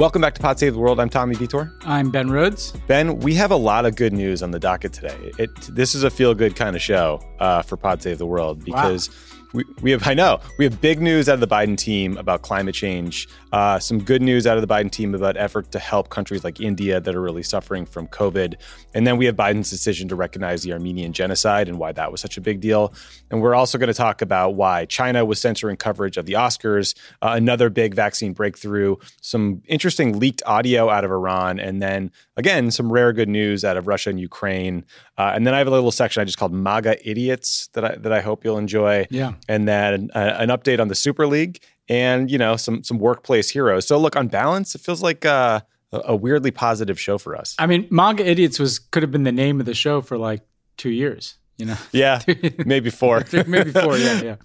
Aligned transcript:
Welcome 0.00 0.22
back 0.22 0.34
to 0.36 0.40
Pod 0.40 0.58
Save 0.58 0.72
the 0.72 0.78
World. 0.80 0.98
I'm 0.98 1.10
Tommy 1.10 1.34
Vitor. 1.34 1.70
I'm 1.84 2.10
Ben 2.10 2.30
Rhodes. 2.30 2.72
Ben, 2.86 3.18
we 3.18 3.34
have 3.34 3.50
a 3.50 3.56
lot 3.56 3.84
of 3.84 3.96
good 3.96 4.14
news 4.14 4.42
on 4.42 4.50
the 4.50 4.58
docket 4.58 4.94
today. 4.94 5.30
It, 5.38 5.54
this 5.68 5.94
is 5.94 6.04
a 6.04 6.10
feel 6.10 6.32
good 6.32 6.56
kind 6.56 6.74
of 6.74 6.80
show 6.80 7.20
uh, 7.38 7.60
for 7.60 7.76
Pod 7.76 8.02
Save 8.02 8.16
the 8.16 8.24
World 8.24 8.64
because 8.64 9.10
wow 9.10 9.39
we, 9.52 9.64
we 9.82 9.90
have, 9.90 10.06
I 10.06 10.14
know, 10.14 10.40
we 10.58 10.64
have 10.64 10.80
big 10.80 11.00
news 11.00 11.28
out 11.28 11.34
of 11.34 11.40
the 11.40 11.46
Biden 11.48 11.76
team 11.76 12.16
about 12.16 12.42
climate 12.42 12.74
change, 12.74 13.28
uh, 13.52 13.78
some 13.78 14.00
good 14.02 14.22
news 14.22 14.46
out 14.46 14.56
of 14.56 14.66
the 14.66 14.72
Biden 14.72 14.90
team 14.90 15.14
about 15.14 15.36
effort 15.36 15.72
to 15.72 15.78
help 15.78 16.08
countries 16.08 16.44
like 16.44 16.60
India 16.60 17.00
that 17.00 17.14
are 17.14 17.20
really 17.20 17.42
suffering 17.42 17.84
from 17.84 18.06
COVID. 18.08 18.54
And 18.94 19.06
then 19.06 19.16
we 19.16 19.26
have 19.26 19.34
Biden's 19.36 19.68
decision 19.70 20.08
to 20.08 20.16
recognize 20.16 20.62
the 20.62 20.72
Armenian 20.72 21.12
genocide 21.12 21.68
and 21.68 21.78
why 21.78 21.92
that 21.92 22.12
was 22.12 22.20
such 22.20 22.36
a 22.36 22.40
big 22.40 22.60
deal. 22.60 22.92
And 23.30 23.42
we're 23.42 23.54
also 23.54 23.76
going 23.76 23.88
to 23.88 23.94
talk 23.94 24.22
about 24.22 24.50
why 24.54 24.84
China 24.86 25.24
was 25.24 25.40
censoring 25.40 25.76
coverage 25.76 26.16
of 26.16 26.26
the 26.26 26.34
Oscars, 26.34 26.94
uh, 27.22 27.32
another 27.34 27.70
big 27.70 27.94
vaccine 27.94 28.32
breakthrough, 28.32 28.96
some 29.20 29.62
interesting 29.66 30.18
leaked 30.18 30.42
audio 30.46 30.88
out 30.90 31.04
of 31.04 31.10
Iran, 31.10 31.58
and 31.58 31.82
then 31.82 32.12
again, 32.40 32.72
some 32.72 32.92
rare 32.92 33.12
good 33.12 33.28
news 33.28 33.64
out 33.64 33.76
of 33.76 33.86
Russia 33.86 34.10
and 34.10 34.18
Ukraine. 34.18 34.84
Uh, 35.16 35.30
and 35.32 35.46
then 35.46 35.54
I 35.54 35.58
have 35.58 35.68
a 35.68 35.70
little 35.70 35.92
section 35.92 36.20
I 36.20 36.24
just 36.24 36.38
called 36.38 36.52
MAGA 36.52 37.08
Idiots 37.08 37.68
that 37.74 37.84
I, 37.84 37.94
that 37.96 38.12
I 38.12 38.20
hope 38.20 38.44
you'll 38.44 38.58
enjoy. 38.58 39.06
Yeah. 39.10 39.34
And 39.48 39.68
then 39.68 40.10
uh, 40.16 40.34
an 40.38 40.48
update 40.48 40.80
on 40.80 40.88
the 40.88 40.94
Super 40.96 41.28
League 41.28 41.60
and, 41.88 42.28
you 42.30 42.38
know, 42.38 42.56
some, 42.56 42.82
some 42.82 42.98
workplace 42.98 43.50
heroes. 43.50 43.86
So 43.86 43.96
look, 43.98 44.16
on 44.16 44.26
balance, 44.26 44.74
it 44.74 44.80
feels 44.80 45.02
like 45.02 45.24
uh, 45.24 45.60
a 45.92 46.16
weirdly 46.16 46.50
positive 46.50 46.98
show 46.98 47.18
for 47.18 47.36
us. 47.36 47.54
I 47.60 47.66
mean, 47.66 47.86
MAGA 47.90 48.26
Idiots 48.26 48.58
was 48.58 48.78
could 48.80 49.02
have 49.04 49.12
been 49.12 49.24
the 49.24 49.30
name 49.32 49.60
of 49.60 49.66
the 49.66 49.74
show 49.74 50.00
for 50.00 50.16
like 50.18 50.40
two 50.76 50.90
years 50.90 51.36
you 51.60 51.66
know? 51.66 51.76
Yeah, 51.92 52.20
maybe 52.66 52.90
four. 52.90 53.22
maybe 53.46 53.70
four, 53.70 53.96
yeah, 53.98 54.20
yeah. 54.20 54.36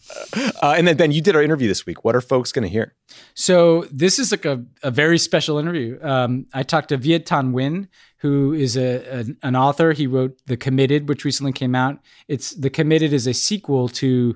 Uh, 0.61 0.75
and 0.77 0.87
then, 0.87 0.97
Ben, 0.97 1.11
you 1.11 1.21
did 1.21 1.35
our 1.35 1.41
interview 1.41 1.67
this 1.67 1.85
week. 1.85 2.03
What 2.03 2.15
are 2.15 2.21
folks 2.21 2.51
going 2.51 2.63
to 2.63 2.69
hear? 2.69 2.93
So, 3.33 3.85
this 3.91 4.19
is 4.19 4.31
like 4.31 4.45
a, 4.45 4.63
a 4.83 4.91
very 4.91 5.17
special 5.17 5.57
interview. 5.57 5.97
Um, 6.01 6.45
I 6.53 6.63
talked 6.63 6.89
to 6.89 6.97
Viet 6.97 7.25
Thanh 7.25 7.51
Nguyen, 7.51 7.87
who 8.17 8.53
is 8.53 8.77
a, 8.77 9.21
a, 9.21 9.25
an 9.41 9.55
author. 9.55 9.93
He 9.93 10.05
wrote 10.05 10.37
The 10.45 10.57
Committed, 10.57 11.09
which 11.09 11.23
recently 11.25 11.53
came 11.53 11.73
out. 11.73 11.99
It's 12.27 12.51
The 12.51 12.69
Committed 12.69 13.13
is 13.13 13.25
a 13.25 13.33
sequel 13.33 13.87
to 13.89 14.35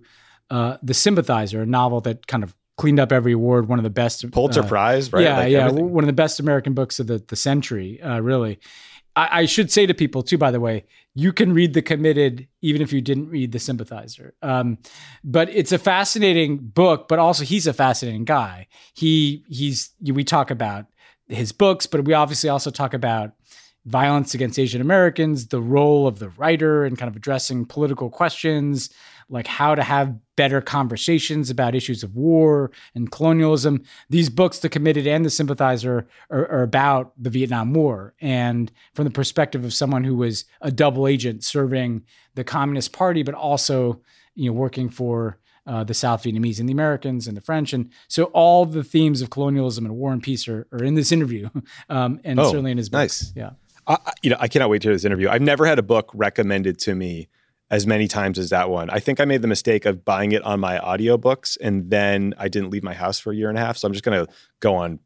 uh, 0.50 0.78
The 0.82 0.94
Sympathizer, 0.94 1.62
a 1.62 1.66
novel 1.66 2.02
that 2.02 2.26
kind 2.28 2.44
of 2.44 2.56
cleaned 2.78 3.00
up 3.00 3.12
every 3.12 3.34
award, 3.34 3.68
one 3.68 3.78
of 3.78 3.84
the 3.84 3.90
best 3.90 4.30
Pulitzer 4.32 4.62
uh, 4.62 4.68
Prize, 4.68 5.12
right? 5.12 5.22
Yeah, 5.22 5.38
like 5.38 5.52
yeah, 5.52 5.66
everything. 5.66 5.92
one 5.92 6.04
of 6.06 6.08
the 6.08 6.14
best 6.14 6.40
American 6.40 6.74
books 6.74 6.98
of 7.02 7.08
the, 7.08 7.20
the 7.28 7.36
century, 7.36 8.02
uh, 8.02 8.22
really. 8.22 8.58
I, 9.18 9.42
I, 9.42 9.46
should 9.48 9.70
say 9.70 9.86
to 9.86 9.94
people 9.94 10.24
too, 10.24 10.38
by 10.38 10.52
the 10.52 10.62
way, 10.62 10.86
you 11.16 11.34
can 11.34 11.54
read 11.54 11.74
the 11.74 11.82
committed 11.82 12.48
even 12.62 12.82
if 12.82 12.94
you 12.94 13.02
didn't 13.02 13.30
read 13.30 13.52
the 13.52 13.60
sympathizer 13.60 14.34
um, 14.42 14.78
but 15.24 15.50
it's 15.50 15.72
a 15.72 15.80
fascinating 15.80 16.58
book 16.58 17.08
but 17.08 17.20
also 17.20 17.44
he's 17.44 17.68
a 17.68 17.74
fascinating 17.74 18.26
guy 18.26 18.68
he 18.94 19.44
he's 19.50 19.92
we 20.04 20.24
talk 20.24 20.52
about 20.52 20.86
his 21.28 21.52
books 21.52 21.86
but 21.88 22.06
we 22.06 22.14
obviously 22.14 22.50
also 22.50 22.70
talk 22.70 22.94
about 22.94 23.32
violence 23.86 24.34
against 24.34 24.60
asian 24.60 24.82
americans 24.82 25.48
the 25.48 25.62
role 25.62 26.06
of 26.06 26.20
the 26.20 26.30
writer 26.30 26.86
and 26.86 26.98
kind 26.98 27.10
of 27.10 27.16
addressing 27.16 27.66
political 27.66 28.10
questions 28.10 28.90
like 29.30 29.46
how 29.48 29.76
to 29.76 29.84
have 29.84 30.16
better 30.36 30.60
conversations 30.60 31.50
about 31.50 31.76
issues 31.76 32.04
of 32.04 32.16
war 32.16 32.72
and 32.96 33.12
colonialism. 33.12 33.84
These 34.10 34.30
books, 34.30 34.60
The 34.60 34.70
Committed 34.70 35.06
and 35.06 35.24
The 35.24 35.30
Sympathizer, 35.30 36.08
are, 36.32 36.48
are 36.52 36.64
about 36.64 37.14
the 37.22 37.30
Vietnam 37.30 37.74
War. 37.74 38.16
And 38.20 38.72
from 38.94 39.06
the 39.06 39.12
perspective 39.12 39.64
of 39.64 39.74
someone 39.74 40.04
who 40.04 40.16
was 40.16 40.46
a 40.62 40.72
double 40.72 41.08
agent 41.08 41.44
serving 41.44 42.04
the 42.36 42.44
Communist 42.44 42.92
Party, 42.92 43.22
but 43.22 43.36
also, 43.36 44.02
you 44.34 44.50
know, 44.50 44.54
working 44.54 44.90
for 44.90 45.38
uh, 45.68 45.84
the 45.84 45.94
South 45.94 46.24
Vietnamese 46.24 46.60
and 46.60 46.68
the 46.68 46.74
Americans 46.74 47.28
and 47.28 47.38
the 47.38 47.42
French. 47.42 47.74
And 47.74 47.92
so 48.08 48.26
all 48.26 48.66
the 48.66 48.84
themes 48.84 49.22
of 49.22 49.30
colonialism 49.30 49.86
and 49.86 49.96
war 49.96 50.12
and 50.12 50.24
peace 50.24 50.48
are, 50.48 50.66
are 50.72 50.84
in 50.84 50.96
this 50.96 51.12
interview 51.12 51.50
um, 51.90 52.20
and 52.24 52.40
oh, 52.40 52.46
certainly 52.50 52.72
in 52.72 52.78
his 52.80 52.90
books. 52.90 53.26
Nice. 53.26 53.34
Yeah. 53.36 53.50
I, 53.86 54.14
you 54.24 54.30
know, 54.32 54.38
I 54.40 54.48
cannot 54.48 54.70
wait 54.72 54.82
to 54.84 54.90
this 54.90 55.06
interview. 55.06 55.30
I've 55.30 55.42
never 55.42 55.68
had 55.68 55.78
a 55.78 55.84
book 55.84 56.10
recommended 56.14 56.80
to 56.80 56.96
me 56.96 57.28
as 57.72 57.86
many 57.86 58.08
times 58.08 58.40
as 58.40 58.50
that 58.50 58.70
one. 58.70 58.90
I 58.90 59.00
think 59.00 59.20
I 59.20 59.26
made 59.26 59.42
the 59.42 59.48
mistake 59.48 59.86
of 59.86 60.04
buying 60.04 60.32
it 60.32 60.42
on 60.44 60.60
my 60.60 60.80
audiobooks 60.80 61.58
and 61.62 61.90
then 61.90 62.34
I 62.38 62.48
didn't 62.48 62.72
leave 62.72 62.84
my 62.84 62.94
house 62.94 63.20
for 63.20 63.32
a 63.32 63.36
year 63.36 63.50
and 63.50 63.58
a 63.58 63.62
half. 63.62 63.78
So 63.78 63.86
I'm 63.88 63.94
just 63.94 64.04
going 64.04 64.26
to 64.26 64.32
go 64.60 64.76
on 64.76 65.00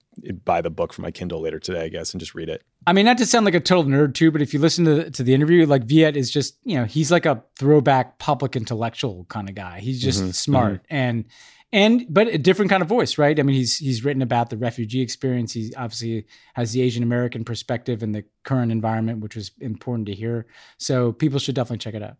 buy 0.46 0.62
the 0.62 0.70
book 0.70 0.94
for 0.94 1.02
my 1.02 1.10
Kindle 1.10 1.42
later 1.42 1.58
today, 1.60 1.84
I 1.86 1.88
guess, 1.90 2.14
and 2.14 2.20
just 2.20 2.36
read 2.36 2.48
it. 2.48 2.62
I 2.86 2.94
mean, 2.94 3.06
not 3.06 3.18
to 3.18 3.26
sound 3.26 3.46
like 3.46 3.56
a 3.56 3.60
total 3.60 3.86
nerd 3.90 4.14
too, 4.14 4.30
but 4.30 4.42
if 4.44 4.54
you 4.54 4.60
listen 4.60 4.86
to 4.86 4.96
the, 4.96 5.12
to 5.12 5.24
the 5.24 5.34
interview, 5.34 5.66
like 5.66 5.86
Viet 5.86 6.16
is 6.16 6.30
just, 6.30 6.56
you 6.64 6.78
know, 6.78 6.86
he's 6.86 7.12
like 7.12 7.26
a 7.26 7.44
throwback 7.58 8.20
public 8.20 8.56
intellectual 8.56 9.26
kind 9.30 9.50
of 9.50 9.56
guy. 9.56 9.80
He's 9.80 10.00
just 10.02 10.22
mm-hmm, 10.22 10.32
smart 10.32 10.74
mm-hmm. 10.76 10.96
and 10.96 11.26
and 11.72 12.06
but 12.08 12.28
a 12.28 12.38
different 12.38 12.70
kind 12.70 12.84
of 12.84 12.88
voice, 12.88 13.18
right? 13.18 13.40
I 13.40 13.42
mean, 13.42 13.56
he's 13.56 13.80
he's 13.80 14.06
written 14.06 14.22
about 14.22 14.52
the 14.52 14.58
refugee 14.58 15.02
experience. 15.02 15.54
He 15.54 15.74
obviously 15.76 16.28
has 16.54 16.72
the 16.74 16.84
Asian 16.84 17.02
American 17.02 17.44
perspective 17.44 18.04
and 18.04 18.14
the 18.14 18.24
current 18.44 18.72
environment, 18.72 19.22
which 19.22 19.36
was 19.36 19.50
important 19.60 20.06
to 20.06 20.14
hear. 20.14 20.46
So 20.78 21.12
people 21.14 21.40
should 21.40 21.56
definitely 21.56 21.80
check 21.80 21.96
it 21.96 22.04
out. 22.04 22.18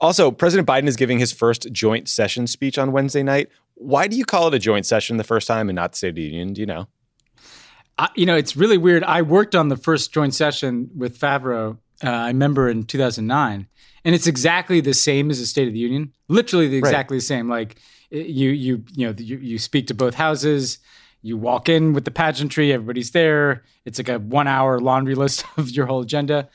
Also, 0.00 0.30
President 0.30 0.68
Biden 0.68 0.86
is 0.86 0.96
giving 0.96 1.18
his 1.18 1.32
first 1.32 1.72
joint 1.72 2.08
session 2.08 2.46
speech 2.46 2.76
on 2.78 2.92
Wednesday 2.92 3.22
night. 3.22 3.48
Why 3.74 4.08
do 4.08 4.16
you 4.16 4.24
call 4.24 4.48
it 4.48 4.54
a 4.54 4.58
joint 4.58 4.86
session 4.86 5.16
the 5.16 5.24
first 5.24 5.46
time 5.48 5.68
and 5.68 5.76
not 5.76 5.92
the 5.92 5.98
State 5.98 6.08
of 6.10 6.14
the 6.16 6.22
Union? 6.22 6.52
Do 6.52 6.60
you 6.60 6.66
know? 6.66 6.88
I, 7.98 8.08
you 8.14 8.26
know, 8.26 8.36
it's 8.36 8.56
really 8.56 8.76
weird. 8.78 9.04
I 9.04 9.22
worked 9.22 9.54
on 9.54 9.68
the 9.68 9.76
first 9.76 10.12
joint 10.12 10.34
session 10.34 10.90
with 10.96 11.18
Favreau, 11.18 11.78
uh, 12.04 12.10
I 12.10 12.26
remember 12.28 12.68
in 12.68 12.82
2009, 12.84 13.66
and 14.04 14.14
it's 14.14 14.26
exactly 14.26 14.80
the 14.80 14.92
same 14.92 15.30
as 15.30 15.40
the 15.40 15.46
State 15.46 15.66
of 15.66 15.72
the 15.72 15.80
Union. 15.80 16.12
Literally 16.28 16.68
the, 16.68 16.76
exactly 16.76 17.14
right. 17.16 17.20
the 17.20 17.24
same. 17.24 17.48
Like 17.48 17.76
you, 18.10 18.50
you, 18.50 18.84
you 18.92 19.06
know, 19.06 19.14
you, 19.16 19.38
you 19.38 19.58
speak 19.58 19.86
to 19.88 19.94
both 19.94 20.14
houses 20.14 20.78
you 21.22 21.36
walk 21.36 21.68
in 21.68 21.92
with 21.92 22.04
the 22.04 22.10
pageantry, 22.12 22.72
everybody's 22.72 23.10
there. 23.10 23.64
It's 23.84 23.98
like 23.98 24.08
a 24.10 24.20
one 24.20 24.46
hour 24.46 24.78
laundry 24.78 25.14
list 25.16 25.44
of 25.56 25.70
your 25.70 25.86
whole 25.86 26.00
agenda. 26.02 26.48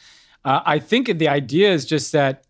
Uh, 0.46 0.62
I 0.66 0.80
think 0.80 1.08
the 1.18 1.28
idea 1.28 1.74
is 1.74 1.84
just 1.86 2.14
that 2.14 2.46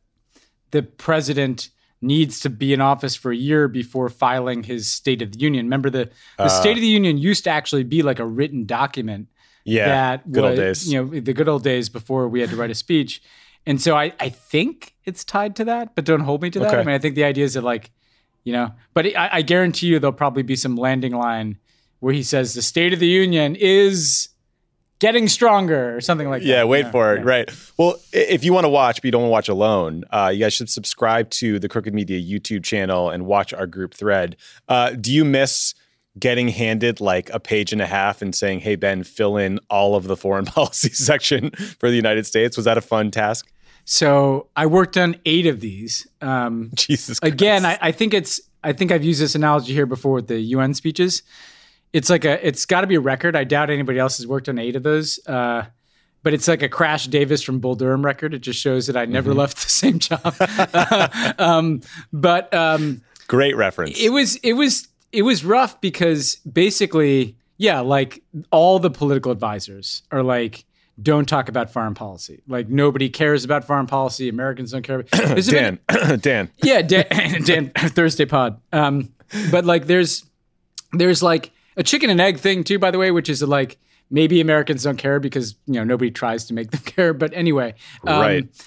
the 0.72 0.82
president 0.84 1.70
needs 2.02 2.40
to 2.40 2.50
be 2.50 2.74
in 2.74 2.82
office 2.82 3.16
for 3.16 3.32
a 3.32 3.36
year 3.36 3.68
before 3.68 4.09
filing 4.09 4.64
his 4.64 4.90
State 4.90 5.22
of 5.22 5.34
the 5.34 5.40
Union. 5.40 5.68
Remember 5.68 5.90
the 5.90 6.09
the 6.38 6.46
uh, 6.46 6.50
State 6.50 6.78
of 6.78 6.82
the 6.82 6.88
Union 6.88 7.18
used 7.18 7.44
to 7.44 7.50
actually 7.50 7.84
be 7.84 8.02
like 8.02 8.20
a 8.20 8.26
written 8.26 8.66
document. 8.66 9.28
Yeah, 9.64 9.88
that 9.88 10.32
good 10.32 10.42
was, 10.44 10.50
old 10.52 10.58
days. 10.58 10.92
You 10.92 11.02
know, 11.06 11.20
the 11.20 11.34
good 11.34 11.48
old 11.48 11.64
days 11.64 11.90
before 11.90 12.28
we 12.28 12.42
had 12.42 12.50
to 12.50 12.56
write 12.56 12.72
a 12.72 12.76
speech. 12.76 13.22
And 13.68 13.80
so 13.80 13.96
I, 13.96 14.12
I 14.20 14.30
think 14.30 14.96
it's 15.06 15.24
tied 15.24 15.56
to 15.58 15.66
that, 15.66 15.94
but 15.94 16.04
don't 16.04 16.22
hold 16.22 16.42
me 16.42 16.50
to 16.50 16.59
that. 16.59 16.70
Okay. 16.70 16.78
I 16.80 16.84
mean, 16.84 16.96
I 16.96 16.98
think 16.98 17.14
the 17.14 17.24
idea 17.26 17.46
is 17.46 17.53
that 17.53 17.62
like, 17.64 17.92
you 18.44 18.53
know, 18.53 18.72
but 18.96 19.16
I, 19.16 19.30
I 19.34 19.42
guarantee 19.44 19.86
you 19.86 20.00
there'll 20.00 20.14
probably 20.14 20.42
be 20.42 20.56
some 20.56 20.76
landing 20.78 21.12
line 21.16 21.59
where 22.00 22.12
he 22.12 22.24
says 22.24 22.56
the 22.56 22.64
State 22.64 22.92
of 22.92 23.00
the 23.00 23.06
Union 23.06 23.56
is 23.56 24.30
getting 25.02 25.28
stronger 25.28 25.98
or 25.98 26.00
something 26.00 26.30
like 26.30 26.44
yeah, 26.44 26.48
that. 26.48 26.60
Yeah, 26.60 26.64
wait 26.66 26.88
for 26.92 27.14
it. 27.16 27.22
Yeah. 27.24 27.30
Right. 27.30 27.52
Well, 27.76 27.96
if 28.14 28.46
you 28.46 28.53
want 28.53 28.66
to 28.66 28.70
watch, 28.70 28.98
but 29.02 29.06
you 29.06 29.12
don't 29.12 29.24
want 29.30 29.46
to 29.46 29.50
watch 29.50 29.50
alone, 29.50 30.06
uh, 30.12 30.30
you 30.32 30.40
guys 30.40 30.53
should 30.53 30.70
subscribe 30.70 31.32
to 31.32 31.58
the 31.59 31.68
Crooked 31.68 31.94
Media 31.94 32.22
YouTube 32.22 32.64
channel 32.64 33.09
and 33.09 33.26
watch 33.26 33.52
our 33.52 33.66
group 33.66 33.96
thread. 33.96 34.38
Uh, 34.70 34.92
do 34.92 35.12
you 35.12 35.26
miss 35.26 35.74
getting 36.20 36.50
handed 36.50 37.02
like 37.02 37.30
a 37.32 37.40
page 37.40 37.74
and 37.74 37.82
a 37.82 37.88
half 37.88 38.22
and 38.22 38.36
saying, 38.36 38.59
hey, 38.59 38.76
Ben, 38.76 39.03
fill 39.03 39.38
in 39.38 39.59
all 39.72 39.96
of 39.96 40.06
the 40.06 40.16
foreign 40.16 40.46
policy 40.46 40.90
section 40.90 41.50
for 41.80 41.90
the 41.90 41.96
United 41.96 42.28
States? 42.28 42.56
Was 42.56 42.66
that 42.66 42.78
a 42.78 42.82
fun 42.82 43.09
task? 43.09 43.52
So 43.86 44.47
I 44.56 44.68
worked 44.68 44.96
on 44.97 45.16
eight 45.26 45.47
of 45.47 45.59
these. 45.62 46.06
Um, 46.22 46.70
Jesus. 46.76 47.20
Christ. 47.20 47.34
Again, 47.34 47.66
I, 47.66 47.80
I 47.82 47.92
think 47.92 48.14
it's 48.14 48.40
I 48.64 48.74
think 48.74 48.92
I've 48.92 49.04
used 49.04 49.20
this 49.20 49.34
analogy 49.34 49.74
here 49.74 49.88
before 49.88 50.14
with 50.14 50.28
the 50.28 50.40
UN 50.40 50.76
speeches 50.76 51.24
it's 51.93 52.09
like 52.09 52.26
a 52.26 52.46
it's 52.46 52.66
got 52.66 52.82
to 52.82 52.88
be 52.88 52.96
a 52.96 52.99
record. 52.99 53.35
I 53.35 53.43
doubt 53.43 53.70
anybody 53.70 53.99
else 53.99 54.17
has 54.17 54.28
worked 54.28 54.49
on 54.49 54.58
eight 54.59 54.76
of 54.76 54.84
those. 54.84 55.20
Uh, 55.28 55.66
but 56.23 56.34
it's 56.34 56.47
like 56.47 56.61
a 56.61 56.70
Crash 56.70 57.08
Davis 57.08 57.41
from 57.41 57.59
Bull 57.59 57.76
Durham 57.76 58.05
record. 58.05 58.34
It 58.34 58.40
just 58.40 58.59
shows 58.59 58.88
that 58.88 58.96
I 58.96 59.05
never 59.05 59.32
mm-hmm. 59.32 59.40
left 59.40 59.58
the 59.58 59.70
same 59.70 59.97
job. 59.97 60.35
um, 61.40 61.82
but 62.14 62.53
um, 62.53 63.02
great 63.28 63.55
reference. 63.55 63.99
It 63.99 64.09
was 64.09 64.35
it 64.38 64.53
was 64.53 64.88
it 65.11 65.23
was 65.23 65.43
rough 65.43 65.82
because 65.82 66.35
basically, 66.38 67.35
yeah, 67.58 67.79
like 67.79 68.22
all 68.52 68.79
the 68.79 68.91
political 68.91 69.32
advisors 69.32 70.03
are 70.11 70.22
like, 70.23 70.64
don't 71.02 71.26
talk 71.26 71.49
about 71.49 71.72
foreign 71.73 71.96
policy. 71.96 72.41
Like 72.47 72.70
nobody 72.70 73.09
cares 73.09 73.44
about 73.44 73.66
foreign 73.66 73.87
policy. 73.87 74.29
Americans 74.29 74.72
don't 74.72 74.84
care. 74.84 74.99
about. 75.02 75.44
Dan, 75.46 75.79
Dan, 76.20 76.52
yeah, 76.64 76.84
Dan, 76.84 77.41
Dan 77.46 77.72
Thursday 77.76 78.26
Pod. 78.26 78.61
Um, 78.72 79.11
but 79.49 79.66
like, 79.66 79.87
there's 79.87 80.23
there's 80.94 81.23
like 81.23 81.52
a 81.78 81.84
chicken 81.84 82.09
and 82.09 82.20
egg 82.22 82.40
thing 82.40 82.64
too, 82.64 82.79
by 82.79 82.91
the 82.91 82.97
way, 82.97 83.12
which 83.12 83.29
is 83.29 83.41
like 83.41 83.78
maybe 84.09 84.41
Americans 84.41 84.84
don't 84.84 84.97
care 84.97 85.20
because 85.20 85.56
you 85.66 85.73
know 85.76 85.84
nobody 85.84 86.12
tries 86.12 86.46
to 86.46 86.53
make 86.53 86.72
them 86.72 86.82
care. 86.85 87.14
But 87.14 87.34
anyway, 87.34 87.73
um, 88.06 88.20
right. 88.22 88.64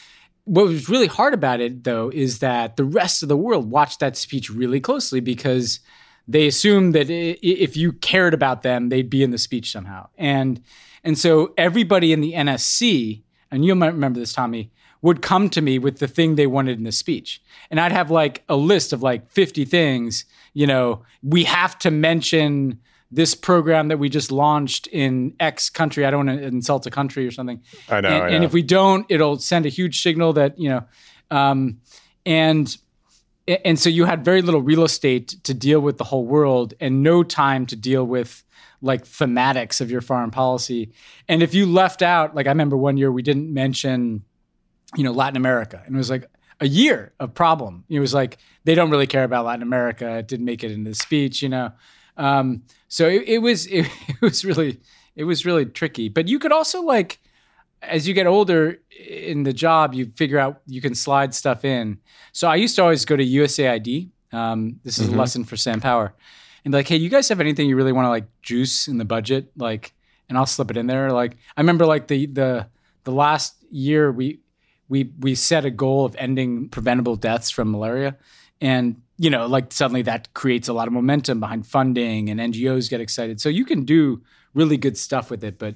What 0.46 0.66
was 0.66 0.90
really 0.90 1.06
hard 1.06 1.32
about 1.32 1.60
it 1.60 1.84
though 1.84 2.10
is 2.10 2.40
that 2.40 2.76
the 2.76 2.84
rest 2.84 3.22
of 3.22 3.28
the 3.30 3.36
world 3.36 3.70
watched 3.70 4.00
that 4.00 4.14
speech 4.16 4.50
really 4.50 4.78
closely 4.80 5.20
because 5.20 5.80
they 6.28 6.46
assumed 6.46 6.94
that 6.94 7.08
if 7.10 7.76
you 7.78 7.92
cared 7.92 8.32
about 8.34 8.62
them, 8.62 8.88
they'd 8.90 9.08
be 9.10 9.22
in 9.22 9.30
the 9.30 9.38
speech 9.38 9.72
somehow. 9.72 10.08
And 10.18 10.62
and 11.02 11.18
so 11.18 11.52
everybody 11.58 12.12
in 12.14 12.20
the 12.22 12.32
NSC, 12.32 13.22
and 13.50 13.62
you 13.64 13.74
might 13.74 13.88
remember 13.92 14.18
this, 14.20 14.32
Tommy, 14.32 14.70
would 15.02 15.20
come 15.20 15.50
to 15.50 15.60
me 15.60 15.78
with 15.78 15.98
the 15.98 16.08
thing 16.08 16.34
they 16.34 16.46
wanted 16.46 16.78
in 16.78 16.84
the 16.84 16.92
speech. 16.92 17.42
And 17.70 17.78
I'd 17.78 17.92
have 17.92 18.10
like 18.10 18.42
a 18.48 18.56
list 18.56 18.94
of 18.94 19.02
like 19.02 19.30
50 19.30 19.66
things, 19.66 20.24
you 20.54 20.66
know, 20.66 21.02
we 21.22 21.44
have 21.44 21.78
to 21.80 21.90
mention 21.90 22.78
this 23.14 23.34
program 23.36 23.88
that 23.88 23.98
we 23.98 24.08
just 24.08 24.32
launched 24.32 24.88
in 24.88 25.34
X 25.38 25.70
country. 25.70 26.04
I 26.04 26.10
don't 26.10 26.26
want 26.26 26.40
to 26.40 26.46
insult 26.46 26.84
a 26.86 26.90
country 26.90 27.24
or 27.26 27.30
something. 27.30 27.62
I 27.88 28.00
know. 28.00 28.08
And, 28.08 28.16
I 28.16 28.18
know. 28.30 28.34
and 28.34 28.44
if 28.44 28.52
we 28.52 28.60
don't, 28.62 29.06
it'll 29.08 29.38
send 29.38 29.66
a 29.66 29.68
huge 29.68 30.02
signal 30.02 30.32
that 30.32 30.58
you 30.58 30.68
know, 30.68 30.84
um, 31.30 31.80
and 32.26 32.76
and 33.46 33.78
so 33.78 33.90
you 33.90 34.06
had 34.06 34.24
very 34.24 34.42
little 34.42 34.62
real 34.62 34.82
estate 34.84 35.28
to 35.44 35.52
deal 35.54 35.78
with 35.80 35.98
the 35.98 36.04
whole 36.04 36.26
world 36.26 36.74
and 36.80 37.02
no 37.02 37.22
time 37.22 37.66
to 37.66 37.76
deal 37.76 38.04
with 38.04 38.42
like 38.80 39.04
thematics 39.04 39.80
of 39.82 39.90
your 39.90 40.00
foreign 40.00 40.30
policy. 40.30 40.92
And 41.28 41.42
if 41.42 41.54
you 41.54 41.66
left 41.66 42.00
out, 42.02 42.34
like 42.34 42.46
I 42.46 42.48
remember 42.48 42.76
one 42.76 42.96
year 42.96 43.12
we 43.12 43.20
didn't 43.20 43.52
mention, 43.52 44.24
you 44.96 45.04
know, 45.04 45.12
Latin 45.12 45.36
America, 45.36 45.80
and 45.84 45.94
it 45.94 45.98
was 45.98 46.08
like 46.10 46.28
a 46.60 46.66
year 46.66 47.12
of 47.20 47.34
problem. 47.34 47.84
It 47.90 48.00
was 48.00 48.14
like 48.14 48.38
they 48.64 48.74
don't 48.74 48.90
really 48.90 49.06
care 49.06 49.24
about 49.24 49.44
Latin 49.44 49.62
America. 49.62 50.16
It 50.18 50.26
didn't 50.26 50.46
make 50.46 50.64
it 50.64 50.72
into 50.72 50.90
the 50.90 50.96
speech, 50.96 51.42
you 51.42 51.48
know. 51.50 51.70
Um, 52.16 52.62
so 52.88 53.08
it, 53.08 53.24
it 53.26 53.38
was 53.38 53.66
it, 53.66 53.86
it, 54.08 54.20
was 54.20 54.44
really 54.44 54.80
it 55.16 55.24
was 55.24 55.44
really 55.44 55.66
tricky. 55.66 56.08
But 56.08 56.28
you 56.28 56.38
could 56.38 56.52
also 56.52 56.82
like 56.82 57.20
as 57.82 58.08
you 58.08 58.14
get 58.14 58.26
older 58.26 58.78
in 59.08 59.42
the 59.42 59.52
job, 59.52 59.94
you 59.94 60.10
figure 60.16 60.38
out 60.38 60.60
you 60.66 60.80
can 60.80 60.94
slide 60.94 61.34
stuff 61.34 61.64
in. 61.64 61.98
So 62.32 62.48
I 62.48 62.56
used 62.56 62.76
to 62.76 62.82
always 62.82 63.04
go 63.04 63.16
to 63.16 63.24
USAID. 63.24 64.08
Um, 64.32 64.80
this 64.82 64.98
is 64.98 65.06
mm-hmm. 65.06 65.16
a 65.16 65.18
lesson 65.18 65.44
for 65.44 65.56
Sam 65.56 65.80
Power, 65.80 66.12
and 66.64 66.74
like, 66.74 66.88
hey, 66.88 66.96
you 66.96 67.08
guys 67.08 67.28
have 67.28 67.40
anything 67.40 67.68
you 67.68 67.76
really 67.76 67.92
want 67.92 68.06
to 68.06 68.10
like 68.10 68.24
juice 68.42 68.88
in 68.88 68.98
the 68.98 69.04
budget, 69.04 69.52
like, 69.56 69.92
and 70.28 70.36
I'll 70.36 70.46
slip 70.46 70.70
it 70.72 70.76
in 70.76 70.86
there. 70.88 71.12
Like, 71.12 71.36
I 71.56 71.60
remember 71.60 71.86
like 71.86 72.08
the 72.08 72.26
the 72.26 72.66
the 73.04 73.12
last 73.12 73.54
year 73.70 74.10
we 74.10 74.40
we 74.88 75.12
we 75.20 75.34
set 75.36 75.64
a 75.64 75.70
goal 75.70 76.04
of 76.04 76.16
ending 76.16 76.68
preventable 76.68 77.14
deaths 77.16 77.48
from 77.50 77.70
malaria 77.72 78.16
and 78.60 79.00
you 79.18 79.30
know 79.30 79.46
like 79.46 79.72
suddenly 79.72 80.02
that 80.02 80.32
creates 80.34 80.68
a 80.68 80.72
lot 80.72 80.86
of 80.86 80.92
momentum 80.92 81.40
behind 81.40 81.66
funding 81.66 82.28
and 82.28 82.40
ngos 82.40 82.88
get 82.90 83.00
excited 83.00 83.40
so 83.40 83.48
you 83.48 83.64
can 83.64 83.84
do 83.84 84.20
really 84.54 84.76
good 84.76 84.96
stuff 84.96 85.30
with 85.30 85.44
it 85.44 85.58
but 85.58 85.74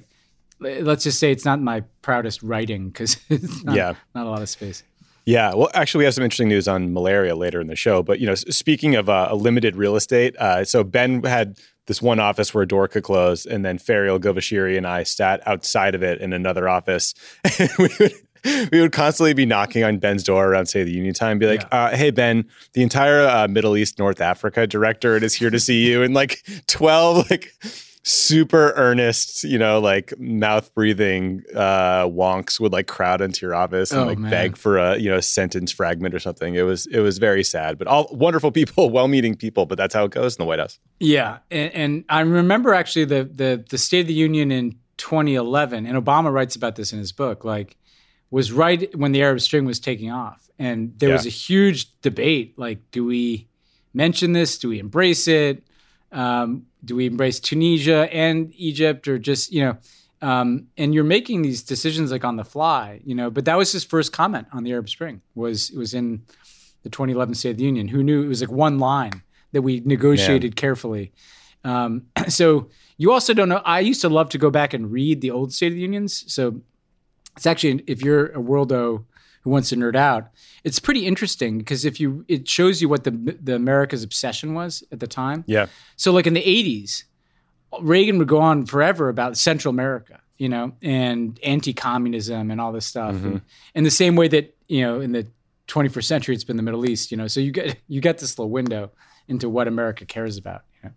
let's 0.59 1.03
just 1.05 1.19
say 1.19 1.31
it's 1.31 1.45
not 1.45 1.61
my 1.61 1.81
proudest 2.01 2.41
writing 2.43 2.89
because 2.89 3.17
it's 3.29 3.63
not, 3.63 3.75
yeah. 3.75 3.93
not 4.13 4.25
a 4.25 4.29
lot 4.29 4.41
of 4.41 4.49
space 4.49 4.83
yeah, 5.25 5.53
well, 5.53 5.69
actually, 5.75 5.99
we 5.99 6.05
have 6.05 6.15
some 6.15 6.23
interesting 6.23 6.47
news 6.47 6.67
on 6.67 6.91
malaria 6.91 7.35
later 7.35 7.61
in 7.61 7.67
the 7.67 7.75
show. 7.75 8.01
But 8.01 8.19
you 8.19 8.25
know, 8.25 8.33
speaking 8.33 8.95
of 8.95 9.09
uh, 9.09 9.27
a 9.29 9.35
limited 9.35 9.75
real 9.75 9.95
estate, 9.95 10.35
uh, 10.37 10.65
so 10.65 10.83
Ben 10.83 11.21
had 11.21 11.59
this 11.85 12.01
one 12.01 12.19
office 12.19 12.51
where 12.51 12.63
a 12.63 12.67
door 12.67 12.87
could 12.87 13.03
close, 13.03 13.45
and 13.45 13.63
then 13.63 13.77
Ferial 13.77 14.17
Govashiri 14.19 14.75
and 14.75 14.87
I 14.87 15.03
sat 15.03 15.45
outside 15.47 15.93
of 15.93 16.01
it 16.01 16.19
in 16.19 16.33
another 16.33 16.67
office. 16.67 17.13
we 17.77 17.89
would 17.99 18.13
we 18.71 18.79
would 18.81 18.91
constantly 18.91 19.33
be 19.33 19.45
knocking 19.45 19.83
on 19.83 19.97
Ben's 19.99 20.23
door 20.23 20.47
around, 20.47 20.67
say, 20.67 20.83
the 20.83 20.91
union 20.91 21.13
time, 21.13 21.39
be 21.39 21.47
like, 21.47 21.61
yeah. 21.63 21.85
uh, 21.87 21.95
"Hey, 21.95 22.11
Ben, 22.11 22.45
the 22.73 22.81
entire 22.83 23.25
uh, 23.27 23.47
Middle 23.47 23.75
East, 23.75 23.99
North 23.99 24.21
Africa 24.21 24.65
directorate 24.65 25.23
is 25.23 25.33
here 25.33 25.49
to 25.49 25.59
see 25.59 25.85
you." 25.89 26.03
And 26.03 26.13
like 26.13 26.37
twelve, 26.67 27.29
like 27.29 27.49
super 28.03 28.71
earnest, 28.75 29.43
you 29.43 29.57
know, 29.59 29.79
like 29.79 30.13
mouth 30.17 30.73
breathing 30.73 31.43
uh, 31.53 32.05
wonks 32.05 32.59
would 32.59 32.71
like 32.71 32.87
crowd 32.87 33.19
into 33.19 33.45
your 33.45 33.53
office 33.53 33.91
and 33.91 34.01
oh, 34.01 34.05
like 34.05 34.17
man. 34.17 34.31
beg 34.31 34.57
for 34.57 34.77
a 34.77 34.97
you 34.97 35.09
know 35.09 35.19
sentence 35.19 35.71
fragment 35.71 36.13
or 36.13 36.19
something. 36.19 36.55
It 36.55 36.63
was 36.63 36.85
it 36.87 36.99
was 36.99 37.17
very 37.17 37.43
sad, 37.43 37.77
but 37.77 37.87
all 37.87 38.07
wonderful 38.11 38.51
people, 38.51 38.89
well 38.89 39.07
meaning 39.09 39.35
people, 39.35 39.65
but 39.65 39.77
that's 39.77 39.93
how 39.93 40.05
it 40.05 40.11
goes 40.11 40.35
in 40.35 40.41
the 40.41 40.47
White 40.47 40.59
House. 40.59 40.79
Yeah, 40.99 41.39
and, 41.51 41.73
and 41.73 42.05
I 42.09 42.21
remember 42.21 42.73
actually 42.73 43.05
the 43.05 43.25
the 43.25 43.65
the 43.69 43.77
State 43.77 44.01
of 44.01 44.07
the 44.07 44.13
Union 44.13 44.51
in 44.51 44.77
2011, 44.95 45.85
and 45.85 46.01
Obama 46.01 46.31
writes 46.31 46.55
about 46.55 46.77
this 46.77 46.93
in 46.93 46.99
his 46.99 47.11
book, 47.11 47.43
like 47.43 47.75
was 48.31 48.51
right 48.51 48.93
when 48.95 49.11
the 49.11 49.21
Arab 49.21 49.41
Spring 49.41 49.65
was 49.65 49.79
taking 49.79 50.11
off, 50.11 50.49
and 50.59 50.93
there 50.99 51.09
yeah. 51.09 51.15
was 51.15 51.25
a 51.25 51.29
huge 51.29 51.87
debate: 52.01 52.57
like, 52.57 52.79
do 52.91 53.03
we 53.05 53.47
mention 53.93 54.33
this? 54.33 54.57
Do 54.57 54.69
we 54.69 54.79
embrace 54.79 55.27
it? 55.27 55.63
Um, 56.11 56.65
do 56.83 56.95
we 56.95 57.05
embrace 57.07 57.39
Tunisia 57.39 58.11
and 58.13 58.53
Egypt, 58.55 59.07
or 59.07 59.17
just 59.17 59.51
you 59.51 59.61
know? 59.61 59.77
Um, 60.21 60.67
and 60.77 60.93
you're 60.93 61.05
making 61.05 61.43
these 61.43 61.63
decisions 61.63 62.11
like 62.11 62.25
on 62.25 62.35
the 62.35 62.43
fly, 62.43 62.99
you 63.03 63.15
know. 63.15 63.31
But 63.31 63.45
that 63.45 63.57
was 63.57 63.71
his 63.71 63.83
first 63.83 64.13
comment 64.13 64.47
on 64.51 64.63
the 64.63 64.71
Arab 64.73 64.89
Spring. 64.89 65.21
Was 65.33 65.69
it 65.71 65.77
was 65.77 65.93
in 65.93 66.21
the 66.83 66.89
2011 66.89 67.33
State 67.35 67.51
of 67.51 67.57
the 67.57 67.63
Union? 67.63 67.87
Who 67.87 68.03
knew 68.03 68.21
it 68.23 68.27
was 68.27 68.41
like 68.41 68.51
one 68.51 68.77
line 68.79 69.23
that 69.53 69.63
we 69.63 69.79
negotiated 69.79 70.53
yeah. 70.53 70.59
carefully. 70.61 71.11
Um, 71.63 72.03
so 72.27 72.69
you 72.97 73.11
also 73.11 73.33
don't 73.33 73.49
know. 73.49 73.61
I 73.65 73.79
used 73.79 74.01
to 74.01 74.09
love 74.09 74.29
to 74.29 74.37
go 74.37 74.51
back 74.51 74.75
and 74.75 74.91
read 74.91 75.21
the 75.21 75.31
old 75.31 75.51
State 75.51 75.67
of 75.67 75.73
the 75.73 75.79
Unions. 75.81 76.31
So 76.31 76.61
it's 77.39 77.45
actually 77.45 77.85
if 77.87 78.01
you're 78.01 78.27
a 78.33 78.41
worldo 78.41 79.05
who 79.43 79.49
wants 79.49 79.69
to 79.69 79.77
nerd 79.77 79.95
out, 79.95 80.27
it's 80.65 80.77
pretty 80.77 81.05
interesting 81.05 81.57
because 81.57 81.85
if 81.85 81.97
you 81.97 82.25
it 82.27 82.49
shows 82.49 82.81
you 82.81 82.89
what 82.89 83.05
the 83.05 83.11
the 83.41 83.55
America's 83.55 84.03
obsession 84.03 84.55
was 84.55 84.83
at 84.91 84.99
the 84.99 85.07
time. 85.07 85.45
Yeah. 85.47 85.67
So 85.95 86.11
like 86.11 86.27
in 86.27 86.33
the 86.33 86.43
80s, 86.43 87.05
Reagan 87.79 88.17
would 88.17 88.27
go 88.27 88.39
on 88.39 88.65
forever 88.65 89.07
about 89.07 89.37
Central 89.37 89.69
America, 89.73 90.19
you 90.37 90.49
know, 90.49 90.73
and 90.81 91.39
anti-communism 91.41 92.51
and 92.51 92.59
all 92.59 92.73
this 92.73 92.85
stuff. 92.85 93.15
Mm-hmm. 93.15 93.27
And, 93.31 93.41
in 93.73 93.83
the 93.85 93.91
same 93.91 94.17
way 94.17 94.27
that, 94.27 94.53
you 94.67 94.81
know, 94.81 94.99
in 94.99 95.13
the 95.13 95.25
21st 95.69 96.03
century 96.03 96.35
it's 96.35 96.43
been 96.43 96.57
the 96.57 96.63
Middle 96.63 96.89
East, 96.89 97.09
you 97.09 97.15
know. 97.15 97.27
So 97.27 97.39
you 97.39 97.51
get 97.51 97.77
you 97.87 98.01
get 98.01 98.17
this 98.17 98.37
little 98.37 98.49
window 98.51 98.91
into 99.29 99.47
what 99.47 99.69
America 99.69 100.03
cares 100.05 100.35
about. 100.35 100.63
You 100.83 100.89
know? 100.89 100.95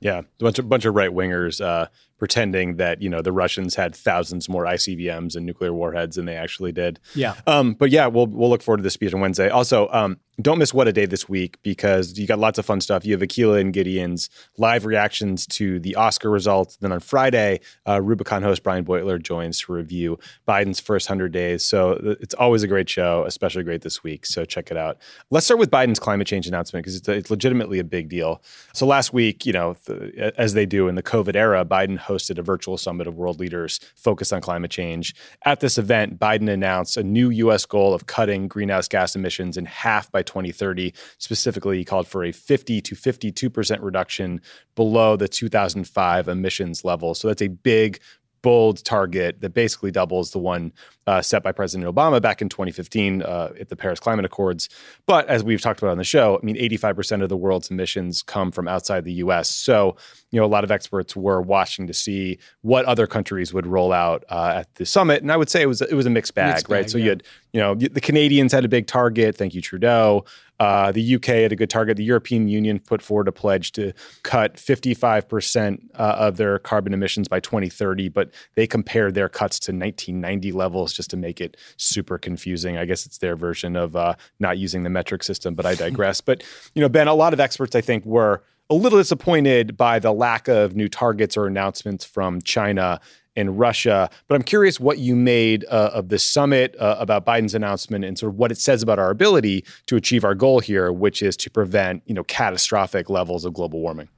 Yeah, 0.00 0.18
a 0.20 0.24
bunch 0.42 0.58
of 0.58 0.66
bunch 0.66 0.86
of 0.86 0.94
right 0.94 1.10
wingers 1.10 1.62
uh, 1.62 1.88
pretending 2.18 2.76
that 2.76 3.00
you 3.00 3.08
know 3.08 3.22
the 3.22 3.32
Russians 3.32 3.74
had 3.76 3.94
thousands 3.94 4.48
more 4.48 4.64
ICBMs 4.64 5.36
and 5.36 5.46
nuclear 5.46 5.72
warheads 5.72 6.16
than 6.16 6.26
they 6.26 6.34
actually 6.36 6.72
did. 6.72 7.00
Yeah. 7.14 7.34
Um, 7.46 7.74
but 7.74 7.90
yeah, 7.90 8.08
we'll 8.08 8.26
we'll 8.26 8.50
look 8.50 8.62
forward 8.62 8.78
to 8.78 8.82
the 8.82 8.90
speech 8.90 9.14
on 9.14 9.20
Wednesday. 9.20 9.48
Also, 9.48 9.88
um, 9.90 10.18
don't 10.40 10.58
miss 10.58 10.72
What 10.72 10.86
a 10.88 10.92
Day 10.92 11.04
this 11.06 11.28
week 11.28 11.56
because 11.62 12.16
you 12.18 12.26
got 12.26 12.38
lots 12.38 12.58
of 12.60 12.64
fun 12.66 12.80
stuff. 12.80 13.04
You 13.04 13.12
have 13.12 13.20
Akilah 13.20 13.60
and 13.60 13.72
Gideon's 13.72 14.30
live 14.56 14.86
reactions 14.86 15.46
to 15.48 15.80
the 15.80 15.96
Oscar 15.96 16.30
results. 16.30 16.76
Then 16.76 16.92
on 16.92 17.00
Friday, 17.00 17.60
uh, 17.88 18.00
Rubicon 18.00 18.42
host 18.44 18.62
Brian 18.62 18.84
Beutler 18.84 19.20
joins 19.20 19.58
to 19.60 19.72
review 19.72 20.16
Biden's 20.46 20.78
first 20.78 21.08
100 21.10 21.32
days. 21.32 21.64
So 21.64 21.94
uh, 21.94 22.14
it's 22.20 22.34
always 22.34 22.62
a 22.62 22.68
great 22.68 22.88
show, 22.88 23.24
especially 23.26 23.64
great 23.64 23.82
this 23.82 24.04
week. 24.04 24.26
So 24.26 24.44
check 24.44 24.70
it 24.70 24.76
out. 24.76 24.98
Let's 25.30 25.44
start 25.44 25.58
with 25.58 25.70
Biden's 25.72 25.98
climate 25.98 26.26
change 26.28 26.46
announcement 26.46 26.84
because 26.84 26.96
it's, 26.96 27.08
it's, 27.08 27.28
legitimately 27.30 27.78
a 27.78 27.84
big 27.84 28.08
deal. 28.08 28.40
So 28.72 28.86
last 28.86 29.12
week, 29.12 29.44
you 29.44 29.52
know, 29.52 29.74
th- 29.86 30.14
as 30.38 30.54
they 30.54 30.64
do 30.66 30.88
in 30.88 30.94
the 30.94 31.02
COVID 31.02 31.36
era, 31.36 31.64
Biden 31.64 31.98
hosted 31.98 32.38
a 32.38 32.42
virtual 32.42 32.78
summit 32.78 33.06
of 33.06 33.16
world 33.16 33.38
leaders 33.38 33.78
focused 33.96 34.32
on 34.32 34.40
climate 34.40 34.70
change. 34.70 35.14
At 35.44 35.60
this 35.60 35.76
event, 35.78 36.18
Biden 36.18 36.48
announced 36.48 36.96
a 36.96 37.02
new 37.02 37.28
U.S. 37.30 37.66
goal 37.66 37.92
of 37.92 38.06
cutting 38.06 38.48
greenhouse 38.48 38.88
gas 38.88 39.14
emissions 39.14 39.56
in 39.58 39.66
half 39.66 40.10
by 40.10 40.22
2030. 40.28 40.94
Specifically, 41.18 41.78
he 41.78 41.84
called 41.84 42.06
for 42.06 42.22
a 42.24 42.30
50 42.32 42.80
to 42.82 42.94
52% 42.94 43.78
reduction 43.82 44.40
below 44.76 45.16
the 45.16 45.28
2005 45.28 46.28
emissions 46.28 46.84
level. 46.84 47.14
So 47.14 47.26
that's 47.28 47.42
a 47.42 47.48
big 47.48 47.98
bold 48.48 48.82
target 48.82 49.42
that 49.42 49.50
basically 49.50 49.90
doubles 49.90 50.30
the 50.30 50.38
one 50.38 50.72
uh, 51.06 51.20
set 51.20 51.42
by 51.42 51.52
President 51.52 51.86
Obama 51.94 52.20
back 52.20 52.40
in 52.40 52.48
2015 52.48 53.20
uh, 53.20 53.50
at 53.60 53.68
the 53.68 53.76
Paris 53.76 54.00
Climate 54.00 54.24
Accords. 54.24 54.70
But 55.04 55.28
as 55.28 55.44
we've 55.44 55.60
talked 55.60 55.80
about 55.82 55.90
on 55.90 55.98
the 55.98 56.04
show, 56.04 56.38
I 56.42 56.46
mean, 56.46 56.56
85% 56.56 57.22
of 57.24 57.28
the 57.28 57.36
world's 57.36 57.70
emissions 57.70 58.22
come 58.22 58.50
from 58.50 58.66
outside 58.66 59.04
the 59.04 59.12
US. 59.24 59.50
So, 59.50 59.96
you 60.30 60.40
know, 60.40 60.46
a 60.46 60.48
lot 60.52 60.64
of 60.64 60.70
experts 60.70 61.14
were 61.14 61.42
watching 61.42 61.86
to 61.88 61.92
see 61.92 62.38
what 62.62 62.86
other 62.86 63.06
countries 63.06 63.52
would 63.52 63.66
roll 63.66 63.92
out 63.92 64.24
uh, 64.30 64.52
at 64.60 64.74
the 64.76 64.86
summit. 64.86 65.20
And 65.20 65.30
I 65.30 65.36
would 65.36 65.50
say 65.50 65.60
it 65.60 65.66
was, 65.68 65.82
it 65.82 65.92
was 65.94 66.06
a 66.06 66.10
mixed 66.10 66.34
bag, 66.34 66.54
mixed 66.54 66.68
right? 66.70 66.84
Bag, 66.84 66.90
so 66.90 66.96
yeah. 66.96 67.04
you 67.04 67.10
had, 67.10 67.22
you 67.52 67.60
know, 67.60 67.74
the 67.74 68.00
Canadians 68.00 68.52
had 68.52 68.64
a 68.64 68.68
big 68.68 68.86
target. 68.86 69.36
Thank 69.36 69.52
you, 69.52 69.60
Trudeau. 69.60 70.24
Uh, 70.60 70.90
the 70.90 71.14
UK 71.14 71.24
had 71.24 71.52
a 71.52 71.56
good 71.56 71.70
target. 71.70 71.96
The 71.96 72.04
European 72.04 72.48
Union 72.48 72.80
put 72.80 73.00
forward 73.00 73.28
a 73.28 73.32
pledge 73.32 73.72
to 73.72 73.92
cut 74.24 74.56
55% 74.56 75.78
uh, 75.94 76.00
of 76.00 76.36
their 76.36 76.58
carbon 76.58 76.92
emissions 76.92 77.28
by 77.28 77.38
2030, 77.40 78.08
but 78.08 78.30
they 78.56 78.66
compared 78.66 79.14
their 79.14 79.28
cuts 79.28 79.58
to 79.60 79.72
1990 79.72 80.52
levels 80.52 80.92
just 80.92 81.10
to 81.10 81.16
make 81.16 81.40
it 81.40 81.56
super 81.76 82.18
confusing. 82.18 82.76
I 82.76 82.86
guess 82.86 83.06
it's 83.06 83.18
their 83.18 83.36
version 83.36 83.76
of 83.76 83.94
uh, 83.94 84.14
not 84.40 84.58
using 84.58 84.82
the 84.82 84.90
metric 84.90 85.22
system, 85.22 85.54
but 85.54 85.64
I 85.64 85.74
digress. 85.76 86.20
but, 86.20 86.42
you 86.74 86.80
know, 86.82 86.88
Ben, 86.88 87.06
a 87.06 87.14
lot 87.14 87.32
of 87.32 87.38
experts, 87.40 87.76
I 87.76 87.80
think, 87.80 88.04
were 88.04 88.42
a 88.70 88.74
little 88.74 88.98
disappointed 88.98 89.76
by 89.78 89.98
the 89.98 90.12
lack 90.12 90.48
of 90.48 90.74
new 90.76 90.88
targets 90.88 91.36
or 91.38 91.46
announcements 91.46 92.04
from 92.04 92.42
China 92.42 93.00
in 93.36 93.56
Russia. 93.56 94.10
But 94.26 94.34
I'm 94.36 94.42
curious 94.42 94.80
what 94.80 94.98
you 94.98 95.14
made 95.16 95.64
uh, 95.70 95.90
of 95.94 96.08
this 96.08 96.24
summit 96.24 96.74
uh, 96.78 96.96
about 96.98 97.24
Biden's 97.24 97.54
announcement 97.54 98.04
and 98.04 98.18
sort 98.18 98.32
of 98.32 98.38
what 98.38 98.50
it 98.50 98.58
says 98.58 98.82
about 98.82 98.98
our 98.98 99.10
ability 99.10 99.64
to 99.86 99.96
achieve 99.96 100.24
our 100.24 100.34
goal 100.34 100.60
here, 100.60 100.92
which 100.92 101.22
is 101.22 101.36
to 101.38 101.50
prevent 101.50 102.02
you 102.06 102.14
know 102.14 102.24
catastrophic 102.24 103.10
levels 103.10 103.44
of 103.44 103.52
global 103.54 103.80
warming. 103.80 104.08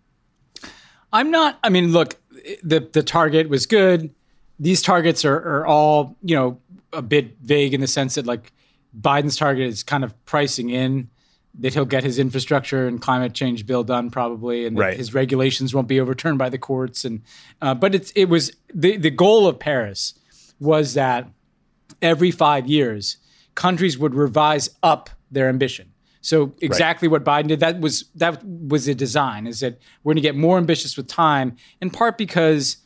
I'm 1.13 1.31
not. 1.31 1.59
I 1.63 1.69
mean, 1.69 1.93
look, 1.93 2.17
the 2.63 2.81
the 2.93 3.03
target 3.03 3.49
was 3.49 3.67
good. 3.67 4.15
These 4.59 4.83
targets 4.83 5.25
are, 5.25 5.37
are 5.39 5.67
all 5.67 6.17
you 6.23 6.37
know 6.37 6.59
a 6.93 7.03
bit 7.03 7.39
vague 7.41 7.73
in 7.75 7.81
the 7.81 7.87
sense 7.87 8.15
that 8.17 8.27
like 8.27 8.53
Biden's 8.99 9.37
target 9.37 9.69
is 9.69 9.83
kind 9.83 10.03
of 10.05 10.23
pricing 10.25 10.71
in 10.71 11.09
that 11.59 11.75
he'll 11.75 11.85
get 11.85 12.05
his 12.05 12.19
infrastructure 12.19 12.87
and 12.87 13.01
climate 13.01 13.35
change 13.35 13.67
bill 13.67 13.83
done 13.83 14.11
probably, 14.11 14.67
and 14.67 14.79
right. 14.79 14.97
his 14.97 15.13
regulations 15.13 15.75
won't 15.75 15.89
be 15.89 16.01
overturned 16.01 16.39
by 16.39 16.49
the 16.49 16.59
courts. 16.59 17.05
And 17.05 17.23
uh, 17.61 17.75
but 17.75 17.95
it's 17.95 18.11
it 18.13 18.27
was 18.27 18.53
the 18.73 18.97
the 18.97 19.11
goal 19.11 19.47
of 19.47 19.59
Paris 19.59 20.15
was 20.61 20.95
that 20.95 21.29
every 22.01 22.31
five 22.31 22.67
years 22.67 23.17
countries 23.55 23.99
would 23.99 24.15
revise 24.15 24.71
up 24.83 25.11
their 25.31 25.49
ambition. 25.49 25.93
So 26.23 26.55
exactly 26.61 27.09
right. 27.09 27.13
what 27.13 27.25
Biden 27.25 27.49
did 27.49 27.61
that 27.61 27.81
was 27.81 28.05
that 28.15 28.45
was 28.45 28.87
the 28.87 28.95
design 28.95 29.47
is 29.47 29.61
that 29.61 29.79
we're 30.05 30.11
going 30.11 30.17
to 30.23 30.23
get 30.23 30.37
more 30.37 30.57
ambitious 30.59 30.97
with 30.97 31.09
time, 31.09 31.57
in 31.81 31.91
part 31.91 32.17
because 32.19 32.77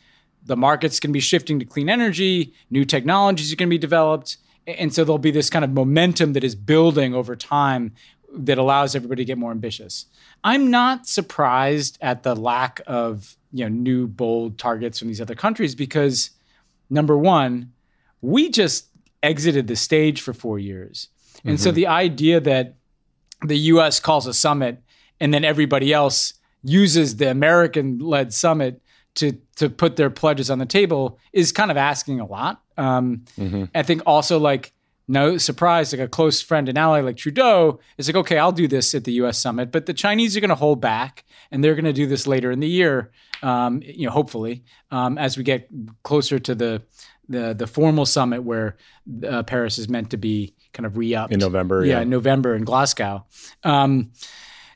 the 0.46 0.56
markets 0.56 1.00
can 1.00 1.10
be 1.10 1.20
shifting 1.20 1.58
to 1.58 1.64
clean 1.64 1.88
energy, 1.88 2.52
new 2.70 2.84
technologies 2.84 3.52
are 3.52 3.56
going 3.56 3.68
to 3.68 3.70
be 3.70 3.78
developed. 3.78 4.36
And 4.66 4.94
so 4.94 5.04
there'll 5.04 5.18
be 5.18 5.30
this 5.30 5.50
kind 5.50 5.62
of 5.62 5.70
momentum 5.72 6.32
that 6.34 6.42
is 6.44 6.54
building 6.54 7.12
over 7.14 7.36
time 7.36 7.92
that 8.36 8.58
allows 8.58 8.94
everybody 8.94 9.22
to 9.24 9.26
get 9.26 9.38
more 9.38 9.50
ambitious. 9.50 10.06
I'm 10.42 10.70
not 10.70 11.06
surprised 11.06 11.98
at 12.00 12.22
the 12.22 12.34
lack 12.34 12.80
of 12.86 13.36
you 13.52 13.64
know 13.64 13.68
new 13.74 14.06
bold 14.06 14.58
targets 14.58 14.98
from 14.98 15.08
these 15.08 15.20
other 15.20 15.34
countries 15.34 15.74
because 15.74 16.30
number 16.90 17.16
one, 17.16 17.72
we 18.20 18.50
just 18.50 18.86
exited 19.22 19.68
the 19.68 19.76
stage 19.76 20.20
for 20.20 20.32
four 20.32 20.58
years, 20.58 21.08
and 21.44 21.56
mm-hmm. 21.56 21.62
so 21.62 21.70
the 21.70 21.86
idea 21.86 22.40
that 22.40 22.74
the 23.44 23.58
U.S. 23.58 24.00
calls 24.00 24.26
a 24.26 24.34
summit 24.34 24.82
and 25.20 25.32
then 25.32 25.44
everybody 25.44 25.92
else 25.92 26.34
uses 26.62 27.16
the 27.16 27.30
American-led 27.30 28.32
summit 28.32 28.82
to 29.16 29.38
to 29.56 29.70
put 29.70 29.94
their 29.96 30.10
pledges 30.10 30.50
on 30.50 30.58
the 30.58 30.66
table 30.66 31.18
is 31.32 31.52
kind 31.52 31.70
of 31.70 31.76
asking 31.76 32.20
a 32.20 32.26
lot. 32.26 32.60
Um, 32.76 33.24
mm-hmm. 33.38 33.64
I 33.74 33.84
think 33.84 34.02
also 34.04 34.38
like 34.40 34.73
no 35.06 35.36
surprise, 35.36 35.92
like 35.92 36.00
a 36.00 36.08
close 36.08 36.40
friend 36.40 36.68
and 36.68 36.78
ally 36.78 37.00
like 37.00 37.16
Trudeau 37.16 37.78
is 37.98 38.08
like, 38.08 38.16
okay, 38.16 38.38
I'll 38.38 38.52
do 38.52 38.66
this 38.66 38.94
at 38.94 39.04
the 39.04 39.12
U.S. 39.14 39.38
summit, 39.38 39.70
but 39.70 39.86
the 39.86 39.94
Chinese 39.94 40.36
are 40.36 40.40
going 40.40 40.48
to 40.48 40.54
hold 40.54 40.80
back, 40.80 41.24
and 41.50 41.62
they're 41.62 41.74
going 41.74 41.84
to 41.84 41.92
do 41.92 42.06
this 42.06 42.26
later 42.26 42.50
in 42.50 42.60
the 42.60 42.68
year, 42.68 43.10
um, 43.42 43.82
you 43.84 44.06
know, 44.06 44.12
hopefully, 44.12 44.64
um, 44.90 45.18
as 45.18 45.36
we 45.36 45.44
get 45.44 45.68
closer 46.02 46.38
to 46.38 46.54
the 46.54 46.82
the 47.28 47.54
the 47.54 47.66
formal 47.66 48.04
summit 48.06 48.42
where 48.42 48.76
uh, 49.28 49.42
Paris 49.42 49.78
is 49.78 49.88
meant 49.88 50.10
to 50.10 50.16
be 50.18 50.54
kind 50.74 50.84
of 50.86 50.96
re 50.96 51.14
up 51.14 51.32
in 51.32 51.38
November, 51.38 51.84
yeah, 51.84 51.96
yeah. 51.96 52.00
In 52.00 52.10
November 52.10 52.54
in 52.54 52.64
Glasgow. 52.64 53.26
Um, 53.62 54.12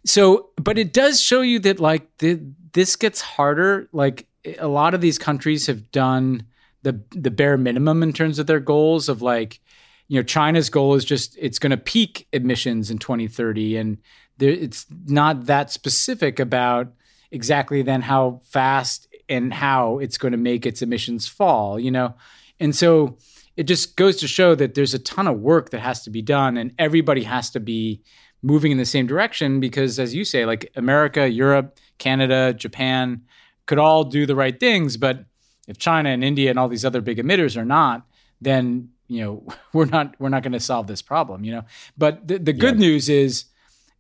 so, 0.04 0.50
but 0.56 0.76
it 0.78 0.92
does 0.92 1.20
show 1.20 1.40
you 1.40 1.58
that 1.61 1.80
like 1.80 2.16
the, 2.18 2.40
this 2.73 2.97
gets 2.97 3.20
harder. 3.20 3.88
Like 3.92 4.26
a 4.58 4.68
lot 4.68 4.94
of 4.94 5.00
these 5.00 5.18
countries 5.18 5.66
have 5.68 5.90
done 5.90 6.47
the 6.82 7.00
the 7.14 7.30
bare 7.30 7.56
minimum 7.56 8.02
in 8.02 8.12
terms 8.12 8.38
of 8.38 8.47
their 8.47 8.61
goals 8.61 9.08
of 9.08 9.20
like 9.23 9.61
you 10.08 10.18
know 10.18 10.24
China's 10.24 10.68
goal 10.70 10.94
is 10.94 11.04
just 11.04 11.36
it's 11.38 11.58
going 11.58 11.70
to 11.70 11.76
peak 11.76 12.26
emissions 12.32 12.90
in 12.90 12.98
2030, 12.98 13.76
and 13.76 13.98
there, 14.38 14.50
it's 14.50 14.86
not 15.06 15.46
that 15.46 15.70
specific 15.70 16.40
about 16.40 16.92
exactly 17.30 17.82
then 17.82 18.00
how 18.02 18.40
fast 18.44 19.06
and 19.28 19.52
how 19.52 19.98
it's 19.98 20.16
going 20.16 20.32
to 20.32 20.38
make 20.38 20.64
its 20.64 20.80
emissions 20.82 21.28
fall. 21.28 21.78
You 21.78 21.90
know, 21.90 22.14
and 22.58 22.74
so 22.74 23.18
it 23.56 23.64
just 23.64 23.96
goes 23.96 24.16
to 24.16 24.26
show 24.28 24.54
that 24.54 24.74
there's 24.74 24.94
a 24.94 24.98
ton 24.98 25.28
of 25.28 25.38
work 25.40 25.70
that 25.70 25.80
has 25.80 26.02
to 26.04 26.10
be 26.10 26.22
done, 26.22 26.56
and 26.56 26.72
everybody 26.78 27.22
has 27.24 27.50
to 27.50 27.60
be 27.60 28.02
moving 28.40 28.72
in 28.72 28.78
the 28.78 28.86
same 28.86 29.06
direction 29.06 29.60
because, 29.60 29.98
as 29.98 30.14
you 30.14 30.24
say, 30.24 30.46
like 30.46 30.70
America, 30.74 31.28
Europe, 31.28 31.76
Canada, 31.98 32.54
Japan 32.54 33.22
could 33.66 33.78
all 33.78 34.04
do 34.04 34.24
the 34.24 34.36
right 34.36 34.58
things, 34.58 34.96
but 34.96 35.26
if 35.66 35.76
China 35.76 36.08
and 36.08 36.24
India 36.24 36.48
and 36.48 36.58
all 36.58 36.68
these 36.68 36.84
other 36.86 37.02
big 37.02 37.18
emitters 37.18 37.54
are 37.56 37.64
not, 37.66 38.06
then 38.40 38.88
you 39.08 39.22
know 39.24 39.42
we're 39.72 39.86
not 39.86 40.14
we're 40.18 40.28
not 40.28 40.42
going 40.42 40.52
to 40.52 40.60
solve 40.60 40.86
this 40.86 41.02
problem 41.02 41.44
you 41.44 41.50
know 41.52 41.64
but 41.96 42.26
the, 42.28 42.38
the 42.38 42.52
good 42.52 42.74
yeah. 42.74 42.86
news 42.88 43.08
is 43.08 43.46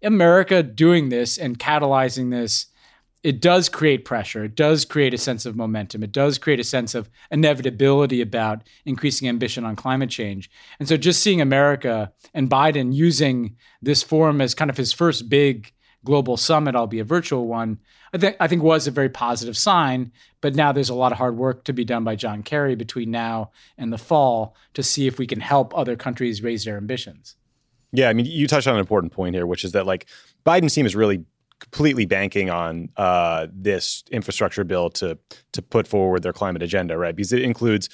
america 0.02 0.62
doing 0.62 1.08
this 1.08 1.36
and 1.38 1.58
catalyzing 1.58 2.30
this 2.30 2.66
it 3.24 3.40
does 3.40 3.68
create 3.68 4.04
pressure 4.04 4.44
it 4.44 4.54
does 4.54 4.84
create 4.84 5.12
a 5.12 5.18
sense 5.18 5.44
of 5.44 5.56
momentum 5.56 6.02
it 6.04 6.12
does 6.12 6.38
create 6.38 6.60
a 6.60 6.64
sense 6.64 6.94
of 6.94 7.08
inevitability 7.30 8.20
about 8.20 8.62
increasing 8.84 9.26
ambition 9.28 9.64
on 9.64 9.74
climate 9.74 10.10
change 10.10 10.48
and 10.78 10.88
so 10.88 10.96
just 10.96 11.22
seeing 11.22 11.40
america 11.40 12.12
and 12.34 12.48
biden 12.48 12.94
using 12.94 13.56
this 13.82 14.02
forum 14.02 14.40
as 14.40 14.54
kind 14.54 14.70
of 14.70 14.76
his 14.76 14.92
first 14.92 15.28
big 15.28 15.72
global 16.04 16.36
summit, 16.36 16.74
albeit 16.76 17.02
a 17.02 17.04
virtual 17.04 17.46
one, 17.46 17.78
I 18.12 18.18
think 18.18 18.36
I 18.40 18.46
think 18.48 18.62
was 18.62 18.86
a 18.86 18.90
very 18.90 19.08
positive 19.08 19.56
sign. 19.56 20.12
But 20.40 20.54
now 20.54 20.72
there's 20.72 20.88
a 20.88 20.94
lot 20.94 21.12
of 21.12 21.18
hard 21.18 21.36
work 21.36 21.64
to 21.64 21.72
be 21.72 21.84
done 21.84 22.04
by 22.04 22.16
John 22.16 22.42
Kerry 22.42 22.74
between 22.76 23.10
now 23.10 23.50
and 23.76 23.92
the 23.92 23.98
fall 23.98 24.54
to 24.74 24.82
see 24.82 25.06
if 25.06 25.18
we 25.18 25.26
can 25.26 25.40
help 25.40 25.76
other 25.76 25.96
countries 25.96 26.42
raise 26.42 26.64
their 26.64 26.76
ambitions. 26.76 27.36
Yeah, 27.90 28.08
I 28.08 28.12
mean, 28.12 28.26
you 28.26 28.46
touched 28.46 28.68
on 28.68 28.74
an 28.74 28.80
important 28.80 29.12
point 29.12 29.34
here, 29.34 29.46
which 29.46 29.64
is 29.64 29.72
that 29.72 29.86
like 29.86 30.06
Biden's 30.46 30.74
team 30.74 30.86
is 30.86 30.94
really 30.94 31.24
completely 31.60 32.06
banking 32.06 32.50
on 32.50 32.88
uh, 32.96 33.46
this 33.52 34.04
infrastructure 34.10 34.64
bill 34.64 34.90
to 34.90 35.18
to 35.52 35.62
put 35.62 35.88
forward 35.88 36.22
their 36.22 36.32
climate 36.32 36.62
agenda, 36.62 36.96
right? 36.96 37.14
Because 37.16 37.32
it 37.32 37.42
includes 37.42 37.88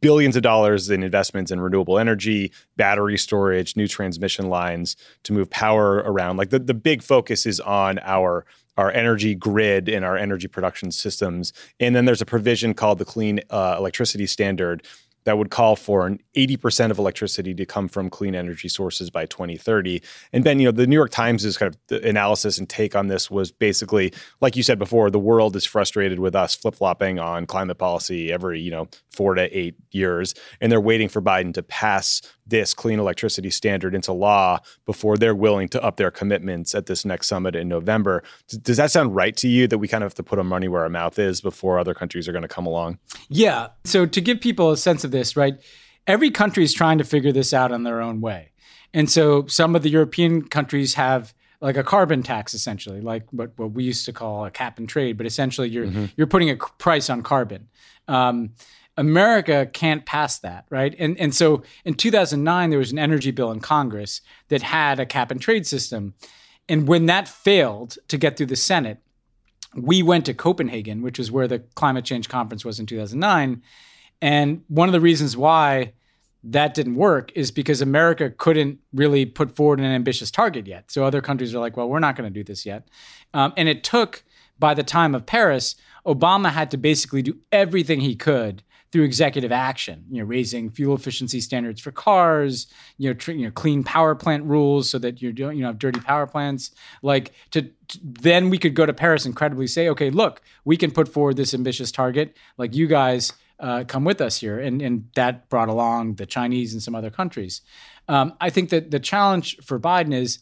billions 0.00 0.36
of 0.36 0.42
dollars 0.42 0.90
in 0.90 1.02
investments 1.02 1.50
in 1.50 1.60
renewable 1.60 1.98
energy, 1.98 2.52
battery 2.76 3.18
storage, 3.18 3.76
new 3.76 3.88
transmission 3.88 4.48
lines 4.48 4.96
to 5.24 5.32
move 5.32 5.48
power 5.50 5.96
around. 6.06 6.36
Like 6.36 6.50
the, 6.50 6.58
the 6.58 6.74
big 6.74 7.02
focus 7.02 7.46
is 7.46 7.60
on 7.60 7.98
our 8.02 8.44
our 8.76 8.92
energy 8.92 9.34
grid 9.34 9.88
and 9.88 10.04
our 10.04 10.16
energy 10.16 10.46
production 10.46 10.92
systems. 10.92 11.52
And 11.80 11.96
then 11.96 12.04
there's 12.04 12.22
a 12.22 12.26
provision 12.26 12.74
called 12.74 12.98
the 13.00 13.04
Clean 13.04 13.40
uh, 13.50 13.74
Electricity 13.76 14.26
Standard 14.26 14.86
that 15.24 15.38
would 15.38 15.50
call 15.50 15.76
for 15.76 16.06
an 16.06 16.18
80% 16.36 16.90
of 16.90 16.98
electricity 16.98 17.54
to 17.54 17.66
come 17.66 17.88
from 17.88 18.08
clean 18.08 18.34
energy 18.34 18.68
sources 18.68 19.10
by 19.10 19.26
2030. 19.26 20.00
And 20.32 20.44
Ben, 20.44 20.58
you 20.58 20.66
know, 20.66 20.72
the 20.72 20.86
New 20.86 20.94
York 20.96 21.10
Times' 21.10 21.56
kind 21.56 21.74
of 21.90 22.02
analysis 22.04 22.58
and 22.58 22.68
take 22.68 22.94
on 22.94 23.08
this 23.08 23.30
was 23.30 23.50
basically, 23.52 24.12
like 24.40 24.56
you 24.56 24.62
said 24.62 24.78
before, 24.78 25.10
the 25.10 25.18
world 25.18 25.56
is 25.56 25.64
frustrated 25.66 26.18
with 26.18 26.34
us 26.34 26.54
flip-flopping 26.54 27.18
on 27.18 27.46
climate 27.46 27.78
policy 27.78 28.32
every, 28.32 28.60
you 28.60 28.70
know, 28.70 28.88
4 29.10 29.34
to 29.34 29.58
8 29.58 29.74
years 29.90 30.34
and 30.60 30.70
they're 30.70 30.80
waiting 30.80 31.08
for 31.08 31.20
Biden 31.20 31.52
to 31.54 31.62
pass 31.62 32.22
this 32.48 32.74
clean 32.74 32.98
electricity 32.98 33.50
standard 33.50 33.94
into 33.94 34.12
law 34.12 34.58
before 34.86 35.16
they're 35.16 35.34
willing 35.34 35.68
to 35.68 35.82
up 35.82 35.96
their 35.96 36.10
commitments 36.10 36.74
at 36.74 36.86
this 36.86 37.04
next 37.04 37.28
summit 37.28 37.54
in 37.54 37.68
November. 37.68 38.22
D- 38.48 38.58
does 38.62 38.76
that 38.78 38.90
sound 38.90 39.14
right 39.14 39.36
to 39.36 39.48
you 39.48 39.66
that 39.68 39.78
we 39.78 39.86
kind 39.88 40.02
of 40.02 40.06
have 40.06 40.14
to 40.14 40.22
put 40.22 40.38
our 40.38 40.44
money 40.44 40.66
where 40.68 40.82
our 40.82 40.88
mouth 40.88 41.18
is 41.18 41.40
before 41.40 41.78
other 41.78 41.94
countries 41.94 42.26
are 42.28 42.32
going 42.32 42.42
to 42.42 42.48
come 42.48 42.66
along? 42.66 42.98
Yeah. 43.28 43.68
So 43.84 44.06
to 44.06 44.20
give 44.20 44.40
people 44.40 44.70
a 44.70 44.76
sense 44.76 45.04
of 45.04 45.10
this, 45.10 45.36
right? 45.36 45.58
Every 46.06 46.30
country 46.30 46.64
is 46.64 46.72
trying 46.72 46.98
to 46.98 47.04
figure 47.04 47.32
this 47.32 47.52
out 47.52 47.70
in 47.72 47.82
their 47.82 48.00
own 48.00 48.20
way. 48.20 48.52
And 48.94 49.10
so 49.10 49.46
some 49.46 49.76
of 49.76 49.82
the 49.82 49.90
European 49.90 50.48
countries 50.48 50.94
have 50.94 51.34
like 51.60 51.76
a 51.76 51.82
carbon 51.84 52.22
tax 52.22 52.54
essentially 52.54 53.00
like 53.00 53.24
what, 53.32 53.50
what 53.58 53.72
we 53.72 53.82
used 53.82 54.04
to 54.04 54.12
call 54.12 54.44
a 54.44 54.50
cap 54.50 54.78
and 54.78 54.88
trade 54.88 55.16
but 55.16 55.26
essentially 55.26 55.68
you're 55.68 55.86
mm-hmm. 55.88 56.04
you're 56.16 56.24
putting 56.28 56.48
a 56.50 56.54
price 56.56 57.10
on 57.10 57.20
carbon 57.20 57.66
um, 58.06 58.50
America 58.98 59.70
can't 59.72 60.04
pass 60.04 60.38
that, 60.40 60.66
right? 60.70 60.94
And 60.98 61.16
and 61.18 61.32
so 61.32 61.62
in 61.84 61.94
2009 61.94 62.68
there 62.68 62.80
was 62.80 62.90
an 62.90 62.98
energy 62.98 63.30
bill 63.30 63.52
in 63.52 63.60
Congress 63.60 64.20
that 64.48 64.60
had 64.60 64.98
a 64.98 65.06
cap 65.06 65.30
and 65.30 65.40
trade 65.40 65.66
system. 65.68 66.14
And 66.68 66.88
when 66.88 67.06
that 67.06 67.28
failed 67.28 67.96
to 68.08 68.18
get 68.18 68.36
through 68.36 68.46
the 68.46 68.56
Senate, 68.56 68.98
we 69.76 70.02
went 70.02 70.26
to 70.26 70.34
Copenhagen, 70.34 71.00
which 71.00 71.16
was 71.18 71.30
where 71.30 71.46
the 71.46 71.60
climate 71.76 72.04
change 72.04 72.28
conference 72.28 72.64
was 72.64 72.80
in 72.80 72.86
2009, 72.86 73.62
and 74.20 74.62
one 74.66 74.88
of 74.88 74.92
the 74.92 75.00
reasons 75.00 75.36
why 75.36 75.92
that 76.42 76.74
didn't 76.74 76.96
work 76.96 77.30
is 77.36 77.50
because 77.52 77.80
America 77.80 78.30
couldn't 78.36 78.78
really 78.92 79.26
put 79.26 79.54
forward 79.54 79.78
an 79.78 79.86
ambitious 79.86 80.30
target 80.30 80.66
yet. 80.66 80.90
So 80.90 81.04
other 81.04 81.20
countries 81.20 81.54
are 81.54 81.58
like, 81.60 81.76
well, 81.76 81.88
we're 81.88 81.98
not 82.00 82.16
going 82.16 82.28
to 82.32 82.34
do 82.40 82.44
this 82.44 82.64
yet. 82.64 82.88
Um, 83.34 83.52
and 83.56 83.68
it 83.68 83.82
took, 83.84 84.24
by 84.58 84.72
the 84.72 84.84
time 84.84 85.14
of 85.14 85.26
Paris, 85.26 85.74
Obama 86.06 86.50
had 86.52 86.70
to 86.70 86.76
basically 86.76 87.22
do 87.22 87.38
everything 87.52 88.00
he 88.00 88.14
could 88.14 88.62
through 88.90 89.04
executive 89.04 89.52
action, 89.52 90.04
you 90.10 90.18
know, 90.20 90.24
raising 90.26 90.70
fuel 90.70 90.94
efficiency 90.94 91.40
standards 91.40 91.80
for 91.80 91.90
cars, 91.92 92.66
you 92.96 93.08
know, 93.08 93.14
tr- 93.14 93.32
you 93.32 93.44
know 93.44 93.50
clean 93.50 93.84
power 93.84 94.14
plant 94.14 94.44
rules 94.44 94.88
so 94.88 94.98
that 94.98 95.20
you 95.20 95.32
don't 95.32 95.56
you 95.56 95.62
know 95.62 95.68
have 95.68 95.78
dirty 95.78 96.00
power 96.00 96.26
plants. 96.26 96.70
Like 97.02 97.32
to, 97.50 97.62
to 97.62 97.98
then 98.02 98.48
we 98.50 98.58
could 98.58 98.74
go 98.74 98.86
to 98.86 98.94
Paris 98.94 99.26
and 99.26 99.36
credibly 99.36 99.66
say, 99.66 99.88
okay, 99.90 100.10
look, 100.10 100.40
we 100.64 100.76
can 100.76 100.90
put 100.90 101.08
forward 101.08 101.36
this 101.36 101.52
ambitious 101.52 101.92
target. 101.92 102.36
Like 102.56 102.74
you 102.74 102.86
guys 102.86 103.32
uh, 103.60 103.84
come 103.86 104.04
with 104.04 104.20
us 104.22 104.40
here, 104.40 104.58
and 104.58 104.80
and 104.80 105.08
that 105.14 105.48
brought 105.50 105.68
along 105.68 106.14
the 106.14 106.26
Chinese 106.26 106.72
and 106.72 106.82
some 106.82 106.94
other 106.94 107.10
countries. 107.10 107.60
Um, 108.08 108.32
I 108.40 108.48
think 108.48 108.70
that 108.70 108.90
the 108.90 109.00
challenge 109.00 109.58
for 109.62 109.78
Biden 109.78 110.14
is 110.14 110.38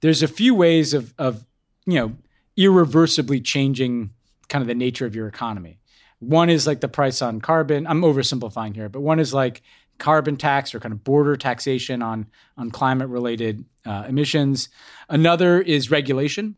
there's 0.00 0.22
a 0.22 0.28
few 0.28 0.54
ways 0.54 0.94
of 0.94 1.12
of 1.18 1.44
you 1.84 1.94
know 1.96 2.16
irreversibly 2.56 3.40
changing 3.40 4.10
kind 4.48 4.62
of 4.62 4.68
the 4.68 4.74
nature 4.74 5.04
of 5.06 5.14
your 5.14 5.26
economy. 5.28 5.78
One 6.22 6.50
is 6.50 6.68
like 6.68 6.80
the 6.80 6.88
price 6.88 7.20
on 7.20 7.40
carbon. 7.40 7.84
I'm 7.84 8.02
oversimplifying 8.02 8.76
here, 8.76 8.88
but 8.88 9.00
one 9.00 9.18
is 9.18 9.34
like 9.34 9.60
carbon 9.98 10.36
tax 10.36 10.72
or 10.72 10.78
kind 10.78 10.92
of 10.92 11.02
border 11.02 11.34
taxation 11.36 12.00
on 12.00 12.26
on 12.56 12.70
climate 12.70 13.08
related 13.08 13.64
uh, 13.84 14.04
emissions. 14.08 14.68
Another 15.08 15.60
is 15.60 15.90
regulation, 15.90 16.54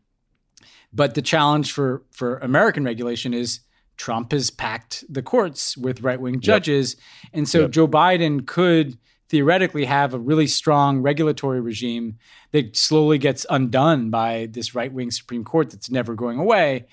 but 0.93 1.15
the 1.15 1.21
challenge 1.23 1.71
for 1.71 2.03
for 2.11 2.37
American 2.37 2.83
regulation 2.83 3.33
is 3.33 3.61
Trump 3.97 4.33
has 4.33 4.51
packed 4.51 5.03
the 5.09 5.23
courts 5.23 5.75
with 5.75 6.01
right 6.01 6.21
wing 6.21 6.41
judges, 6.41 6.95
yep. 7.23 7.29
and 7.33 7.49
so 7.49 7.61
yep. 7.61 7.71
Joe 7.71 7.87
Biden 7.87 8.45
could 8.45 8.99
theoretically 9.29 9.85
have 9.85 10.13
a 10.13 10.19
really 10.19 10.45
strong 10.45 11.01
regulatory 11.01 11.59
regime 11.59 12.19
that 12.51 12.77
slowly 12.77 13.17
gets 13.17 13.47
undone 13.49 14.11
by 14.11 14.47
this 14.51 14.75
right 14.75 14.93
wing 14.93 15.09
Supreme 15.09 15.43
Court 15.43 15.71
that's 15.71 15.89
never 15.89 16.13
going 16.13 16.37
away. 16.37 16.85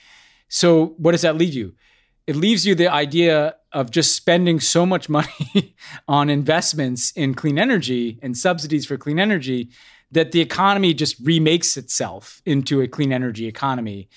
So, 0.48 0.94
what 0.96 1.12
does 1.12 1.20
that 1.20 1.36
leave 1.36 1.52
you? 1.52 1.74
it 2.26 2.36
leaves 2.36 2.66
you 2.66 2.74
the 2.74 2.88
idea 2.88 3.56
of 3.72 3.90
just 3.90 4.14
spending 4.14 4.60
so 4.60 4.86
much 4.86 5.08
money 5.08 5.74
on 6.08 6.30
investments 6.30 7.10
in 7.12 7.34
clean 7.34 7.58
energy 7.58 8.18
and 8.22 8.36
subsidies 8.36 8.86
for 8.86 8.96
clean 8.96 9.18
energy 9.18 9.70
that 10.10 10.32
the 10.32 10.40
economy 10.40 10.92
just 10.92 11.16
remakes 11.22 11.76
itself 11.76 12.42
into 12.44 12.82
a 12.82 12.88
clean 12.88 13.12
energy 13.12 13.46
economy 13.46 14.08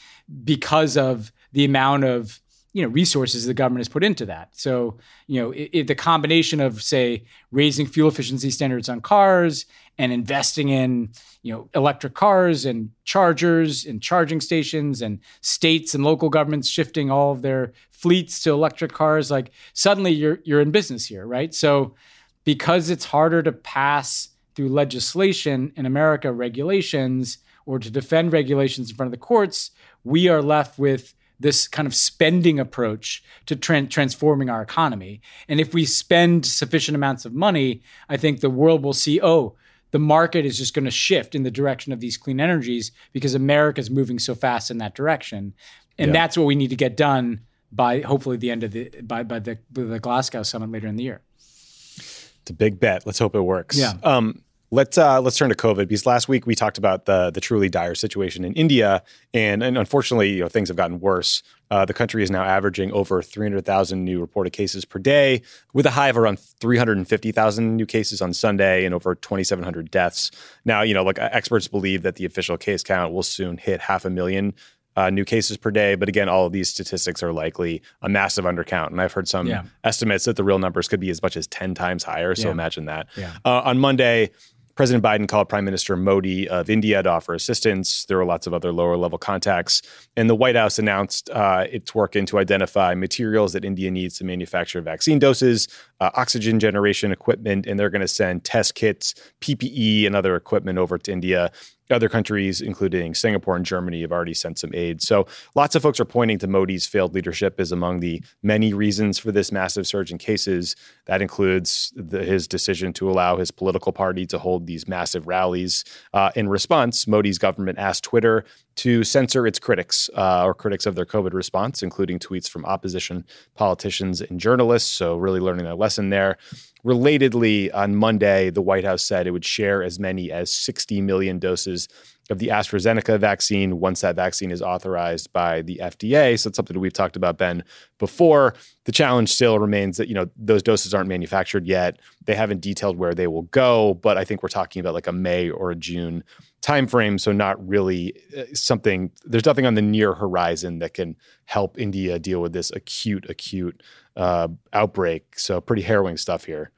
because 0.43 0.97
of 0.97 1.31
the 1.53 1.63
amount 1.65 2.03
of 2.03 2.39
you 2.73 2.81
know 2.81 2.89
resources 2.89 3.45
the 3.45 3.53
government 3.53 3.79
has 3.79 3.87
put 3.87 4.03
into 4.03 4.25
that. 4.25 4.49
So 4.57 4.97
you 5.27 5.41
know 5.41 5.51
it, 5.51 5.69
it, 5.71 5.87
the 5.87 5.95
combination 5.95 6.59
of 6.59 6.83
say 6.83 7.23
raising 7.49 7.85
fuel 7.87 8.09
efficiency 8.09 8.51
standards 8.51 8.89
on 8.89 8.99
cars 8.99 9.65
and 9.97 10.11
investing 10.11 10.67
in 10.67 11.13
you 11.43 11.53
know 11.53 11.69
electric 11.73 12.13
cars 12.13 12.65
and 12.65 12.89
chargers 13.05 13.85
and 13.85 14.01
charging 14.01 14.41
stations 14.41 15.01
and 15.01 15.21
states 15.39 15.95
and 15.95 16.03
local 16.03 16.27
governments 16.27 16.67
shifting 16.67 17.09
all 17.09 17.31
of 17.31 17.41
their 17.41 17.71
fleets 18.05 18.39
to 18.39 18.51
electric 18.51 18.91
cars, 18.93 19.31
like 19.31 19.49
suddenly 19.73 20.11
you're 20.11 20.37
you're 20.43 20.61
in 20.61 20.69
business 20.69 21.07
here, 21.07 21.25
right? 21.25 21.55
So 21.55 21.95
because 22.43 22.91
it's 22.91 23.05
harder 23.05 23.41
to 23.41 23.51
pass 23.51 24.29
through 24.53 24.69
legislation 24.69 25.73
in 25.75 25.87
America 25.87 26.31
regulations 26.31 27.39
or 27.65 27.79
to 27.79 27.89
defend 27.89 28.31
regulations 28.31 28.91
in 28.91 28.95
front 28.95 29.07
of 29.07 29.11
the 29.19 29.25
courts, 29.33 29.71
we 30.03 30.27
are 30.27 30.43
left 30.43 30.77
with 30.77 31.15
this 31.39 31.67
kind 31.67 31.87
of 31.87 31.95
spending 31.95 32.59
approach 32.59 33.23
to 33.47 33.55
tra- 33.55 33.87
transforming 33.87 34.51
our 34.51 34.61
economy. 34.61 35.19
And 35.49 35.59
if 35.59 35.73
we 35.73 35.83
spend 35.83 36.45
sufficient 36.45 36.95
amounts 36.95 37.25
of 37.25 37.33
money, 37.33 37.81
I 38.07 38.17
think 38.17 38.39
the 38.39 38.51
world 38.51 38.83
will 38.83 38.93
see, 38.93 39.19
oh, 39.19 39.55
the 39.89 39.97
market 40.15 40.45
is 40.45 40.59
just 40.59 40.75
going 40.75 40.85
to 40.85 40.91
shift 40.91 41.33
in 41.33 41.41
the 41.41 41.57
direction 41.59 41.91
of 41.91 41.99
these 42.01 42.17
clean 42.17 42.39
energies 42.39 42.91
because 43.13 43.33
America 43.33 43.81
is 43.81 43.89
moving 43.89 44.19
so 44.19 44.35
fast 44.35 44.69
in 44.69 44.77
that 44.77 44.93
direction. 44.93 45.55
And 45.97 46.09
yeah. 46.09 46.13
that's 46.21 46.37
what 46.37 46.45
we 46.45 46.53
need 46.53 46.69
to 46.69 46.75
get 46.75 46.95
done 46.95 47.41
by 47.75 47.99
hopefully 48.01 48.37
the 48.37 48.49
end 48.49 48.63
of 48.63 48.71
the 48.71 48.89
by 49.03 49.23
by 49.23 49.39
the 49.39 49.59
by 49.71 49.83
the 49.83 49.99
Glasgow 49.99 50.43
summit 50.43 50.71
later 50.71 50.87
in 50.87 50.95
the 50.95 51.03
year. 51.03 51.21
It's 51.45 52.31
a 52.49 52.53
big 52.53 52.79
bet. 52.79 53.05
Let's 53.05 53.19
hope 53.19 53.35
it 53.35 53.41
works. 53.41 53.77
Yeah. 53.77 53.93
Um, 54.03 54.43
let's 54.71 54.97
uh, 54.97 55.19
let's 55.21 55.35
turn 55.37 55.49
to 55.49 55.55
COVID 55.55 55.87
because 55.87 56.05
last 56.05 56.29
week 56.29 56.45
we 56.47 56.55
talked 56.55 56.77
about 56.77 57.05
the 57.05 57.31
the 57.31 57.41
truly 57.41 57.69
dire 57.69 57.95
situation 57.95 58.45
in 58.45 58.53
India, 58.53 59.03
and, 59.33 59.61
and 59.61 59.77
unfortunately, 59.77 60.33
you 60.33 60.41
know, 60.43 60.47
things 60.47 60.69
have 60.69 60.77
gotten 60.77 60.99
worse. 60.99 61.43
Uh, 61.71 61.83
the 61.83 61.95
country 61.95 62.21
is 62.21 62.29
now 62.29 62.43
averaging 62.43 62.91
over 62.91 63.23
300,000 63.23 64.05
new 64.05 64.21
reported 64.21 64.51
cases 64.53 64.85
per 64.85 64.99
day, 64.99 65.41
with 65.73 65.87
a 65.87 65.89
high 65.89 66.09
of 66.09 66.15
around 66.15 66.37
350,000 66.39 67.75
new 67.75 67.87
cases 67.87 68.21
on 68.21 68.31
Sunday 68.33 68.85
and 68.85 68.93
over 68.93 69.15
2,700 69.15 69.89
deaths. 69.89 70.29
Now, 70.63 70.83
you 70.83 70.93
know, 70.93 71.01
like 71.03 71.17
uh, 71.17 71.29
experts 71.31 71.67
believe 71.67 72.03
that 72.03 72.17
the 72.17 72.25
official 72.25 72.55
case 72.59 72.83
count 72.83 73.11
will 73.11 73.23
soon 73.23 73.57
hit 73.57 73.81
half 73.81 74.05
a 74.05 74.11
million 74.11 74.53
uh, 74.95 75.09
new 75.09 75.25
cases 75.25 75.57
per 75.57 75.71
day. 75.71 75.95
But 75.95 76.09
again, 76.09 76.29
all 76.29 76.45
of 76.45 76.51
these 76.53 76.69
statistics 76.69 77.21
are 77.21 77.33
likely 77.33 77.81
a 78.01 78.09
massive 78.09 78.45
undercount. 78.45 78.87
And 78.87 79.01
I've 79.01 79.13
heard 79.13 79.27
some 79.27 79.47
yeah. 79.47 79.63
estimates 79.83 80.25
that 80.25 80.35
the 80.35 80.43
real 80.43 80.59
numbers 80.59 80.87
could 80.87 80.99
be 80.99 81.09
as 81.09 81.21
much 81.21 81.37
as 81.37 81.47
10 81.47 81.75
times 81.75 82.03
higher. 82.03 82.35
So 82.35 82.47
yeah. 82.47 82.51
imagine 82.51 82.85
that. 82.85 83.07
Yeah. 83.17 83.35
Uh, 83.43 83.61
on 83.65 83.77
Monday, 83.79 84.31
President 84.75 85.01
Biden 85.01 85.25
called 85.25 85.47
Prime 85.47 85.63
Minister 85.63 85.95
Modi 85.95 86.49
of 86.49 86.69
India 86.69 87.01
to 87.01 87.09
offer 87.09 87.33
assistance. 87.33 88.03
There 88.05 88.17
were 88.17 88.25
lots 88.25 88.45
of 88.45 88.53
other 88.53 88.73
lower 88.73 88.97
level 88.97 89.17
contacts. 89.17 89.81
And 90.17 90.29
the 90.29 90.35
White 90.35 90.57
House 90.57 90.77
announced 90.77 91.29
uh, 91.29 91.65
its 91.71 91.95
working 91.95 92.25
to 92.25 92.39
identify 92.39 92.93
materials 92.93 93.53
that 93.53 93.63
India 93.63 93.89
needs 93.89 94.17
to 94.17 94.25
manufacture 94.25 94.81
vaccine 94.81 95.17
doses, 95.17 95.69
uh, 96.01 96.09
oxygen 96.15 96.59
generation 96.59 97.13
equipment, 97.13 97.65
and 97.67 97.79
they're 97.79 97.89
going 97.89 98.01
to 98.01 98.07
send 98.07 98.43
test 98.43 98.75
kits, 98.75 99.13
PPE, 99.39 100.05
and 100.07 100.13
other 100.13 100.35
equipment 100.35 100.77
over 100.77 100.97
to 100.97 101.09
India. 101.11 101.53
Other 101.91 102.09
countries, 102.09 102.61
including 102.61 103.13
Singapore 103.13 103.55
and 103.55 103.65
Germany, 103.65 104.01
have 104.01 104.11
already 104.11 104.33
sent 104.33 104.57
some 104.57 104.71
aid. 104.73 105.03
So 105.03 105.27
lots 105.53 105.75
of 105.75 105.83
folks 105.83 105.99
are 105.99 106.05
pointing 106.05 106.39
to 106.39 106.47
Modi's 106.47 106.87
failed 106.87 107.13
leadership 107.13 107.59
as 107.59 107.71
among 107.71 107.99
the 107.99 108.23
many 108.41 108.73
reasons 108.73 109.19
for 109.19 109.31
this 109.31 109.51
massive 109.51 109.85
surge 109.85 110.11
in 110.11 110.17
cases. 110.17 110.75
That 111.05 111.21
includes 111.21 111.93
the, 111.95 112.23
his 112.23 112.47
decision 112.47 112.91
to 112.93 113.09
allow 113.09 113.37
his 113.37 113.51
political 113.51 113.91
party 113.91 114.25
to 114.27 114.39
hold 114.39 114.65
these 114.65 114.87
massive 114.87 115.27
rallies. 115.27 115.83
Uh, 116.11 116.31
in 116.35 116.49
response, 116.49 117.05
Modi's 117.05 117.37
government 117.37 117.77
asked 117.77 118.03
Twitter 118.03 118.45
to 118.75 119.03
censor 119.03 119.47
its 119.47 119.57
critics 119.59 120.09
uh, 120.15 120.43
or 120.45 120.53
critics 120.53 120.85
of 120.85 120.95
their 120.95 121.05
COVID 121.05 121.33
response, 121.33 121.81
including 121.81 122.19
tweets 122.19 122.49
from 122.49 122.65
opposition 122.65 123.25
politicians 123.55 124.21
and 124.21 124.39
journalists. 124.39 124.89
So, 124.91 125.15
really 125.15 125.39
learning 125.39 125.65
that 125.65 125.77
lesson 125.77 126.09
there. 126.09 126.37
Relatedly, 126.83 127.71
on 127.73 127.95
Monday, 127.95 128.49
the 128.51 128.61
White 128.61 128.83
House 128.83 129.03
said 129.03 129.25
it 129.27 129.31
would 129.31 129.45
share 129.45 129.81
as 129.81 129.97
many 129.97 130.31
as 130.31 130.51
60 130.51 131.01
million 131.01 131.39
doses 131.39 131.87
of 132.31 132.39
the 132.39 132.47
AstraZeneca 132.49 133.19
vaccine 133.19 133.79
once 133.79 134.01
that 134.01 134.15
vaccine 134.15 134.49
is 134.51 134.61
authorized 134.61 135.31
by 135.31 135.61
the 135.63 135.79
FDA. 135.81 136.39
So 136.39 136.47
it's 136.47 136.55
something 136.55 136.79
we've 136.79 136.93
talked 136.93 137.15
about, 137.15 137.37
Ben, 137.37 137.63
before. 137.99 138.53
The 138.85 138.91
challenge 138.91 139.31
still 139.31 139.57
remains 139.57 139.97
that, 139.97 140.09
you 140.09 140.13
know, 140.13 140.29
those 140.35 140.61
doses 140.61 140.93
aren't 140.93 141.09
manufactured 141.09 141.65
yet. 141.65 141.99
They 142.25 142.35
haven't 142.35 142.61
detailed 142.61 142.97
where 142.97 143.15
they 143.15 143.25
will 143.25 143.43
go, 143.43 143.95
but 143.95 144.15
I 144.17 144.23
think 144.25 144.43
we're 144.43 144.49
talking 144.49 144.79
about 144.79 144.93
like 144.93 145.07
a 145.07 145.11
May 145.11 145.49
or 145.49 145.71
a 145.71 145.75
June 145.75 146.23
time 146.65 146.87
frame 146.87 147.19
so 147.19 147.31
not 147.31 147.63
really 147.67 148.11
uh, 148.35 148.41
something 148.55 149.11
there's 149.23 149.45
nothing 149.45 149.67
on 149.67 149.75
the 149.75 149.83
near 149.83 150.15
horizon 150.15 150.79
that 150.79 150.95
can 150.95 151.15
help 151.45 151.77
india 151.79 152.17
deal 152.17 152.41
with 152.41 152.53
this 152.53 152.71
acute 152.71 153.23
acute 153.29 153.83
uh, 154.15 154.47
outbreak 154.73 155.37
so 155.37 155.61
pretty 155.61 155.83
harrowing 155.83 156.17
stuff 156.17 156.45
here 156.45 156.71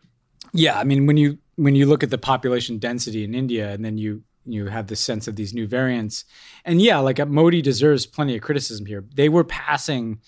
yeah 0.52 0.78
i 0.78 0.84
mean 0.84 1.06
when 1.06 1.16
you 1.16 1.38
when 1.56 1.74
you 1.74 1.86
look 1.86 2.04
at 2.04 2.10
the 2.10 2.18
population 2.18 2.78
density 2.80 3.24
in 3.24 3.34
india 3.34 3.72
and 3.72 3.86
then 3.86 3.98
you 3.98 4.22
you 4.46 4.66
have 4.66 4.88
the 4.88 4.96
sense 4.98 5.26
of 5.26 5.38
these 5.38 5.54
new 5.54 5.66
variants 5.66 6.26
and 6.66 6.82
yeah 6.82 6.98
like 7.00 7.18
uh, 7.18 7.26
modi 7.26 7.62
deserves 7.62 8.06
plenty 8.06 8.36
of 8.36 8.42
criticism 8.42 8.86
here 8.88 9.06
they 9.16 9.30
were 9.30 9.46
passing 9.46 10.20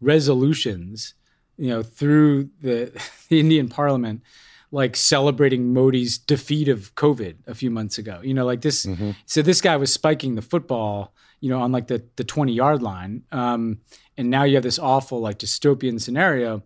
resolutions 0.00 1.14
you 1.56 1.68
know 1.68 1.82
through 1.82 2.48
the, 2.62 2.92
the 3.30 3.40
indian 3.40 3.66
parliament 3.68 4.22
like 4.70 4.96
celebrating 4.96 5.72
Modi's 5.72 6.18
defeat 6.18 6.68
of 6.68 6.94
COVID 6.94 7.36
a 7.46 7.54
few 7.54 7.70
months 7.70 7.96
ago. 7.98 8.20
You 8.22 8.34
know, 8.34 8.44
like 8.44 8.60
this. 8.60 8.86
Mm-hmm. 8.86 9.12
So 9.26 9.42
this 9.42 9.60
guy 9.60 9.76
was 9.76 9.92
spiking 9.92 10.34
the 10.34 10.42
football, 10.42 11.14
you 11.40 11.48
know, 11.48 11.60
on 11.60 11.72
like 11.72 11.86
the 11.86 12.04
the 12.16 12.24
twenty 12.24 12.52
yard 12.52 12.82
line, 12.82 13.24
um, 13.32 13.80
and 14.16 14.30
now 14.30 14.44
you 14.44 14.54
have 14.54 14.62
this 14.62 14.78
awful 14.78 15.20
like 15.20 15.38
dystopian 15.38 16.00
scenario. 16.00 16.62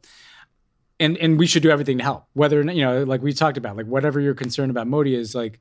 And 1.01 1.17
and 1.19 1.39
we 1.39 1.47
should 1.47 1.63
do 1.65 1.71
everything 1.71 1.99
to 1.99 2.05
help. 2.05 2.27
Whether 2.35 2.63
you 2.63 2.83
know, 2.85 3.03
like 3.03 3.23
we 3.23 3.33
talked 3.33 3.59
about, 3.59 3.77
like 3.77 3.87
whatever 3.87 4.21
your 4.21 4.35
concern 4.35 4.71
about 4.71 4.87
Modi 4.87 5.15
is, 5.17 5.35
like 5.35 5.59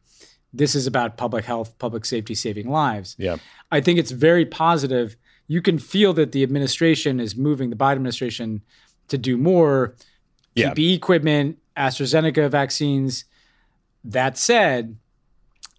this 0.54 0.76
is 0.76 0.86
about 0.86 1.18
public 1.18 1.46
health, 1.46 1.78
public 1.80 2.06
safety, 2.06 2.36
saving 2.36 2.70
lives. 2.70 3.16
Yeah, 3.18 3.38
I 3.72 3.82
think 3.82 3.98
it's 3.98 4.12
very 4.12 4.46
positive. 4.46 5.16
You 5.48 5.60
can 5.62 5.80
feel 5.80 6.14
that 6.14 6.32
the 6.32 6.44
administration 6.44 7.20
is 7.20 7.36
moving 7.36 7.72
the 7.72 7.76
Biden 7.76 7.94
administration 7.94 8.62
to 9.10 9.18
do 9.18 9.36
more. 9.38 9.96
PPE 10.56 10.94
equipment, 10.96 11.58
AstraZeneca 11.78 12.50
vaccines. 12.50 13.26
That 14.04 14.38
said, 14.38 14.98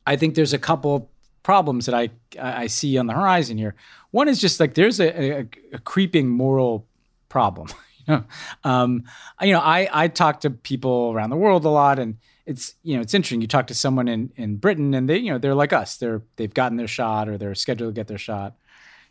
I 0.07 0.17
think 0.17 0.35
there's 0.35 0.53
a 0.53 0.59
couple 0.59 1.11
problems 1.43 1.87
that 1.87 1.95
I 1.95 2.11
I 2.41 2.69
see 2.69 2.97
on 2.99 3.07
the 3.07 3.15
horizon 3.15 3.59
here. 3.59 3.75
One 4.11 4.29
is 4.29 4.41
just 4.41 4.61
like 4.61 4.75
there's 4.75 5.01
a, 5.01 5.41
a, 5.41 5.49
a 5.75 5.79
creeping 5.79 6.29
moral 6.29 6.87
problem. 7.29 7.69
you 8.09 8.15
know, 8.15 8.25
um, 8.65 9.05
you 9.41 9.53
know, 9.53 9.61
I 9.61 9.89
I 9.93 10.09
talk 10.09 10.41
to 10.43 10.51
people 10.51 11.13
around 11.15 11.31
the 11.31 11.37
world 11.37 11.65
a 11.65 11.69
lot, 11.69 11.99
and 11.99 12.17
it's 12.47 12.75
you 12.85 12.95
know 12.95 13.03
it's 13.03 13.13
interesting. 13.15 13.41
You 13.41 13.49
talk 13.49 13.67
to 13.69 13.75
someone 13.75 14.07
in 14.07 14.33
in 14.37 14.57
Britain, 14.57 14.95
and 14.95 15.09
they 15.09 15.19
you 15.19 15.33
know 15.33 15.39
they're 15.39 15.55
like 15.55 15.73
us. 15.73 15.97
They're 15.97 16.23
they've 16.37 16.55
gotten 16.55 16.77
their 16.77 16.89
shot 16.89 17.29
or 17.29 17.37
they're 17.37 17.55
scheduled 17.57 17.93
to 17.95 17.99
get 17.99 18.07
their 18.07 18.19
shot. 18.19 18.55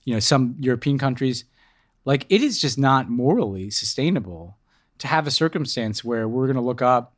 You 0.06 0.14
know, 0.16 0.20
some 0.22 0.56
European 0.58 0.98
countries, 0.98 1.44
like 2.06 2.26
it 2.30 2.42
is 2.42 2.60
just 2.62 2.78
not 2.78 3.10
morally 3.10 3.70
sustainable 3.70 4.58
to 5.02 5.08
have 5.08 5.26
a 5.28 5.32
circumstance 5.32 6.04
where 6.04 6.28
we're 6.28 6.46
going 6.46 6.56
to 6.56 6.62
look 6.62 6.82
up 6.84 7.14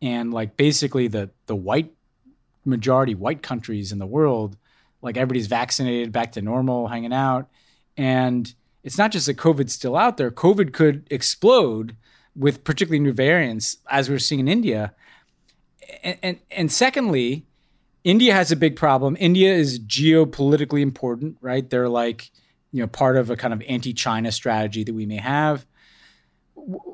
and 0.00 0.32
like 0.32 0.56
basically 0.56 1.08
the 1.08 1.30
the 1.46 1.56
white 1.56 1.92
majority 2.64 3.12
white 3.14 3.42
countries 3.42 3.90
in 3.92 3.98
the 3.98 4.06
world 4.06 4.56
like 5.02 5.16
everybody's 5.16 5.48
vaccinated 5.48 6.12
back 6.12 6.30
to 6.32 6.40
normal 6.40 6.86
hanging 6.86 7.12
out 7.12 7.48
and 7.96 8.54
it's 8.84 8.96
not 8.96 9.10
just 9.10 9.26
that 9.26 9.36
covid's 9.36 9.72
still 9.72 9.96
out 9.96 10.16
there 10.16 10.30
covid 10.30 10.72
could 10.72 11.06
explode 11.10 11.96
with 12.36 12.62
particularly 12.64 13.00
new 13.00 13.12
variants 13.12 13.78
as 13.90 14.08
we're 14.08 14.18
seeing 14.20 14.38
in 14.40 14.46
india 14.48 14.94
and 16.04 16.16
and, 16.22 16.38
and 16.52 16.70
secondly 16.72 17.44
india 18.04 18.32
has 18.32 18.52
a 18.52 18.56
big 18.56 18.76
problem 18.76 19.16
india 19.18 19.52
is 19.52 19.80
geopolitically 19.80 20.80
important 20.82 21.36
right 21.40 21.68
they're 21.68 21.88
like 21.88 22.30
you 22.72 22.80
know 22.80 22.86
part 22.86 23.16
of 23.16 23.28
a 23.28 23.36
kind 23.36 23.52
of 23.52 23.60
anti-china 23.68 24.30
strategy 24.30 24.84
that 24.84 24.94
we 24.94 25.04
may 25.04 25.16
have 25.16 25.66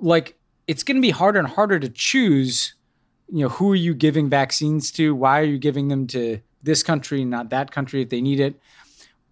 like 0.01 0.37
it's 0.67 0.83
going 0.83 0.97
to 0.97 1.01
be 1.03 1.11
harder 1.11 1.39
and 1.39 1.49
harder 1.49 1.79
to 1.79 1.89
choose 1.89 2.75
you 3.33 3.41
know 3.45 3.49
who 3.49 3.73
are 3.73 3.77
you 3.77 3.95
giving 3.95 4.29
vaccines 4.29 4.91
to 4.91 5.15
why 5.15 5.41
are 5.41 5.45
you 5.45 5.59
giving 5.59 5.89
them 5.89 6.07
to 6.07 6.41
this 6.63 6.83
country 6.83 7.25
not 7.25 7.51
that 7.51 7.71
country 7.71 8.03
if 8.03 8.09
they 8.09 8.21
need 8.21 8.41
it 8.41 8.57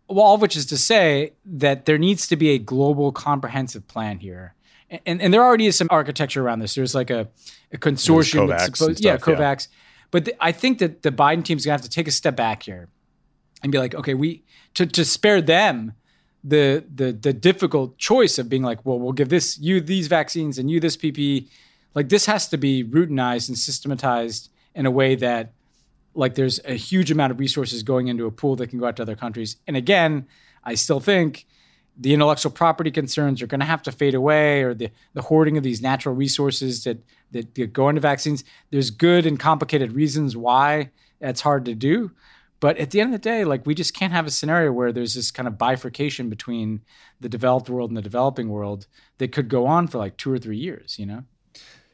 well 0.09 0.25
all 0.25 0.35
of 0.35 0.41
which 0.41 0.57
is 0.57 0.67
to 0.67 0.79
say 0.79 1.33
that 1.45 1.85
there 1.87 1.99
needs 1.99 2.27
to 2.27 2.37
be 2.37 2.51
a 2.51 2.59
global 2.59 3.13
comprehensive 3.13 3.87
plan 3.89 4.19
here 4.19 4.55
and 4.91 5.01
and, 5.07 5.23
and 5.23 5.35
there 5.35 5.43
already 5.43 5.67
is 5.67 5.77
some 5.77 5.89
architecture 5.91 6.45
around 6.45 6.61
this 6.61 6.75
there's 6.75 6.95
like 6.95 7.11
a, 7.11 7.29
a 7.73 7.79
consortium 7.79 8.47
COVAX 8.49 8.49
that's 8.49 8.79
supposed 8.79 9.05
yeah 9.05 9.17
covax 9.17 9.69
yeah. 9.69 9.75
but 10.11 10.29
i 10.41 10.53
think 10.53 10.79
that 10.79 11.03
the 11.03 11.11
biden 11.11 11.45
team's 11.45 11.65
going 11.65 11.77
to 11.77 11.83
have 11.83 11.83
to 11.83 11.91
take 11.91 12.09
a 12.09 12.13
step 12.13 12.37
back 12.37 12.63
here 12.63 12.89
and 13.63 13.73
be 13.73 13.79
like 13.79 13.95
okay 13.95 14.15
we 14.15 14.43
to, 14.75 14.87
to 14.87 15.05
spare 15.05 15.41
them 15.43 15.95
the 16.45 16.85
the 16.95 17.13
the 17.13 17.33
difficult 17.33 17.99
choice 17.99 18.39
of 18.39 18.49
being 18.49 18.63
like, 18.63 18.85
well, 18.85 18.99
we'll 18.99 19.13
give 19.13 19.29
this 19.29 19.59
you 19.59 19.81
these 19.81 20.07
vaccines 20.07 20.59
and 20.59 20.71
you 20.71 20.81
this 20.81 20.97
PPE. 20.97 21.49
Like 21.95 22.09
this 22.11 22.27
has 22.27 22.49
to 22.51 22.57
be 22.57 22.85
routinized 22.85 23.49
and 23.49 23.59
systematized 23.59 24.51
in 24.75 24.87
a 24.87 24.91
way 24.91 25.15
that 25.17 25.53
like 26.15 26.35
there's 26.35 26.61
a 26.65 26.75
huge 26.75 27.11
amount 27.11 27.33
of 27.33 27.39
resources 27.41 27.83
going 27.83 28.09
into 28.09 28.27
a 28.27 28.31
pool 28.31 28.57
that 28.57 28.69
can 28.69 28.79
go 28.79 28.87
out 28.87 28.97
to 28.97 29.03
other 29.03 29.17
countries. 29.17 29.57
And 29.67 29.77
again, 29.77 30.27
I 30.65 30.75
still 30.75 31.01
think 31.01 31.47
the 31.97 32.15
intellectual 32.15 32.53
property 32.53 32.93
concerns 32.93 33.43
are 33.43 33.49
going 33.49 33.59
to 33.61 33.67
have 33.67 33.83
to 33.83 33.91
fade 33.93 34.15
away 34.15 34.63
or 34.63 34.73
the, 34.75 34.91
the 35.15 35.23
hoarding 35.23 35.57
of 35.57 35.65
these 35.65 35.83
natural 35.83 36.15
resources 36.15 36.85
that, 36.85 36.99
that, 37.33 37.55
that 37.57 37.73
go 37.73 37.89
into 37.89 38.01
vaccines. 38.01 38.45
There's 38.71 38.91
good 38.91 39.27
and 39.27 39.41
complicated 39.41 39.93
reasons 39.93 40.37
why 40.37 40.91
that's 41.21 41.41
hard 41.41 41.65
to 41.65 41.75
do. 41.75 42.13
But 42.61 42.77
at 42.79 42.91
the 42.91 43.01
end 43.01 43.15
of 43.15 43.21
the 43.21 43.25
day, 43.29 43.45
like 43.45 43.67
we 43.67 43.75
just 43.75 43.95
can't 43.95 44.13
have 44.13 44.27
a 44.27 44.31
scenario 44.31 44.73
where 44.73 44.93
there's 44.93 45.15
this 45.15 45.31
kind 45.31 45.47
of 45.47 45.59
bifurcation 45.59 46.29
between 46.29 46.83
the 47.21 47.29
developed 47.29 47.71
world 47.71 47.91
and 47.91 47.97
the 47.97 48.03
developing 48.03 48.49
world 48.49 48.87
that 49.19 49.33
could 49.33 49.49
go 49.49 49.67
on 49.67 49.87
for 49.89 49.99
like 49.99 50.17
two 50.17 50.33
or 50.33 50.39
three 50.39 50.57
years, 50.59 50.99
you 50.99 51.07
know? 51.07 51.25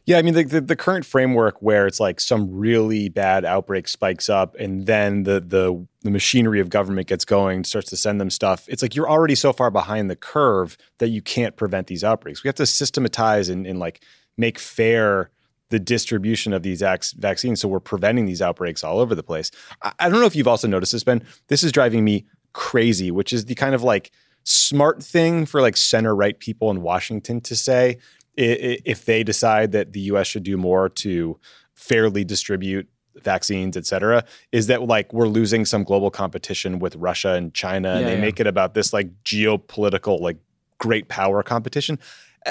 Yeah, 0.06 0.18
I 0.18 0.22
mean 0.22 0.34
the, 0.34 0.44
the, 0.44 0.60
the 0.60 0.76
current 0.76 1.06
framework 1.06 1.60
where 1.62 1.86
it's 1.86 1.98
like 2.00 2.20
some 2.20 2.50
really 2.54 3.08
bad 3.08 3.44
outbreak 3.46 3.88
spikes 3.88 4.28
up 4.28 4.54
and 4.56 4.84
then 4.84 5.22
the 5.22 5.40
the 5.40 5.86
the 6.02 6.10
machinery 6.10 6.60
of 6.60 6.68
government 6.68 7.06
gets 7.06 7.24
going, 7.24 7.64
starts 7.64 7.88
to 7.90 7.96
send 7.96 8.20
them 8.20 8.28
stuff. 8.28 8.66
It's 8.68 8.82
like 8.82 8.94
you're 8.94 9.08
already 9.08 9.34
so 9.34 9.54
far 9.54 9.70
behind 9.70 10.10
the 10.10 10.16
curve 10.16 10.76
that 10.98 11.08
you 11.08 11.22
can't 11.22 11.56
prevent 11.56 11.86
these 11.86 12.04
outbreaks. 12.04 12.44
We 12.44 12.48
have 12.48 12.54
to 12.56 12.66
systematize 12.66 13.48
and, 13.48 13.66
and 13.66 13.78
like 13.78 14.04
make 14.36 14.58
fair 14.58 15.30
the 15.74 15.80
distribution 15.80 16.52
of 16.52 16.62
these 16.62 16.80
vaccines. 17.16 17.60
So 17.60 17.66
we're 17.66 17.80
preventing 17.80 18.26
these 18.26 18.40
outbreaks 18.40 18.84
all 18.84 19.00
over 19.00 19.12
the 19.16 19.24
place. 19.24 19.50
I, 19.82 19.92
I 19.98 20.08
don't 20.08 20.20
know 20.20 20.26
if 20.26 20.36
you've 20.36 20.46
also 20.46 20.68
noticed 20.68 20.92
this, 20.92 21.02
Ben. 21.02 21.20
This 21.48 21.64
is 21.64 21.72
driving 21.72 22.04
me 22.04 22.26
crazy, 22.52 23.10
which 23.10 23.32
is 23.32 23.46
the 23.46 23.56
kind 23.56 23.74
of 23.74 23.82
like 23.82 24.12
smart 24.44 25.02
thing 25.02 25.46
for 25.46 25.60
like 25.60 25.76
center 25.76 26.14
right 26.14 26.38
people 26.38 26.70
in 26.70 26.80
Washington 26.80 27.40
to 27.40 27.56
say 27.56 27.98
if 28.36 29.04
they 29.04 29.24
decide 29.24 29.72
that 29.72 29.92
the 29.94 30.00
US 30.12 30.28
should 30.28 30.44
do 30.44 30.56
more 30.56 30.90
to 30.90 31.40
fairly 31.74 32.22
distribute 32.22 32.86
vaccines, 33.16 33.76
et 33.76 33.84
cetera, 33.84 34.24
is 34.52 34.68
that 34.68 34.84
like 34.84 35.12
we're 35.12 35.26
losing 35.26 35.64
some 35.64 35.82
global 35.82 36.10
competition 36.12 36.78
with 36.78 36.94
Russia 36.94 37.32
and 37.32 37.52
China, 37.52 37.88
yeah, 37.94 37.98
and 37.98 38.06
they 38.06 38.14
yeah. 38.14 38.20
make 38.20 38.38
it 38.38 38.46
about 38.46 38.74
this 38.74 38.92
like 38.92 39.10
geopolitical, 39.24 40.20
like 40.20 40.36
great 40.78 41.08
power 41.08 41.42
competition 41.42 41.98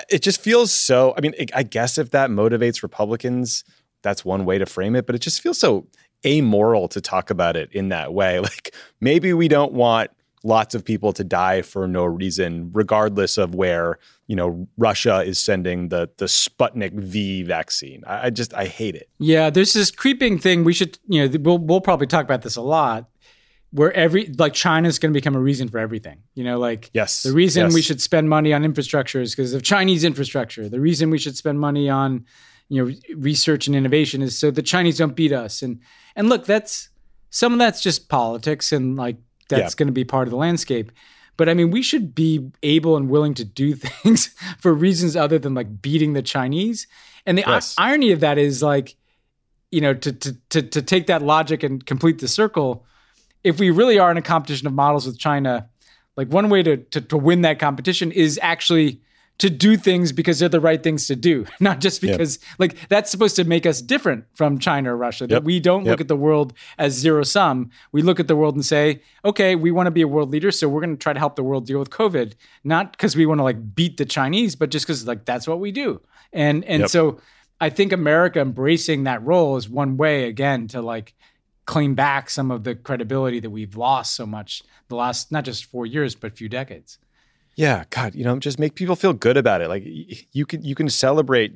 it 0.09 0.21
just 0.23 0.41
feels 0.41 0.71
so. 0.71 1.13
I 1.17 1.21
mean, 1.21 1.33
I 1.53 1.63
guess 1.63 1.97
if 1.97 2.11
that 2.11 2.29
motivates 2.29 2.83
Republicans, 2.83 3.63
that's 4.01 4.25
one 4.25 4.45
way 4.45 4.57
to 4.57 4.65
frame 4.65 4.95
it, 4.95 5.05
but 5.05 5.15
it 5.15 5.19
just 5.19 5.41
feels 5.41 5.59
so 5.59 5.87
amoral 6.25 6.87
to 6.87 7.01
talk 7.01 7.29
about 7.29 7.55
it 7.55 7.71
in 7.71 7.89
that 7.89 8.13
way. 8.13 8.39
Like 8.41 8.73
maybe 8.99 9.33
we 9.33 9.47
don't 9.47 9.73
want 9.73 10.09
lots 10.45 10.75
of 10.75 10.83
people 10.83 11.13
to 11.13 11.23
die 11.23 11.61
for 11.61 11.87
no 11.87 12.03
reason, 12.05 12.69
regardless 12.73 13.37
of 13.37 13.55
where 13.55 13.99
you 14.27 14.35
know 14.35 14.67
Russia 14.77 15.19
is 15.19 15.39
sending 15.39 15.89
the 15.89 16.09
the 16.17 16.25
Sputnik 16.25 16.93
V 16.93 17.43
vaccine. 17.43 18.03
I, 18.07 18.27
I, 18.27 18.29
just 18.29 18.53
I 18.53 18.65
hate 18.65 18.95
it. 18.95 19.09
Yeah, 19.19 19.49
there's 19.49 19.73
this 19.73 19.91
creeping 19.91 20.39
thing. 20.39 20.63
We 20.63 20.73
should 20.73 20.97
you 21.07 21.27
know 21.27 21.37
we'll 21.41 21.57
we'll 21.59 21.81
probably 21.81 22.07
talk 22.07 22.25
about 22.25 22.41
this 22.41 22.55
a 22.55 22.61
lot 22.61 23.07
where 23.73 23.91
every 23.93 24.27
like 24.37 24.53
China 24.53 24.87
is 24.87 24.99
going 24.99 25.11
to 25.11 25.17
become 25.17 25.35
a 25.35 25.39
reason 25.39 25.67
for 25.67 25.79
everything. 25.79 26.19
You 26.35 26.43
know, 26.43 26.59
like 26.59 26.91
yes, 26.93 27.23
the 27.23 27.33
reason 27.33 27.63
yes. 27.65 27.73
we 27.73 27.81
should 27.81 27.99
spend 28.01 28.29
money 28.29 28.53
on 28.53 28.63
infrastructure 28.63 29.19
is 29.19 29.35
because 29.35 29.53
of 29.53 29.63
Chinese 29.63 30.03
infrastructure. 30.03 30.69
The 30.69 30.79
reason 30.79 31.09
we 31.09 31.17
should 31.17 31.35
spend 31.35 31.59
money 31.59 31.89
on 31.89 32.25
you 32.69 32.85
know 32.85 32.93
research 33.17 33.65
and 33.67 33.75
innovation 33.75 34.21
is 34.21 34.37
so 34.37 34.51
the 34.51 34.61
Chinese 34.61 34.99
don't 34.99 35.15
beat 35.15 35.31
us. 35.33 35.61
And 35.63 35.81
and 36.15 36.29
look, 36.29 36.45
that's 36.45 36.89
some 37.31 37.51
of 37.51 37.59
that's 37.59 37.81
just 37.81 38.09
politics 38.09 38.71
and 38.71 38.95
like 38.95 39.17
that's 39.49 39.73
yeah. 39.73 39.77
going 39.77 39.87
to 39.87 39.93
be 39.93 40.03
part 40.03 40.27
of 40.27 40.31
the 40.31 40.37
landscape. 40.37 40.91
But 41.35 41.49
I 41.49 41.55
mean, 41.55 41.71
we 41.71 41.81
should 41.81 42.13
be 42.13 42.51
able 42.61 42.95
and 42.95 43.09
willing 43.09 43.33
to 43.33 43.43
do 43.43 43.73
things 43.73 44.35
for 44.59 44.71
reasons 44.71 45.15
other 45.15 45.39
than 45.39 45.55
like 45.55 45.81
beating 45.81 46.13
the 46.13 46.21
Chinese. 46.21 46.85
And 47.25 47.39
the 47.39 47.43
yes. 47.47 47.73
I- 47.75 47.89
irony 47.89 48.11
of 48.11 48.19
that 48.19 48.37
is 48.37 48.61
like, 48.61 48.95
you 49.71 49.81
know, 49.81 49.95
to, 49.95 50.11
to 50.13 50.33
to 50.51 50.61
to 50.61 50.81
take 50.83 51.07
that 51.07 51.23
logic 51.23 51.63
and 51.63 51.83
complete 51.83 52.19
the 52.19 52.27
circle 52.27 52.85
if 53.43 53.59
we 53.59 53.69
really 53.69 53.99
are 53.99 54.09
in 54.11 54.17
a 54.17 54.21
competition 54.21 54.67
of 54.67 54.73
models 54.73 55.05
with 55.05 55.17
China, 55.17 55.69
like 56.15 56.29
one 56.29 56.49
way 56.49 56.63
to, 56.63 56.77
to, 56.77 57.01
to 57.01 57.17
win 57.17 57.41
that 57.41 57.59
competition 57.59 58.11
is 58.11 58.39
actually 58.41 59.01
to 59.39 59.49
do 59.49 59.75
things 59.75 60.11
because 60.11 60.37
they're 60.37 60.47
the 60.47 60.59
right 60.61 60.83
things 60.83 61.07
to 61.07 61.15
do, 61.15 61.45
not 61.59 61.79
just 61.81 62.01
because 62.01 62.37
yep. 62.41 62.55
like 62.59 62.87
that's 62.89 63.09
supposed 63.09 63.35
to 63.35 63.43
make 63.43 63.65
us 63.65 63.81
different 63.81 64.25
from 64.35 64.59
China 64.59 64.93
or 64.93 64.97
Russia. 64.97 65.23
Yep. 65.23 65.29
That 65.29 65.43
we 65.43 65.59
don't 65.59 65.83
yep. 65.85 65.91
look 65.93 66.01
at 66.01 66.07
the 66.07 66.15
world 66.15 66.53
as 66.77 66.93
zero 66.93 67.23
sum. 67.23 67.71
We 67.91 68.01
look 68.03 68.19
at 68.19 68.27
the 68.27 68.35
world 68.35 68.55
and 68.55 68.63
say, 68.65 69.01
okay, 69.25 69.55
we 69.55 69.71
want 69.71 69.87
to 69.87 69.91
be 69.91 70.01
a 70.03 70.07
world 70.07 70.29
leader, 70.29 70.51
so 70.51 70.69
we're 70.69 70.81
going 70.81 70.95
to 70.95 71.01
try 71.01 71.13
to 71.13 71.19
help 71.19 71.35
the 71.35 71.43
world 71.43 71.65
deal 71.65 71.79
with 71.79 71.89
COVID, 71.89 72.33
not 72.63 72.91
because 72.91 73.15
we 73.15 73.25
want 73.25 73.39
to 73.39 73.43
like 73.43 73.75
beat 73.75 73.97
the 73.97 74.05
Chinese, 74.05 74.55
but 74.55 74.69
just 74.69 74.85
because 74.85 75.05
like 75.07 75.25
that's 75.25 75.47
what 75.47 75.59
we 75.59 75.71
do. 75.71 75.99
And 76.31 76.63
and 76.65 76.89
so 76.89 77.19
I 77.59 77.69
think 77.69 77.91
America 77.91 78.39
embracing 78.39 79.03
that 79.05 79.23
role 79.25 79.57
is 79.57 79.67
one 79.69 79.97
way 79.97 80.25
again 80.27 80.67
to 80.69 80.81
like 80.81 81.13
claim 81.65 81.95
back 81.95 82.29
some 82.29 82.51
of 82.51 82.63
the 82.63 82.75
credibility 82.75 83.39
that 83.39 83.49
we've 83.49 83.75
lost 83.77 84.15
so 84.15 84.25
much 84.25 84.63
the 84.89 84.95
last 84.95 85.31
not 85.31 85.45
just 85.45 85.63
four 85.65 85.85
years 85.85 86.13
but 86.15 86.33
few 86.35 86.49
decades 86.49 86.97
yeah 87.55 87.83
god 87.89 88.13
you 88.15 88.23
know 88.23 88.37
just 88.39 88.59
make 88.59 88.75
people 88.75 88.95
feel 88.95 89.13
good 89.13 89.37
about 89.37 89.61
it 89.61 89.69
like 89.69 89.83
you 89.85 90.45
can 90.45 90.61
you 90.63 90.75
can 90.75 90.89
celebrate 90.89 91.53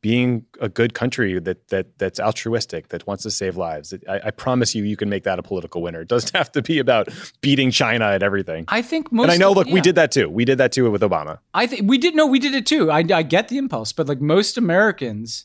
being 0.00 0.44
a 0.60 0.68
good 0.68 0.92
country 0.92 1.38
that 1.38 1.68
that 1.68 1.96
that's 1.98 2.18
altruistic 2.20 2.88
that 2.88 3.06
wants 3.06 3.22
to 3.22 3.30
save 3.30 3.56
lives 3.56 3.94
I, 4.08 4.20
I 4.26 4.30
promise 4.32 4.74
you 4.74 4.82
you 4.82 4.96
can 4.96 5.08
make 5.08 5.22
that 5.22 5.38
a 5.38 5.42
political 5.42 5.80
winner 5.82 6.00
it 6.02 6.08
doesn't 6.08 6.34
have 6.36 6.50
to 6.52 6.62
be 6.62 6.78
about 6.80 7.08
beating 7.40 7.70
china 7.70 8.06
at 8.06 8.22
everything 8.24 8.64
i 8.68 8.82
think 8.82 9.12
most 9.12 9.24
and 9.24 9.30
i 9.32 9.36
know 9.36 9.52
look 9.52 9.68
yeah. 9.68 9.74
we 9.74 9.80
did 9.80 9.94
that 9.94 10.10
too 10.10 10.28
we 10.28 10.44
did 10.44 10.58
that 10.58 10.72
too 10.72 10.90
with 10.90 11.02
obama 11.02 11.38
i 11.54 11.64
think 11.66 11.88
we 11.88 11.96
did 11.98 12.16
no 12.16 12.26
we 12.26 12.38
did 12.40 12.54
it 12.54 12.66
too 12.66 12.90
I, 12.90 12.98
I 13.14 13.22
get 13.22 13.48
the 13.48 13.58
impulse 13.58 13.92
but 13.92 14.08
like 14.08 14.20
most 14.20 14.58
americans 14.58 15.44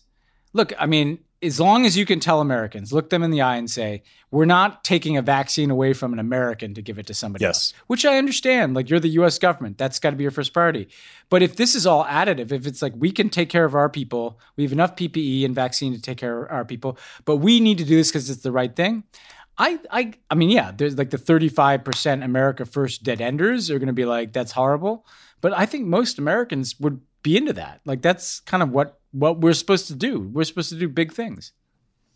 look 0.53 0.73
i 0.79 0.87
mean 0.87 1.19
as 1.41 1.59
long 1.59 1.85
as 1.85 1.95
you 1.97 2.05
can 2.05 2.19
tell 2.19 2.41
Americans, 2.41 2.91
look 2.91 3.09
them 3.09 3.23
in 3.23 3.31
the 3.31 3.41
eye 3.41 3.55
and 3.55 3.69
say, 3.69 4.03
we're 4.31 4.45
not 4.45 4.83
taking 4.83 5.15
a 5.17 5.21
vaccine 5.21 5.71
away 5.71 5.93
from 5.93 6.11
an 6.11 6.19
American 6.19 6.73
to 6.73 6.81
give 6.81 6.99
it 6.99 7.07
to 7.07 7.13
somebody 7.13 7.43
yes. 7.43 7.49
else, 7.49 7.73
which 7.87 8.05
I 8.05 8.17
understand. 8.17 8.73
Like, 8.73 8.89
you're 8.89 8.99
the 8.99 9.09
US 9.21 9.39
government. 9.39 9.77
That's 9.77 9.99
got 9.99 10.09
to 10.09 10.15
be 10.17 10.23
your 10.23 10.31
first 10.31 10.51
priority. 10.53 10.89
But 11.29 11.41
if 11.41 11.55
this 11.55 11.75
is 11.75 11.85
all 11.87 12.03
additive, 12.05 12.51
if 12.51 12.67
it's 12.67 12.81
like 12.81 12.93
we 12.97 13.11
can 13.11 13.29
take 13.29 13.49
care 13.49 13.63
of 13.65 13.73
our 13.73 13.89
people, 13.89 14.37
we 14.57 14.63
have 14.63 14.73
enough 14.73 14.95
PPE 14.97 15.45
and 15.45 15.55
vaccine 15.55 15.93
to 15.93 16.01
take 16.01 16.17
care 16.17 16.41
of 16.45 16.51
our 16.51 16.65
people, 16.65 16.97
but 17.25 17.37
we 17.37 17.59
need 17.59 17.77
to 17.77 17.85
do 17.85 17.95
this 17.95 18.09
because 18.11 18.29
it's 18.29 18.43
the 18.43 18.51
right 18.51 18.75
thing. 18.75 19.03
I, 19.57 19.79
I, 19.91 20.13
I 20.29 20.35
mean, 20.35 20.49
yeah, 20.49 20.71
there's 20.75 20.97
like 20.97 21.09
the 21.09 21.17
35% 21.17 22.23
America 22.23 22.65
First 22.65 23.03
dead 23.03 23.19
enders 23.21 23.69
are 23.71 23.79
going 23.79 23.87
to 23.87 23.93
be 23.93 24.05
like, 24.05 24.31
that's 24.33 24.51
horrible. 24.53 25.05
But 25.41 25.53
I 25.57 25.65
think 25.65 25.85
most 25.87 26.17
Americans 26.17 26.77
would 26.79 26.99
be 27.23 27.35
into 27.37 27.53
that. 27.53 27.79
Like, 27.85 28.01
that's 28.01 28.41
kind 28.41 28.61
of 28.63 28.69
what 28.71 28.98
what 29.11 29.41
we're 29.41 29.53
supposed 29.53 29.87
to 29.87 29.95
do. 29.95 30.19
We're 30.19 30.43
supposed 30.43 30.69
to 30.69 30.77
do 30.79 30.89
big 30.89 31.11
things. 31.13 31.51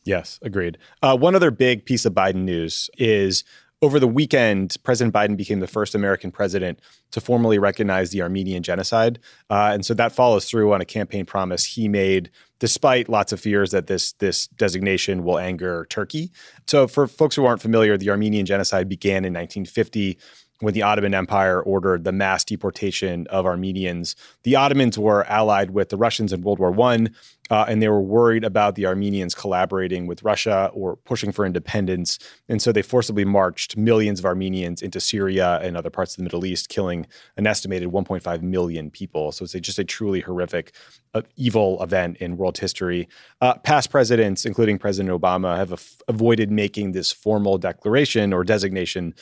Yes, 0.05 0.39
agreed. 0.41 0.77
Uh, 1.01 1.17
one 1.17 1.35
other 1.35 1.51
big 1.51 1.85
piece 1.85 2.05
of 2.05 2.13
Biden 2.13 2.43
news 2.43 2.89
is 2.97 3.43
over 3.81 3.99
the 3.99 4.07
weekend, 4.07 4.75
President 4.83 5.13
Biden 5.13 5.35
became 5.35 5.59
the 5.59 5.67
first 5.67 5.95
American 5.95 6.31
president 6.31 6.79
to 7.11 7.19
formally 7.19 7.59
recognize 7.59 8.11
the 8.11 8.21
Armenian 8.21 8.63
genocide. 8.63 9.19
Uh, 9.49 9.71
and 9.73 9.85
so 9.85 9.93
that 9.93 10.13
follows 10.13 10.45
through 10.49 10.73
on 10.73 10.81
a 10.81 10.85
campaign 10.85 11.25
promise 11.25 11.65
he 11.65 11.87
made, 11.89 12.29
despite 12.59 13.09
lots 13.09 13.33
of 13.33 13.41
fears 13.41 13.71
that 13.71 13.87
this, 13.87 14.13
this 14.13 14.47
designation 14.47 15.23
will 15.23 15.37
anger 15.37 15.85
Turkey. 15.89 16.31
So, 16.67 16.87
for 16.87 17.07
folks 17.07 17.35
who 17.35 17.45
aren't 17.45 17.61
familiar, 17.61 17.97
the 17.97 18.09
Armenian 18.09 18.45
genocide 18.45 18.87
began 18.87 19.25
in 19.25 19.33
1950 19.33 20.17
when 20.63 20.73
the 20.73 20.81
Ottoman 20.81 21.13
Empire 21.13 21.61
ordered 21.61 22.05
the 22.05 22.13
mass 22.13 22.43
deportation 22.45 23.27
of 23.27 23.45
Armenians. 23.45 24.15
The 24.43 24.55
Ottomans 24.55 24.97
were 24.97 25.25
allied 25.29 25.71
with 25.71 25.89
the 25.89 25.97
Russians 25.97 26.31
in 26.31 26.41
World 26.41 26.57
War 26.57 26.73
I, 26.89 27.07
uh, 27.49 27.65
and 27.67 27.81
they 27.81 27.89
were 27.89 28.01
worried 28.01 28.45
about 28.45 28.75
the 28.75 28.85
Armenians 28.85 29.35
collaborating 29.35 30.07
with 30.07 30.23
Russia 30.23 30.71
or 30.73 30.95
pushing 30.95 31.33
for 31.33 31.45
independence. 31.45 32.17
And 32.47 32.61
so 32.61 32.71
they 32.71 32.81
forcibly 32.81 33.25
marched 33.25 33.75
millions 33.75 34.19
of 34.19 34.25
Armenians 34.25 34.81
into 34.81 35.01
Syria 35.01 35.59
and 35.61 35.75
other 35.75 35.89
parts 35.89 36.13
of 36.13 36.17
the 36.17 36.23
Middle 36.23 36.45
East, 36.45 36.69
killing 36.69 37.05
an 37.35 37.45
estimated 37.45 37.89
1.5 37.89 38.41
million 38.41 38.89
people. 38.89 39.33
So 39.33 39.43
it's 39.43 39.55
a, 39.55 39.59
just 39.59 39.77
a 39.79 39.83
truly 39.83 40.21
horrific, 40.21 40.73
uh, 41.13 41.23
evil 41.35 41.83
event 41.83 42.15
in 42.17 42.37
world 42.37 42.57
history. 42.57 43.09
Uh, 43.41 43.55
past 43.55 43.89
presidents, 43.91 44.45
including 44.45 44.79
President 44.79 45.13
Obama, 45.21 45.57
have 45.57 45.73
af- 45.73 46.01
avoided 46.07 46.49
making 46.49 46.93
this 46.93 47.11
formal 47.11 47.57
declaration 47.57 48.31
or 48.31 48.45
designation 48.45 49.13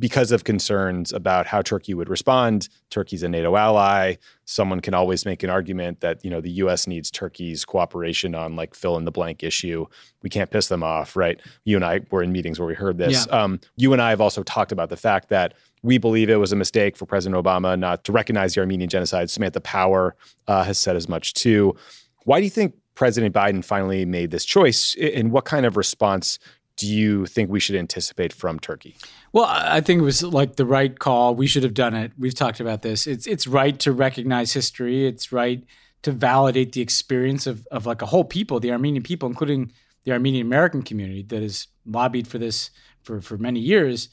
because 0.00 0.32
of 0.32 0.44
concerns 0.44 1.12
about 1.12 1.46
how 1.46 1.60
Turkey 1.60 1.92
would 1.92 2.08
respond. 2.08 2.70
Turkey's 2.88 3.22
a 3.22 3.28
NATO 3.28 3.54
ally. 3.54 4.16
Someone 4.46 4.80
can 4.80 4.94
always 4.94 5.26
make 5.26 5.42
an 5.42 5.50
argument 5.50 6.00
that, 6.00 6.24
you 6.24 6.30
know, 6.30 6.40
the 6.40 6.50
US 6.64 6.86
needs 6.86 7.10
Turkey's 7.10 7.66
cooperation 7.66 8.34
on 8.34 8.56
like 8.56 8.74
fill 8.74 8.96
in 8.96 9.04
the 9.04 9.10
blank 9.12 9.42
issue. 9.44 9.84
We 10.22 10.30
can't 10.30 10.50
piss 10.50 10.68
them 10.68 10.82
off, 10.82 11.16
right? 11.16 11.38
You 11.64 11.76
and 11.76 11.84
I 11.84 12.00
were 12.10 12.22
in 12.22 12.32
meetings 12.32 12.58
where 12.58 12.66
we 12.66 12.74
heard 12.74 12.96
this. 12.96 13.26
Yeah. 13.26 13.42
Um, 13.42 13.60
you 13.76 13.92
and 13.92 14.00
I 14.00 14.08
have 14.08 14.22
also 14.22 14.42
talked 14.42 14.72
about 14.72 14.88
the 14.88 14.96
fact 14.96 15.28
that 15.28 15.52
we 15.82 15.98
believe 15.98 16.30
it 16.30 16.36
was 16.36 16.50
a 16.52 16.56
mistake 16.56 16.96
for 16.96 17.04
President 17.04 17.40
Obama 17.42 17.78
not 17.78 18.02
to 18.04 18.12
recognize 18.12 18.54
the 18.54 18.60
Armenian 18.60 18.88
genocide. 18.88 19.28
Samantha 19.28 19.60
Power 19.60 20.16
uh, 20.48 20.64
has 20.64 20.78
said 20.78 20.96
as 20.96 21.10
much 21.10 21.34
too. 21.34 21.76
Why 22.24 22.38
do 22.38 22.44
you 22.44 22.50
think 22.50 22.74
President 22.94 23.34
Biden 23.34 23.62
finally 23.64 24.04
made 24.04 24.30
this 24.30 24.44
choice, 24.44 24.94
and 25.00 25.30
what 25.30 25.44
kind 25.46 25.64
of 25.64 25.74
response 25.78 26.38
do 26.80 26.88
you 26.92 27.26
think 27.26 27.50
we 27.50 27.60
should 27.60 27.76
anticipate 27.76 28.32
from 28.32 28.58
Turkey? 28.58 28.96
Well, 29.34 29.44
I 29.44 29.82
think 29.82 30.00
it 30.00 30.04
was 30.04 30.22
like 30.22 30.56
the 30.56 30.64
right 30.64 30.98
call. 30.98 31.34
We 31.34 31.46
should 31.46 31.62
have 31.62 31.74
done 31.74 31.94
it. 31.94 32.10
We've 32.18 32.34
talked 32.34 32.58
about 32.58 32.80
this. 32.80 33.06
It's 33.06 33.26
it's 33.26 33.46
right 33.46 33.78
to 33.80 33.92
recognize 33.92 34.54
history. 34.54 35.06
It's 35.06 35.30
right 35.30 35.62
to 36.02 36.10
validate 36.12 36.72
the 36.72 36.80
experience 36.80 37.46
of 37.46 37.66
of 37.70 37.84
like 37.84 38.00
a 38.00 38.06
whole 38.06 38.24
people, 38.24 38.60
the 38.60 38.72
Armenian 38.72 39.02
people, 39.02 39.28
including 39.28 39.72
the 40.04 40.12
Armenian 40.12 40.46
American 40.46 40.80
community 40.82 41.22
that 41.24 41.42
has 41.42 41.68
lobbied 41.84 42.26
for 42.26 42.38
this 42.38 42.70
for 43.02 43.20
for 43.20 43.36
many 43.36 43.60
years. 43.60 44.08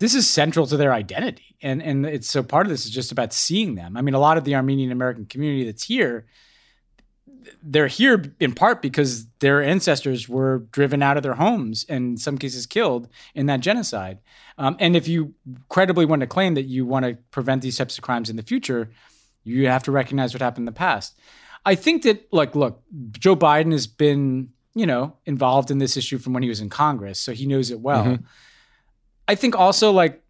This 0.00 0.14
is 0.14 0.28
central 0.28 0.66
to 0.66 0.76
their 0.76 0.92
identity, 0.92 1.54
and 1.62 1.80
and 1.80 2.04
it's 2.04 2.28
so 2.28 2.42
part 2.42 2.66
of 2.66 2.70
this 2.70 2.84
is 2.84 2.90
just 2.90 3.12
about 3.12 3.32
seeing 3.32 3.76
them. 3.76 3.96
I 3.96 4.02
mean, 4.02 4.14
a 4.14 4.20
lot 4.20 4.38
of 4.38 4.42
the 4.42 4.56
Armenian 4.56 4.90
American 4.90 5.24
community 5.26 5.64
that's 5.64 5.84
here 5.84 6.26
they're 7.62 7.86
here 7.86 8.24
in 8.40 8.54
part 8.54 8.82
because 8.82 9.26
their 9.40 9.62
ancestors 9.62 10.28
were 10.28 10.60
driven 10.72 11.02
out 11.02 11.16
of 11.16 11.22
their 11.22 11.34
homes 11.34 11.84
and 11.88 12.04
in 12.12 12.16
some 12.16 12.38
cases 12.38 12.66
killed 12.66 13.08
in 13.34 13.46
that 13.46 13.60
genocide. 13.60 14.18
Um, 14.56 14.76
and 14.80 14.96
if 14.96 15.06
you 15.06 15.34
credibly 15.68 16.04
want 16.04 16.20
to 16.20 16.26
claim 16.26 16.54
that 16.54 16.64
you 16.64 16.84
want 16.86 17.04
to 17.04 17.16
prevent 17.30 17.62
these 17.62 17.76
types 17.76 17.96
of 17.98 18.04
crimes 18.04 18.30
in 18.30 18.36
the 18.36 18.42
future, 18.42 18.90
you 19.44 19.68
have 19.68 19.82
to 19.84 19.92
recognize 19.92 20.34
what 20.34 20.42
happened 20.42 20.62
in 20.62 20.66
the 20.66 20.72
past. 20.72 21.18
I 21.64 21.74
think 21.74 22.02
that, 22.02 22.26
like, 22.32 22.54
look, 22.54 22.82
Joe 23.12 23.36
Biden 23.36 23.72
has 23.72 23.86
been, 23.86 24.50
you 24.74 24.86
know, 24.86 25.16
involved 25.26 25.70
in 25.70 25.78
this 25.78 25.96
issue 25.96 26.18
from 26.18 26.32
when 26.32 26.42
he 26.42 26.48
was 26.48 26.60
in 26.60 26.68
Congress, 26.70 27.20
so 27.20 27.32
he 27.32 27.46
knows 27.46 27.70
it 27.70 27.80
well. 27.80 28.04
Mm-hmm. 28.04 28.24
I 29.26 29.34
think 29.34 29.56
also, 29.56 29.90
like, 29.92 30.22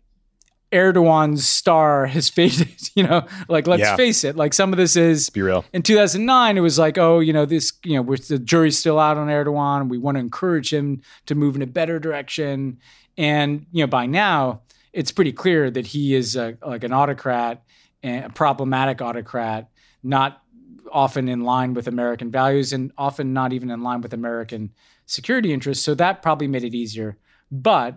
Erdogan's 0.72 1.48
star 1.48 2.06
has 2.06 2.28
faded. 2.28 2.68
You 2.94 3.04
know, 3.04 3.26
like 3.48 3.66
let's 3.66 3.80
yeah. 3.82 3.96
face 3.96 4.24
it, 4.24 4.36
like 4.36 4.54
some 4.54 4.72
of 4.72 4.76
this 4.76 4.96
is 4.96 5.30
be 5.30 5.42
real. 5.42 5.64
In 5.72 5.82
2009, 5.82 6.56
it 6.56 6.60
was 6.60 6.78
like, 6.78 6.98
oh, 6.98 7.20
you 7.20 7.32
know, 7.32 7.44
this, 7.44 7.72
you 7.84 8.00
know, 8.00 8.14
the 8.16 8.38
jury's 8.38 8.78
still 8.78 8.98
out 8.98 9.16
on 9.16 9.28
Erdogan. 9.28 9.88
We 9.88 9.98
want 9.98 10.16
to 10.16 10.20
encourage 10.20 10.72
him 10.72 11.02
to 11.26 11.34
move 11.34 11.56
in 11.56 11.62
a 11.62 11.66
better 11.66 11.98
direction, 11.98 12.78
and 13.16 13.66
you 13.72 13.82
know, 13.82 13.86
by 13.86 14.06
now 14.06 14.62
it's 14.92 15.12
pretty 15.12 15.32
clear 15.32 15.70
that 15.70 15.86
he 15.88 16.14
is 16.14 16.34
a, 16.34 16.56
like 16.64 16.82
an 16.82 16.92
autocrat, 16.92 17.62
a 18.02 18.28
problematic 18.34 19.00
autocrat, 19.02 19.68
not 20.02 20.42
often 20.90 21.28
in 21.28 21.44
line 21.44 21.74
with 21.74 21.86
American 21.86 22.30
values, 22.30 22.72
and 22.72 22.90
often 22.98 23.32
not 23.32 23.52
even 23.52 23.70
in 23.70 23.82
line 23.82 24.00
with 24.00 24.12
American 24.14 24.72
security 25.06 25.52
interests. 25.52 25.84
So 25.84 25.94
that 25.96 26.22
probably 26.22 26.48
made 26.48 26.64
it 26.64 26.74
easier, 26.74 27.16
but 27.50 27.96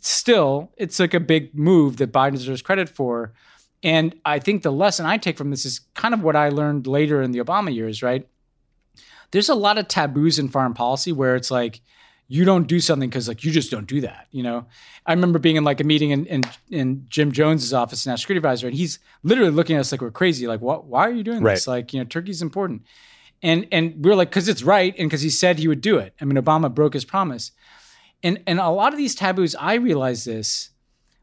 still, 0.00 0.72
it's 0.76 0.98
like 1.00 1.14
a 1.14 1.20
big 1.20 1.54
move 1.56 1.96
that 1.98 2.12
Biden 2.12 2.32
deserves 2.32 2.62
credit 2.62 2.88
for. 2.88 3.32
And 3.82 4.18
I 4.24 4.38
think 4.38 4.62
the 4.62 4.72
lesson 4.72 5.06
I 5.06 5.18
take 5.18 5.36
from 5.36 5.50
this 5.50 5.64
is 5.66 5.80
kind 5.94 6.14
of 6.14 6.22
what 6.22 6.36
I 6.36 6.48
learned 6.48 6.86
later 6.86 7.22
in 7.22 7.32
the 7.32 7.38
Obama 7.40 7.74
years, 7.74 8.02
right? 8.02 8.26
There's 9.30 9.48
a 9.48 9.54
lot 9.54 9.78
of 9.78 9.88
taboos 9.88 10.38
in 10.38 10.48
foreign 10.48 10.74
policy 10.74 11.12
where 11.12 11.36
it's 11.36 11.50
like, 11.50 11.80
you 12.26 12.46
don't 12.46 12.66
do 12.66 12.80
something 12.80 13.08
because 13.10 13.28
like 13.28 13.44
you 13.44 13.50
just 13.52 13.70
don't 13.70 13.86
do 13.86 14.00
that 14.00 14.28
you 14.30 14.42
know 14.42 14.64
i 15.04 15.12
remember 15.12 15.38
being 15.38 15.56
in 15.56 15.62
like 15.62 15.78
a 15.80 15.84
meeting 15.84 16.10
in 16.10 16.24
in, 16.24 16.42
in 16.70 17.04
jim 17.10 17.30
jones's 17.30 17.74
office 17.74 18.06
national 18.06 18.16
security 18.16 18.38
advisor 18.38 18.66
and 18.66 18.74
he's 18.74 18.98
literally 19.22 19.50
looking 19.50 19.76
at 19.76 19.80
us 19.80 19.92
like 19.92 20.00
we're 20.00 20.10
crazy 20.10 20.46
like 20.46 20.62
what 20.62 20.86
why 20.86 21.06
are 21.06 21.10
you 21.12 21.22
doing 21.22 21.42
right. 21.42 21.52
this 21.56 21.66
like 21.68 21.92
you 21.92 21.98
know 22.00 22.04
turkey's 22.06 22.40
important 22.40 22.80
and 23.42 23.68
and 23.70 24.02
we 24.02 24.10
are 24.10 24.14
like 24.14 24.30
because 24.30 24.48
it's 24.48 24.62
right 24.62 24.94
and 24.98 25.10
because 25.10 25.20
he 25.20 25.28
said 25.28 25.58
he 25.58 25.68
would 25.68 25.82
do 25.82 25.98
it 25.98 26.14
i 26.18 26.24
mean 26.24 26.42
obama 26.42 26.72
broke 26.74 26.94
his 26.94 27.04
promise 27.04 27.52
and 28.24 28.42
and 28.48 28.58
a 28.58 28.70
lot 28.70 28.92
of 28.92 28.96
these 28.98 29.14
taboos 29.14 29.54
i 29.60 29.74
realize 29.74 30.24
this 30.24 30.70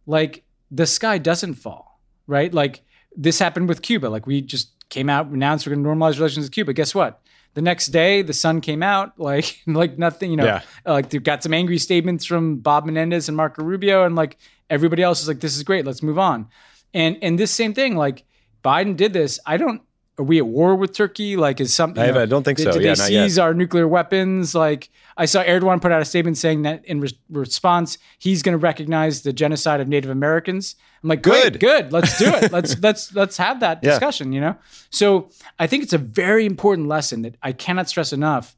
like 0.06 0.44
the 0.70 0.86
sky 0.86 1.18
doesn't 1.18 1.56
fall 1.56 2.00
right 2.28 2.54
like 2.54 2.82
this 3.18 3.40
happened 3.40 3.68
with 3.68 3.82
cuba 3.82 4.06
like 4.06 4.26
we 4.26 4.40
just 4.40 4.70
came 4.90 5.10
out 5.10 5.26
announced 5.28 5.68
we're 5.68 5.76
going 5.76 5.84
to 5.84 5.90
normalize 5.90 6.16
relations 6.18 6.46
with 6.46 6.52
cuba 6.54 6.72
guess 6.72 6.96
what 6.96 7.20
the 7.56 7.62
next 7.62 7.88
day 7.88 8.22
the 8.22 8.32
sun 8.32 8.62
came 8.62 8.84
out 8.84 9.20
like 9.20 9.60
like 9.68 9.98
nothing 9.98 10.32
you 10.32 10.38
know 10.38 10.46
yeah. 10.46 10.62
like 10.86 11.10
they 11.10 11.18
got 11.18 11.44
some 11.44 11.54
angry 11.54 11.78
statements 11.80 12.24
from 12.24 12.58
bob 12.58 12.86
menendez 12.86 13.28
and 13.28 13.36
marco 13.36 13.64
rubio 13.64 14.06
and 14.06 14.16
like 14.16 14.38
everybody 14.70 15.02
else 15.02 15.22
is 15.22 15.28
like 15.28 15.42
this 15.42 15.58
is 15.58 15.64
great 15.64 15.84
let's 15.86 16.04
move 16.04 16.20
on 16.20 16.48
and 16.94 17.18
and 17.22 17.38
this 17.40 17.52
same 17.52 17.74
thing 17.74 17.98
like 17.98 18.24
biden 18.64 18.96
did 18.96 19.12
this 19.12 19.40
i 19.46 19.58
don't 19.58 19.82
are 20.22 20.24
we 20.24 20.38
at 20.38 20.46
war 20.46 20.76
with 20.76 20.94
Turkey? 20.94 21.36
Like, 21.36 21.60
is 21.60 21.74
something? 21.74 22.02
I, 22.04 22.08
you 22.08 22.12
know, 22.14 22.22
I 22.22 22.26
don't 22.28 22.44
think 22.44 22.60
did, 22.60 22.66
so. 22.66 22.74
Did 22.74 22.84
yeah, 22.84 22.90
they 22.92 22.96
seize 23.08 23.40
our 23.40 23.56
nuclear 23.56 23.88
weapons? 23.88 24.54
Like, 24.54 24.90
I 25.18 25.26
saw 25.26 25.44
Erdogan 25.44 25.82
put 25.82 25.92
out 25.92 26.00
a 26.00 26.06
statement 26.06 26.38
saying 26.38 26.62
that 26.62 26.86
in 26.86 27.02
re- 27.02 27.18
response, 27.32 27.98
he's 28.20 28.44
going 28.44 28.54
to 28.54 28.60
recognize 28.60 29.24
the 29.24 29.34
genocide 29.34 29.82
of 29.82 29.88
Native 29.88 30.12
Americans. 30.12 30.76
I'm 31.04 31.10
like, 31.10 31.24
good, 31.24 31.60
good. 31.60 31.92
Let's 31.92 32.20
do 32.20 32.26
it. 32.30 32.52
let's 32.52 32.78
let's 32.84 33.14
let's 33.16 33.38
have 33.38 33.62
that 33.62 33.80
yeah. 33.82 33.90
discussion. 33.90 34.32
You 34.32 34.42
know. 34.42 34.56
So 34.92 35.30
I 35.58 35.66
think 35.66 35.84
it's 35.84 35.94
a 35.94 35.98
very 36.00 36.46
important 36.46 36.88
lesson 36.88 37.24
that 37.24 37.36
I 37.42 37.52
cannot 37.52 37.90
stress 37.90 38.14
enough. 38.14 38.56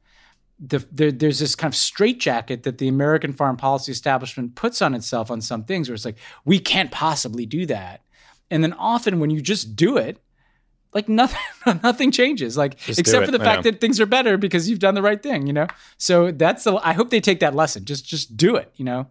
The, 0.59 0.85
the, 0.91 1.11
there's 1.11 1.39
this 1.39 1.55
kind 1.55 1.73
of 1.73 1.75
straitjacket 1.77 2.63
that 2.63 2.77
the 2.77 2.87
American 2.87 3.33
foreign 3.33 3.57
policy 3.57 3.91
establishment 3.91 4.55
puts 4.55 4.81
on 4.81 4.93
itself 4.93 5.31
on 5.31 5.41
some 5.41 5.63
things, 5.65 5.87
where 5.89 5.93
it's 5.95 6.05
like 6.05 6.17
we 6.45 6.59
can't 6.59 6.91
possibly 6.91 7.45
do 7.45 7.65
that. 7.67 8.01
And 8.51 8.61
then 8.63 8.73
often 8.73 9.19
when 9.19 9.29
you 9.29 9.41
just 9.41 9.75
do 9.75 9.97
it, 9.97 10.19
like 10.93 11.09
nothing 11.09 11.39
nothing 11.83 12.11
changes 12.11 12.57
like 12.57 12.77
Just 12.77 12.99
except 12.99 13.25
for 13.25 13.31
the 13.31 13.39
fact 13.39 13.63
that 13.63 13.81
things 13.81 13.99
are 13.99 14.05
better 14.05 14.37
because 14.37 14.69
you've 14.69 14.79
done 14.79 14.95
the 14.95 15.01
right 15.01 15.21
thing 15.21 15.47
you 15.47 15.53
know 15.53 15.67
so 15.97 16.31
that's 16.31 16.63
the 16.63 16.73
i 16.83 16.93
hope 16.93 17.09
they 17.09 17.21
take 17.21 17.39
that 17.39 17.55
lesson 17.55 17.85
just 17.85 18.05
just 18.05 18.35
do 18.37 18.55
it 18.55 18.71
you 18.75 18.85
know 18.85 19.07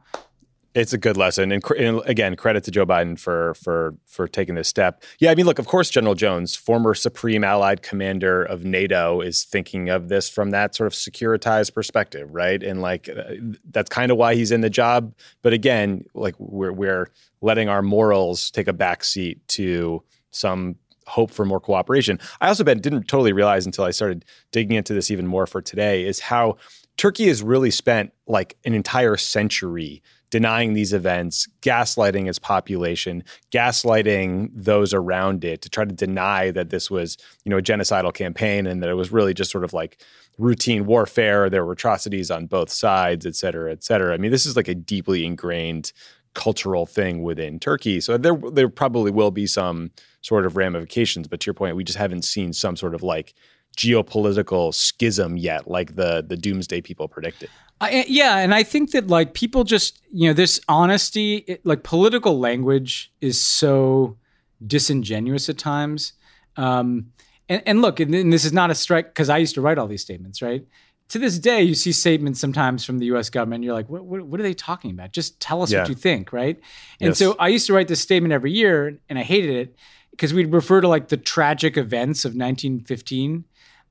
it's 0.75 0.95
a 0.95 0.97
good 0.99 1.19
lesson, 1.19 1.53
and, 1.53 1.63
and, 1.79 2.01
again, 2.07 2.35
credit 2.35 2.65
to 2.65 2.71
Joe 2.71 2.87
Biden 2.87 3.19
for 3.21 3.53
for 3.57 3.95
for 4.07 4.27
taking 4.27 4.55
this 4.55 4.69
step. 4.69 5.03
Yeah, 5.19 5.31
I 5.31 5.35
mean, 5.35 5.45
look, 5.45 5.59
of 5.59 5.67
course, 5.67 5.91
General 5.91 6.15
Jones, 6.15 6.57
former 6.57 6.95
Supreme 6.95 7.45
Allied 7.45 7.83
Commander 7.83 8.43
of 8.43 8.65
NATO, 8.65 9.21
is 9.21 9.43
thinking 9.45 9.91
of 9.91 10.09
this 10.09 10.31
from 10.31 10.49
that 10.53 10.75
sort 10.75 10.87
of 10.87 10.95
securitized 10.95 11.75
perspective, 11.75 12.31
right? 12.35 12.63
And 12.63 12.81
like, 12.81 13.11
uh, 13.11 13.23
that's 13.71 13.91
kind 13.91 14.11
of 14.11 14.17
why 14.17 14.35
he's 14.35 14.51
in 14.51 14.63
the 14.63 14.71
job. 14.71 15.15
But 15.43 15.53
again, 15.53 16.07
like, 16.15 16.37
we're 16.39 16.73
we're 16.73 17.11
letting 17.43 17.69
our 17.69 17.83
morals 17.83 18.51
take 18.51 18.67
a 18.67 18.73
backseat 18.73 19.41
to 19.49 20.03
some 20.31 20.77
hope 21.07 21.31
for 21.31 21.45
more 21.45 21.61
cooperation. 21.61 22.19
I 22.41 22.49
also 22.49 22.65
ben, 22.65 22.81
didn't 22.81 23.09
totally 23.09 23.33
realize 23.33 23.67
until 23.67 23.85
I 23.85 23.91
started 23.91 24.25
digging 24.51 24.77
into 24.77 24.95
this 24.95 25.11
even 25.11 25.27
more 25.27 25.47
for 25.47 25.61
today 25.63 26.05
is 26.05 26.21
how 26.21 26.57
Turkey 26.99 27.29
has 27.29 27.43
really 27.43 27.71
spent 27.71 28.13
like 28.27 28.57
an 28.65 28.75
entire 28.75 29.17
century 29.17 30.03
denying 30.31 30.73
these 30.73 30.95
events, 30.95 31.47
gaslighting 31.61 32.27
its 32.27 32.39
population, 32.39 33.23
gaslighting 33.51 34.51
those 34.55 34.95
around 34.95 35.45
it 35.45 35.61
to 35.61 35.69
try 35.69 35.85
to 35.85 35.95
deny 35.95 36.51
that 36.51 36.71
this 36.71 36.91
was, 36.91 37.19
you 37.45 37.51
know, 37.51 37.59
a 37.59 37.63
genocidal 37.63 38.15
campaign 38.15 38.67
and 38.67 38.83
that 38.83 38.89
it 38.89 38.95
was 38.95 39.13
really 39.13 39.35
just 39.35 39.51
sort 39.51 39.65
of 39.65 39.75
like 39.75 40.01
routine 40.39 40.87
warfare, 40.87 41.51
there 41.51 41.67
were 41.67 41.73
atrocities 41.73 42.31
on 42.31 42.47
both 42.47 42.71
sides, 42.71 43.27
et 43.27 43.37
cetera, 43.37 43.71
et 43.71 43.85
cetera. 43.85 44.15
I 44.15 44.17
mean, 44.17 44.31
this 44.31 44.47
is 44.47 44.57
like 44.57 44.69
a 44.69 44.75
deeply 44.75 45.27
ingrained 45.27 45.93
cultural 46.33 46.87
thing 46.87 47.23
within 47.23 47.59
Turkey. 47.61 48.01
So 48.01 48.17
there 48.17 48.37
there 48.53 48.71
probably 48.71 49.11
will 49.11 49.31
be 49.31 49.47
some 49.47 49.91
sort 50.23 50.47
of 50.47 50.57
ramifications. 50.57 51.29
But 51.29 51.41
to 51.41 51.47
your 51.47 51.55
point, 51.55 51.77
we 51.77 51.85
just 51.85 51.99
haven't 51.99 52.23
seen 52.23 52.53
some 52.53 52.77
sort 52.77 52.95
of 52.95 53.03
like 53.03 53.35
geopolitical 53.77 54.73
schism 54.75 55.37
yet, 55.37 55.69
like 55.69 55.97
the 55.97 56.25
the 56.27 56.37
doomsday 56.37 56.81
people 56.81 57.09
predicted. 57.09 57.51
I, 57.81 58.05
yeah, 58.07 58.39
and 58.39 58.55
I 58.55 58.63
think 58.63 58.93
that 58.93 59.09
like 59.09 59.35
people 59.35 59.65
just 59.65 60.01
you 60.11 60.29
know 60.29 60.33
this 60.35 60.61
honesty, 60.69 61.37
it, 61.49 61.67
like 61.67 61.83
political 61.83 62.39
language, 62.39 63.13
is 63.21 63.41
so 63.41 64.17
disingenuous 64.65 65.49
at 65.49 65.59
times. 65.59 66.13
Um, 66.57 67.07
and, 67.49 67.61
and 67.67 67.83
look, 67.83 67.99
and, 67.99 68.15
and 68.15 68.33
this 68.33 68.45
is 68.45 68.53
not 68.53 68.71
a 68.71 68.75
strike 68.75 69.07
because 69.09 69.29
I 69.29 69.39
used 69.39 69.55
to 69.57 69.61
write 69.61 69.77
all 69.77 69.89
these 69.89 70.03
statements, 70.03 70.41
right? 70.41 70.65
To 71.09 71.19
this 71.19 71.39
day, 71.39 71.61
you 71.63 71.75
see 71.75 71.93
statements 71.93 72.41
sometimes 72.41 72.85
from 72.87 72.99
the 72.99 73.07
U.S. 73.07 73.29
government. 73.29 73.65
You're 73.65 73.75
like, 73.75 73.89
what, 73.91 74.05
what, 74.05 74.23
what 74.25 74.41
are 74.41 74.43
they 74.43 74.55
talking 74.55 74.91
about? 74.93 75.13
Just 75.13 75.39
tell 75.41 75.61
us 75.61 75.71
yeah. 75.71 75.81
what 75.81 75.89
you 75.91 75.95
think, 75.95 76.33
right? 76.33 76.57
And 77.01 77.09
yes. 77.09 77.19
so 77.19 77.37
I 77.39 77.49
used 77.49 77.67
to 77.67 77.75
write 77.75 77.89
this 77.89 78.01
statement 78.01 78.33
every 78.33 78.53
year, 78.53 78.99
and 79.11 79.19
I 79.19 79.23
hated 79.23 79.51
it 79.55 79.77
because 80.13 80.33
we'd 80.33 80.53
refer 80.53 80.81
to 80.81 80.89
like 80.89 81.09
the 81.09 81.17
tragic 81.17 81.77
events 81.77 82.25
of 82.25 82.31
1915. 82.31 83.45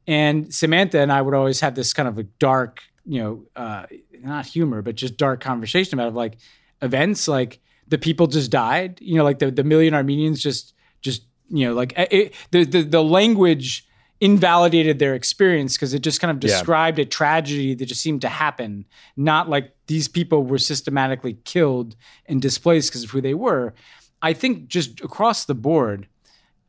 And 0.08 0.54
Samantha 0.54 1.00
and 1.00 1.12
I 1.12 1.22
would 1.22 1.34
always 1.34 1.60
have 1.60 1.76
this 1.76 1.94
kind 1.94 2.08
of 2.08 2.18
a 2.18 2.24
dark, 2.24 2.82
you 3.06 3.20
know, 3.22 3.44
uh, 3.56 3.86
not 4.22 4.46
humor, 4.46 4.82
but 4.82 4.96
just 4.96 5.18
dark 5.18 5.42
conversation 5.42 6.00
about 6.00 6.10
it, 6.14 6.16
like 6.16 6.38
events, 6.82 7.28
like 7.28 7.60
the 7.88 7.98
people 7.98 8.28
just 8.28 8.52
died, 8.52 9.00
you 9.02 9.16
know, 9.16 9.24
like 9.24 9.40
the, 9.40 9.52
the 9.52 9.64
million 9.64 9.94
Armenians 9.94 10.42
just, 10.42 10.74
just, 11.02 11.24
you 11.50 11.68
know, 11.68 11.74
like 11.74 11.94
it, 11.98 12.08
eh, 12.12 12.18
eh, 12.18 12.30
the, 12.52 12.64
the, 12.64 12.82
the 12.84 13.04
language 13.04 13.88
invalidated 14.20 15.00
their 15.00 15.16
experience 15.16 15.76
because 15.76 15.96
it 15.96 16.00
just 16.00 16.22
kind 16.22 16.30
of 16.30 16.40
described 16.40 17.00
yeah. 17.00 17.04
a 17.04 17.08
tragedy 17.08 17.74
that 17.74 17.88
just 17.88 18.02
seemed 18.02 18.22
to 18.22 18.30
happen, 18.30 18.86
not 19.18 19.50
like 19.50 19.76
these 19.88 20.08
people 20.08 20.44
were 20.44 20.60
systematically 20.60 21.34
killed 21.46 21.96
and 22.28 22.40
displaced 22.42 22.92
because 22.92 23.04
of 23.04 23.10
who 23.10 23.22
they 23.22 23.34
were. 23.34 23.74
I 24.22 24.34
think 24.34 24.68
just 24.68 25.02
across 25.02 25.46
the 25.46 25.56
board, 25.56 26.08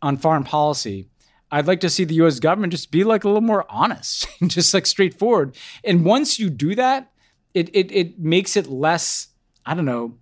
on 0.02 0.16
foreign 0.16 0.44
policy, 0.44 1.08
I'd 1.50 1.66
like 1.66 1.80
to 1.80 1.90
see 1.90 2.04
the 2.04 2.14
US 2.16 2.40
government 2.40 2.72
just 2.72 2.90
be 2.90 3.04
like 3.04 3.24
a 3.24 3.28
little 3.28 3.40
more 3.40 3.64
honest 3.70 4.26
and 4.40 4.50
just 4.50 4.74
like 4.74 4.86
straightforward. 4.86 5.56
And 5.84 6.04
once 6.04 6.38
you 6.38 6.50
do 6.50 6.74
that, 6.74 7.10
it 7.54 7.70
it 7.74 7.92
it 7.92 8.18
makes 8.18 8.56
it 8.56 8.66
less, 8.66 9.28
I 9.64 9.74
don't 9.74 9.84
know, 9.84 10.14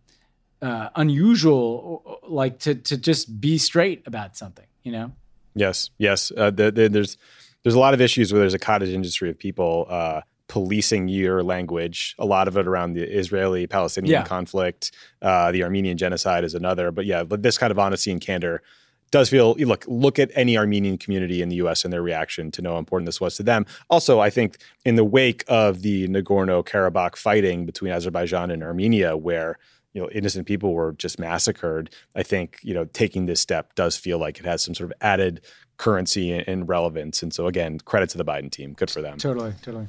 uh, 0.61 0.91
unusual 0.95 2.21
like 2.29 2.59
to 2.61 2.75
to 2.75 2.97
just 2.97 3.41
be 3.41 3.57
straight 3.59 4.03
about 4.07 4.37
something, 4.37 4.67
you 4.83 4.93
know? 4.93 5.13
Yes, 5.55 5.91
yes. 5.99 6.31
Uh, 6.37 6.51
the, 6.51 6.71
the, 6.71 6.89
there's 6.89 7.17
there's 7.63 7.75
a 7.75 7.79
lot 7.79 7.95
of 7.95 8.01
issues 8.01 8.33
where 8.33 8.41
there's 8.41 8.55
a 8.55 8.59
cottage 8.59 8.89
industry 8.89 9.31
of 9.31 9.39
people 9.39 9.87
uh, 9.91 10.23
policing 10.49 11.07
your 11.09 11.43
language. 11.45 12.15
A 12.19 12.25
lot 12.27 12.49
of 12.49 12.57
it 12.59 12.67
around 12.67 12.95
the 12.95 13.03
Israeli 13.05 13.67
Palestinian 13.69 14.11
yeah. 14.13 14.25
conflict, 14.25 14.91
uh, 15.23 15.53
the 15.53 15.63
Armenian 15.65 15.97
genocide 15.99 16.43
is 16.45 16.55
another. 16.55 16.91
But 16.91 17.07
yeah, 17.07 17.23
but 17.25 17.43
this 17.45 17.59
kind 17.59 17.71
of 17.71 17.79
honesty 17.79 18.11
and 18.11 18.21
candor 18.21 18.61
does 19.11 19.29
feel 19.29 19.55
look 19.59 19.85
look 19.89 20.19
at 20.19 20.31
any 20.35 20.57
Armenian 20.57 20.99
community 20.99 21.43
in 21.43 21.49
the 21.49 21.57
U.S. 21.57 21.85
and 21.85 21.93
their 21.93 22.03
reaction 22.03 22.51
to 22.53 22.63
know 22.63 22.73
how 22.73 22.79
important 22.79 23.07
this 23.07 23.21
was 23.21 23.37
to 23.37 23.43
them. 23.43 23.67
Also, 23.89 24.21
I 24.21 24.31
think 24.31 24.59
in 24.85 24.97
the 24.97 25.05
wake 25.05 25.45
of 25.49 25.83
the 25.83 26.09
Nagorno 26.09 26.65
Karabakh 26.65 27.17
fighting 27.17 27.67
between 27.67 27.93
Azerbaijan 27.93 28.51
and 28.51 28.63
Armenia, 28.63 29.17
where 29.17 29.59
you 29.93 30.03
know 30.03 30.09
innocent 30.11 30.47
people 30.47 30.73
were 30.73 30.93
just 30.93 31.19
massacred, 31.19 31.91
I 32.15 32.23
think 32.23 32.59
you 32.63 32.75
know 32.75 32.85
taking 32.87 33.27
this 33.27 33.41
step 33.41 33.75
does 33.75 33.97
feel 33.97 34.19
like 34.19 34.39
it 34.39 34.45
has 34.47 34.63
some 34.63 34.75
sort 34.75 34.91
of 34.91 34.97
added 35.01 35.43
currency 35.77 36.33
and 36.33 36.69
relevance. 36.69 37.23
And 37.23 37.33
so 37.33 37.47
again, 37.47 37.79
credit 37.79 38.11
to 38.11 38.19
the 38.19 38.25
Biden 38.25 38.51
team, 38.51 38.75
good 38.75 38.91
for 38.91 39.01
them. 39.01 39.17
Totally, 39.19 39.55
totally. 39.63 39.89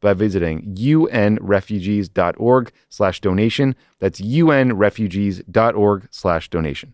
by 0.00 0.14
visiting 0.14 0.74
unrefugees.org 0.74 2.72
slash 2.88 3.20
donation. 3.20 3.76
That's 4.00 4.20
unrefugees.org 4.20 6.08
slash 6.10 6.50
donation. 6.50 6.92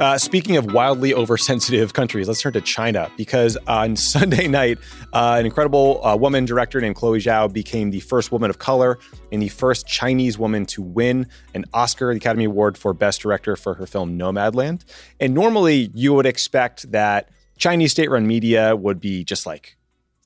Uh, 0.00 0.16
speaking 0.16 0.56
of 0.56 0.72
wildly 0.72 1.12
oversensitive 1.12 1.92
countries, 1.92 2.28
let's 2.28 2.40
turn 2.40 2.52
to 2.52 2.60
China 2.60 3.10
because 3.16 3.56
on 3.66 3.96
Sunday 3.96 4.46
night, 4.46 4.78
uh, 5.12 5.34
an 5.40 5.44
incredible 5.44 6.00
uh, 6.06 6.14
woman 6.14 6.44
director 6.44 6.80
named 6.80 6.94
Chloe 6.94 7.18
Zhao 7.18 7.52
became 7.52 7.90
the 7.90 7.98
first 7.98 8.30
woman 8.30 8.48
of 8.48 8.60
color 8.60 9.00
and 9.32 9.42
the 9.42 9.48
first 9.48 9.88
Chinese 9.88 10.38
woman 10.38 10.66
to 10.66 10.82
win 10.82 11.26
an 11.52 11.64
Oscar, 11.74 12.12
the 12.14 12.18
Academy 12.18 12.44
Award 12.44 12.78
for 12.78 12.92
Best 12.94 13.20
Director 13.20 13.56
for 13.56 13.74
her 13.74 13.86
film 13.86 14.16
Nomadland. 14.16 14.84
And 15.18 15.34
normally 15.34 15.90
you 15.92 16.14
would 16.14 16.26
expect 16.26 16.92
that 16.92 17.30
Chinese 17.58 17.90
state 17.90 18.10
run 18.10 18.26
media 18.26 18.74
would 18.74 19.00
be 19.00 19.24
just 19.24 19.44
like 19.44 19.76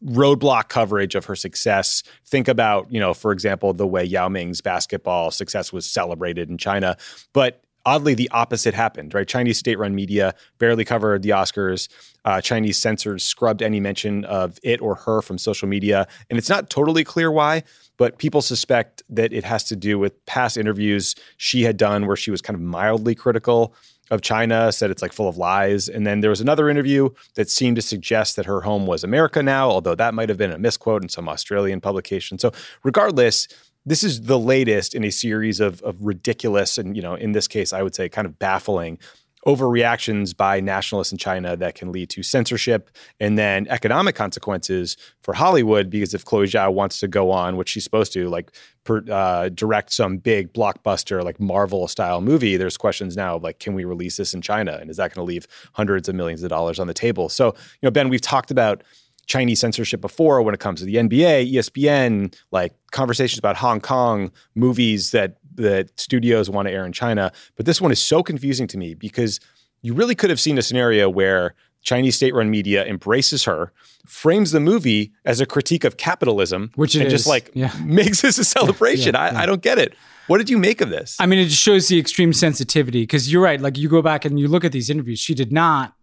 roadblock 0.04 0.68
coverage 0.68 1.14
of 1.14 1.24
her 1.26 1.36
success. 1.36 2.02
Think 2.26 2.48
about, 2.48 2.92
you 2.92 3.00
know, 3.00 3.14
for 3.14 3.32
example, 3.32 3.72
the 3.72 3.86
way 3.86 4.04
Yao 4.04 4.28
Ming's 4.28 4.60
basketball 4.60 5.30
success 5.30 5.72
was 5.72 5.86
celebrated 5.86 6.50
in 6.50 6.58
China. 6.58 6.96
But 7.32 7.62
oddly, 7.86 8.14
the 8.14 8.28
opposite 8.30 8.74
happened, 8.74 9.14
right? 9.14 9.26
Chinese 9.26 9.58
state 9.58 9.78
run 9.78 9.94
media 9.94 10.34
barely 10.58 10.84
covered 10.84 11.22
the 11.22 11.30
Oscars. 11.30 11.88
Uh, 12.24 12.40
Chinese 12.40 12.78
censors 12.78 13.24
scrubbed 13.24 13.62
any 13.62 13.80
mention 13.80 14.24
of 14.24 14.58
it 14.62 14.80
or 14.80 14.96
her 14.96 15.22
from 15.22 15.38
social 15.38 15.68
media. 15.68 16.06
And 16.28 16.38
it's 16.38 16.48
not 16.48 16.68
totally 16.68 17.04
clear 17.04 17.30
why, 17.30 17.62
but 17.96 18.18
people 18.18 18.42
suspect 18.42 19.04
that 19.08 19.32
it 19.32 19.44
has 19.44 19.64
to 19.64 19.76
do 19.76 19.98
with 20.00 20.24
past 20.26 20.56
interviews 20.56 21.14
she 21.36 21.62
had 21.62 21.76
done 21.76 22.06
where 22.06 22.16
she 22.16 22.30
was 22.32 22.42
kind 22.42 22.56
of 22.56 22.60
mildly 22.60 23.14
critical 23.14 23.74
of 24.12 24.20
China 24.20 24.70
said 24.70 24.90
it's 24.90 25.00
like 25.00 25.12
full 25.12 25.26
of 25.28 25.38
lies. 25.38 25.88
And 25.88 26.06
then 26.06 26.20
there 26.20 26.28
was 26.28 26.42
another 26.42 26.68
interview 26.68 27.08
that 27.34 27.48
seemed 27.48 27.76
to 27.76 27.82
suggest 27.82 28.36
that 28.36 28.44
her 28.44 28.60
home 28.60 28.86
was 28.86 29.02
America 29.02 29.42
now, 29.42 29.70
although 29.70 29.94
that 29.94 30.12
might 30.12 30.28
have 30.28 30.36
been 30.36 30.52
a 30.52 30.58
misquote 30.58 31.02
in 31.02 31.08
some 31.08 31.30
Australian 31.30 31.80
publication. 31.80 32.38
So, 32.38 32.52
regardless, 32.84 33.48
this 33.86 34.04
is 34.04 34.22
the 34.22 34.38
latest 34.38 34.94
in 34.94 35.02
a 35.02 35.10
series 35.10 35.60
of, 35.60 35.80
of 35.80 35.96
ridiculous 36.02 36.76
and, 36.76 36.94
you 36.94 37.02
know, 37.02 37.14
in 37.14 37.32
this 37.32 37.48
case, 37.48 37.72
I 37.72 37.82
would 37.82 37.94
say 37.94 38.08
kind 38.10 38.26
of 38.26 38.38
baffling 38.38 38.98
overreactions 39.46 40.36
by 40.36 40.60
nationalists 40.60 41.10
in 41.12 41.18
China 41.18 41.56
that 41.56 41.74
can 41.74 41.90
lead 41.90 42.08
to 42.10 42.22
censorship 42.22 42.90
and 43.18 43.36
then 43.36 43.66
economic 43.68 44.14
consequences 44.14 44.96
for 45.22 45.34
Hollywood 45.34 45.90
because 45.90 46.14
if 46.14 46.24
Chloe 46.24 46.44
Zhao 46.46 46.72
wants 46.72 47.00
to 47.00 47.08
go 47.08 47.30
on, 47.32 47.56
which 47.56 47.68
she's 47.68 47.82
supposed 47.84 48.12
to, 48.12 48.28
like 48.28 48.52
per, 48.84 49.02
uh, 49.10 49.48
direct 49.48 49.92
some 49.92 50.18
big 50.18 50.52
blockbuster 50.52 51.24
like 51.24 51.40
Marvel 51.40 51.88
style 51.88 52.20
movie, 52.20 52.56
there's 52.56 52.76
questions 52.76 53.16
now 53.16 53.36
like, 53.38 53.58
can 53.58 53.74
we 53.74 53.84
release 53.84 54.16
this 54.16 54.32
in 54.32 54.42
China, 54.42 54.78
and 54.80 54.90
is 54.90 54.96
that 54.96 55.12
going 55.12 55.26
to 55.26 55.28
leave 55.28 55.46
hundreds 55.74 56.08
of 56.08 56.14
millions 56.14 56.42
of 56.42 56.48
dollars 56.48 56.78
on 56.78 56.86
the 56.86 56.94
table? 56.94 57.28
So 57.28 57.46
you 57.48 57.84
know, 57.86 57.90
Ben, 57.90 58.08
we've 58.08 58.20
talked 58.20 58.50
about. 58.50 58.82
Chinese 59.26 59.60
censorship 59.60 60.00
before 60.00 60.42
when 60.42 60.52
it 60.52 60.58
comes 60.58 60.80
to 60.80 60.84
the 60.84 60.96
NBA, 60.96 61.54
ESPN, 61.54 62.34
like 62.50 62.74
conversations 62.90 63.38
about 63.38 63.54
Hong 63.56 63.80
Kong, 63.80 64.32
movies 64.56 65.12
that 65.12 65.36
that 65.56 65.98
studios 65.98 66.48
want 66.50 66.68
to 66.68 66.72
air 66.72 66.84
in 66.86 66.92
China. 66.92 67.32
But 67.56 67.66
this 67.66 67.80
one 67.80 67.92
is 67.92 68.02
so 68.02 68.22
confusing 68.22 68.66
to 68.68 68.78
me 68.78 68.94
because 68.94 69.40
you 69.82 69.94
really 69.94 70.14
could 70.14 70.30
have 70.30 70.40
seen 70.40 70.58
a 70.58 70.62
scenario 70.62 71.08
where 71.08 71.54
Chinese 71.82 72.14
state-run 72.16 72.48
media 72.48 72.84
embraces 72.86 73.44
her, 73.44 73.72
frames 74.06 74.52
the 74.52 74.60
movie 74.60 75.12
as 75.24 75.40
a 75.40 75.46
critique 75.46 75.82
of 75.82 75.96
capitalism, 75.96 76.70
which 76.76 76.94
it 76.94 77.08
just 77.10 77.26
like 77.26 77.50
yeah. 77.54 77.72
makes 77.84 78.20
this 78.20 78.38
a 78.38 78.44
celebration. 78.44 79.14
Yeah, 79.14 79.32
yeah, 79.32 79.38
I, 79.38 79.42
I, 79.42 79.46
don't 79.46 79.62
get 79.62 79.78
it. 79.78 79.94
What 80.28 80.38
did 80.38 80.48
you 80.48 80.58
make 80.58 80.80
of 80.80 80.90
this? 80.90 81.16
I 81.18 81.26
mean, 81.26 81.40
it 81.40 81.46
just 81.46 81.60
shows 81.60 81.88
the 81.88 81.98
extreme 81.98 82.32
sensitivity 82.32 83.02
because 83.02 83.32
you're 83.32 83.42
right. 83.42 83.60
Like 83.60 83.76
you 83.76 83.88
go 83.88 84.00
back 84.00 84.24
and 84.24 84.38
you 84.38 84.46
look 84.46 84.64
at 84.64 84.70
these 84.70 84.88
interviews, 84.90 85.18
she 85.18 85.34
did 85.34 85.52
not, 85.52 85.94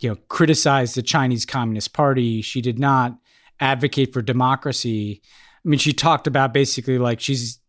you 0.00 0.08
know, 0.10 0.16
criticize 0.28 0.94
the 0.94 1.02
Chinese 1.02 1.46
Communist 1.46 1.92
Party. 1.92 2.42
She 2.42 2.60
did 2.60 2.80
not 2.80 3.16
advocate 3.60 4.12
for 4.12 4.20
democracy. 4.22 5.22
I 5.64 5.68
mean, 5.68 5.78
she 5.78 5.92
talked 5.92 6.26
about 6.26 6.52
basically 6.52 6.98
like 6.98 7.20
she's 7.20 7.60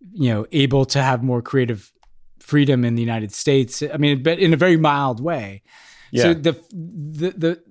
you 0.00 0.32
know 0.32 0.46
able 0.52 0.84
to 0.84 1.02
have 1.02 1.22
more 1.22 1.42
creative 1.42 1.92
freedom 2.40 2.84
in 2.84 2.94
the 2.94 3.02
United 3.02 3.32
States. 3.32 3.82
I 3.92 3.96
mean, 3.96 4.22
but 4.22 4.38
in 4.38 4.54
a 4.54 4.56
very 4.56 4.76
mild 4.76 5.20
way. 5.20 5.62
Yeah. 6.10 6.22
So 6.24 6.34
the 6.34 6.52
the 6.72 7.30
the 7.36 7.62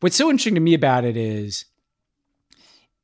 what's 0.00 0.16
so 0.16 0.28
interesting 0.30 0.54
to 0.54 0.60
me 0.60 0.74
about 0.74 1.04
it 1.04 1.16
is 1.16 1.64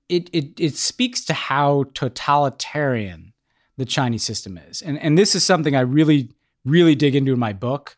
it 0.08 0.30
it 0.32 0.58
it 0.58 0.76
speaks 0.76 1.24
to 1.26 1.34
how 1.34 1.84
totalitarian 1.94 3.32
the 3.76 3.84
Chinese 3.84 4.22
system 4.22 4.58
is, 4.58 4.82
and 4.82 4.98
and 5.00 5.18
this 5.18 5.34
is 5.34 5.44
something 5.44 5.74
I 5.74 5.80
really 5.80 6.30
really 6.64 6.94
dig 6.94 7.14
into 7.14 7.32
in 7.32 7.38
my 7.38 7.52
book. 7.52 7.96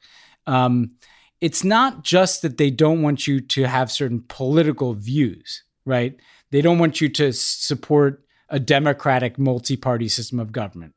Um, 0.49 0.93
it's 1.41 1.63
not 1.63 2.03
just 2.03 2.43
that 2.43 2.57
they 2.57 2.71
don't 2.71 3.03
want 3.03 3.27
you 3.27 3.41
to 3.41 3.65
have 3.65 3.93
certain 3.93 4.25
political 4.27 4.95
views, 4.95 5.63
right? 5.85 6.19
They 6.51 6.63
don't 6.63 6.79
want 6.79 7.01
you 7.01 7.09
to 7.11 7.33
support 7.33 8.26
a 8.49 8.59
democratic 8.59 9.39
multi 9.39 9.77
party 9.77 10.09
system 10.09 10.39
of 10.39 10.53
government. 10.53 10.95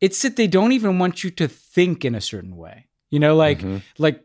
It's 0.00 0.22
that 0.22 0.36
they 0.36 0.46
don't 0.46 0.72
even 0.72 0.98
want 0.98 1.24
you 1.24 1.30
to 1.30 1.48
think 1.48 2.04
in 2.04 2.14
a 2.14 2.20
certain 2.20 2.56
way. 2.56 2.86
You 3.10 3.20
know, 3.20 3.36
like 3.36 3.60
mm-hmm. 3.60 3.78
like 3.98 4.24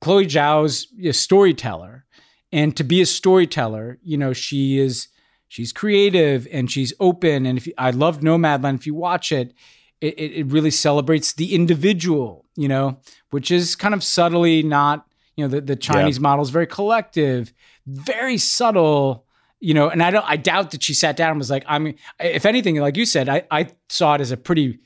Chloe 0.00 0.26
Zhao's 0.26 0.88
a 1.02 1.12
storyteller, 1.12 2.04
and 2.52 2.76
to 2.76 2.84
be 2.84 3.00
a 3.00 3.06
storyteller, 3.06 3.98
you 4.02 4.18
know, 4.18 4.32
she 4.32 4.78
is 4.78 5.08
she's 5.48 5.72
creative 5.72 6.46
and 6.52 6.70
she's 6.70 6.92
open. 7.00 7.46
And 7.46 7.58
if 7.58 7.66
you, 7.66 7.72
I 7.78 7.90
love 7.90 8.20
Nomadland, 8.20 8.76
if 8.76 8.86
you 8.86 8.94
watch 8.94 9.32
it, 9.32 9.54
it, 10.00 10.18
it 10.18 10.46
really 10.46 10.70
celebrates 10.72 11.32
the 11.32 11.54
individual, 11.54 12.44
you 12.56 12.68
know, 12.68 12.98
which 13.30 13.50
is 13.50 13.74
kind 13.76 13.94
of 13.94 14.02
subtly 14.04 14.62
not, 14.62 15.06
you 15.36 15.44
know, 15.44 15.48
the, 15.48 15.60
the 15.62 15.76
Chinese 15.76 16.18
yeah. 16.18 16.22
model 16.22 16.42
is 16.42 16.50
very 16.50 16.66
collective, 16.66 17.54
very 17.86 18.36
subtle 18.38 19.25
you 19.60 19.74
know, 19.74 19.88
and 19.88 20.02
I 20.02 20.10
don't, 20.10 20.24
I 20.28 20.36
doubt 20.36 20.72
that 20.72 20.82
she 20.82 20.94
sat 20.94 21.16
down 21.16 21.30
and 21.30 21.38
was 21.38 21.50
like, 21.50 21.64
I 21.66 21.78
mean, 21.78 21.96
if 22.20 22.44
anything, 22.44 22.76
like 22.76 22.96
you 22.96 23.06
said, 23.06 23.28
I, 23.28 23.44
I 23.50 23.68
saw 23.88 24.14
it 24.14 24.20
as 24.20 24.30
a 24.30 24.36
pretty 24.36 24.80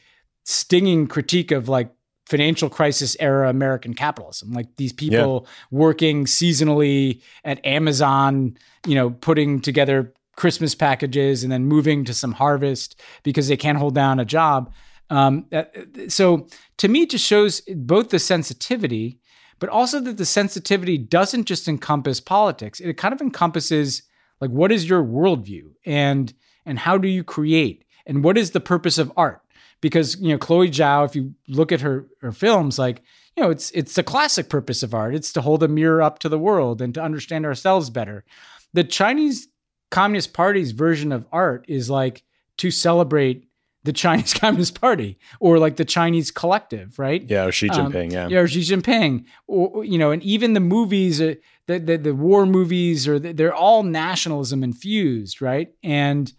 stinging 0.45 1.07
critique 1.07 1.51
of 1.51 1.69
like 1.69 1.93
financial 2.27 2.71
crisis 2.71 3.17
era 3.19 3.51
American 3.51 3.95
capitalism. 3.95 4.53
Like 4.53 4.77
these 4.77 4.93
people 4.93 5.43
yeah. 5.47 5.51
working 5.77 6.25
seasonally 6.27 7.21
at 7.45 7.65
Amazon, 7.67 8.57
you 8.87 8.95
know, 8.95 9.11
putting 9.11 9.61
together 9.61 10.13
Christmas 10.37 10.75
packages 10.75 11.43
and 11.43 11.51
then 11.53 11.67
moving 11.67 12.05
to 12.05 12.15
some 12.15 12.33
harvest 12.33 12.99
because 13.25 13.49
they 13.49 13.57
can't 13.57 13.77
hold 13.79 13.95
down 13.95 14.21
a 14.21 14.25
job. 14.25 14.73
Um, 15.11 15.47
uh, 15.53 15.57
uh, 15.57 16.09
so 16.09 16.47
to 16.79 16.87
me, 16.89 17.03
it 17.03 17.11
just 17.11 17.27
shows 17.27 17.63
both 17.75 18.11
the 18.11 18.21
sensitivity, 18.21 19.19
but 19.59 19.69
also 19.69 19.99
that 20.01 20.17
the 20.17 20.25
sensitivity 20.25 20.97
doesn't 20.97 21.45
just 21.47 21.67
encompass 21.67 22.21
politics, 22.21 22.79
it 22.79 22.95
kind 22.97 23.13
of 23.13 23.21
encompasses 23.21 24.03
like, 24.41 24.51
what 24.51 24.73
is 24.73 24.89
your 24.89 25.05
worldview, 25.05 25.75
and 25.85 26.33
and 26.65 26.79
how 26.79 26.97
do 26.99 27.09
you 27.09 27.23
create, 27.23 27.85
and 28.07 28.25
what 28.25 28.39
is 28.39 28.53
the 28.53 28.61
purpose 28.61 28.99
of 28.99 29.13
art? 29.17 29.43
Because 29.81 30.19
you 30.21 30.29
know, 30.29 30.39
Chloe 30.39 30.69
Zhao, 30.71 31.05
if 31.05 31.15
you 31.15 31.35
look 31.49 31.73
at 31.73 31.83
her 31.83 32.07
her 32.21 32.33
films, 32.33 32.79
like 32.79 33.03
you 33.37 33.43
know, 33.43 33.51
it's 33.51 33.71
it's 33.73 33.95
the 33.95 34.03
classic 34.03 34.49
purpose 34.49 34.83
of 34.83 34.95
art. 34.95 35.15
It's 35.15 35.33
to 35.35 35.43
hold 35.43 35.63
a 35.63 35.69
mirror 35.69 36.01
up 36.01 36.19
to 36.21 36.29
the 36.29 36.39
world 36.39 36.81
and 36.81 36.95
to 36.95 37.03
understand 37.03 37.45
ourselves 37.45 37.91
better. 37.91 38.25
The 38.73 38.85
Chinese 38.85 39.49
Communist 39.91 40.33
Party's 40.33 40.73
version 40.73 41.13
of 41.13 41.27
art 41.33 41.67
is 41.69 41.91
like 41.91 42.23
to 42.59 42.71
celebrate 42.71 43.47
the 43.85 43.93
Chinese 43.93 44.33
Communist 44.35 44.81
Party 44.81 45.19
or 45.41 45.59
like 45.59 45.77
the 45.77 45.85
Chinese 45.85 46.31
collective, 46.31 46.99
right? 46.99 47.23
Yeah, 47.29 47.45
or 47.47 47.53
Xi 47.53 47.69
um, 47.71 47.93
Jinping, 47.93 48.07
um, 48.09 48.11
yeah. 48.11 48.29
Yeah, 48.29 48.39
or 48.41 48.47
Xi 48.49 48.61
Jinping. 48.61 49.25
Or, 49.47 49.85
you 49.85 49.99
know, 49.99 50.11
and 50.13 50.23
even 50.23 50.53
the 50.53 50.61
movies, 50.61 51.21
uh, 51.21 51.35
the, 51.71 51.79
the, 51.79 51.99
the 51.99 52.15
war 52.15 52.45
movies 52.47 53.07
or 53.07 53.19
the, 53.21 53.33
they're 53.33 53.55
all 53.55 53.83
nationalism 53.85 54.65
infused, 54.65 55.41
right? 55.41 55.73
And 55.85 56.33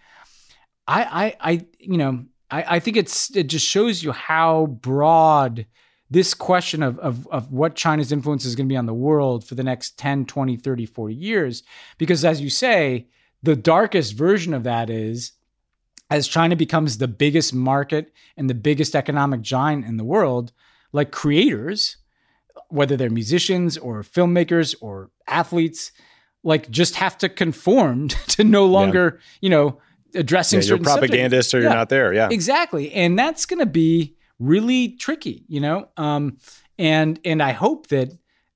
I, 0.88 1.26
I, 1.40 1.52
I 1.52 1.66
you 1.80 1.98
know, 1.98 2.26
I, 2.50 2.76
I 2.76 2.80
think 2.80 2.98
it's 2.98 3.34
it 3.36 3.48
just 3.48 3.66
shows 3.66 4.04
you 4.04 4.12
how 4.12 4.66
broad 4.66 5.66
this 6.10 6.34
question 6.34 6.84
of, 6.84 7.00
of, 7.00 7.26
of 7.30 7.50
what 7.54 7.76
China's 7.76 8.12
influence 8.12 8.44
is 8.44 8.54
going 8.56 8.68
to 8.68 8.74
be 8.74 8.78
on 8.78 8.88
the 8.88 8.94
world 8.94 9.46
for 9.46 9.56
the 9.56 9.64
next 9.64 9.98
10, 9.98 10.26
20, 10.26 10.58
30, 10.58 10.86
40 10.86 11.16
years. 11.16 11.64
Because 11.98 12.26
as 12.26 12.42
you 12.42 12.50
say, 12.50 13.08
the 13.42 13.56
darkest 13.56 14.16
version 14.16 14.54
of 14.54 14.64
that 14.64 14.90
is 14.90 15.32
as 16.10 16.28
China 16.28 16.58
becomes 16.58 16.98
the 16.98 17.08
biggest 17.08 17.54
market 17.54 18.12
and 18.36 18.50
the 18.50 18.54
biggest 18.54 18.94
economic 18.98 19.40
giant 19.40 19.86
in 19.86 19.96
the 19.96 20.04
world, 20.04 20.52
like 20.92 21.10
creators, 21.12 21.96
whether 22.72 22.96
they're 22.98 23.10
musicians 23.10 23.78
or 23.78 24.02
filmmakers 24.02 24.74
or 24.82 25.12
athletes, 25.28 25.92
like 26.44 26.70
just 26.72 26.96
have 26.96 27.18
to 27.20 27.30
conform 27.30 28.08
to 28.28 28.44
no 28.44 28.66
longer, 28.66 29.20
yeah. 29.22 29.26
you 29.42 29.50
know, 29.50 29.78
addressing 30.16 30.58
yeah, 30.60 30.68
certain 30.68 30.84
you're 30.84 30.94
propagandist 30.98 31.54
or 31.54 31.58
yeah, 31.60 31.64
you're 31.68 31.74
not 31.76 31.90
there. 31.90 32.14
Yeah, 32.14 32.30
exactly. 32.32 32.92
And 32.94 33.20
that's 33.20 33.46
going 33.46 33.60
to 33.60 33.66
be 33.66 34.16
really 34.40 34.90
tricky, 34.90 35.44
you 35.48 35.60
know. 35.60 35.90
Um, 35.98 36.38
and 36.80 37.20
and 37.24 37.44
I 37.44 37.52
hope 37.52 37.88
that 37.88 38.10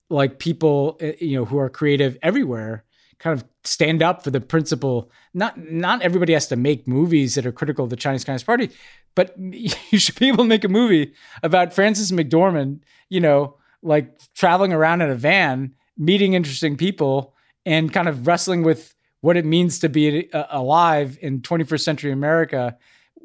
like 0.09 0.39
people, 0.39 0.97
eh, 1.01 1.13
you 1.20 1.38
know, 1.38 1.45
who 1.45 1.59
are 1.59 1.70
creative 1.70 2.18
everywhere, 2.24 2.84
kind 3.20 3.39
of 3.39 3.47
stand 3.63 4.01
up 4.01 4.24
for 4.24 4.32
the 4.32 4.41
principle. 4.41 5.11
Not 5.34 5.57
not 5.72 6.01
everybody 6.01 6.34
has 6.34 6.47
to 6.47 6.55
make 6.55 6.88
movies 6.88 7.36
that 7.36 7.45
are 7.45 7.51
critical 7.51 7.84
of 7.84 7.89
the 7.89 7.95
Chinese 7.97 8.24
Communist 8.26 8.45
Party, 8.45 8.72
but 9.13 9.38
you 9.38 9.99
should 9.99 10.16
be 10.18 10.30
able 10.30 10.43
to 10.43 10.49
make 10.49 10.63
a 10.63 10.70
movie 10.70 11.13
about 11.43 11.74
Frances 11.74 12.11
McDormand, 12.11 12.80
you 13.09 13.20
know, 13.20 13.57
like 13.86 14.20
traveling 14.34 14.74
around 14.74 15.02
in 15.02 15.10
a 15.10 15.16
van, 15.16 15.74
meeting 15.98 16.34
interesting 16.34 16.76
people, 16.76 17.34
and 17.66 17.94
kind 17.94 18.10
of 18.10 18.28
wrestling 18.28 18.64
with 18.64 18.96
what 19.22 19.38
it 19.38 19.46
means 19.46 19.80
to 19.80 19.90
be 19.90 20.32
uh, 20.34 20.46
alive 20.50 21.18
in 21.22 21.40
21st 21.42 21.82
century 21.82 22.12
America, 22.12 22.78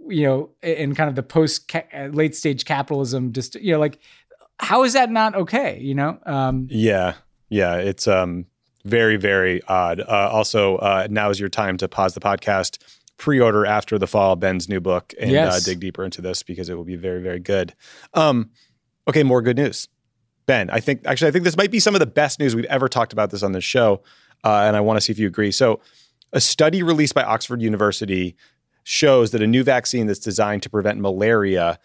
you 0.06 0.22
know, 0.24 0.50
in 0.62 0.94
kind 0.94 1.08
of 1.08 1.16
the 1.16 1.22
post 1.22 1.72
uh, 1.74 1.80
late 2.10 2.36
stage 2.36 2.64
capitalism, 2.64 3.32
just, 3.32 3.54
you 3.56 3.72
know, 3.72 3.80
like, 3.80 3.98
how 4.60 4.84
is 4.84 4.92
that 4.92 5.10
not 5.10 5.34
okay? 5.34 5.78
You 5.80 5.94
know? 5.94 6.18
Um, 6.26 6.68
yeah. 6.70 7.14
Yeah. 7.48 7.76
It's, 7.76 8.06
um, 8.08 8.46
very, 8.86 9.16
very 9.16 9.60
odd. 9.68 10.00
Uh, 10.00 10.04
also, 10.32 10.76
uh, 10.76 11.06
now 11.10 11.28
is 11.28 11.38
your 11.38 11.50
time 11.50 11.76
to 11.76 11.86
pause 11.86 12.14
the 12.14 12.20
podcast 12.20 12.78
pre-order 13.18 13.66
after 13.66 13.98
the 13.98 14.06
fall 14.06 14.36
Ben's 14.36 14.70
new 14.70 14.80
book 14.80 15.12
and 15.20 15.30
uh, 15.30 15.34
yes. 15.34 15.54
uh, 15.54 15.60
dig 15.70 15.80
deeper 15.80 16.02
into 16.02 16.22
this 16.22 16.42
because 16.42 16.70
it 16.70 16.74
will 16.78 16.84
be 16.84 16.96
very 16.96 17.20
very 17.20 17.40
good. 17.40 17.74
Um, 18.14 18.48
okay, 19.06 19.22
more 19.22 19.42
good 19.42 19.58
news. 19.58 19.86
Ben, 20.50 20.68
I 20.70 20.80
think 20.80 21.02
actually 21.06 21.28
I 21.28 21.30
think 21.30 21.44
this 21.44 21.56
might 21.56 21.70
be 21.70 21.78
some 21.78 21.94
of 21.94 22.00
the 22.00 22.06
best 22.08 22.40
news 22.40 22.56
we've 22.56 22.64
ever 22.64 22.88
talked 22.88 23.12
about 23.12 23.30
this 23.30 23.44
on 23.44 23.52
this 23.52 23.62
show, 23.62 24.02
uh, 24.42 24.64
and 24.66 24.74
I 24.74 24.80
want 24.80 24.96
to 24.96 25.00
see 25.00 25.12
if 25.12 25.18
you 25.20 25.28
agree. 25.28 25.52
So, 25.52 25.78
a 26.32 26.40
study 26.40 26.82
released 26.82 27.14
by 27.14 27.22
Oxford 27.22 27.62
University 27.62 28.34
shows 28.82 29.30
that 29.30 29.44
a 29.44 29.46
new 29.46 29.62
vaccine 29.62 30.08
that's 30.08 30.18
designed 30.18 30.64
to 30.64 30.68
prevent 30.70 30.98
malaria 30.98 31.78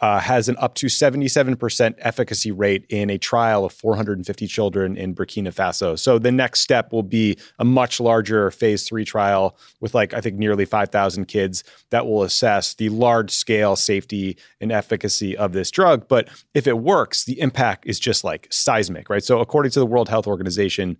uh, 0.00 0.18
has 0.20 0.48
an 0.48 0.56
up 0.58 0.74
to 0.74 0.86
77% 0.86 1.94
efficacy 1.98 2.50
rate 2.50 2.86
in 2.88 3.10
a 3.10 3.18
trial 3.18 3.64
of 3.64 3.72
450 3.72 4.46
children 4.46 4.96
in 4.96 5.14
Burkina 5.14 5.52
Faso. 5.54 5.98
So 5.98 6.18
the 6.18 6.32
next 6.32 6.60
step 6.60 6.90
will 6.92 7.02
be 7.02 7.36
a 7.58 7.64
much 7.64 8.00
larger 8.00 8.50
phase 8.50 8.88
three 8.88 9.04
trial 9.04 9.56
with, 9.80 9.94
like, 9.94 10.14
I 10.14 10.20
think 10.20 10.36
nearly 10.38 10.64
5,000 10.64 11.26
kids 11.26 11.64
that 11.90 12.06
will 12.06 12.22
assess 12.22 12.74
the 12.74 12.88
large 12.88 13.30
scale 13.30 13.76
safety 13.76 14.38
and 14.60 14.72
efficacy 14.72 15.36
of 15.36 15.52
this 15.52 15.70
drug. 15.70 16.08
But 16.08 16.28
if 16.54 16.66
it 16.66 16.78
works, 16.78 17.24
the 17.24 17.38
impact 17.38 17.86
is 17.86 18.00
just 18.00 18.24
like 18.24 18.48
seismic, 18.50 19.10
right? 19.10 19.22
So 19.24 19.38
according 19.40 19.72
to 19.72 19.80
the 19.80 19.86
World 19.86 20.08
Health 20.08 20.26
Organization, 20.26 20.96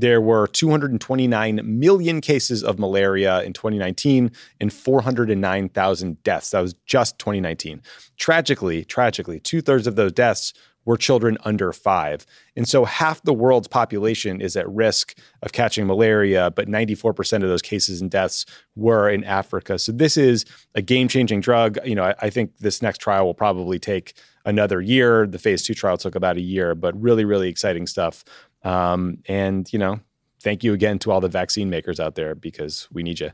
there 0.00 0.20
were 0.20 0.46
229 0.48 1.60
million 1.64 2.20
cases 2.20 2.64
of 2.64 2.78
malaria 2.78 3.42
in 3.42 3.52
2019 3.52 4.30
and 4.60 4.72
409,000 4.72 6.22
deaths. 6.22 6.50
That 6.50 6.60
was 6.60 6.74
just 6.86 7.18
2019. 7.18 7.82
Tragically, 8.16 8.84
tragically, 8.84 9.40
two 9.40 9.60
thirds 9.60 9.86
of 9.86 9.96
those 9.96 10.12
deaths 10.12 10.52
were 10.86 10.96
children 10.96 11.36
under 11.44 11.72
five. 11.74 12.24
And 12.56 12.66
so 12.66 12.86
half 12.86 13.22
the 13.22 13.34
world's 13.34 13.68
population 13.68 14.40
is 14.40 14.56
at 14.56 14.68
risk 14.68 15.14
of 15.42 15.52
catching 15.52 15.86
malaria, 15.86 16.50
but 16.50 16.68
94% 16.68 17.42
of 17.42 17.48
those 17.50 17.60
cases 17.60 18.00
and 18.00 18.10
deaths 18.10 18.46
were 18.74 19.10
in 19.10 19.22
Africa. 19.24 19.78
So 19.78 19.92
this 19.92 20.16
is 20.16 20.46
a 20.74 20.80
game 20.80 21.06
changing 21.08 21.42
drug. 21.42 21.76
You 21.84 21.94
know, 21.94 22.04
I, 22.04 22.14
I, 22.22 22.30
think 22.30 22.56
this 22.58 22.80
next 22.80 22.98
trial 22.98 23.26
will 23.26 23.34
probably 23.34 23.78
take 23.78 24.14
another 24.46 24.80
year. 24.80 25.26
The 25.26 25.38
phase 25.38 25.62
two 25.62 25.74
trial 25.74 25.98
took 25.98 26.14
about 26.14 26.38
a 26.38 26.40
year, 26.40 26.74
but 26.74 26.98
really, 27.00 27.26
really 27.26 27.50
exciting 27.50 27.86
stuff 27.86 28.24
um, 28.62 29.18
and 29.26 29.70
you 29.72 29.78
know, 29.78 30.00
thank 30.42 30.62
you 30.64 30.72
again 30.74 30.98
to 31.00 31.10
all 31.12 31.20
the 31.20 31.28
vaccine 31.28 31.70
makers 31.70 31.98
out 32.00 32.14
there 32.14 32.34
because 32.34 32.88
we 32.92 33.02
need 33.02 33.20
you. 33.20 33.30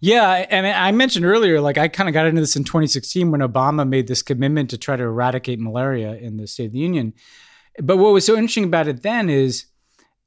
Yeah, 0.00 0.46
and 0.50 0.66
I 0.66 0.92
mentioned 0.92 1.24
earlier, 1.24 1.58
like 1.60 1.78
I 1.78 1.88
kind 1.88 2.08
of 2.08 2.12
got 2.12 2.26
into 2.26 2.40
this 2.40 2.54
in 2.54 2.64
2016 2.64 3.30
when 3.30 3.40
Obama 3.40 3.88
made 3.88 4.08
this 4.08 4.22
commitment 4.22 4.68
to 4.70 4.78
try 4.78 4.94
to 4.94 5.02
eradicate 5.02 5.58
malaria 5.58 6.14
in 6.16 6.36
the 6.36 6.46
State 6.46 6.66
of 6.66 6.72
the 6.72 6.78
Union. 6.78 7.14
But 7.82 7.96
what 7.96 8.12
was 8.12 8.24
so 8.26 8.34
interesting 8.34 8.64
about 8.64 8.88
it 8.88 9.02
then 9.02 9.30
is 9.30 9.64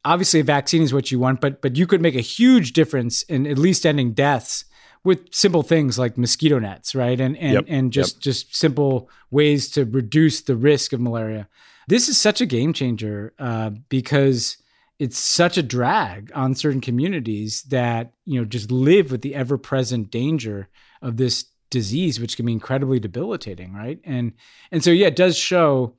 obviously 0.04 0.40
a 0.40 0.44
vaccine 0.44 0.82
is 0.82 0.92
what 0.94 1.12
you 1.12 1.20
want, 1.20 1.40
but 1.40 1.62
but 1.62 1.76
you 1.76 1.86
could 1.86 2.02
make 2.02 2.16
a 2.16 2.22
huge 2.22 2.74
difference 2.74 3.24
in 3.24 3.46
at 3.46 3.58
least 3.58 3.86
ending 3.86 4.14
deaths 4.14 4.66
with 5.04 5.34
simple 5.34 5.64
things 5.64 5.98
like 5.98 6.18
mosquito 6.18 6.60
nets, 6.60 6.96
right? 6.96 7.20
And 7.22 7.38
and 7.38 7.54
yep, 7.54 7.66
and 7.68 7.94
just 7.94 8.18
yep. 8.18 8.22
just 8.24 8.56
simple 8.56 9.10
ways 9.32 9.70
to 9.72 9.86
reduce 9.86 10.42
the 10.42 10.56
risk 10.56 10.94
of 10.94 11.00
malaria 11.02 11.48
this 11.90 12.08
is 12.08 12.20
such 12.20 12.40
a 12.40 12.46
game 12.46 12.72
changer 12.72 13.34
uh, 13.40 13.72
because 13.90 14.58
it's 15.00 15.18
such 15.18 15.58
a 15.58 15.64
drag 15.64 16.32
on 16.36 16.54
certain 16.54 16.82
communities 16.82 17.64
that 17.64 18.14
you 18.26 18.40
know 18.40 18.46
just 18.46 18.72
live 18.72 19.12
with 19.12 19.22
the 19.22 19.34
ever-present 19.36 20.12
danger 20.12 20.70
of 21.02 21.18
this 21.18 21.46
disease 21.72 22.20
which 22.20 22.36
can 22.38 22.46
be 22.46 22.52
incredibly 22.52 23.00
debilitating 23.00 23.74
right 23.74 24.00
and 24.04 24.34
and 24.72 24.84
so 24.84 24.90
yeah 24.92 25.08
it 25.08 25.16
does 25.16 25.38
show 25.38 25.96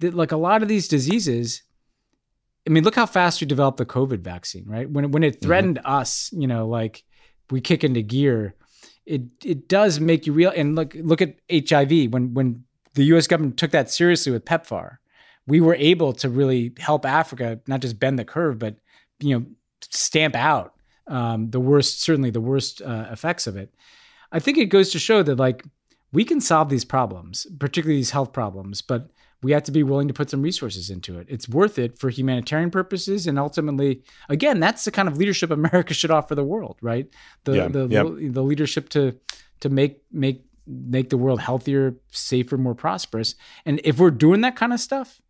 that 0.00 0.14
like 0.14 0.32
a 0.32 0.36
lot 0.36 0.62
of 0.62 0.68
these 0.68 0.88
diseases 0.88 1.62
i 2.66 2.70
mean 2.70 2.82
look 2.84 2.94
how 2.94 3.04
fast 3.06 3.38
we 3.40 3.46
developed 3.46 3.76
the 3.78 3.84
covid 3.86 4.20
vaccine 4.20 4.64
right 4.68 4.90
when 4.90 5.10
when 5.10 5.22
it 5.22 5.34
mm-hmm. 5.34 5.46
threatened 5.46 5.76
mm-hmm. 5.78 5.92
us 5.94 6.30
you 6.32 6.46
know 6.46 6.66
like 6.66 7.02
we 7.50 7.60
kick 7.60 7.82
into 7.84 8.00
gear 8.02 8.54
it 9.06 9.22
it 9.44 9.68
does 9.68 10.00
make 10.00 10.26
you 10.26 10.32
real 10.32 10.52
and 10.56 10.74
look 10.74 10.94
look 11.02 11.20
at 11.22 11.36
hiv 11.68 11.90
when 12.12 12.32
when 12.34 12.64
the 12.94 13.02
us 13.04 13.26
government 13.26 13.56
took 13.58 13.72
that 13.72 13.90
seriously 13.90 14.32
with 14.32 14.44
pepfar 14.46 14.96
we 15.46 15.60
were 15.60 15.74
able 15.74 16.12
to 16.14 16.28
really 16.28 16.72
help 16.78 17.04
Africa 17.04 17.60
not 17.66 17.80
just 17.80 17.98
bend 17.98 18.18
the 18.18 18.24
curve, 18.24 18.58
but 18.58 18.76
you 19.20 19.38
know, 19.38 19.46
stamp 19.90 20.34
out 20.34 20.74
um, 21.06 21.50
the 21.50 21.60
worst, 21.60 22.02
certainly 22.02 22.30
the 22.30 22.40
worst 22.40 22.80
uh, 22.80 23.08
effects 23.10 23.46
of 23.46 23.56
it. 23.56 23.74
I 24.32 24.38
think 24.40 24.58
it 24.58 24.66
goes 24.66 24.90
to 24.90 24.98
show 24.98 25.22
that 25.22 25.36
like 25.36 25.64
we 26.12 26.24
can 26.24 26.40
solve 26.40 26.68
these 26.70 26.84
problems, 26.84 27.46
particularly 27.58 27.98
these 27.98 28.10
health 28.10 28.32
problems, 28.32 28.80
but 28.80 29.10
we 29.42 29.52
have 29.52 29.64
to 29.64 29.72
be 29.72 29.82
willing 29.82 30.08
to 30.08 30.14
put 30.14 30.30
some 30.30 30.40
resources 30.40 30.88
into 30.88 31.18
it. 31.18 31.26
It's 31.28 31.46
worth 31.46 31.78
it 31.78 31.98
for 31.98 32.08
humanitarian 32.08 32.70
purposes, 32.70 33.26
and 33.26 33.38
ultimately, 33.38 34.02
again, 34.30 34.58
that's 34.58 34.86
the 34.86 34.90
kind 34.90 35.06
of 35.06 35.18
leadership 35.18 35.50
America 35.50 35.92
should 35.92 36.10
offer 36.10 36.34
the 36.34 36.44
world, 36.44 36.78
right? 36.80 37.06
The 37.44 37.52
yeah, 37.56 37.68
the, 37.68 37.86
yeah. 37.90 38.02
the, 38.04 38.28
the 38.30 38.42
leadership 38.42 38.88
to 38.90 39.16
to 39.60 39.68
make 39.68 40.02
make 40.10 40.44
make 40.66 41.10
the 41.10 41.18
world 41.18 41.40
healthier, 41.40 41.96
safer, 42.10 42.56
more 42.56 42.74
prosperous. 42.74 43.34
And 43.66 43.82
if 43.84 43.98
we're 43.98 44.10
doing 44.10 44.40
that 44.40 44.56
kind 44.56 44.72
of 44.72 44.80
stuff, 44.80 45.20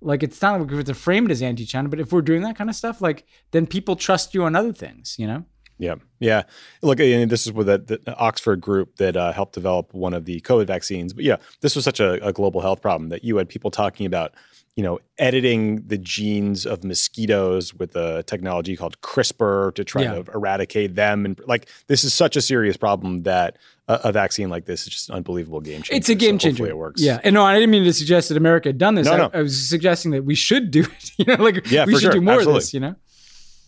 like 0.00 0.22
it's 0.22 0.40
not 0.40 0.60
like 0.60 0.72
if 0.72 0.78
it's 0.88 0.98
framed 0.98 1.30
as 1.30 1.42
anti-China, 1.42 1.88
but 1.88 2.00
if 2.00 2.12
we're 2.12 2.22
doing 2.22 2.42
that 2.42 2.56
kind 2.56 2.70
of 2.70 2.76
stuff, 2.76 3.00
like 3.00 3.26
then 3.50 3.66
people 3.66 3.96
trust 3.96 4.34
you 4.34 4.44
on 4.44 4.56
other 4.56 4.72
things, 4.72 5.16
you 5.18 5.26
know? 5.26 5.44
Yeah, 5.78 5.94
yeah. 6.18 6.42
Look, 6.82 7.00
and 7.00 7.30
this 7.30 7.46
is 7.46 7.52
with 7.54 7.66
the, 7.66 7.98
the 8.04 8.14
Oxford 8.18 8.60
group 8.60 8.96
that 8.96 9.16
uh, 9.16 9.32
helped 9.32 9.54
develop 9.54 9.94
one 9.94 10.12
of 10.12 10.26
the 10.26 10.38
COVID 10.42 10.66
vaccines. 10.66 11.14
But 11.14 11.24
yeah, 11.24 11.36
this 11.62 11.74
was 11.74 11.86
such 11.86 12.00
a, 12.00 12.24
a 12.26 12.34
global 12.34 12.60
health 12.60 12.82
problem 12.82 13.08
that 13.08 13.24
you 13.24 13.38
had 13.38 13.48
people 13.48 13.70
talking 13.70 14.04
about 14.04 14.34
you 14.76 14.82
know, 14.84 15.00
editing 15.18 15.82
the 15.86 15.98
genes 15.98 16.64
of 16.64 16.84
mosquitoes 16.84 17.74
with 17.74 17.96
a 17.96 18.22
technology 18.24 18.76
called 18.76 19.00
CRISPR 19.00 19.74
to 19.74 19.84
try 19.84 20.02
yeah. 20.02 20.22
to 20.22 20.32
eradicate 20.32 20.94
them. 20.94 21.24
And 21.24 21.40
like, 21.46 21.68
this 21.88 22.04
is 22.04 22.14
such 22.14 22.36
a 22.36 22.40
serious 22.40 22.76
problem 22.76 23.24
that 23.24 23.56
a, 23.88 24.00
a 24.04 24.12
vaccine 24.12 24.48
like 24.48 24.66
this 24.66 24.82
is 24.82 24.88
just 24.88 25.08
an 25.10 25.16
unbelievable 25.16 25.60
game 25.60 25.82
changer. 25.82 25.94
It's 25.94 26.08
a 26.08 26.14
game 26.14 26.38
so 26.38 26.48
changer. 26.48 26.66
It 26.68 26.76
works. 26.76 27.02
Yeah. 27.02 27.18
And 27.24 27.34
no, 27.34 27.42
I 27.42 27.54
didn't 27.54 27.70
mean 27.70 27.84
to 27.84 27.92
suggest 27.92 28.28
that 28.28 28.36
America 28.36 28.68
had 28.68 28.78
done 28.78 28.94
this. 28.94 29.06
No, 29.06 29.12
I, 29.12 29.16
no. 29.16 29.30
I 29.34 29.42
was 29.42 29.68
suggesting 29.68 30.12
that 30.12 30.24
we 30.24 30.36
should 30.36 30.70
do 30.70 30.82
it. 30.82 30.90
You 31.28 31.36
know, 31.36 31.42
like 31.42 31.70
yeah, 31.70 31.84
we 31.84 31.94
should 31.94 32.02
sure. 32.02 32.12
do 32.12 32.20
more 32.22 32.34
Absolutely. 32.36 32.56
of 32.58 32.62
this. 32.62 32.74
You 32.74 32.80
know. 32.80 32.94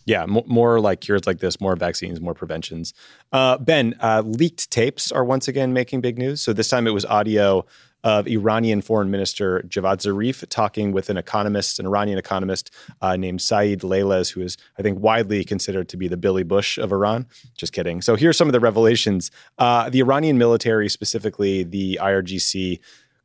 Yeah, 0.05 0.25
more, 0.25 0.43
more 0.47 0.79
like 0.79 1.01
cures 1.01 1.27
like 1.27 1.39
this, 1.39 1.61
more 1.61 1.75
vaccines, 1.75 2.19
more 2.19 2.33
preventions. 2.33 2.93
Uh, 3.31 3.57
ben, 3.57 3.95
uh, 4.01 4.23
leaked 4.25 4.71
tapes 4.71 5.11
are 5.11 5.23
once 5.23 5.47
again 5.47 5.71
making 5.71 6.01
big 6.01 6.17
news. 6.17 6.41
So 6.41 6.51
this 6.51 6.67
time 6.67 6.87
it 6.87 6.91
was 6.91 7.05
audio 7.05 7.65
of 8.03 8.27
Iranian 8.27 8.81
Foreign 8.81 9.09
Minister 9.09 9.61
Javad 9.67 9.97
Zarif 9.99 10.45
talking 10.49 10.91
with 10.91 11.09
an 11.09 11.17
economist, 11.17 11.79
an 11.79 11.85
Iranian 11.85 12.17
economist 12.17 12.69
uh, 13.01 13.15
named 13.15 13.41
Saeed 13.41 13.79
Leilaz, 13.81 14.31
who 14.33 14.41
is, 14.41 14.57
I 14.77 14.81
think, 14.81 14.99
widely 15.01 15.43
considered 15.43 15.87
to 15.89 15.97
be 15.97 16.07
the 16.07 16.17
Billy 16.17 16.43
Bush 16.43 16.77
of 16.77 16.91
Iran. 16.91 17.27
Just 17.55 17.71
kidding. 17.73 18.01
So 18.01 18.15
here's 18.15 18.37
some 18.37 18.49
of 18.49 18.53
the 18.53 18.59
revelations. 18.59 19.31
Uh, 19.57 19.89
the 19.89 19.99
Iranian 19.99 20.37
military, 20.37 20.89
specifically 20.89 21.63
the 21.63 21.97
IRGC, 22.01 22.79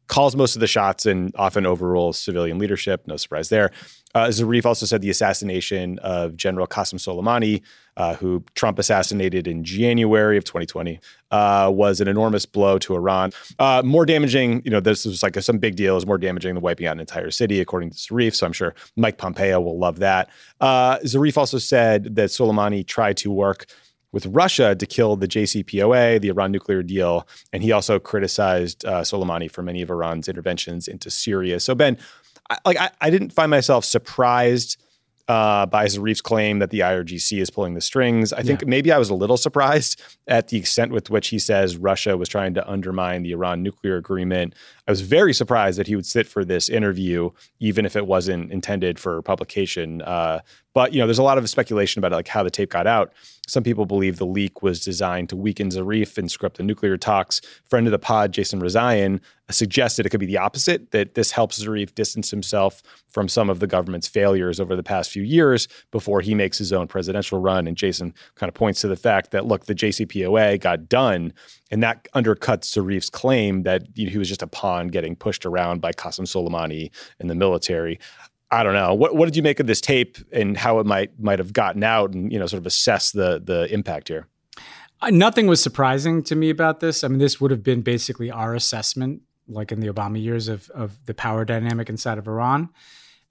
calls 0.06 0.34
most 0.34 0.56
of 0.56 0.60
the 0.60 0.66
shots 0.66 1.04
and 1.04 1.34
often 1.36 1.66
overrules 1.66 2.18
civilian 2.18 2.58
leadership. 2.58 3.02
No 3.06 3.16
surprise 3.18 3.48
there. 3.50 3.72
Uh, 4.14 4.28
Zarif 4.28 4.64
also 4.64 4.86
said 4.86 5.02
the 5.02 5.10
assassination 5.10 5.98
of 5.98 6.34
General 6.36 6.66
Qasem 6.66 6.94
Soleimani 6.94 7.62
uh, 7.98 8.14
who 8.14 8.42
Trump 8.54 8.78
assassinated 8.78 9.48
in 9.48 9.64
January 9.64 10.38
of 10.38 10.44
2020, 10.44 11.00
uh, 11.32 11.68
was 11.74 12.00
an 12.00 12.06
enormous 12.06 12.46
blow 12.46 12.78
to 12.78 12.94
Iran. 12.94 13.32
Uh, 13.58 13.82
more 13.84 14.06
damaging, 14.06 14.62
you 14.64 14.70
know, 14.70 14.78
this 14.78 15.04
was 15.04 15.20
like 15.22 15.36
a, 15.36 15.42
some 15.42 15.58
big 15.58 15.74
deal. 15.74 15.96
Is 15.96 16.06
more 16.06 16.16
damaging 16.16 16.54
than 16.54 16.62
wiping 16.62 16.86
out 16.86 16.92
an 16.92 17.00
entire 17.00 17.32
city, 17.32 17.60
according 17.60 17.90
to 17.90 17.96
Zarif. 17.96 18.36
So 18.36 18.46
I'm 18.46 18.52
sure 18.52 18.74
Mike 18.96 19.18
Pompeo 19.18 19.60
will 19.60 19.78
love 19.78 19.98
that. 19.98 20.30
Uh, 20.60 20.98
Zarif 21.00 21.36
also 21.36 21.58
said 21.58 22.14
that 22.14 22.30
Soleimani 22.30 22.86
tried 22.86 23.16
to 23.18 23.32
work 23.32 23.66
with 24.12 24.26
Russia 24.26 24.76
to 24.76 24.86
kill 24.86 25.16
the 25.16 25.26
JCPOA, 25.28 26.20
the 26.20 26.28
Iran 26.28 26.52
nuclear 26.52 26.82
deal, 26.84 27.26
and 27.52 27.64
he 27.64 27.72
also 27.72 27.98
criticized 27.98 28.84
uh, 28.86 29.02
Soleimani 29.02 29.50
for 29.50 29.62
many 29.62 29.82
of 29.82 29.90
Iran's 29.90 30.28
interventions 30.28 30.86
into 30.86 31.10
Syria. 31.10 31.58
So 31.58 31.74
Ben, 31.74 31.98
I, 32.48 32.58
like 32.64 32.78
I, 32.78 32.90
I 33.00 33.10
didn't 33.10 33.32
find 33.32 33.50
myself 33.50 33.84
surprised 33.84 34.76
uh, 35.28 35.66
by 35.66 35.84
Zarif's 35.84 36.22
claim 36.22 36.58
that 36.60 36.70
the 36.70 36.80
IRGC 36.80 37.38
is 37.40 37.50
pulling 37.50 37.74
the 37.74 37.82
strings. 37.82 38.32
I 38.32 38.42
think 38.42 38.62
yeah. 38.62 38.68
maybe 38.68 38.90
I 38.90 38.96
was 38.98 39.10
a 39.10 39.14
little 39.14 39.36
surprised 39.36 40.00
at 40.26 40.48
the 40.48 40.56
extent 40.56 40.90
with 40.90 41.10
which 41.10 41.28
he 41.28 41.38
says 41.38 41.76
Russia 41.76 42.16
was 42.16 42.30
trying 42.30 42.54
to 42.54 42.66
undermine 42.68 43.22
the 43.24 43.32
Iran 43.32 43.62
nuclear 43.62 43.96
agreement. 43.96 44.54
I 44.86 44.90
was 44.90 45.02
very 45.02 45.34
surprised 45.34 45.78
that 45.78 45.86
he 45.86 45.96
would 45.96 46.06
sit 46.06 46.26
for 46.26 46.44
this 46.46 46.70
interview, 46.70 47.28
even 47.60 47.84
if 47.84 47.94
it 47.94 48.06
wasn't 48.06 48.50
intended 48.50 48.98
for 48.98 49.20
publication. 49.20 50.00
Uh, 50.00 50.40
but 50.72 50.94
you 50.94 50.98
know, 51.00 51.06
there's 51.06 51.18
a 51.18 51.22
lot 51.22 51.36
of 51.36 51.48
speculation 51.50 52.00
about 52.02 52.12
like 52.16 52.28
how 52.28 52.42
the 52.42 52.50
tape 52.50 52.70
got 52.70 52.86
out. 52.86 53.12
Some 53.48 53.62
people 53.62 53.86
believe 53.86 54.18
the 54.18 54.26
leak 54.26 54.62
was 54.62 54.84
designed 54.84 55.30
to 55.30 55.36
weaken 55.36 55.70
Zarif 55.70 56.18
and 56.18 56.30
script 56.30 56.58
the 56.58 56.62
nuclear 56.62 56.98
talks. 56.98 57.40
Friend 57.64 57.86
of 57.86 57.90
the 57.92 57.98
pod, 57.98 58.30
Jason 58.32 58.60
Rezaian, 58.60 59.20
suggested 59.50 60.04
it 60.04 60.10
could 60.10 60.20
be 60.20 60.26
the 60.26 60.36
opposite, 60.36 60.90
that 60.90 61.14
this 61.14 61.30
helps 61.30 61.64
Zarif 61.64 61.94
distance 61.94 62.30
himself 62.30 62.82
from 63.08 63.26
some 63.26 63.48
of 63.48 63.58
the 63.58 63.66
government's 63.66 64.06
failures 64.06 64.60
over 64.60 64.76
the 64.76 64.82
past 64.82 65.10
few 65.10 65.22
years 65.22 65.66
before 65.90 66.20
he 66.20 66.34
makes 66.34 66.58
his 66.58 66.74
own 66.74 66.86
presidential 66.86 67.40
run. 67.40 67.66
And 67.66 67.74
Jason 67.74 68.12
kind 68.34 68.48
of 68.48 68.54
points 68.54 68.82
to 68.82 68.88
the 68.88 68.96
fact 68.96 69.30
that, 69.30 69.46
look, 69.46 69.64
the 69.64 69.74
JCPOA 69.74 70.60
got 70.60 70.86
done, 70.90 71.32
and 71.70 71.82
that 71.82 72.06
undercuts 72.14 72.64
Zarif's 72.78 73.08
claim 73.08 73.62
that 73.62 73.82
you 73.96 74.04
know, 74.04 74.10
he 74.12 74.18
was 74.18 74.28
just 74.28 74.42
a 74.42 74.46
pawn 74.46 74.88
getting 74.88 75.16
pushed 75.16 75.46
around 75.46 75.80
by 75.80 75.92
Qasem 75.92 76.26
Soleimani 76.26 76.90
and 77.18 77.30
the 77.30 77.34
military. 77.34 77.98
I 78.50 78.62
don't 78.62 78.72
know. 78.74 78.94
What 78.94 79.14
what 79.14 79.26
did 79.26 79.36
you 79.36 79.42
make 79.42 79.60
of 79.60 79.66
this 79.66 79.80
tape 79.80 80.16
and 80.32 80.56
how 80.56 80.78
it 80.80 80.86
might 80.86 81.18
might 81.20 81.38
have 81.38 81.52
gotten 81.52 81.82
out 81.82 82.14
and 82.14 82.32
you 82.32 82.38
know 82.38 82.46
sort 82.46 82.58
of 82.58 82.66
assess 82.66 83.12
the 83.12 83.40
the 83.44 83.72
impact 83.72 84.08
here? 84.08 84.26
Uh, 85.00 85.10
nothing 85.10 85.46
was 85.46 85.62
surprising 85.62 86.22
to 86.24 86.34
me 86.34 86.50
about 86.50 86.80
this. 86.80 87.04
I 87.04 87.08
mean, 87.08 87.18
this 87.18 87.40
would 87.40 87.50
have 87.50 87.62
been 87.62 87.82
basically 87.82 88.30
our 88.30 88.54
assessment, 88.54 89.22
like 89.46 89.70
in 89.70 89.80
the 89.80 89.88
Obama 89.88 90.22
years, 90.22 90.48
of 90.48 90.70
of 90.70 91.04
the 91.04 91.14
power 91.14 91.44
dynamic 91.44 91.90
inside 91.90 92.16
of 92.16 92.26
Iran. 92.26 92.70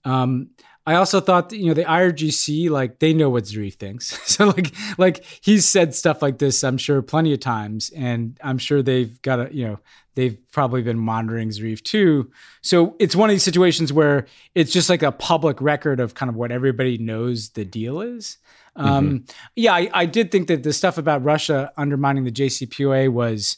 Um, 0.06 0.52
I 0.88 0.96
also 0.96 1.20
thought, 1.20 1.52
you 1.52 1.66
know, 1.66 1.74
the 1.74 1.84
IRGC, 1.84 2.70
like 2.70 3.00
they 3.00 3.12
know 3.14 3.30
what 3.30 3.44
Zarif 3.44 3.74
thinks. 3.74 4.18
so 4.26 4.46
like, 4.48 4.72
like 4.98 5.24
he's 5.42 5.68
said 5.68 5.94
stuff 5.94 6.22
like 6.22 6.38
this, 6.40 6.64
I'm 6.64 6.78
sure 6.78 7.02
plenty 7.02 7.34
of 7.34 7.42
times, 7.42 7.90
and 7.96 8.40
I'm 8.42 8.58
sure 8.58 8.82
they've 8.82 9.22
got 9.22 9.52
a, 9.52 9.54
you 9.54 9.68
know, 9.68 9.80
they've 10.16 10.38
probably 10.52 10.82
been 10.82 10.98
monitoring 10.98 11.50
Zarif 11.50 11.84
too. 11.84 12.32
So 12.62 12.96
it's 13.00 13.18
one 13.18 13.30
of 13.30 13.34
these 13.34 13.44
situations 13.44 13.92
where 13.92 14.28
it's 14.56 14.72
just 14.72 14.90
like 14.90 15.04
a 15.04 15.12
public 15.12 15.60
record 15.60 16.00
of 16.00 16.14
kind 16.14 16.30
of 16.30 16.38
what 16.38 16.54
everybody 16.54 16.98
knows 16.98 17.50
the 17.50 17.66
deal 17.66 18.00
is. 18.00 18.38
Um, 18.78 18.86
mm-hmm. 18.88 19.08
Um, 19.16 19.26
yeah, 19.58 19.74
I, 19.74 19.90
I, 19.94 20.06
did 20.06 20.32
think 20.32 20.48
that 20.50 20.62
the 20.64 20.72
stuff 20.72 20.98
about 21.00 21.22
Russia 21.24 21.70
undermining 21.78 22.24
the 22.26 22.32
JCPOA 22.32 23.12
was 23.12 23.58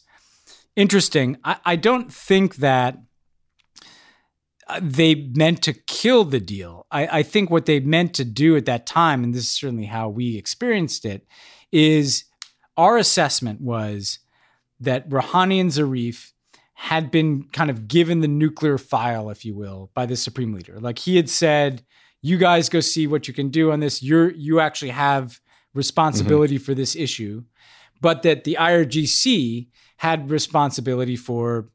interesting. 0.78 1.38
I, 1.44 1.58
I 1.66 1.76
don't 1.76 2.12
think 2.12 2.56
that 2.58 2.98
they 4.82 5.16
meant 5.36 5.64
to 5.64 5.74
kill 5.74 6.24
the 6.26 6.40
deal. 6.40 6.86
I, 6.92 7.20
I, 7.20 7.24
think 7.24 7.50
what 7.50 7.66
they 7.66 7.80
meant 7.80 8.14
to 8.16 8.26
do 8.26 8.56
at 8.56 8.66
that 8.66 8.86
time, 8.86 9.24
and 9.24 9.34
this 9.34 9.44
is 9.44 9.50
certainly 9.50 9.86
how 9.86 10.10
we 10.10 10.38
experienced 10.38 11.06
it, 11.06 11.26
is 11.72 12.26
our 12.78 12.98
assessment 12.98 13.62
was 13.62 14.20
that 14.80 15.10
Rouhani 15.10 15.60
and 15.60 15.72
Zarif 15.72 16.32
had 16.74 17.12
been 17.12 17.44
kind 17.52 17.70
of 17.70 17.88
given 17.88 18.22
the 18.22 18.28
nuclear 18.28 18.78
file, 18.78 19.30
if 19.30 19.44
you 19.44 19.54
will, 19.56 19.90
by 19.96 20.06
the 20.06 20.16
supreme 20.16 20.54
leader. 20.54 20.80
Like 20.80 21.00
he 21.00 21.18
had 21.18 21.30
said, 21.30 21.84
"You 22.22 22.38
guys 22.38 22.70
go 22.70 22.80
see 22.80 23.06
what 23.08 23.28
you 23.28 23.34
can 23.34 23.50
do 23.50 23.72
on 23.72 23.80
this. 23.82 24.02
You're 24.02 24.32
you 24.32 24.60
actually 24.62 24.92
have 24.92 25.42
responsibility 25.74 26.56
mm-hmm. 26.56 26.64
for 26.64 26.74
this 26.74 26.96
issue," 26.96 27.44
but 28.02 28.24
that 28.24 28.44
the 28.46 28.58
IRGC 28.60 29.68
had 29.98 30.30
responsibility 30.32 31.18
for 31.18 31.68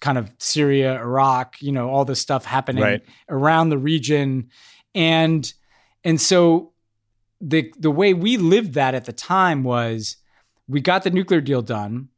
kind 0.00 0.18
of 0.18 0.30
Syria, 0.38 0.96
Iraq, 1.00 1.60
you 1.60 1.72
know, 1.72 1.90
all 1.90 2.04
this 2.04 2.20
stuff 2.20 2.44
happening 2.44 2.82
right. 2.84 3.02
around 3.28 3.68
the 3.70 3.78
region. 3.78 4.50
And 4.94 5.50
and 6.04 6.20
so 6.20 6.72
the 7.40 7.72
the 7.78 7.90
way 7.90 8.14
we 8.14 8.36
lived 8.36 8.74
that 8.74 8.94
at 8.94 9.04
the 9.06 9.12
time 9.12 9.64
was 9.64 10.16
we 10.68 10.80
got 10.80 11.02
the 11.02 11.10
nuclear 11.10 11.40
deal 11.40 11.62
done. 11.62 12.08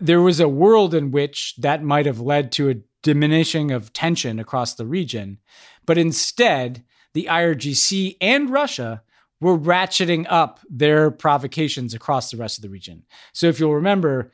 There 0.00 0.22
was 0.22 0.40
a 0.40 0.48
world 0.48 0.94
in 0.94 1.10
which 1.10 1.54
that 1.58 1.82
might 1.82 2.06
have 2.06 2.20
led 2.20 2.52
to 2.52 2.70
a 2.70 2.76
diminishing 3.02 3.70
of 3.70 3.92
tension 3.92 4.38
across 4.38 4.74
the 4.74 4.86
region, 4.86 5.38
but 5.84 5.98
instead, 5.98 6.82
the 7.12 7.28
IRGC 7.30 8.16
and 8.20 8.48
Russia 8.50 9.02
were 9.42 9.58
ratcheting 9.58 10.24
up 10.30 10.58
their 10.70 11.10
provocations 11.10 11.92
across 11.92 12.30
the 12.30 12.36
rest 12.38 12.56
of 12.56 12.62
the 12.62 12.70
region. 12.70 13.04
So 13.34 13.46
if 13.46 13.60
you'll 13.60 13.74
remember, 13.74 14.32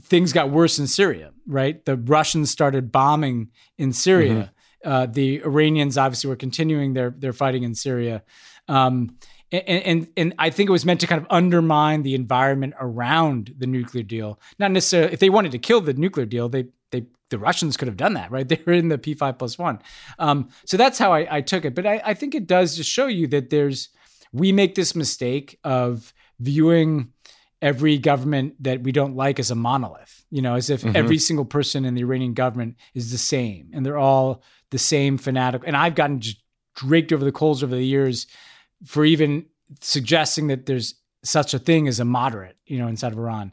things 0.00 0.32
got 0.32 0.50
worse 0.50 0.78
in 0.78 0.86
Syria, 0.86 1.32
right? 1.46 1.84
The 1.84 1.96
Russians 1.96 2.50
started 2.50 2.90
bombing 2.90 3.50
in 3.78 3.92
Syria. 3.92 4.52
Mm-hmm. 4.84 4.90
Uh, 4.90 5.06
the 5.06 5.42
Iranians 5.44 5.98
obviously 5.98 6.28
were 6.28 6.36
continuing 6.36 6.94
their 6.94 7.10
their 7.10 7.32
fighting 7.32 7.62
in 7.62 7.74
Syria. 7.74 8.22
Um, 8.68 9.16
and, 9.52 9.62
and, 9.84 10.08
and 10.16 10.34
I 10.38 10.48
think 10.48 10.70
it 10.70 10.72
was 10.72 10.86
meant 10.86 11.00
to 11.02 11.06
kind 11.06 11.20
of 11.20 11.26
undermine 11.28 12.04
the 12.04 12.14
environment 12.14 12.72
around 12.80 13.54
the 13.58 13.66
nuclear 13.66 14.02
deal. 14.02 14.40
Not 14.58 14.70
necessarily 14.70 15.12
if 15.12 15.20
they 15.20 15.28
wanted 15.28 15.52
to 15.52 15.58
kill 15.58 15.82
the 15.82 15.92
nuclear 15.92 16.26
deal, 16.26 16.48
they 16.48 16.66
they 16.90 17.04
the 17.28 17.38
Russians 17.38 17.76
could 17.76 17.86
have 17.88 17.96
done 17.96 18.14
that, 18.14 18.30
right? 18.30 18.48
They 18.48 18.60
were 18.66 18.72
in 18.72 18.88
the 18.88 18.98
P 18.98 19.14
five 19.14 19.38
plus 19.38 19.58
one. 19.58 19.80
Um, 20.18 20.48
so 20.64 20.76
that's 20.76 20.98
how 20.98 21.12
I, 21.12 21.36
I 21.38 21.40
took 21.42 21.64
it. 21.64 21.74
But 21.74 21.86
I, 21.86 22.00
I 22.04 22.14
think 22.14 22.34
it 22.34 22.46
does 22.46 22.76
just 22.76 22.90
show 22.90 23.06
you 23.06 23.26
that 23.28 23.50
there's 23.50 23.90
we 24.32 24.50
make 24.50 24.74
this 24.74 24.96
mistake 24.96 25.58
of 25.62 26.12
viewing 26.40 27.11
every 27.62 27.96
government 27.96 28.60
that 28.60 28.82
we 28.82 28.90
don't 28.92 29.14
like 29.14 29.38
is 29.38 29.50
a 29.50 29.54
monolith, 29.54 30.24
you 30.30 30.42
know, 30.42 30.56
as 30.56 30.68
if 30.68 30.82
mm-hmm. 30.82 30.96
every 30.96 31.16
single 31.16 31.44
person 31.44 31.84
in 31.84 31.94
the 31.94 32.02
Iranian 32.02 32.34
government 32.34 32.76
is 32.92 33.12
the 33.12 33.16
same 33.18 33.70
and 33.72 33.86
they're 33.86 33.96
all 33.96 34.42
the 34.70 34.78
same 34.78 35.16
fanatic. 35.16 35.62
And 35.64 35.76
I've 35.76 35.94
gotten 35.94 36.20
just 36.20 36.38
raked 36.84 37.12
over 37.12 37.24
the 37.24 37.30
coals 37.30 37.62
over 37.62 37.74
the 37.74 37.84
years 37.86 38.26
for 38.84 39.04
even 39.04 39.46
suggesting 39.80 40.48
that 40.48 40.66
there's 40.66 40.96
such 41.22 41.54
a 41.54 41.58
thing 41.60 41.86
as 41.86 42.00
a 42.00 42.04
moderate, 42.04 42.56
you 42.66 42.78
know, 42.78 42.88
inside 42.88 43.12
of 43.12 43.18
Iran. 43.18 43.52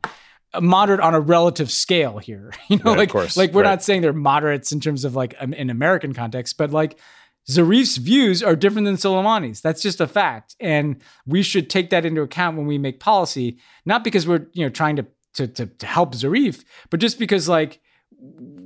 A 0.55 0.61
moderate 0.61 0.99
on 1.01 1.13
a 1.13 1.19
relative 1.19 1.69
scale 1.69 2.17
here, 2.17 2.51
you 2.69 2.77
know, 2.79 2.95
right, 2.95 3.13
like 3.13 3.35
like 3.37 3.51
we're 3.53 3.61
right. 3.61 3.69
not 3.69 3.83
saying 3.83 4.01
they're 4.01 4.11
moderates 4.13 4.71
in 4.71 4.79
terms 4.79 5.05
of 5.05 5.15
like 5.15 5.35
an 5.39 5.69
American 5.69 6.13
context, 6.15 6.57
but 6.57 6.71
like 6.71 6.97
Zarif's 7.49 7.97
views 7.97 8.43
are 8.43 8.55
different 8.55 8.85
than 8.85 8.95
Soleimani's. 8.95 9.59
That's 9.59 9.81
just 9.81 9.99
a 9.99 10.07
fact. 10.07 10.55
And 10.59 11.01
we 11.25 11.41
should 11.41 11.67
take 11.69 11.89
that 11.89 12.05
into 12.05 12.21
account 12.21 12.57
when 12.57 12.67
we 12.67 12.77
make 12.77 12.99
policy, 12.99 13.57
not 13.85 14.03
because 14.03 14.27
we're, 14.27 14.47
you 14.53 14.63
know, 14.63 14.69
trying 14.69 14.95
to 14.97 15.05
to, 15.35 15.47
to, 15.47 15.67
to 15.67 15.85
help 15.85 16.15
Zarif, 16.15 16.65
but 16.89 16.99
just 16.99 17.19
because 17.19 17.47
like 17.47 17.79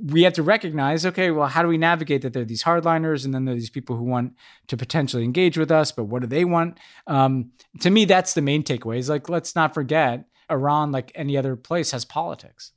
we 0.06 0.22
have 0.22 0.32
to 0.32 0.42
recognize, 0.42 1.04
okay, 1.06 1.30
well, 1.30 1.46
how 1.46 1.62
do 1.62 1.68
we 1.68 1.76
navigate 1.78 2.22
that 2.22 2.32
there 2.32 2.42
are 2.42 2.46
these 2.46 2.64
hardliners 2.64 3.24
and 3.24 3.34
then 3.34 3.44
there 3.44 3.52
are 3.54 3.58
these 3.58 3.70
people 3.70 3.96
who 3.96 4.02
want 4.02 4.32
to 4.68 4.76
potentially 4.76 5.24
engage 5.24 5.58
with 5.58 5.70
us, 5.70 5.92
but 5.92 6.04
what 6.04 6.22
do 6.22 6.26
they 6.26 6.44
want? 6.44 6.78
Um, 7.06 7.50
to 7.80 7.90
me, 7.90 8.06
that's 8.06 8.32
the 8.32 8.40
main 8.40 8.62
takeaway 8.64 8.96
is 8.98 9.10
like, 9.10 9.28
let's 9.28 9.54
not 9.54 9.74
forget 9.74 10.26
Iran, 10.50 10.90
like 10.90 11.12
any 11.14 11.36
other 11.36 11.54
place, 11.54 11.90
has 11.92 12.04
politics. 12.06 12.72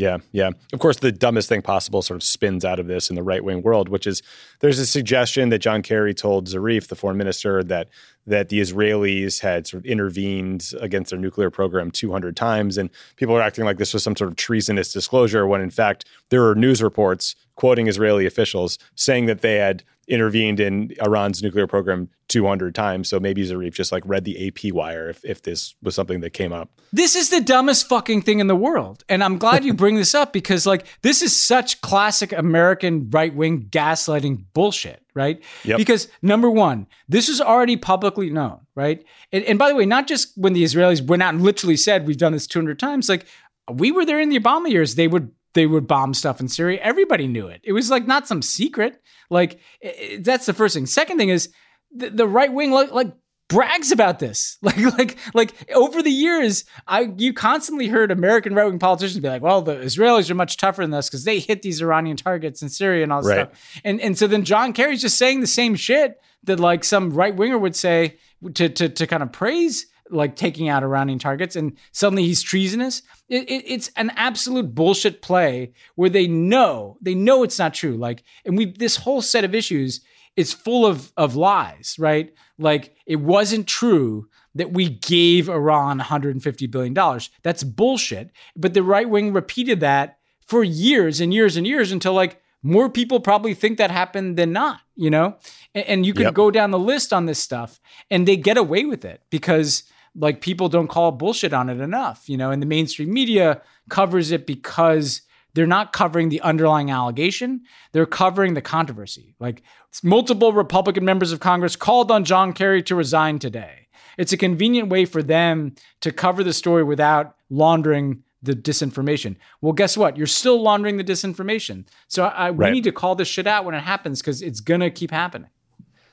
Yeah, 0.00 0.16
yeah. 0.32 0.52
Of 0.72 0.78
course, 0.78 0.98
the 1.00 1.12
dumbest 1.12 1.50
thing 1.50 1.60
possible 1.60 2.00
sort 2.00 2.16
of 2.16 2.22
spins 2.22 2.64
out 2.64 2.78
of 2.80 2.86
this 2.86 3.10
in 3.10 3.16
the 3.16 3.22
right 3.22 3.44
wing 3.44 3.60
world, 3.60 3.90
which 3.90 4.06
is 4.06 4.22
there's 4.60 4.78
a 4.78 4.86
suggestion 4.86 5.50
that 5.50 5.58
John 5.58 5.82
Kerry 5.82 6.14
told 6.14 6.46
Zarif, 6.46 6.86
the 6.88 6.96
foreign 6.96 7.18
minister, 7.18 7.62
that 7.64 7.90
that 8.26 8.48
the 8.48 8.60
Israelis 8.62 9.40
had 9.40 9.66
sort 9.66 9.82
of 9.84 9.84
intervened 9.86 10.72
against 10.80 11.10
their 11.10 11.18
nuclear 11.18 11.50
program 11.50 11.90
200 11.90 12.34
times, 12.34 12.78
and 12.78 12.88
people 13.16 13.36
are 13.36 13.42
acting 13.42 13.66
like 13.66 13.76
this 13.76 13.92
was 13.92 14.02
some 14.02 14.16
sort 14.16 14.30
of 14.30 14.36
treasonous 14.36 14.90
disclosure 14.90 15.46
when, 15.46 15.60
in 15.60 15.68
fact, 15.70 16.06
there 16.30 16.48
are 16.48 16.54
news 16.54 16.82
reports 16.82 17.34
quoting 17.56 17.86
Israeli 17.88 18.24
officials 18.24 18.78
saying 18.94 19.26
that 19.26 19.42
they 19.42 19.56
had 19.56 19.82
intervened 20.10 20.58
in 20.60 20.90
Iran's 21.00 21.42
nuclear 21.42 21.66
program 21.68 22.10
200 22.28 22.74
times. 22.74 23.08
So 23.08 23.20
maybe 23.20 23.46
Zarif 23.46 23.72
just 23.72 23.92
like 23.92 24.02
read 24.04 24.24
the 24.24 24.48
AP 24.48 24.74
wire 24.74 25.08
if, 25.08 25.24
if 25.24 25.42
this 25.42 25.74
was 25.82 25.94
something 25.94 26.20
that 26.20 26.30
came 26.30 26.52
up. 26.52 26.68
This 26.92 27.14
is 27.14 27.30
the 27.30 27.40
dumbest 27.40 27.88
fucking 27.88 28.22
thing 28.22 28.40
in 28.40 28.48
the 28.48 28.56
world. 28.56 29.04
And 29.08 29.22
I'm 29.22 29.38
glad 29.38 29.64
you 29.64 29.72
bring 29.72 29.94
this 29.96 30.14
up 30.14 30.32
because 30.32 30.66
like 30.66 30.86
this 31.02 31.22
is 31.22 31.34
such 31.38 31.80
classic 31.80 32.32
American 32.32 33.08
right 33.10 33.32
wing 33.34 33.68
gaslighting 33.70 34.44
bullshit, 34.52 35.00
right? 35.14 35.40
Yep. 35.64 35.78
Because 35.78 36.08
number 36.22 36.50
one, 36.50 36.88
this 37.08 37.28
was 37.28 37.40
already 37.40 37.76
publicly 37.76 38.30
known, 38.30 38.66
right? 38.74 39.04
And, 39.32 39.44
and 39.44 39.58
by 39.60 39.68
the 39.68 39.76
way, 39.76 39.86
not 39.86 40.08
just 40.08 40.36
when 40.36 40.52
the 40.52 40.64
Israelis 40.64 41.06
went 41.06 41.22
out 41.22 41.34
and 41.34 41.42
literally 41.42 41.76
said, 41.76 42.06
we've 42.08 42.18
done 42.18 42.32
this 42.32 42.48
200 42.48 42.78
times, 42.80 43.08
like 43.08 43.26
we 43.72 43.92
were 43.92 44.04
there 44.04 44.20
in 44.20 44.28
the 44.28 44.38
Obama 44.38 44.68
years. 44.70 44.96
They 44.96 45.06
would 45.06 45.30
they 45.54 45.66
would 45.66 45.86
bomb 45.86 46.14
stuff 46.14 46.40
in 46.40 46.48
Syria. 46.48 46.80
Everybody 46.82 47.26
knew 47.26 47.48
it. 47.48 47.60
It 47.64 47.72
was 47.72 47.90
like 47.90 48.06
not 48.06 48.28
some 48.28 48.42
secret. 48.42 49.00
Like 49.30 49.58
it, 49.80 50.24
that's 50.24 50.46
the 50.46 50.52
first 50.54 50.74
thing. 50.74 50.86
Second 50.86 51.18
thing 51.18 51.28
is 51.28 51.50
the, 51.94 52.10
the 52.10 52.26
right 52.28 52.52
wing 52.52 52.70
like, 52.70 52.92
like 52.92 53.12
brags 53.48 53.90
about 53.90 54.20
this. 54.20 54.58
Like 54.62 54.76
like 54.96 55.16
like 55.34 55.70
over 55.72 56.02
the 56.02 56.10
years, 56.10 56.64
I 56.86 57.12
you 57.16 57.32
constantly 57.32 57.88
heard 57.88 58.10
American 58.10 58.54
right 58.54 58.66
wing 58.66 58.78
politicians 58.78 59.20
be 59.20 59.28
like, 59.28 59.42
"Well, 59.42 59.62
the 59.62 59.74
Israelis 59.76 60.30
are 60.30 60.34
much 60.34 60.56
tougher 60.56 60.82
than 60.82 60.94
us 60.94 61.08
because 61.08 61.24
they 61.24 61.38
hit 61.40 61.62
these 61.62 61.80
Iranian 61.82 62.16
targets 62.16 62.62
in 62.62 62.68
Syria 62.68 63.02
and 63.02 63.12
all 63.12 63.22
this 63.22 63.30
right. 63.30 63.46
stuff." 63.48 63.80
And 63.84 64.00
and 64.00 64.16
so 64.16 64.26
then 64.26 64.44
John 64.44 64.72
Kerry's 64.72 65.00
just 65.00 65.18
saying 65.18 65.40
the 65.40 65.46
same 65.46 65.74
shit 65.74 66.20
that 66.44 66.60
like 66.60 66.84
some 66.84 67.10
right 67.10 67.34
winger 67.34 67.58
would 67.58 67.74
say 67.74 68.18
to 68.54 68.68
to 68.68 68.88
to 68.88 69.06
kind 69.06 69.22
of 69.22 69.32
praise 69.32 69.86
like 70.10 70.36
taking 70.36 70.68
out 70.68 70.86
rounding 70.86 71.18
targets 71.18 71.56
and 71.56 71.76
suddenly 71.92 72.22
he's 72.24 72.42
treasonous 72.42 73.02
it, 73.28 73.44
it, 73.48 73.64
it's 73.66 73.90
an 73.96 74.10
absolute 74.16 74.74
bullshit 74.74 75.22
play 75.22 75.72
where 75.94 76.10
they 76.10 76.26
know 76.26 76.98
they 77.00 77.14
know 77.14 77.42
it's 77.42 77.58
not 77.58 77.74
true 77.74 77.96
like 77.96 78.22
and 78.44 78.56
we 78.56 78.66
this 78.66 78.96
whole 78.96 79.22
set 79.22 79.44
of 79.44 79.54
issues 79.54 80.00
is 80.36 80.52
full 80.52 80.84
of 80.86 81.12
of 81.16 81.36
lies 81.36 81.94
right 81.98 82.32
like 82.58 82.94
it 83.06 83.16
wasn't 83.16 83.66
true 83.66 84.26
that 84.54 84.72
we 84.72 84.88
gave 84.88 85.48
iran 85.48 85.98
150 85.98 86.66
billion 86.66 86.94
dollars 86.94 87.30
that's 87.42 87.62
bullshit 87.62 88.30
but 88.56 88.74
the 88.74 88.82
right 88.82 89.08
wing 89.08 89.32
repeated 89.32 89.80
that 89.80 90.18
for 90.46 90.64
years 90.64 91.20
and 91.20 91.32
years 91.32 91.56
and 91.56 91.66
years 91.66 91.92
until 91.92 92.12
like 92.12 92.40
more 92.62 92.90
people 92.90 93.20
probably 93.20 93.54
think 93.54 93.78
that 93.78 93.90
happened 93.90 94.36
than 94.36 94.52
not, 94.52 94.80
you 94.94 95.08
know? 95.08 95.34
And, 95.74 95.84
and 95.86 96.04
you 96.06 96.12
could 96.12 96.24
yep. 96.26 96.34
go 96.34 96.50
down 96.50 96.72
the 96.72 96.78
list 96.78 97.10
on 97.10 97.24
this 97.24 97.38
stuff 97.38 97.80
and 98.10 98.28
they 98.28 98.36
get 98.36 98.58
away 98.58 98.84
with 98.84 99.02
it 99.06 99.22
because 99.30 99.84
like 100.16 100.40
people 100.40 100.68
don't 100.68 100.88
call 100.88 101.12
bullshit 101.12 101.52
on 101.52 101.68
it 101.68 101.80
enough, 101.80 102.28
you 102.28 102.36
know, 102.36 102.50
and 102.50 102.60
the 102.60 102.66
mainstream 102.66 103.12
media 103.12 103.60
covers 103.88 104.30
it 104.32 104.46
because 104.46 105.22
they're 105.54 105.66
not 105.66 105.92
covering 105.92 106.28
the 106.28 106.40
underlying 106.42 106.90
allegation, 106.90 107.62
they're 107.92 108.06
covering 108.06 108.54
the 108.54 108.62
controversy. 108.62 109.34
Like 109.40 109.62
multiple 110.02 110.52
Republican 110.52 111.04
members 111.04 111.32
of 111.32 111.40
Congress 111.40 111.74
called 111.76 112.10
on 112.10 112.24
John 112.24 112.52
Kerry 112.52 112.82
to 112.84 112.94
resign 112.94 113.38
today. 113.38 113.88
It's 114.18 114.32
a 114.32 114.36
convenient 114.36 114.88
way 114.90 115.04
for 115.06 115.22
them 115.22 115.74
to 116.00 116.12
cover 116.12 116.44
the 116.44 116.52
story 116.52 116.84
without 116.84 117.34
laundering 117.48 118.22
the 118.42 118.52
disinformation. 118.54 119.36
Well, 119.60 119.72
guess 119.72 119.96
what? 119.96 120.16
You're 120.16 120.26
still 120.26 120.60
laundering 120.62 120.96
the 120.98 121.04
disinformation. 121.04 121.84
So 122.08 122.24
I, 122.24 122.28
I, 122.28 122.50
right. 122.50 122.70
we 122.70 122.76
need 122.76 122.84
to 122.84 122.92
call 122.92 123.14
this 123.14 123.28
shit 123.28 123.46
out 123.46 123.64
when 123.64 123.74
it 123.74 123.80
happens 123.80 124.20
because 124.20 124.42
it's 124.42 124.60
going 124.60 124.80
to 124.80 124.90
keep 124.90 125.10
happening. 125.10 125.50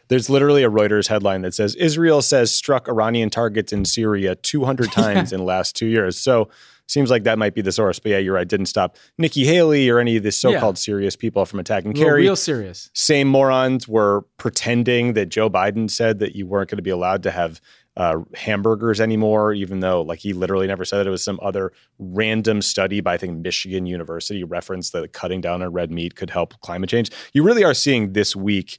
There's 0.09 0.29
literally 0.29 0.63
a 0.63 0.69
Reuters 0.69 1.07
headline 1.07 1.41
that 1.41 1.53
says 1.53 1.75
Israel 1.75 2.21
says 2.21 2.53
struck 2.53 2.87
Iranian 2.87 3.29
targets 3.29 3.73
in 3.73 3.85
Syria 3.85 4.35
200 4.35 4.91
times 4.91 5.33
in 5.33 5.39
the 5.39 5.45
last 5.45 5.75
two 5.75 5.87
years. 5.87 6.17
So 6.17 6.49
seems 6.87 7.11
like 7.11 7.23
that 7.23 7.37
might 7.37 7.53
be 7.53 7.61
the 7.61 7.71
source. 7.71 7.99
But 7.99 8.11
yeah, 8.13 8.17
you're 8.19 8.33
right. 8.35 8.47
Didn't 8.47 8.67
stop 8.67 8.95
Nikki 9.17 9.43
Haley 9.45 9.89
or 9.89 9.99
any 9.99 10.15
of 10.17 10.23
the 10.23 10.31
so-called 10.31 10.75
yeah. 10.77 10.79
serious 10.79 11.15
people 11.17 11.45
from 11.45 11.59
attacking 11.59 11.91
real, 11.91 12.03
Kerry. 12.05 12.21
Real 12.23 12.35
serious. 12.37 12.89
Same 12.93 13.27
morons 13.27 13.87
were 13.87 14.21
pretending 14.37 15.13
that 15.13 15.25
Joe 15.27 15.49
Biden 15.49 15.89
said 15.89 16.19
that 16.19 16.35
you 16.35 16.47
weren't 16.47 16.69
going 16.69 16.77
to 16.77 16.81
be 16.83 16.89
allowed 16.89 17.23
to 17.23 17.31
have 17.31 17.59
uh, 17.97 18.19
hamburgers 18.35 19.01
anymore, 19.01 19.53
even 19.53 19.79
though 19.81 20.01
like 20.03 20.19
he 20.19 20.31
literally 20.31 20.67
never 20.67 20.85
said 20.85 20.99
that. 20.99 21.07
It 21.07 21.09
was 21.09 21.23
some 21.23 21.39
other 21.41 21.73
random 21.99 22.61
study 22.61 23.01
by 23.01 23.15
I 23.15 23.17
think 23.17 23.39
Michigan 23.43 23.85
University 23.87 24.43
referenced 24.45 24.93
that 24.93 25.11
cutting 25.11 25.41
down 25.41 25.61
on 25.63 25.73
red 25.73 25.91
meat 25.91 26.15
could 26.15 26.29
help 26.29 26.57
climate 26.61 26.89
change. 26.89 27.09
You 27.33 27.43
really 27.43 27.63
are 27.65 27.73
seeing 27.73 28.13
this 28.13 28.33
week 28.35 28.77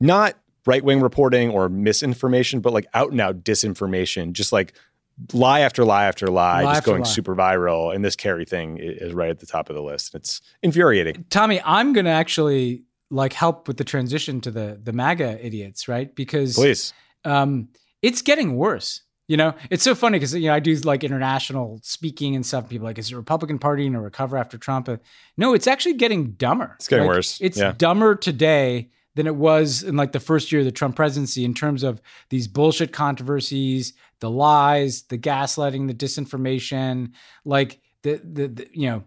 not 0.00 0.34
right 0.68 0.84
wing 0.84 1.00
reporting 1.00 1.50
or 1.50 1.68
misinformation, 1.70 2.60
but 2.60 2.72
like 2.74 2.86
out 2.94 3.10
and 3.10 3.20
out 3.22 3.42
disinformation, 3.42 4.32
just 4.32 4.52
like 4.52 4.74
lie 5.32 5.60
after 5.60 5.82
lie 5.82 6.04
after 6.04 6.26
lie, 6.28 6.62
lie 6.62 6.72
just 6.74 6.78
after 6.82 6.90
going 6.90 7.02
lie. 7.04 7.08
super 7.08 7.34
viral. 7.34 7.92
And 7.92 8.04
this 8.04 8.14
Kerry 8.14 8.44
thing 8.44 8.76
is 8.78 9.14
right 9.14 9.30
at 9.30 9.40
the 9.40 9.46
top 9.46 9.70
of 9.70 9.74
the 9.76 9.82
list. 9.82 10.14
It's 10.14 10.42
infuriating. 10.62 11.24
Tommy, 11.30 11.58
I'm 11.64 11.94
going 11.94 12.04
to 12.04 12.10
actually 12.12 12.84
like 13.10 13.32
help 13.32 13.66
with 13.66 13.78
the 13.78 13.84
transition 13.84 14.40
to 14.42 14.50
the 14.50 14.78
the 14.80 14.92
MAGA 14.92 15.44
idiots, 15.44 15.88
right? 15.88 16.14
Because 16.14 16.54
please, 16.54 16.92
um, 17.24 17.70
it's 18.02 18.20
getting 18.22 18.54
worse. 18.54 19.02
You 19.26 19.36
know, 19.38 19.54
it's 19.70 19.82
so 19.82 19.94
funny 19.94 20.16
because 20.18 20.34
you 20.34 20.48
know 20.48 20.54
I 20.54 20.60
do 20.60 20.74
like 20.76 21.02
international 21.04 21.80
speaking 21.82 22.36
and 22.36 22.44
stuff. 22.44 22.68
people 22.68 22.86
like, 22.86 22.98
is 22.98 23.08
the 23.08 23.16
Republican 23.16 23.58
Party 23.58 23.84
going 23.84 23.94
to 23.94 24.00
recover 24.00 24.36
after 24.36 24.58
Trump? 24.58 24.88
No, 25.38 25.54
it's 25.54 25.66
actually 25.66 25.94
getting 25.94 26.32
dumber. 26.32 26.74
It's 26.76 26.88
getting 26.88 27.06
like, 27.06 27.16
worse. 27.16 27.38
It's 27.40 27.56
yeah. 27.58 27.72
dumber 27.76 28.14
today 28.14 28.90
than 29.18 29.26
it 29.26 29.34
was 29.34 29.82
in 29.82 29.96
like 29.96 30.12
the 30.12 30.20
first 30.20 30.52
year 30.52 30.60
of 30.60 30.64
the 30.64 30.70
Trump 30.70 30.94
presidency 30.94 31.44
in 31.44 31.52
terms 31.52 31.82
of 31.82 32.00
these 32.30 32.46
bullshit 32.46 32.92
controversies, 32.92 33.92
the 34.20 34.30
lies, 34.30 35.02
the 35.08 35.18
gaslighting, 35.18 35.88
the 35.88 35.94
disinformation, 35.94 37.10
like 37.44 37.80
the 38.04 38.20
the, 38.22 38.46
the 38.46 38.68
you 38.72 38.88
know, 38.88 39.02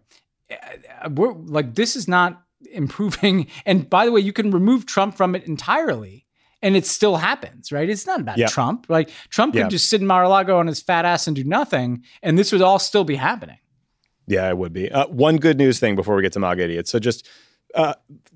eh, 0.50 0.56
eh, 0.60 1.08
we're 1.08 1.32
like 1.32 1.76
this 1.76 1.96
is 1.96 2.08
not 2.10 2.44
improving. 2.74 3.48
And 3.66 3.90
by 3.90 4.06
the 4.06 4.12
way, 4.12 4.20
you 4.20 4.34
can 4.34 4.52
remove 4.52 4.86
Trump 4.86 5.16
from 5.16 5.34
it 5.34 5.48
entirely. 5.48 6.28
And 6.64 6.76
it 6.76 6.86
still 6.86 7.16
happens, 7.16 7.72
right? 7.72 7.90
It's 7.90 8.06
not 8.06 8.20
about 8.20 8.38
yep. 8.38 8.52
Trump. 8.52 8.86
Like 8.90 9.10
Trump 9.30 9.56
yep. 9.56 9.64
could 9.64 9.72
just 9.72 9.90
sit 9.90 10.00
in 10.02 10.06
Mar-a-Lago 10.08 10.58
on 10.60 10.68
his 10.68 10.80
fat 10.82 11.06
ass 11.06 11.26
and 11.26 11.36
do 11.38 11.44
nothing, 11.46 12.04
and 12.22 12.38
this 12.38 12.52
would 12.52 12.62
all 12.62 12.78
still 12.80 13.04
be 13.06 13.16
happening. 13.16 13.58
Yeah, 14.28 14.48
it 14.50 14.58
would 14.60 14.74
be. 14.74 14.92
Uh, 14.92 15.08
one 15.08 15.38
good 15.38 15.58
news 15.58 15.80
thing 15.80 15.96
before 15.96 16.16
we 16.18 16.22
get 16.22 16.34
to 16.34 16.40
MAGA 16.40 16.66
idiots. 16.66 16.92
So 16.92 17.00
just 17.00 17.28
uh, 17.76 17.94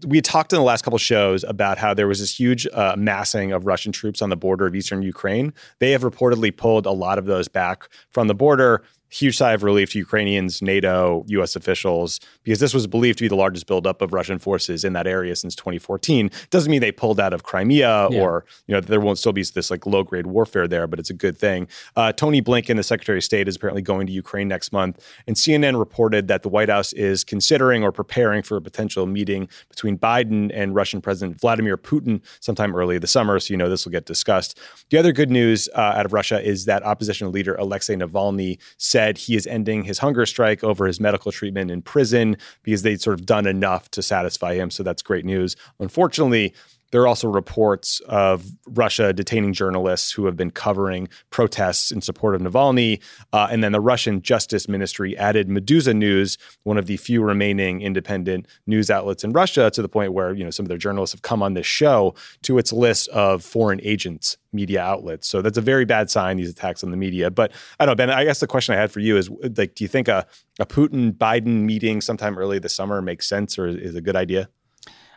we 0.08 0.22
talked 0.22 0.54
in 0.54 0.58
the 0.58 0.64
last 0.64 0.84
couple 0.84 0.98
shows 0.98 1.44
about 1.44 1.78
how 1.78 1.94
there 1.94 2.08
was 2.08 2.20
this 2.20 2.38
huge 2.40 2.68
uh, 2.74 2.96
massing 2.98 3.52
of 3.52 3.66
Russian 3.66 3.92
troops 3.92 4.22
on 4.22 4.30
the 4.30 4.38
border 4.38 4.66
of 4.66 4.76
eastern 4.76 5.02
Ukraine. 5.02 5.54
They 5.80 5.92
have 5.92 6.02
reportedly 6.02 6.56
pulled 6.56 6.86
a 6.86 6.92
lot 6.92 7.18
of 7.18 7.26
those 7.26 7.48
back 7.48 7.90
from 8.12 8.28
the 8.28 8.36
border 8.36 8.84
huge 9.10 9.38
sigh 9.38 9.54
of 9.54 9.64
relief 9.64 9.92
to 9.92 10.00
Ukrainians, 10.00 10.62
NATO, 10.62 11.24
U.S. 11.28 11.56
officials, 11.56 12.20
because 12.44 12.60
this 12.60 12.74
was 12.74 12.88
believed 12.88 13.20
to 13.20 13.24
be 13.24 13.28
the 13.28 13.36
largest 13.36 13.68
buildup 13.68 14.02
of 14.02 14.14
Russian 14.14 14.40
forces 14.40 14.84
in 14.84 14.94
that 14.94 15.08
area 15.08 15.36
since 15.36 15.56
2014. 15.56 16.30
Doesn't 16.50 16.72
mean 16.72 16.82
they 16.82 16.92
pulled 16.92 17.20
out 17.20 17.34
of 17.34 17.44
Crimea 17.44 18.10
yeah. 18.12 18.22
or 18.22 18.46
you 18.68 18.74
know 18.74 18.82
there 18.82 19.00
won't 19.00 19.18
still 19.20 19.32
be 19.34 19.44
this 19.44 19.70
like 19.70 19.86
low 19.86 20.04
grade 20.04 20.28
warfare 20.28 20.68
there, 20.68 20.88
but 20.88 21.00
it's 21.00 21.10
a 21.10 21.14
good 21.14 21.38
thing. 21.38 21.68
Uh, 21.96 22.12
Tony 22.12 22.42
Blinken, 22.42 22.76
the 22.78 22.84
Secretary 22.84 23.20
of 23.20 23.24
State, 23.24 23.48
is 23.48 23.56
apparently 23.56 23.82
going 23.82 24.08
to 24.08 24.14
Ukraine 24.14 24.48
next 24.48 24.72
month, 24.72 25.06
and 25.28 25.36
CNN 25.36 25.78
reported 25.78 26.28
that 26.28 26.42
the 26.44 26.50
White 26.50 26.70
House 26.70 26.94
is 26.94 27.24
considering 27.24 27.84
or 27.84 27.92
preparing 27.92 28.42
for 28.42 28.58
a 28.58 28.62
potential 28.62 29.06
meeting 29.06 29.48
between 29.70 29.98
Biden 29.98 30.52
and 30.54 30.74
Russian 30.74 31.00
President 31.02 31.40
Vladimir 31.40 31.78
Putin 31.78 32.22
sometime 32.40 32.76
early 32.76 32.98
this 32.98 33.12
summer. 33.12 33.40
So 33.40 33.54
you 33.54 33.58
know 33.58 33.70
this 33.70 33.86
will 33.86 33.92
get 33.92 34.06
discussed. 34.06 34.58
The 34.90 34.98
other 34.98 35.12
good 35.14 35.30
news 35.30 35.70
uh, 35.76 35.80
out 35.82 36.06
of 36.06 36.14
Russia 36.14 36.42
is 36.42 36.66
that 36.66 36.84
opposition 36.84 37.32
leader 37.32 37.56
Alexei 37.56 37.96
Navalny 37.96 38.60
said 38.96 39.18
he 39.18 39.36
is 39.36 39.46
ending 39.46 39.84
his 39.84 39.98
hunger 40.00 40.26
strike 40.26 40.64
over 40.64 40.86
his 40.86 41.02
medical 41.02 41.30
treatment 41.30 41.70
in 41.70 41.82
prison 41.82 42.38
because 42.64 42.82
they'd 42.82 43.02
sort 43.02 43.20
of 43.20 43.26
done 43.26 43.46
enough 43.46 43.92
to 43.92 44.02
satisfy 44.02 44.54
him. 44.54 44.72
So 44.72 44.84
that's 44.84 45.02
great 45.02 45.26
news. 45.26 45.58
Unfortunately, 45.82 46.54
there 46.92 47.02
are 47.02 47.08
also 47.08 47.28
reports 47.30 48.00
of 48.08 48.46
Russia 48.68 49.12
detaining 49.14 49.54
journalists 49.54 50.12
who 50.12 50.26
have 50.26 50.36
been 50.38 50.52
covering 50.52 51.08
protests 51.30 51.92
in 51.92 52.02
support 52.02 52.36
of 52.36 52.42
Navalny. 52.42 53.02
Uh, 53.34 53.48
and 53.52 53.64
then 53.64 53.72
the 53.72 53.82
Russian 53.82 54.22
Justice 54.22 54.68
Ministry 54.68 55.18
added 55.18 55.48
Meduza 55.50 55.94
News, 55.96 56.38
one 56.64 56.78
of 56.78 56.86
the 56.86 56.98
few 56.98 57.24
remaining 57.24 57.82
independent 57.82 58.48
news 58.68 58.90
outlets 58.90 59.24
in 59.24 59.32
Russia, 59.32 59.70
to 59.72 59.82
the 59.82 59.90
point 59.90 60.14
where 60.14 60.34
you 60.34 60.44
know 60.44 60.50
some 60.52 60.66
of 60.66 60.70
their 60.70 60.78
journalists 60.78 61.14
have 61.14 61.22
come 61.22 61.42
on 61.42 61.54
this 61.54 61.66
show 61.66 62.14
to 62.44 62.58
its 62.58 62.72
list 62.72 63.10
of 63.10 63.44
foreign 63.44 63.80
agents 63.84 64.38
media 64.54 64.82
outlets. 64.82 65.28
So 65.28 65.42
that's 65.42 65.58
a 65.58 65.62
very 65.62 65.84
bad 65.84 66.10
sign, 66.10 66.38
these 66.38 66.50
attacks 66.50 66.82
on 66.82 66.90
the 66.92 66.96
media. 66.98 67.30
But 67.30 67.52
I 67.78 67.86
don't 67.86 67.92
know, 67.92 67.96
Ben, 67.98 68.10
I 68.10 68.24
guess 68.24 68.40
the 68.40 68.48
question 68.48 68.74
I 68.74 68.78
had 68.78 68.90
for 68.90 69.02
you 69.02 69.18
is 69.18 69.30
like, 69.58 69.76
do 69.76 69.84
you 69.84 69.90
think 69.90 70.08
a, 70.08 70.26
a 70.60 70.66
Putin 70.66 71.12
Biden 71.12 71.64
meeting 71.64 72.00
sometime 72.00 72.38
early 72.38 72.58
this 72.60 72.74
summer 72.74 73.02
makes 73.02 73.28
sense 73.28 73.60
or 73.60 73.68
is 73.68 73.96
a 73.96 74.02
good 74.02 74.16
idea? 74.16 74.48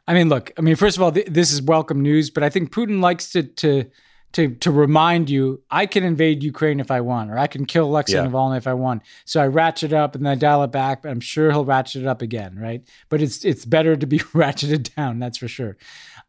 I 0.09 0.15
mean, 0.15 0.31
look, 0.31 0.51
I 0.59 0.63
mean, 0.63 0.75
first 0.75 0.97
of 0.97 1.03
all, 1.03 1.13
th- 1.13 1.27
this 1.27 1.53
is 1.53 1.61
welcome 1.61 2.01
news, 2.01 2.31
but 2.31 2.43
I 2.43 2.49
think 2.49 2.73
Putin 2.73 3.01
likes 3.03 3.31
to 3.33 3.43
to 3.43 3.85
to 4.33 4.55
to 4.55 4.71
remind 4.71 5.29
you, 5.29 5.63
I 5.71 5.85
can 5.85 6.03
invade 6.03 6.43
Ukraine 6.43 6.81
if 6.81 6.91
I 6.91 7.03
want, 7.03 7.31
or 7.31 7.37
I 7.39 7.47
can 7.47 7.67
kill 7.67 7.85
Alexei 7.85 8.15
yeah. 8.15 8.25
Navalny 8.25 8.57
if 8.57 8.67
I 8.67 8.73
want. 8.73 9.03
So 9.27 9.41
I 9.41 9.47
ratchet 9.49 9.93
up 9.93 10.15
and 10.15 10.25
then 10.25 10.33
I 10.33 10.35
dial 10.35 10.63
it 10.65 10.73
back, 10.73 11.03
but 11.03 11.11
I'm 11.11 11.21
sure 11.21 11.51
he'll 11.51 11.67
ratchet 11.67 12.01
it 12.03 12.09
up 12.09 12.23
again, 12.23 12.57
right? 12.59 12.83
But 13.11 13.21
it's 13.21 13.45
it's 13.45 13.67
better 13.67 13.97
to 13.97 14.07
be 14.07 14.19
ratcheted 14.35 14.95
down, 14.97 15.19
that's 15.19 15.37
for 15.37 15.47
sure. 15.47 15.77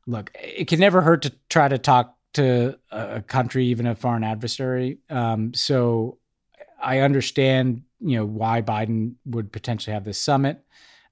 Look, 0.06 0.32
it 0.36 0.68
can 0.68 0.82
never 0.82 1.00
hurt 1.02 1.22
to 1.22 1.32
try 1.50 1.70
to 1.70 1.78
talk 1.78 2.18
to 2.34 2.78
a 2.92 3.22
country, 3.22 3.68
even 3.68 3.88
a 3.88 3.96
foreign 3.96 4.26
adversary. 4.26 4.98
Um, 5.10 5.54
so 5.54 6.18
I 6.84 7.00
understand, 7.00 7.84
you 8.02 8.18
know, 8.18 8.26
why 8.26 8.62
Biden 8.62 9.16
would 9.26 9.54
potentially 9.54 9.94
have 9.94 10.04
this 10.04 10.20
summit. 10.20 10.60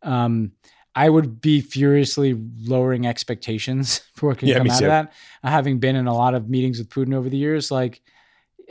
Um, 0.04 0.52
I 1.00 1.10
would 1.10 1.42
be 1.42 1.62
furiously 1.62 2.34
lowering 2.64 3.06
expectations 3.06 4.02
for 4.16 4.30
what 4.30 4.40
can 4.40 4.48
yeah, 4.48 4.58
come 4.58 4.68
out 4.72 4.80
too. 4.80 4.86
of 4.86 4.90
that. 4.90 5.14
Uh, 5.44 5.50
having 5.52 5.78
been 5.78 5.96
in 5.96 6.08
a 6.08 6.14
lot 6.14 6.34
of 6.34 6.50
meetings 6.50 6.80
with 6.80 6.90
Putin 6.90 7.14
over 7.14 7.30
the 7.30 7.38
years, 7.38 7.70
like 7.70 8.02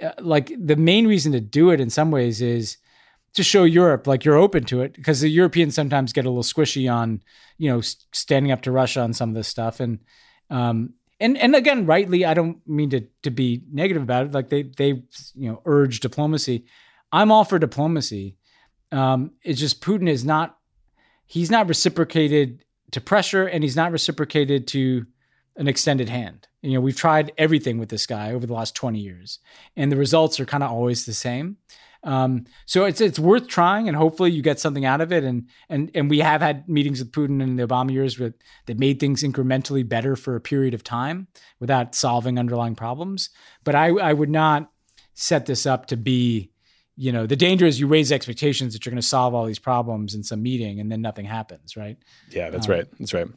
uh, 0.03 0.11
like 0.19 0.51
the 0.59 0.75
main 0.75 1.07
reason 1.07 1.31
to 1.33 1.41
do 1.41 1.71
it 1.71 1.81
in 1.81 1.89
some 1.89 2.11
ways 2.11 2.43
is 2.43 2.79
to 3.35 3.45
show 3.45 3.63
Europe 3.63 4.09
like 4.09 4.25
you're 4.25 4.35
open 4.37 4.65
to 4.65 4.81
it 4.83 4.95
because 4.95 5.21
the 5.21 5.29
Europeans 5.29 5.77
sometimes 5.77 6.13
get 6.13 6.27
a 6.27 6.29
little 6.29 6.43
squishy 6.43 6.93
on 6.93 7.23
you 7.59 7.71
know 7.71 7.81
standing 8.13 8.51
up 8.51 8.63
to 8.63 8.73
Russia 8.73 9.01
on 9.03 9.13
some 9.15 9.29
of 9.29 9.37
this 9.37 9.47
stuff 9.47 9.79
and 9.79 10.01
um, 10.51 10.95
and 11.21 11.39
and 11.39 11.55
again 11.55 11.87
rightly 11.87 12.25
I 12.25 12.35
don't 12.35 12.59
mean 12.67 12.91
to 12.91 13.03
to 13.23 13.31
be 13.31 13.63
negative 13.73 14.03
about 14.03 14.27
it 14.27 14.33
like 14.33 14.49
they 14.49 14.65
they 14.65 15.05
you 15.37 15.49
know 15.53 15.63
urge 15.65 16.01
diplomacy. 16.01 16.65
I'm 17.13 17.31
all 17.31 17.45
for 17.45 17.61
diplomacy. 17.61 18.35
Um, 18.91 19.31
it's 19.45 19.61
just 19.61 19.81
Putin 19.81 20.09
is 20.09 20.25
not 20.25 20.59
he's 21.27 21.51
not 21.51 21.69
reciprocated 21.69 22.65
to 22.93 23.01
pressure 23.01 23.47
and 23.47 23.65
he's 23.65 23.77
not 23.77 23.93
reciprocated 23.93 24.67
to 24.69 25.07
an 25.57 25.69
extended 25.69 26.09
hand. 26.09 26.47
You 26.63 26.75
know, 26.75 26.81
we've 26.81 26.97
tried 26.97 27.33
everything 27.39 27.79
with 27.79 27.89
this 27.89 28.07
guy 28.07 28.33
over 28.33 28.47
the 28.47 28.53
last 28.53 28.75
20 28.75 28.99
years, 28.99 29.39
and 29.77 29.91
the 29.91 29.97
results 29.97 30.41
are 30.41 30.45
kind 30.47 30.63
of 30.63 30.71
always 30.71 31.07
the 31.07 31.15
same. 31.15 31.57
Um, 32.05 32.45
so 32.67 32.85
it's 32.85 33.01
it's 33.01 33.19
worth 33.19 33.47
trying, 33.49 33.89
and 33.89 33.97
hopefully 33.97 34.31
you 34.33 34.43
get 34.43 34.61
something 34.61 34.85
out 34.85 35.01
of 35.01 35.13
it. 35.13 35.25
And 35.25 35.49
and 35.69 35.91
and 35.95 36.11
we 36.11 36.19
have 36.21 36.41
had 36.41 36.69
meetings 36.69 36.99
with 36.99 37.13
Putin 37.13 37.43
in 37.43 37.57
the 37.57 37.67
Obama 37.67 37.93
years 37.93 38.19
with, 38.19 38.35
that 38.67 38.79
made 38.79 38.99
things 39.01 39.23
incrementally 39.23 39.89
better 39.89 40.15
for 40.17 40.35
a 40.37 40.41
period 40.41 40.75
of 40.75 40.83
time 40.85 41.29
without 41.61 41.95
solving 41.95 42.39
underlying 42.39 42.75
problems. 42.75 43.31
But 43.65 43.75
I 43.77 43.89
I 43.89 44.13
would 44.13 44.31
not 44.31 44.71
set 45.15 45.47
this 45.47 45.67
up 45.67 45.87
to 45.87 45.97
be 45.97 46.51
you 46.97 47.13
know 47.13 47.27
the 47.27 47.37
danger 47.37 47.67
is 47.67 47.79
you 47.79 47.87
raise 47.87 48.11
expectations 48.11 48.73
that 48.73 48.85
you're 48.85 48.91
going 48.91 49.01
to 49.01 49.07
solve 49.07 49.35
all 49.35 49.45
these 49.45 49.59
problems 49.59 50.15
in 50.15 50.23
some 50.23 50.43
meeting 50.43 50.81
and 50.81 50.91
then 50.91 51.01
nothing 51.01 51.25
happens 51.27 51.77
right 51.77 51.99
yeah 52.31 52.51
that's 52.51 52.67
um, 52.69 52.73
right 52.75 52.87
that's 52.99 53.13
right 53.15 53.29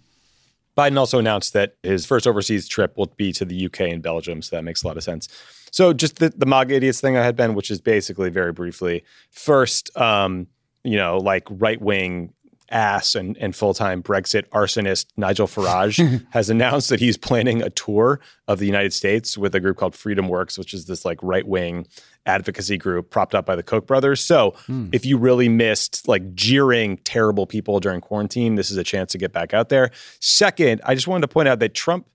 biden 0.77 0.97
also 0.97 1.19
announced 1.19 1.53
that 1.53 1.75
his 1.83 2.05
first 2.05 2.25
overseas 2.25 2.67
trip 2.67 2.97
will 2.97 3.13
be 3.17 3.31
to 3.31 3.45
the 3.45 3.65
uk 3.65 3.79
and 3.81 4.01
belgium 4.01 4.41
so 4.41 4.55
that 4.55 4.63
makes 4.63 4.83
a 4.83 4.87
lot 4.87 4.97
of 4.97 5.03
sense 5.03 5.27
so 5.71 5.93
just 5.93 6.15
the, 6.17 6.29
the 6.29 6.45
MAGA 6.45 6.75
idiots 6.75 6.99
thing 7.01 7.17
i 7.17 7.23
had 7.23 7.35
been 7.35 7.53
which 7.53 7.69
is 7.69 7.81
basically 7.81 8.29
very 8.29 8.51
briefly 8.51 9.03
first 9.29 9.95
um, 9.97 10.47
you 10.83 10.97
know 10.97 11.17
like 11.17 11.43
right 11.49 11.81
wing 11.81 12.33
ass 12.71 13.15
and, 13.15 13.37
and 13.37 13.55
full 13.55 13.73
time 13.73 14.01
Brexit 14.01 14.43
arsonist 14.49 15.07
Nigel 15.17 15.47
Farage 15.47 16.25
has 16.31 16.49
announced 16.49 16.89
that 16.89 16.99
he's 16.99 17.17
planning 17.17 17.61
a 17.61 17.69
tour 17.69 18.19
of 18.47 18.59
the 18.59 18.65
United 18.65 18.93
States 18.93 19.37
with 19.37 19.55
a 19.55 19.59
group 19.59 19.77
called 19.77 19.93
FreedomWorks, 19.93 20.57
which 20.57 20.73
is 20.73 20.85
this 20.85 21.05
like 21.05 21.19
right 21.21 21.47
wing 21.47 21.87
advocacy 22.25 22.77
group 22.77 23.09
propped 23.09 23.33
up 23.33 23.45
by 23.45 23.55
the 23.55 23.63
Koch 23.63 23.85
brothers. 23.87 24.23
So 24.23 24.51
mm. 24.67 24.89
if 24.93 25.05
you 25.05 25.17
really 25.17 25.49
missed 25.49 26.07
like 26.07 26.33
jeering 26.35 26.97
terrible 26.97 27.47
people 27.47 27.79
during 27.79 28.01
quarantine, 28.01 28.55
this 28.55 28.69
is 28.71 28.77
a 28.77 28.83
chance 28.83 29.11
to 29.13 29.17
get 29.17 29.31
back 29.33 29.53
out 29.53 29.69
there. 29.69 29.91
Second, 30.19 30.81
I 30.85 30.95
just 30.95 31.07
wanted 31.07 31.21
to 31.21 31.27
point 31.29 31.47
out 31.47 31.59
that 31.59 31.73
Trump 31.73 32.07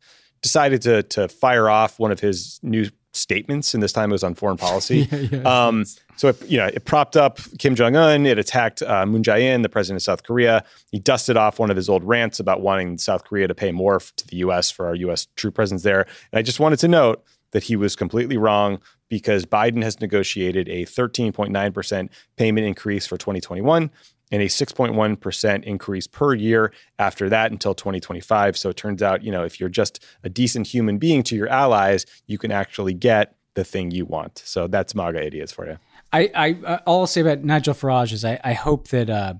decided 0.42 0.82
to 0.82 1.02
to 1.04 1.28
fire 1.28 1.68
off 1.68 1.98
one 1.98 2.12
of 2.12 2.20
his 2.20 2.60
new 2.62 2.90
statements, 3.16 3.74
and 3.74 3.82
this 3.82 3.92
time 3.92 4.10
it 4.10 4.12
was 4.14 4.24
on 4.24 4.34
foreign 4.34 4.56
policy. 4.56 5.08
yeah, 5.10 5.18
yeah, 5.18 5.66
um, 5.66 5.84
so 6.16 6.28
it, 6.28 6.48
you 6.50 6.58
know, 6.58 6.66
it 6.66 6.84
propped 6.84 7.16
up 7.16 7.38
Kim 7.58 7.74
Jong 7.74 7.96
Un. 7.96 8.26
It 8.26 8.38
attacked 8.38 8.82
uh, 8.82 9.06
Moon 9.06 9.22
Jae-in, 9.22 9.62
the 9.62 9.68
president 9.68 10.00
of 10.00 10.04
South 10.04 10.22
Korea. 10.22 10.64
He 10.92 10.98
dusted 11.00 11.36
off 11.36 11.58
one 11.58 11.70
of 11.70 11.76
his 11.76 11.88
old 11.88 12.04
rants 12.04 12.40
about 12.40 12.60
wanting 12.60 12.98
South 12.98 13.24
Korea 13.24 13.48
to 13.48 13.54
pay 13.54 13.72
more 13.72 14.00
to 14.00 14.26
the 14.26 14.36
U.S. 14.38 14.70
for 14.70 14.86
our 14.86 14.94
U.S. 14.96 15.26
troop 15.36 15.54
presence 15.54 15.82
there. 15.82 16.00
And 16.02 16.38
I 16.38 16.42
just 16.42 16.60
wanted 16.60 16.78
to 16.80 16.88
note 16.88 17.22
that 17.52 17.64
he 17.64 17.76
was 17.76 17.96
completely 17.96 18.36
wrong 18.36 18.80
because 19.08 19.44
Biden 19.44 19.82
has 19.82 20.00
negotiated 20.00 20.68
a 20.68 20.84
13.9 20.84 21.74
percent 21.74 22.10
payment 22.36 22.66
increase 22.66 23.06
for 23.06 23.16
2021 23.16 23.90
and 24.30 24.42
a 24.42 24.46
6.1% 24.46 25.64
increase 25.64 26.06
per 26.06 26.34
year 26.34 26.72
after 26.98 27.28
that 27.28 27.50
until 27.52 27.74
2025. 27.74 28.56
So 28.56 28.70
it 28.70 28.76
turns 28.76 29.02
out, 29.02 29.22
you 29.22 29.30
know, 29.30 29.44
if 29.44 29.60
you're 29.60 29.68
just 29.68 30.04
a 30.22 30.28
decent 30.28 30.66
human 30.68 30.98
being 30.98 31.22
to 31.24 31.36
your 31.36 31.48
allies, 31.48 32.06
you 32.26 32.38
can 32.38 32.50
actually 32.50 32.94
get 32.94 33.36
the 33.54 33.64
thing 33.64 33.90
you 33.90 34.04
want. 34.04 34.42
So 34.44 34.66
that's 34.66 34.94
MAGA 34.94 35.20
ideas 35.22 35.52
for 35.52 35.66
you. 35.68 35.78
I, 36.12 36.30
I 36.34 36.76
all 36.86 37.00
I'll 37.00 37.06
say 37.06 37.20
about 37.20 37.42
Nigel 37.44 37.74
Farage 37.74 38.12
is 38.12 38.24
I, 38.24 38.38
I 38.44 38.52
hope 38.52 38.88
that 38.88 39.10
uh, 39.10 39.34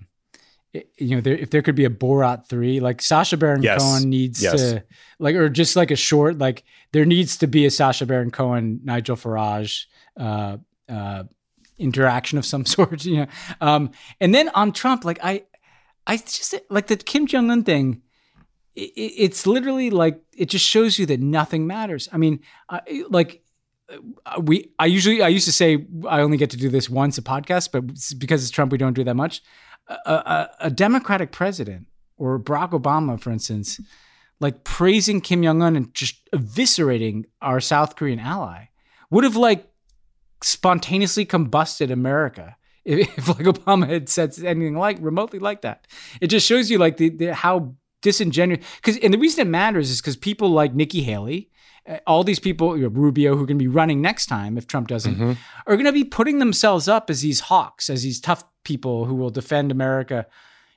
you 0.73 1.15
know 1.15 1.21
there, 1.21 1.37
if 1.37 1.51
there 1.51 1.63
could 1.63 1.77
be 1.77 1.85
a 1.85 1.91
Borat 1.91 2.47
three 2.49 2.81
like 2.81 3.01
Sacha 3.01 3.37
Baron 3.37 3.63
yes. 3.63 3.81
Cohen 3.81 4.11
needs 4.11 4.43
yes. 4.43 4.55
to 4.61 4.85
like 5.21 5.37
or 5.37 5.49
just 5.49 5.77
like 5.77 5.93
a 5.93 5.97
short 5.97 6.39
like 6.39 6.65
there 6.91 7.05
needs 7.05 7.37
to 7.39 7.47
be 7.47 7.65
a 7.65 7.71
Sacha 7.71 8.07
Baron 8.07 8.33
Cohen 8.33 8.81
Nigel 8.83 9.15
Farage 9.15 9.85
uh, 10.19 10.57
uh, 10.89 11.25
interaction 11.79 12.39
of 12.39 12.47
some 12.47 12.65
sort, 12.67 13.05
you 13.05 13.19
know. 13.19 13.27
Um, 13.61 13.91
and 14.21 14.35
then 14.35 14.49
on 14.51 14.73
Trump, 14.73 15.05
like 15.05 15.19
I, 15.23 15.45
I 16.07 16.17
just 16.17 16.55
like 16.71 16.87
the 16.89 16.97
Kim 16.97 17.27
Jong 17.27 17.51
Un 17.51 17.65
thing. 17.65 18.03
It, 18.75 18.93
it's 18.97 19.47
literally 19.47 19.91
like 19.91 20.21
it 20.37 20.47
just 20.47 20.67
shows 20.67 20.99
you 20.99 21.07
that 21.07 21.21
nothing 21.21 21.67
matters. 21.67 22.09
I 22.13 22.17
mean, 22.19 22.41
I, 22.69 23.05
like 23.09 23.43
uh, 23.89 24.41
we, 24.41 24.73
I 24.79 24.87
usually 24.87 25.23
I 25.23 25.29
used 25.29 25.47
to 25.47 25.53
say 25.53 25.87
I 26.09 26.21
only 26.21 26.37
get 26.37 26.51
to 26.51 26.57
do 26.57 26.69
this 26.69 26.89
once 26.91 27.19
a 27.19 27.23
podcast, 27.23 27.71
but 27.73 27.85
because 28.19 28.43
it's 28.43 28.51
Trump, 28.51 28.73
we 28.73 28.79
don't 28.79 28.95
do 28.95 29.05
that 29.05 29.15
much. 29.17 29.43
A, 29.89 29.97
a, 30.11 30.51
a 30.63 30.71
Democratic 30.71 31.31
president 31.31 31.87
or 32.17 32.39
Barack 32.39 32.71
Obama, 32.71 33.21
for 33.21 33.31
instance, 33.31 33.79
like 34.41 34.65
praising 34.65 35.21
Kim 35.21 35.43
Jong 35.43 35.63
Un 35.63 35.77
and 35.77 35.93
just 35.93 36.25
eviscerating 36.33 37.25
our 37.43 37.61
South 37.61 37.97
Korean 37.97 38.19
ally 38.19 38.69
would 39.11 39.25
have 39.25 39.37
like 39.37 39.69
spontaneously 40.45 41.27
combusted 41.27 41.91
America 41.91 42.57
if, 42.85 43.17
if, 43.19 43.29
like 43.29 43.39
Obama 43.47 43.89
had 43.89 44.09
said 44.09 44.35
anything 44.45 44.77
like 44.77 44.99
remotely 45.01 45.39
like 45.39 45.63
that. 45.63 45.87
It 46.21 46.29
just 46.29 46.47
shows 46.47 46.71
you 46.71 46.79
like 46.79 46.97
the, 46.99 47.09
the 47.11 47.35
how 47.35 47.75
disingenuous. 48.03 48.65
Because 48.77 48.97
and 48.99 49.13
the 49.13 49.19
reason 49.19 49.47
it 49.47 49.51
matters 49.51 49.91
is 49.91 50.01
because 50.01 50.17
people 50.17 50.51
like 50.51 50.75
Nikki 50.75 51.03
Haley, 51.03 51.51
eh, 51.87 51.99
all 52.07 52.23
these 52.25 52.41
people, 52.41 52.77
you 52.77 52.85
know, 52.85 52.89
Rubio, 52.91 53.35
who 53.37 53.43
are 53.43 53.47
going 53.47 53.59
to 53.59 53.63
be 53.65 53.69
running 53.69 54.01
next 54.01 54.27
time 54.27 54.59
if 54.59 54.67
Trump 54.67 54.89
doesn't, 54.89 55.15
mm-hmm. 55.15 55.33
are 55.67 55.75
going 55.77 55.85
to 55.87 55.93
be 55.93 56.05
putting 56.05 56.39
themselves 56.39 56.87
up 56.89 57.11
as 57.11 57.23
these 57.23 57.41
hawks, 57.41 57.89
as 57.91 58.03
these 58.03 58.21
tough 58.21 58.45
people 58.65 59.07
who 59.07 59.15
will 59.15 59.31
defend 59.31 59.71
America. 59.71 60.27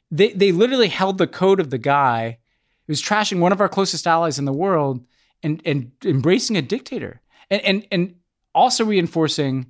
They 0.10 0.32
they 0.32 0.54
literally 0.54 0.88
held 0.88 1.18
the 1.18 1.28
coat 1.28 1.60
of 1.60 1.70
the 1.70 1.78
guy 1.78 2.40
who 2.86 2.92
was 2.92 3.02
trashing 3.02 3.40
one 3.40 3.52
of 3.52 3.60
our 3.60 3.68
closest 3.70 4.08
allies 4.08 4.40
in 4.40 4.46
the 4.46 4.54
world 4.54 5.06
and 5.44 5.62
and 5.66 5.92
embracing 6.06 6.56
a 6.56 6.62
dictator. 6.62 7.20
And 7.50 7.62
and 7.62 7.88
and 7.92 8.16
also 8.58 8.84
reinforcing 8.84 9.68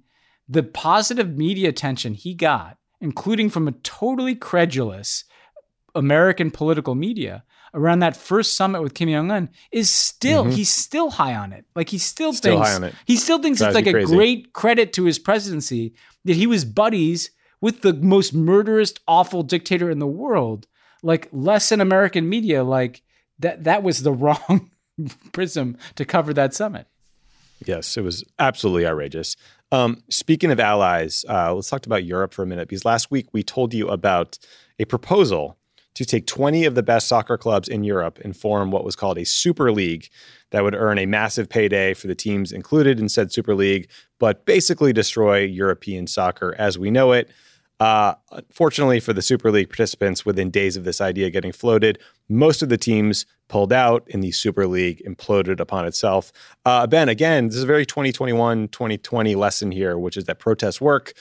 the 0.48 0.64
positive 0.64 1.38
media 1.38 1.68
attention 1.68 2.14
he 2.14 2.34
got, 2.34 2.78
including 3.02 3.50
from 3.50 3.68
a 3.68 3.74
totally 3.74 4.34
credulous 4.34 5.26
American 5.94 6.50
political 6.50 6.96
media 6.96 7.44
around 7.74 8.00
that 8.00 8.16
first 8.16 8.56
summit 8.56 8.82
with 8.82 8.94
Kim 8.94 9.10
Jong 9.10 9.30
Un 9.30 9.50
is 9.74 9.90
still 9.90 10.44
mm-hmm. 10.44 10.54
he's 10.54 10.72
still 10.72 11.12
high 11.12 11.36
on 11.36 11.52
it. 11.52 11.66
Like 11.76 11.90
he 11.90 11.98
still, 11.98 12.32
still 12.32 12.56
thinks 12.56 12.70
high 12.70 12.76
on 12.76 12.86
it. 12.86 12.96
he 13.06 13.18
still 13.18 13.40
thinks 13.42 13.60
it's 13.60 13.76
like 13.76 13.88
a 13.88 14.04
great 14.06 14.54
credit 14.54 14.94
to 14.94 15.04
his 15.04 15.20
presidency 15.20 15.94
that 16.24 16.38
he 16.38 16.48
was 16.48 16.64
buddies 16.64 17.32
with 17.60 17.82
the 17.82 17.94
most 17.94 18.34
murderous, 18.34 18.94
awful 19.08 19.44
dictator 19.44 19.90
in 19.90 20.00
the 20.00 20.08
world. 20.08 20.66
Like 21.04 21.28
less 21.32 21.72
in 21.74 21.82
American 21.82 22.28
media, 22.30 22.64
like 22.64 23.02
that 23.40 23.66
that 23.66 23.84
was 23.84 24.02
the 24.04 24.14
wrong 24.14 24.72
prism 25.34 25.78
to 25.96 26.06
cover 26.06 26.34
that 26.34 26.54
summit. 26.54 26.88
Yes, 27.66 27.98
it 27.98 28.02
was 28.04 28.24
absolutely 28.40 28.86
outrageous. 28.86 29.36
Um, 29.72 30.04
speaking 30.10 30.52
of 30.52 30.60
allies, 30.60 31.26
uh, 31.30 31.54
let's 31.54 31.70
talk 31.70 31.86
about 31.86 32.06
Europe 32.06 32.34
for 32.34 32.44
a 32.44 32.48
minute 32.48 32.68
because 32.70 32.86
last 32.86 33.12
week 33.12 33.28
we 33.34 33.44
told 33.44 33.74
you 33.74 33.90
about 33.90 34.38
a 34.80 34.86
proposal 34.86 35.58
to 35.96 36.06
take 36.06 36.28
20 36.28 36.66
of 36.66 36.76
the 36.76 36.84
best 36.84 37.08
soccer 37.08 37.38
clubs 37.38 37.68
in 37.68 37.84
Europe 37.84 38.20
and 38.24 38.38
form 38.38 38.70
what 38.70 38.84
was 38.84 38.96
called 38.96 39.18
a 39.18 39.26
Super 39.26 39.72
League 39.72 40.10
that 40.52 40.64
would 40.64 40.76
earn 40.76 41.00
a 41.00 41.08
massive 41.08 41.50
payday 41.50 41.94
for 41.96 42.06
the 42.08 42.16
teams 42.16 42.52
included 42.52 43.00
in 43.00 43.10
said 43.10 43.32
Super 43.34 43.56
League, 43.56 43.90
but 44.20 44.46
basically 44.46 44.94
destroy 44.94 45.40
European 45.42 46.06
soccer 46.06 46.56
as 46.58 46.78
we 46.78 46.92
know 46.92 47.12
it. 47.12 47.30
Uh, 47.80 48.16
fortunately 48.52 49.00
for 49.00 49.14
the 49.14 49.22
Super 49.22 49.52
League 49.52 49.70
participants, 49.70 50.26
within 50.26 50.50
days 50.50 50.78
of 50.78 50.84
this 50.84 51.00
idea 51.00 51.30
getting 51.30 51.52
floated, 51.52 52.00
most 52.28 52.64
of 52.64 52.70
the 52.70 52.78
teams 52.78 53.26
pulled 53.50 53.72
out 53.72 54.08
and 54.12 54.24
the 54.24 54.32
Super 54.32 54.66
League 54.66 55.02
imploded 55.08 55.60
upon 55.60 55.86
itself. 55.86 56.32
Uh, 56.66 56.88
ben, 56.88 57.08
again, 57.08 57.48
this 57.48 57.58
is 57.58 57.64
a 57.64 57.68
very 57.68 57.86
2021 57.86 58.68
2020 58.70 59.36
lesson 59.36 59.72
here, 59.72 59.98
which 59.98 60.18
is 60.18 60.26
that 60.26 60.40
protests 60.40 60.82
work 60.82 61.14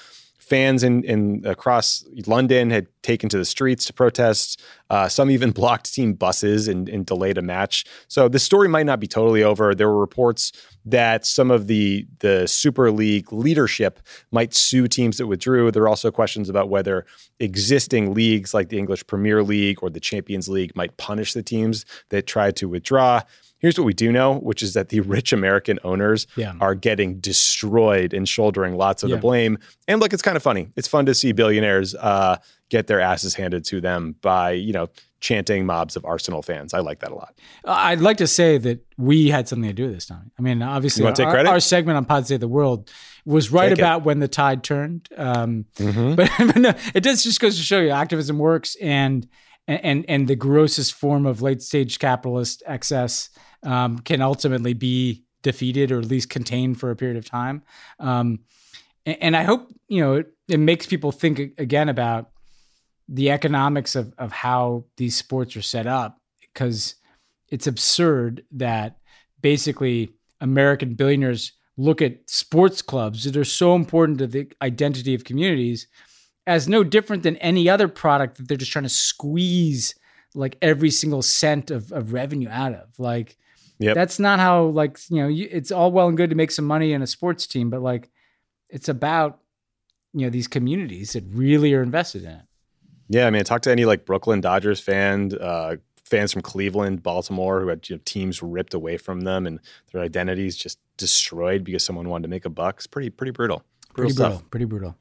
fans 0.46 0.84
in, 0.84 1.02
in 1.02 1.42
across 1.44 2.04
London 2.26 2.70
had 2.70 2.86
taken 3.02 3.28
to 3.28 3.36
the 3.36 3.44
streets 3.44 3.84
to 3.84 3.92
protest. 3.92 4.62
Uh, 4.90 5.08
some 5.08 5.28
even 5.28 5.50
blocked 5.62 5.92
team 5.92 6.12
buses 6.14 6.68
and, 6.68 6.88
and 6.88 7.04
delayed 7.04 7.36
a 7.36 7.42
match. 7.42 7.84
So 8.06 8.28
the 8.28 8.38
story 8.38 8.68
might 8.68 8.86
not 8.86 9.00
be 9.00 9.08
totally 9.08 9.42
over. 9.42 9.74
There 9.74 9.88
were 9.88 9.98
reports 9.98 10.52
that 10.84 11.26
some 11.26 11.50
of 11.50 11.66
the 11.66 12.06
the 12.20 12.46
Super 12.46 12.92
League 12.92 13.32
leadership 13.32 13.98
might 14.30 14.54
sue 14.54 14.86
teams 14.86 15.18
that 15.18 15.26
withdrew. 15.26 15.72
There 15.72 15.82
are 15.82 15.88
also 15.88 16.12
questions 16.12 16.48
about 16.48 16.68
whether 16.68 17.06
existing 17.40 18.14
leagues 18.14 18.54
like 18.54 18.68
the 18.68 18.78
English 18.78 19.04
Premier 19.08 19.42
League 19.42 19.78
or 19.82 19.90
the 19.90 20.00
Champions 20.00 20.48
League 20.48 20.76
might 20.76 20.96
punish 20.96 21.32
the 21.32 21.42
teams 21.42 21.84
that 22.10 22.28
tried 22.28 22.54
to 22.56 22.68
withdraw. 22.68 23.20
Here's 23.58 23.78
what 23.78 23.84
we 23.84 23.94
do 23.94 24.12
know, 24.12 24.34
which 24.40 24.62
is 24.62 24.74
that 24.74 24.90
the 24.90 25.00
rich 25.00 25.32
American 25.32 25.78
owners 25.82 26.26
yeah. 26.36 26.52
are 26.60 26.74
getting 26.74 27.20
destroyed 27.20 28.12
and 28.12 28.28
shouldering 28.28 28.76
lots 28.76 29.02
of 29.02 29.08
yeah. 29.08 29.16
the 29.16 29.22
blame. 29.22 29.58
And 29.88 29.98
look, 30.00 30.12
it's 30.12 30.22
kind 30.22 30.36
of 30.36 30.42
funny. 30.42 30.68
It's 30.76 30.86
fun 30.88 31.06
to 31.06 31.14
see 31.14 31.32
billionaires 31.32 31.94
uh, 31.94 32.36
get 32.68 32.86
their 32.86 33.00
asses 33.00 33.34
handed 33.34 33.64
to 33.66 33.80
them 33.80 34.16
by, 34.20 34.50
you 34.52 34.74
know, 34.74 34.88
chanting 35.20 35.64
mobs 35.64 35.96
of 35.96 36.04
Arsenal 36.04 36.42
fans. 36.42 36.74
I 36.74 36.80
like 36.80 37.00
that 37.00 37.10
a 37.10 37.14
lot. 37.14 37.34
I'd 37.64 38.00
like 38.00 38.18
to 38.18 38.26
say 38.26 38.58
that 38.58 38.84
we 38.98 39.30
had 39.30 39.48
something 39.48 39.68
to 39.70 39.74
do 39.74 39.84
with 39.86 39.94
this, 39.94 40.06
Tommy. 40.06 40.30
I 40.38 40.42
mean, 40.42 40.60
obviously, 40.62 41.06
our, 41.06 41.14
our, 41.46 41.60
segment 41.60 41.96
on 41.96 42.04
Pod 42.04 42.26
Save 42.26 42.40
the 42.40 42.48
World 42.48 42.90
was 43.24 43.50
right 43.50 43.70
take 43.70 43.78
about 43.78 44.00
it. 44.00 44.04
when 44.04 44.18
the 44.18 44.28
tide 44.28 44.62
turned. 44.64 45.08
Um, 45.16 45.64
mm-hmm. 45.78 46.14
But, 46.14 46.30
but 46.38 46.56
no, 46.56 46.74
it 46.94 47.00
does 47.02 47.24
just 47.24 47.40
goes 47.40 47.56
to 47.56 47.62
show 47.62 47.80
you 47.80 47.88
activism 47.90 48.38
works 48.38 48.76
and 48.82 49.26
and 49.66 50.04
and 50.08 50.28
the 50.28 50.36
grossest 50.36 50.94
form 50.94 51.26
of 51.26 51.42
late 51.42 51.60
stage 51.60 51.98
capitalist 51.98 52.62
excess 52.66 53.30
um, 53.66 53.98
can 53.98 54.22
ultimately 54.22 54.72
be 54.72 55.24
defeated 55.42 55.92
or 55.92 55.98
at 55.98 56.06
least 56.06 56.30
contained 56.30 56.78
for 56.80 56.90
a 56.90 56.96
period 56.96 57.16
of 57.18 57.24
time. 57.28 57.62
Um, 57.98 58.40
and, 59.04 59.16
and, 59.20 59.36
I 59.36 59.42
hope 59.42 59.68
you 59.88 60.00
know 60.00 60.14
it, 60.14 60.32
it, 60.48 60.60
makes 60.60 60.86
people 60.86 61.12
think 61.12 61.40
again 61.58 61.88
about 61.88 62.30
the 63.08 63.30
economics 63.30 63.94
of 63.96 64.14
of 64.18 64.32
how 64.32 64.84
these 64.96 65.16
sports 65.16 65.56
are 65.56 65.62
set 65.62 65.86
up 65.86 66.20
because 66.42 66.94
it's 67.48 67.66
absurd 67.66 68.44
that 68.52 68.98
basically 69.42 70.12
American 70.40 70.94
billionaires 70.94 71.52
look 71.76 72.00
at 72.00 72.28
sports 72.30 72.80
clubs 72.82 73.24
that 73.24 73.36
are 73.36 73.44
so 73.44 73.74
important 73.74 74.18
to 74.18 74.26
the 74.28 74.50
identity 74.62 75.14
of 75.14 75.24
communities 75.24 75.86
as 76.46 76.68
no 76.68 76.82
different 76.84 77.22
than 77.24 77.36
any 77.38 77.68
other 77.68 77.86
product 77.88 78.36
that 78.38 78.46
they're 78.48 78.56
just 78.56 78.72
trying 78.72 78.82
to 78.84 78.88
squeeze 78.88 79.94
like 80.34 80.56
every 80.62 80.90
single 80.90 81.22
cent 81.22 81.70
of, 81.70 81.92
of 81.92 82.12
revenue 82.12 82.48
out 82.50 82.72
of 82.72 82.98
like 82.98 83.36
Yep. 83.78 83.94
That's 83.94 84.18
not 84.18 84.38
how 84.38 84.64
like, 84.64 84.98
you 85.10 85.16
know, 85.22 85.28
you, 85.28 85.48
it's 85.50 85.70
all 85.70 85.92
well 85.92 86.08
and 86.08 86.16
good 86.16 86.30
to 86.30 86.36
make 86.36 86.50
some 86.50 86.64
money 86.64 86.92
in 86.92 87.02
a 87.02 87.06
sports 87.06 87.46
team, 87.46 87.68
but 87.70 87.82
like 87.82 88.10
it's 88.70 88.88
about 88.88 89.40
you 90.14 90.22
know, 90.24 90.30
these 90.30 90.48
communities 90.48 91.12
that 91.12 91.24
really 91.28 91.74
are 91.74 91.82
invested 91.82 92.24
in 92.24 92.30
it. 92.30 92.42
Yeah, 93.08 93.26
I 93.26 93.30
mean, 93.30 93.40
I 93.40 93.42
talked 93.42 93.64
to 93.64 93.70
any 93.70 93.84
like 93.84 94.06
Brooklyn 94.06 94.40
Dodgers 94.40 94.80
fan, 94.80 95.30
uh, 95.38 95.76
fans 96.04 96.32
from 96.32 96.40
Cleveland, 96.40 97.02
Baltimore, 97.02 97.60
who 97.60 97.68
had 97.68 97.86
you 97.88 97.96
know, 97.96 98.02
teams 98.06 98.42
ripped 98.42 98.72
away 98.72 98.96
from 98.96 99.20
them 99.22 99.46
and 99.46 99.60
their 99.92 100.00
identities 100.02 100.56
just 100.56 100.78
destroyed 100.96 101.64
because 101.64 101.84
someone 101.84 102.08
wanted 102.08 102.22
to 102.22 102.28
make 102.28 102.46
a 102.46 102.50
buck. 102.50 102.76
It's 102.76 102.86
pretty 102.86 103.10
pretty 103.10 103.30
brutal. 103.30 103.62
pretty 103.94 104.14
brutal. 104.14 104.42
Pretty 104.50 104.64
brutal. 104.64 104.96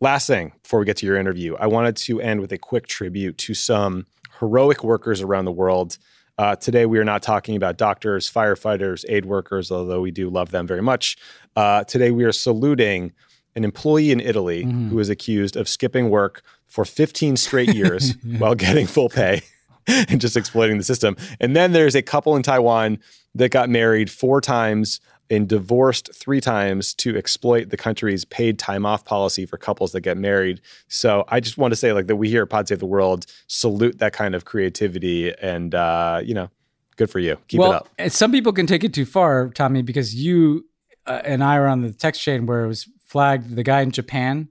Last 0.00 0.26
thing 0.26 0.52
before 0.64 0.80
we 0.80 0.84
get 0.86 0.96
to 0.98 1.06
your 1.06 1.16
interview, 1.16 1.54
I 1.56 1.66
wanted 1.66 1.94
to 1.98 2.20
end 2.20 2.40
with 2.40 2.50
a 2.52 2.58
quick 2.58 2.88
tribute 2.88 3.38
to 3.38 3.54
some 3.54 4.04
heroic 4.40 4.82
workers 4.82 5.20
around 5.20 5.44
the 5.44 5.52
world 5.52 5.96
uh, 6.40 6.56
today, 6.56 6.86
we 6.86 6.98
are 6.98 7.04
not 7.04 7.20
talking 7.22 7.54
about 7.54 7.76
doctors, 7.76 8.32
firefighters, 8.32 9.04
aid 9.10 9.26
workers, 9.26 9.70
although 9.70 10.00
we 10.00 10.10
do 10.10 10.30
love 10.30 10.50
them 10.52 10.66
very 10.66 10.80
much. 10.80 11.18
Uh, 11.54 11.84
today, 11.84 12.10
we 12.10 12.24
are 12.24 12.32
saluting 12.32 13.12
an 13.56 13.62
employee 13.62 14.10
in 14.10 14.20
Italy 14.20 14.64
mm-hmm. 14.64 14.88
who 14.88 14.98
is 14.98 15.10
accused 15.10 15.54
of 15.54 15.68
skipping 15.68 16.08
work 16.08 16.40
for 16.66 16.86
15 16.86 17.36
straight 17.36 17.74
years 17.74 18.14
while 18.38 18.54
getting 18.54 18.86
full 18.86 19.10
pay 19.10 19.42
and 19.86 20.18
just 20.18 20.34
exploiting 20.34 20.78
the 20.78 20.82
system. 20.84 21.14
And 21.40 21.54
then 21.54 21.72
there's 21.72 21.94
a 21.94 22.00
couple 22.00 22.34
in 22.36 22.42
Taiwan 22.42 23.00
that 23.34 23.50
got 23.50 23.68
married 23.68 24.10
four 24.10 24.40
times 24.40 24.98
and 25.30 25.48
divorced 25.48 26.10
three 26.12 26.40
times 26.40 26.92
to 26.92 27.16
exploit 27.16 27.70
the 27.70 27.76
country's 27.76 28.24
paid 28.24 28.58
time 28.58 28.84
off 28.84 29.04
policy 29.04 29.46
for 29.46 29.56
couples 29.56 29.92
that 29.92 30.00
get 30.00 30.16
married. 30.16 30.60
So 30.88 31.24
I 31.28 31.38
just 31.40 31.56
want 31.56 31.70
to 31.72 31.76
say, 31.76 31.92
like, 31.92 32.08
that 32.08 32.16
we 32.16 32.28
here 32.28 32.42
at 32.42 32.50
Pod 32.50 32.66
Save 32.66 32.80
the 32.80 32.86
World 32.86 33.26
salute 33.46 33.98
that 33.98 34.12
kind 34.12 34.34
of 34.34 34.44
creativity 34.44 35.32
and, 35.40 35.74
uh, 35.74 36.20
you 36.24 36.34
know, 36.34 36.50
good 36.96 37.10
for 37.10 37.20
you. 37.20 37.36
Keep 37.46 37.60
well, 37.60 37.72
it 37.72 37.76
up. 38.06 38.10
Some 38.10 38.32
people 38.32 38.52
can 38.52 38.66
take 38.66 38.82
it 38.82 38.92
too 38.92 39.06
far, 39.06 39.48
Tommy, 39.50 39.82
because 39.82 40.14
you 40.16 40.66
uh, 41.06 41.20
and 41.24 41.44
I 41.44 41.58
were 41.60 41.66
on 41.68 41.82
the 41.82 41.92
text 41.92 42.20
chain 42.20 42.44
where 42.46 42.64
it 42.64 42.68
was 42.68 42.88
flagged 43.06 43.54
the 43.54 43.62
guy 43.62 43.82
in 43.82 43.92
Japan 43.92 44.48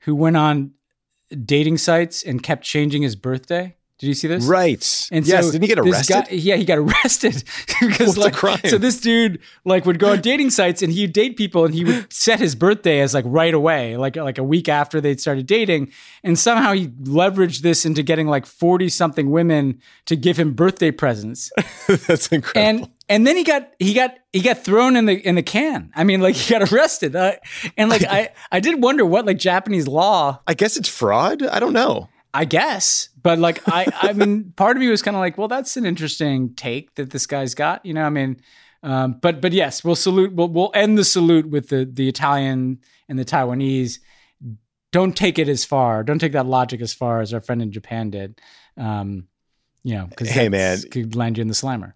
who 0.00 0.14
went 0.14 0.36
on 0.36 0.72
dating 1.44 1.78
sites 1.78 2.22
and 2.22 2.40
kept 2.42 2.62
changing 2.64 3.02
his 3.02 3.16
birthday. 3.16 3.76
Did 4.00 4.06
you 4.06 4.14
see 4.14 4.28
this? 4.28 4.46
Right. 4.46 5.08
And 5.12 5.26
yes, 5.26 5.44
so 5.44 5.52
didn't 5.52 5.64
he 5.64 5.68
get 5.68 5.78
arrested? 5.78 6.24
Guy, 6.26 6.26
yeah, 6.34 6.56
he 6.56 6.64
got 6.64 6.78
arrested 6.78 7.44
because 7.80 8.16
like 8.16 8.34
so 8.66 8.78
this 8.78 8.98
dude 8.98 9.40
like 9.66 9.84
would 9.84 9.98
go 9.98 10.12
on 10.12 10.22
dating 10.22 10.48
sites 10.50 10.80
and 10.80 10.90
he'd 10.90 11.12
date 11.12 11.36
people 11.36 11.66
and 11.66 11.74
he 11.74 11.84
would 11.84 12.10
set 12.12 12.40
his 12.40 12.54
birthday 12.54 13.00
as 13.00 13.12
like 13.12 13.26
right 13.28 13.52
away, 13.52 13.98
like 13.98 14.16
like 14.16 14.38
a 14.38 14.42
week 14.42 14.70
after 14.70 15.02
they'd 15.02 15.20
started 15.20 15.44
dating, 15.46 15.92
and 16.24 16.38
somehow 16.38 16.72
he 16.72 16.88
leveraged 16.88 17.60
this 17.60 17.84
into 17.84 18.02
getting 18.02 18.26
like 18.26 18.46
40 18.46 18.88
something 18.88 19.30
women 19.30 19.78
to 20.06 20.16
give 20.16 20.38
him 20.38 20.54
birthday 20.54 20.90
presents. 20.90 21.52
That's 21.86 22.28
incredible. 22.28 22.86
And 22.86 22.90
and 23.10 23.26
then 23.26 23.36
he 23.36 23.44
got 23.44 23.68
he 23.78 23.92
got 23.92 24.14
he 24.32 24.40
got 24.40 24.64
thrown 24.64 24.96
in 24.96 25.04
the 25.04 25.14
in 25.14 25.34
the 25.34 25.42
can. 25.42 25.92
I 25.94 26.04
mean, 26.04 26.22
like 26.22 26.36
he 26.36 26.54
got 26.54 26.72
arrested. 26.72 27.14
Uh, 27.16 27.32
and 27.76 27.90
like 27.90 28.04
I 28.08 28.30
I 28.50 28.60
did 28.60 28.82
wonder 28.82 29.04
what 29.04 29.26
like 29.26 29.36
Japanese 29.36 29.86
law. 29.86 30.40
I 30.46 30.54
guess 30.54 30.78
it's 30.78 30.88
fraud. 30.88 31.42
I 31.42 31.60
don't 31.60 31.74
know. 31.74 32.08
I 32.32 32.44
guess 32.44 33.09
but 33.22 33.38
like 33.38 33.60
I 33.66 33.86
I 34.00 34.12
mean 34.12 34.52
part 34.56 34.76
of 34.76 34.80
me 34.80 34.88
was 34.88 35.02
kind 35.02 35.16
of 35.16 35.20
like, 35.20 35.36
well, 35.38 35.48
that's 35.48 35.76
an 35.76 35.84
interesting 35.84 36.54
take 36.54 36.94
that 36.94 37.10
this 37.10 37.26
guy's 37.26 37.54
got. 37.54 37.84
You 37.84 37.94
know, 37.94 38.02
I 38.04 38.10
mean, 38.10 38.36
um, 38.82 39.18
but 39.20 39.40
but 39.40 39.52
yes, 39.52 39.84
we'll 39.84 39.94
salute 39.96 40.32
we'll 40.34 40.48
we'll 40.48 40.70
end 40.74 40.96
the 40.96 41.04
salute 41.04 41.48
with 41.48 41.68
the 41.68 41.84
the 41.90 42.08
Italian 42.08 42.78
and 43.08 43.18
the 43.18 43.24
Taiwanese. 43.24 43.98
Don't 44.92 45.16
take 45.16 45.38
it 45.38 45.48
as 45.48 45.64
far. 45.64 46.02
Don't 46.02 46.18
take 46.18 46.32
that 46.32 46.46
logic 46.46 46.80
as 46.80 46.92
far 46.94 47.20
as 47.20 47.32
our 47.32 47.40
friend 47.40 47.62
in 47.62 47.70
Japan 47.72 48.10
did. 48.10 48.40
Um, 48.76 49.28
you 49.82 49.94
know, 49.94 50.06
because 50.06 50.28
hey 50.30 50.48
man, 50.48 50.78
could 50.90 51.14
land 51.14 51.36
you 51.38 51.42
in 51.42 51.48
the 51.48 51.54
slammer. 51.54 51.94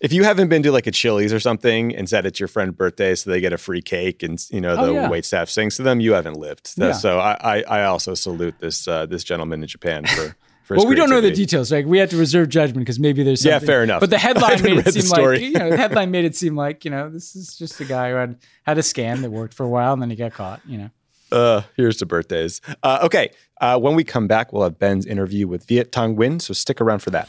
If 0.00 0.12
you 0.12 0.22
haven't 0.22 0.48
been 0.48 0.62
to 0.62 0.70
like 0.70 0.86
a 0.86 0.92
Chili's 0.92 1.32
or 1.32 1.40
something 1.40 1.94
and 1.94 2.08
said 2.08 2.24
it's 2.24 2.38
your 2.38 2.46
friend's 2.46 2.76
birthday, 2.76 3.16
so 3.16 3.30
they 3.30 3.40
get 3.40 3.52
a 3.52 3.58
free 3.58 3.82
cake, 3.82 4.22
and 4.22 4.44
you 4.50 4.60
know 4.60 4.74
oh, 4.76 4.86
the 4.86 4.90
oh, 4.90 4.94
yeah. 4.94 5.08
wait 5.08 5.24
staff 5.24 5.48
sings 5.48 5.76
to 5.76 5.82
them, 5.82 6.00
you 6.00 6.12
haven't 6.12 6.34
lived. 6.36 6.72
Yeah. 6.76 6.92
So 6.92 7.18
I, 7.18 7.36
I, 7.40 7.62
I 7.62 7.84
also 7.84 8.14
salute 8.14 8.56
this 8.60 8.86
uh, 8.86 9.06
this 9.06 9.24
gentleman 9.24 9.62
in 9.62 9.68
Japan 9.68 10.06
for 10.06 10.36
well, 10.76 10.86
we 10.86 10.94
don't 10.94 11.10
know 11.10 11.20
the 11.20 11.30
details. 11.30 11.72
Like 11.72 11.86
we 11.86 11.98
had 11.98 12.10
to 12.10 12.16
reserve 12.16 12.48
judgment 12.50 12.80
because 12.80 13.00
maybe 13.00 13.22
there's 13.22 13.40
something. 13.42 13.60
yeah, 13.60 13.66
fair 13.66 13.82
enough. 13.82 14.00
But 14.00 14.10
the 14.10 14.18
headline 14.18 14.60
made 14.62 14.76
it 14.76 14.84
seem 14.84 14.86
like 15.10 15.42
you 15.42 15.52
know 15.52 15.70
the 15.70 15.76
headline 15.76 16.10
made 16.10 16.24
it 16.24 16.36
seem 16.36 16.54
like 16.56 16.84
you 16.84 16.90
know 16.90 17.08
this 17.08 17.34
is 17.36 17.56
just 17.56 17.80
a 17.80 17.84
guy 17.84 18.10
who 18.10 18.16
had 18.16 18.36
had 18.64 18.78
a 18.78 18.82
scam 18.82 19.22
that 19.22 19.30
worked 19.30 19.54
for 19.54 19.64
a 19.64 19.68
while 19.68 19.92
and 19.92 20.02
then 20.02 20.10
he 20.10 20.16
got 20.16 20.32
caught. 20.32 20.60
You 20.66 20.78
know. 20.78 20.90
Uh, 21.30 21.62
here's 21.76 21.98
the 21.98 22.06
birthdays. 22.06 22.60
Uh, 22.82 23.00
okay, 23.02 23.30
uh, 23.60 23.78
when 23.78 23.94
we 23.94 24.02
come 24.02 24.26
back, 24.26 24.52
we'll 24.52 24.62
have 24.62 24.78
Ben's 24.78 25.04
interview 25.04 25.46
with 25.46 25.64
Viet 25.66 25.92
Thanh 25.92 26.16
Nguyen, 26.16 26.40
so 26.40 26.54
stick 26.54 26.80
around 26.80 27.00
for 27.00 27.10
that. 27.10 27.28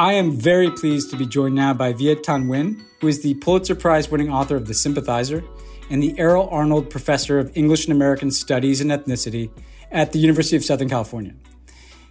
I 0.00 0.14
am 0.14 0.30
very 0.30 0.70
pleased 0.70 1.10
to 1.10 1.16
be 1.18 1.26
joined 1.26 1.54
now 1.56 1.74
by 1.74 1.92
Viet 1.92 2.22
Thanh 2.22 2.46
Nguyen, 2.46 2.80
who 3.02 3.08
is 3.08 3.22
the 3.22 3.34
Pulitzer 3.34 3.74
Prize 3.74 4.10
winning 4.10 4.30
author 4.30 4.56
of 4.56 4.64
The 4.66 4.72
Sympathizer 4.72 5.44
and 5.90 6.02
the 6.02 6.14
Aerol 6.14 6.50
Arnold 6.50 6.88
Professor 6.88 7.38
of 7.38 7.52
English 7.54 7.84
and 7.84 7.94
American 7.94 8.30
Studies 8.30 8.80
and 8.80 8.90
Ethnicity 8.90 9.50
at 9.92 10.12
the 10.12 10.18
University 10.18 10.56
of 10.56 10.64
Southern 10.64 10.88
California. 10.88 11.34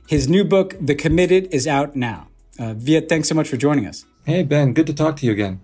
His 0.08 0.30
new 0.30 0.44
book, 0.44 0.76
The 0.80 0.94
Committed, 0.94 1.48
is 1.52 1.66
out 1.66 1.96
now. 1.96 2.28
Uh, 2.60 2.76
Viet, 2.76 3.10
thanks 3.10 3.28
so 3.28 3.34
much 3.34 3.48
for 3.48 3.58
joining 3.58 3.88
us. 3.88 4.06
Hey, 4.24 4.44
Ben, 4.44 4.74
good 4.76 4.86
to 4.86 4.94
talk 4.94 5.18
to 5.18 5.26
you 5.26 5.32
again. 5.32 5.60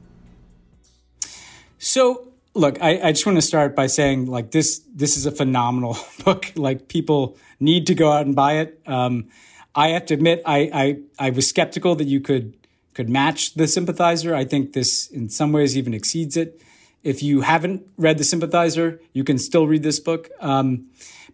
So, 1.77 2.27
look, 2.55 2.81
I, 2.81 3.01
I 3.03 3.11
just 3.11 3.27
want 3.27 3.37
to 3.37 3.41
start 3.43 3.75
by 3.75 3.85
saying, 3.85 4.25
like, 4.25 4.49
this 4.49 4.81
this 4.95 5.15
is 5.15 5.27
a 5.27 5.31
phenomenal 5.31 5.95
book. 6.25 6.51
Like, 6.55 6.87
people 6.87 7.37
need 7.59 7.85
to 7.85 7.93
go 7.93 8.11
out 8.11 8.25
and 8.25 8.35
buy 8.35 8.53
it. 8.65 8.81
Um, 8.87 9.27
I 9.75 9.89
have 9.89 10.05
to 10.05 10.13
admit, 10.13 10.41
I, 10.45 10.71
I, 11.19 11.27
I 11.27 11.29
was 11.31 11.47
skeptical 11.49 11.95
that 11.95 12.07
you 12.07 12.19
could 12.21 12.55
could 12.93 13.09
match 13.09 13.55
the 13.55 13.67
sympathizer. 13.67 14.33
I 14.33 14.45
think 14.45 14.71
this, 14.71 15.07
in 15.07 15.27
some 15.27 15.51
ways, 15.51 15.77
even 15.77 15.93
exceeds 15.93 16.37
it. 16.37 16.61
If 17.03 17.21
you 17.21 17.41
haven't 17.41 17.85
read 17.97 18.17
the 18.17 18.23
sympathizer, 18.23 19.01
you 19.11 19.25
can 19.25 19.37
still 19.37 19.67
read 19.67 19.83
this 19.83 19.99
book. 19.99 20.29
Um, 20.39 20.85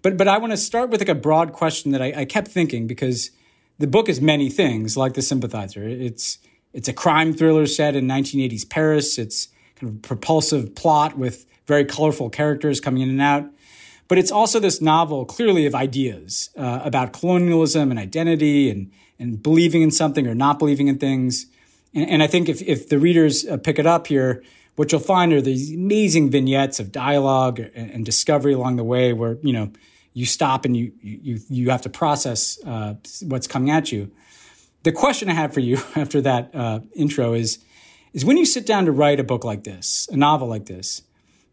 but 0.02 0.18
but 0.18 0.28
I 0.28 0.40
want 0.40 0.54
to 0.54 0.58
start 0.58 0.90
with 0.90 1.02
like 1.02 1.10
a 1.10 1.14
broad 1.16 1.54
question 1.54 1.92
that 1.92 2.02
I, 2.02 2.22
I 2.22 2.26
kept 2.26 2.48
thinking 2.48 2.88
because 2.88 3.30
the 3.78 3.86
book 3.86 4.10
is 4.10 4.20
many 4.20 4.50
things, 4.50 4.98
like 4.98 5.14
the 5.14 5.22
sympathizer. 5.22 5.88
It's 5.88 6.40
it's 6.74 6.88
a 6.88 6.94
crime 6.94 7.34
thriller 7.34 7.68
set 7.68 7.96
in 7.96 8.08
1980s 8.08 8.68
Paris. 8.68 9.20
It's 9.20 9.50
kind 9.76 9.92
of 9.92 9.98
a 9.98 10.00
propulsive 10.00 10.74
plot 10.74 11.16
with 11.16 11.46
very 11.68 11.86
colorful 11.86 12.32
characters 12.32 12.80
coming 12.82 13.04
in 13.04 13.10
and 13.10 13.22
out. 13.22 13.46
But 14.12 14.18
it's 14.18 14.30
also 14.30 14.60
this 14.60 14.82
novel, 14.82 15.24
clearly, 15.24 15.66
of 15.66 15.74
ideas 15.74 16.50
uh, 16.58 16.82
about 16.84 17.14
colonialism 17.14 17.92
and 17.92 17.98
identity 17.98 18.70
and, 18.70 18.92
and 19.18 19.42
believing 19.42 19.84
in 19.84 19.90
something 19.90 20.28
or 20.28 20.36
not 20.36 20.60
believing 20.60 20.90
in 20.90 20.98
things. 20.98 21.46
And, 21.96 22.10
and 22.10 22.22
I 22.22 22.28
think 22.28 22.50
if, 22.50 22.62
if 22.64 22.90
the 22.90 23.00
readers 23.00 23.48
uh, 23.48 23.56
pick 23.56 23.80
it 23.80 23.86
up 23.88 24.08
here, 24.08 24.44
what 24.76 24.92
you'll 24.92 25.00
find 25.00 25.32
are 25.32 25.42
these 25.42 25.74
amazing 25.74 26.30
vignettes 26.30 26.78
of 26.78 26.92
dialogue 26.92 27.62
and, 27.74 27.90
and 27.92 28.06
discovery 28.06 28.52
along 28.52 28.76
the 28.76 28.84
way 28.84 29.14
where, 29.14 29.38
you 29.44 29.54
know, 29.54 29.72
you 30.12 30.26
stop 30.26 30.66
and 30.66 30.76
you, 30.76 30.92
you, 31.02 31.40
you 31.48 31.70
have 31.70 31.84
to 31.84 31.90
process 31.90 32.60
uh, 32.68 32.96
what's 33.22 33.48
coming 33.48 33.70
at 33.72 33.94
you. 33.94 34.12
The 34.84 34.92
question 34.92 35.30
I 35.30 35.36
have 35.36 35.54
for 35.54 35.62
you 35.62 35.78
after 35.96 36.20
that 36.20 36.54
uh, 36.54 36.82
intro 36.98 37.32
is, 37.34 37.60
is 38.12 38.26
when 38.26 38.36
you 38.36 38.44
sit 38.46 38.66
down 38.66 38.84
to 38.84 38.92
write 38.92 39.22
a 39.22 39.24
book 39.24 39.46
like 39.46 39.64
this, 39.64 40.10
a 40.12 40.18
novel 40.18 40.50
like 40.50 40.66
this, 40.66 41.02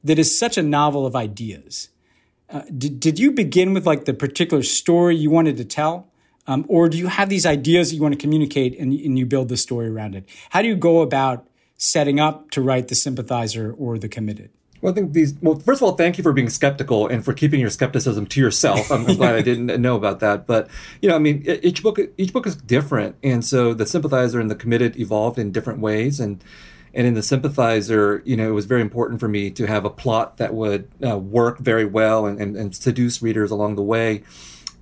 that 0.02 0.18
is 0.18 0.36
such 0.36 0.58
a 0.58 0.62
novel 0.64 1.06
of 1.06 1.14
ideas, 1.14 1.90
uh, 2.50 2.62
did, 2.76 2.98
did 2.98 3.18
you 3.18 3.32
begin 3.32 3.74
with 3.74 3.86
like 3.86 4.06
the 4.06 4.14
particular 4.14 4.62
story 4.62 5.14
you 5.16 5.30
wanted 5.30 5.56
to 5.58 5.64
tell? 5.64 6.08
Um, 6.46 6.64
or 6.68 6.88
do 6.88 6.96
you 6.96 7.08
have 7.08 7.28
these 7.28 7.44
ideas 7.44 7.90
that 7.90 7.96
you 7.96 8.02
want 8.02 8.14
to 8.14 8.20
communicate 8.20 8.78
and, 8.78 8.92
and 8.94 9.18
you 9.18 9.26
build 9.26 9.48
the 9.50 9.56
story 9.58 9.88
around 9.88 10.14
it? 10.14 10.26
How 10.50 10.62
do 10.62 10.68
you 10.68 10.76
go 10.76 11.00
about 11.00 11.46
setting 11.76 12.18
up 12.18 12.50
to 12.52 12.62
write 12.62 12.88
the 12.88 12.94
sympathizer 12.94 13.72
or 13.76 13.98
the 13.98 14.08
committed? 14.08 14.50
Well, 14.80 14.92
I 14.92 14.94
think 14.94 15.12
these. 15.12 15.34
Well, 15.42 15.56
first 15.58 15.82
of 15.82 15.82
all, 15.88 15.96
thank 15.96 16.16
you 16.18 16.22
for 16.22 16.32
being 16.32 16.48
skeptical 16.48 17.08
and 17.08 17.24
for 17.24 17.34
keeping 17.34 17.58
your 17.60 17.68
skepticism 17.68 18.26
to 18.26 18.40
yourself. 18.40 18.90
I'm 18.92 19.04
glad 19.04 19.34
I 19.34 19.42
didn't 19.42 19.66
know 19.82 19.96
about 19.96 20.20
that. 20.20 20.46
But 20.46 20.68
you 21.02 21.08
know, 21.08 21.16
I 21.16 21.18
mean, 21.18 21.42
each 21.64 21.82
book 21.82 21.98
each 22.16 22.32
book 22.32 22.46
is 22.46 22.54
different, 22.54 23.16
and 23.24 23.44
so 23.44 23.74
the 23.74 23.86
sympathizer 23.86 24.38
and 24.38 24.48
the 24.48 24.54
committed 24.54 24.96
evolved 24.96 25.36
in 25.36 25.50
different 25.50 25.80
ways. 25.80 26.20
And 26.20 26.42
and 26.98 27.06
in 27.06 27.14
the 27.14 27.22
sympathizer, 27.22 28.24
you 28.26 28.36
know, 28.36 28.48
it 28.48 28.54
was 28.54 28.64
very 28.66 28.80
important 28.80 29.20
for 29.20 29.28
me 29.28 29.50
to 29.52 29.68
have 29.68 29.84
a 29.84 29.90
plot 29.90 30.38
that 30.38 30.52
would 30.52 30.90
uh, 31.06 31.16
work 31.16 31.60
very 31.60 31.84
well 31.84 32.26
and, 32.26 32.40
and, 32.40 32.56
and 32.56 32.74
seduce 32.74 33.22
readers 33.22 33.52
along 33.52 33.76
the 33.76 33.84
way 33.84 34.24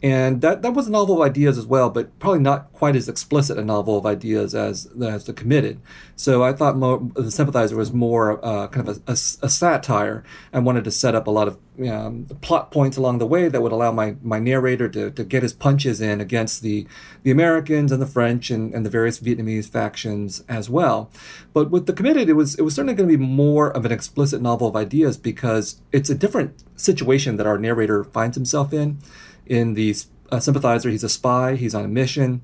and 0.02 0.42
that, 0.42 0.60
that 0.62 0.74
was 0.74 0.86
a 0.86 0.90
novel 0.90 1.14
of 1.22 1.26
ideas 1.26 1.56
as 1.56 1.64
well, 1.66 1.88
but 1.88 2.16
probably 2.18 2.40
not 2.40 2.70
quite 2.74 2.94
as 2.94 3.08
explicit 3.08 3.58
a 3.58 3.64
novel 3.64 3.96
of 3.96 4.04
ideas 4.04 4.54
as 4.54 4.86
as 5.02 5.24
the 5.24 5.32
Committed. 5.32 5.80
So 6.16 6.42
I 6.42 6.52
thought 6.52 6.76
more, 6.76 7.10
the 7.14 7.30
Sympathizer 7.30 7.76
was 7.76 7.92
more 7.94 8.44
uh, 8.44 8.68
kind 8.68 8.86
of 8.86 8.98
a, 9.06 9.10
a, 9.10 9.12
a, 9.12 9.16
satire. 9.50 10.22
I 10.52 10.58
wanted 10.58 10.84
to 10.84 10.90
set 10.90 11.14
up 11.14 11.26
a 11.26 11.30
lot 11.30 11.48
of 11.48 11.58
um, 11.88 12.26
plot 12.42 12.70
points 12.70 12.96
along 12.98 13.18
the 13.18 13.26
way 13.26 13.48
that 13.48 13.62
would 13.62 13.72
allow 13.72 13.90
my, 13.92 14.16
my 14.22 14.38
narrator 14.38 14.88
to, 14.90 15.10
to 15.10 15.24
get 15.24 15.42
his 15.42 15.52
punches 15.54 16.00
in 16.00 16.20
against 16.20 16.62
the 16.62 16.86
the 17.22 17.30
Americans 17.30 17.90
and 17.90 18.00
the 18.02 18.06
French 18.06 18.50
and, 18.50 18.74
and 18.74 18.84
the 18.84 18.90
various 18.90 19.18
Vietnamese 19.18 19.68
factions 19.68 20.44
as 20.46 20.68
well. 20.68 21.10
But 21.54 21.70
with 21.70 21.86
the 21.86 21.92
Committed, 21.94 22.28
it 22.28 22.34
was 22.34 22.54
it 22.56 22.62
was 22.62 22.74
certainly 22.74 22.94
going 22.94 23.08
to 23.08 23.16
be 23.16 23.24
more 23.24 23.70
of 23.70 23.86
an 23.86 23.92
explicit 23.92 24.42
novel 24.42 24.68
of 24.68 24.76
ideas 24.76 25.16
because 25.16 25.80
it's 25.90 26.10
a 26.10 26.14
different 26.14 26.62
situation 26.78 27.36
that 27.36 27.46
our 27.46 27.56
narrator 27.56 28.04
finds 28.04 28.36
himself 28.36 28.74
in. 28.74 28.98
In 29.46 29.74
the 29.74 29.94
uh, 30.30 30.40
sympathizer, 30.40 30.90
he's 30.90 31.04
a 31.04 31.08
spy. 31.08 31.54
He's 31.54 31.74
on 31.74 31.84
a 31.84 31.88
mission. 31.88 32.42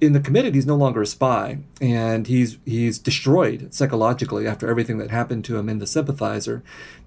In 0.00 0.12
the 0.12 0.20
committed, 0.20 0.54
he's 0.54 0.66
no 0.66 0.74
longer 0.76 1.00
a 1.02 1.06
spy, 1.06 1.58
and 1.80 2.26
he's 2.26 2.58
he's 2.66 2.98
destroyed 2.98 3.72
psychologically 3.72 4.46
after 4.46 4.68
everything 4.68 4.98
that 4.98 5.10
happened 5.10 5.44
to 5.46 5.56
him 5.56 5.68
in 5.68 5.78
the 5.78 5.86
sympathizer, 5.86 6.62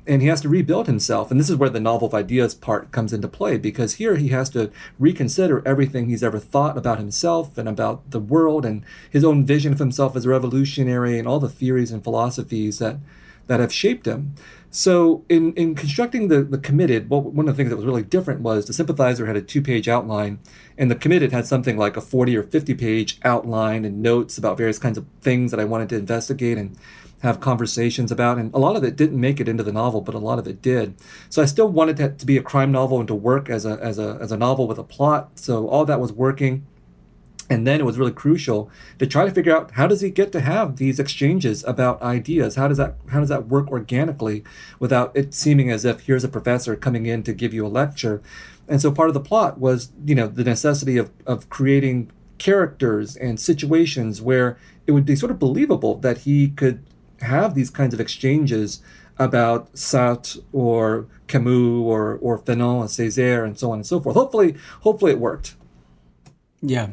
and 0.07 0.21
he 0.21 0.29
has 0.29 0.41
to 0.41 0.49
rebuild 0.49 0.87
himself. 0.87 1.29
And 1.29 1.39
this 1.39 1.49
is 1.49 1.57
where 1.57 1.69
the 1.69 1.81
novel 1.81 2.07
of 2.07 2.15
ideas 2.15 2.55
part 2.55 2.91
comes 2.91 3.13
into 3.13 3.27
play 3.27 3.57
because 3.57 3.95
here 3.95 4.15
he 4.15 4.29
has 4.29 4.49
to 4.51 4.71
reconsider 4.97 5.61
everything 5.67 6.07
he's 6.09 6.23
ever 6.23 6.39
thought 6.39 6.77
about 6.77 6.97
himself 6.97 7.55
and 7.57 7.69
about 7.69 8.09
the 8.09 8.21
world 8.21 8.65
and 8.65 8.83
his 9.11 9.23
own 9.23 9.45
vision 9.45 9.73
of 9.73 9.79
himself 9.79 10.15
as 10.15 10.25
a 10.25 10.29
revolutionary 10.29 11.19
and 11.19 11.27
all 11.27 11.41
the 11.41 11.49
theories 11.49 11.91
and 11.91 12.03
philosophies 12.05 12.79
that 12.79 12.97
that 13.45 13.59
have 13.59 13.71
shaped 13.73 14.07
him. 14.07 14.33
So 14.69 15.23
in, 15.29 15.53
in 15.53 15.75
constructing 15.75 16.27
the, 16.27 16.43
the 16.43 16.57
committed, 16.57 17.09
well, 17.09 17.21
one 17.21 17.47
of 17.47 17.55
the 17.55 17.61
things 17.61 17.69
that 17.69 17.77
was 17.77 17.85
really 17.85 18.03
different 18.03 18.41
was 18.41 18.65
the 18.65 18.73
sympathizer 18.73 19.25
had 19.25 19.37
a 19.37 19.41
two-page 19.41 19.87
outline, 19.87 20.39
and 20.77 20.91
the 20.91 20.95
committed 20.95 21.31
had 21.31 21.47
something 21.47 21.77
like 21.77 21.95
a 21.95 22.01
40 22.01 22.35
or 22.35 22.43
50-page 22.43 23.19
outline 23.23 23.85
and 23.85 24.01
notes 24.01 24.37
about 24.37 24.57
various 24.57 24.77
kinds 24.77 24.97
of 24.97 25.05
things 25.21 25.51
that 25.51 25.59
I 25.59 25.63
wanted 25.65 25.89
to 25.89 25.95
investigate 25.95 26.57
and 26.57 26.77
have 27.21 27.39
conversations 27.39 28.11
about. 28.11 28.37
And 28.37 28.53
a 28.53 28.59
lot 28.59 28.75
of 28.75 28.83
it 28.83 28.95
didn't 28.97 29.19
make 29.19 29.39
it 29.39 29.47
into 29.47 29.63
the 29.63 29.71
novel, 29.71 30.01
but 30.01 30.13
a 30.13 30.19
lot 30.19 30.37
of 30.37 30.47
it 30.47 30.61
did. 30.61 30.95
So 31.29 31.41
I 31.41 31.45
still 31.45 31.67
wanted 31.69 31.97
that 31.97 32.19
to 32.19 32.25
be 32.25 32.37
a 32.37 32.43
crime 32.43 32.71
novel 32.71 32.99
and 32.99 33.07
to 33.07 33.15
work 33.15 33.49
as 33.49 33.65
a 33.65 33.79
as 33.81 33.97
a 33.97 34.19
as 34.21 34.31
a 34.31 34.37
novel 34.37 34.67
with 34.67 34.77
a 34.77 34.83
plot. 34.83 35.31
So 35.35 35.67
all 35.67 35.83
that 35.85 35.99
was 35.99 36.13
working. 36.13 36.67
And 37.49 37.65
then 37.65 37.79
it 37.79 37.85
was 37.85 37.97
really 37.97 38.11
crucial 38.11 38.69
to 38.99 39.07
try 39.07 39.25
to 39.25 39.31
figure 39.31 39.55
out 39.55 39.71
how 39.71 39.87
does 39.87 40.01
he 40.01 40.09
get 40.09 40.31
to 40.33 40.41
have 40.41 40.77
these 40.77 40.99
exchanges 40.99 41.63
about 41.63 42.01
ideas? 42.01 42.55
How 42.55 42.67
does 42.67 42.77
that 42.77 42.95
how 43.11 43.19
does 43.21 43.29
that 43.29 43.47
work 43.47 43.69
organically 43.69 44.43
without 44.79 45.15
it 45.15 45.33
seeming 45.33 45.71
as 45.71 45.85
if 45.85 46.01
here's 46.01 46.25
a 46.25 46.29
professor 46.29 46.75
coming 46.75 47.05
in 47.05 47.23
to 47.23 47.33
give 47.33 47.53
you 47.53 47.65
a 47.65 47.69
lecture? 47.69 48.21
And 48.67 48.81
so 48.81 48.91
part 48.91 49.07
of 49.09 49.13
the 49.13 49.21
plot 49.21 49.59
was, 49.59 49.91
you 50.05 50.13
know, 50.15 50.27
the 50.27 50.43
necessity 50.43 50.97
of 50.97 51.09
of 51.25 51.49
creating 51.49 52.11
characters 52.37 53.15
and 53.15 53.39
situations 53.39 54.21
where 54.21 54.57
it 54.85 54.91
would 54.91 55.05
be 55.05 55.15
sort 55.15 55.31
of 55.31 55.39
believable 55.39 55.95
that 55.99 56.19
he 56.19 56.49
could 56.49 56.83
have 57.21 57.55
these 57.55 57.69
kinds 57.69 57.93
of 57.93 58.01
exchanges 58.01 58.81
about 59.17 59.73
Sartre 59.73 60.41
or 60.51 61.07
Camus 61.27 61.81
or 61.85 62.17
or 62.21 62.39
Fanon 62.39 62.81
and 62.81 62.89
Césaire 62.89 63.45
and 63.45 63.57
so 63.57 63.71
on 63.71 63.77
and 63.77 63.85
so 63.85 64.01
forth. 64.01 64.15
Hopefully, 64.17 64.55
hopefully 64.81 65.11
it 65.13 65.19
worked. 65.19 65.55
Yeah. 66.69 66.89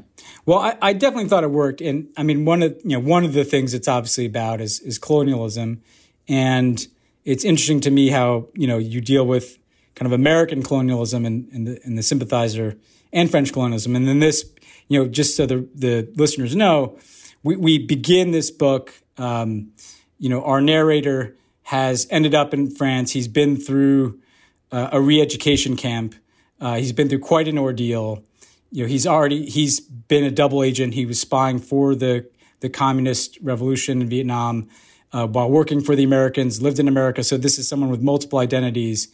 Well, 0.46 0.58
I, 0.58 0.76
I, 0.80 0.92
definitely 0.92 1.28
thought 1.28 1.42
it 1.42 1.50
worked. 1.50 1.80
And 1.80 2.08
I 2.16 2.22
mean, 2.22 2.44
one 2.44 2.62
of, 2.62 2.80
you 2.84 2.90
know, 2.90 3.00
one 3.00 3.24
of 3.24 3.32
the 3.32 3.44
things 3.44 3.74
it's 3.74 3.88
obviously 3.88 4.24
about 4.26 4.60
is, 4.60 4.78
is 4.80 4.98
colonialism. 5.00 5.82
And 6.28 6.86
it's 7.24 7.44
interesting 7.44 7.80
to 7.80 7.90
me 7.90 8.08
how, 8.10 8.46
you 8.54 8.66
know, 8.68 8.78
you 8.78 9.00
deal 9.00 9.26
with 9.26 9.58
kind 9.96 10.06
of 10.06 10.12
American 10.12 10.62
colonialism 10.62 11.26
and, 11.26 11.48
and, 11.52 11.66
the, 11.66 11.80
and 11.84 11.98
the 11.98 12.02
sympathizer 12.04 12.76
and 13.12 13.28
French 13.30 13.52
colonialism. 13.52 13.96
And 13.96 14.06
then 14.06 14.20
this, 14.20 14.48
you 14.88 14.98
know, 15.02 15.08
just 15.08 15.36
so 15.36 15.44
the, 15.44 15.66
the 15.74 16.08
listeners 16.14 16.54
know, 16.54 16.96
we, 17.42 17.56
we 17.56 17.78
begin 17.84 18.30
this 18.30 18.50
book, 18.52 18.94
um, 19.18 19.70
you 20.20 20.28
know, 20.28 20.42
our 20.44 20.60
narrator 20.60 21.36
has 21.64 22.06
ended 22.10 22.34
up 22.34 22.54
in 22.54 22.70
France. 22.70 23.10
He's 23.10 23.28
been 23.28 23.56
through 23.56 24.20
uh, 24.70 24.90
a 24.92 25.00
re-education 25.00 25.74
camp. 25.76 26.14
Uh, 26.60 26.76
he's 26.76 26.92
been 26.92 27.08
through 27.08 27.18
quite 27.18 27.48
an 27.48 27.58
ordeal 27.58 28.22
you 28.74 28.82
know, 28.82 28.88
he's 28.88 29.06
already 29.06 29.46
he's 29.48 29.78
been 29.78 30.24
a 30.24 30.32
double 30.32 30.64
agent. 30.64 30.94
He 30.94 31.06
was 31.06 31.20
spying 31.20 31.60
for 31.60 31.94
the 31.94 32.28
the 32.58 32.68
communist 32.68 33.38
revolution 33.40 34.02
in 34.02 34.08
Vietnam 34.08 34.68
uh, 35.12 35.28
while 35.28 35.48
working 35.48 35.80
for 35.80 35.94
the 35.94 36.02
Americans, 36.02 36.60
lived 36.60 36.80
in 36.80 36.88
America. 36.88 37.22
So 37.22 37.36
this 37.36 37.56
is 37.56 37.68
someone 37.68 37.88
with 37.88 38.02
multiple 38.02 38.40
identities, 38.40 39.06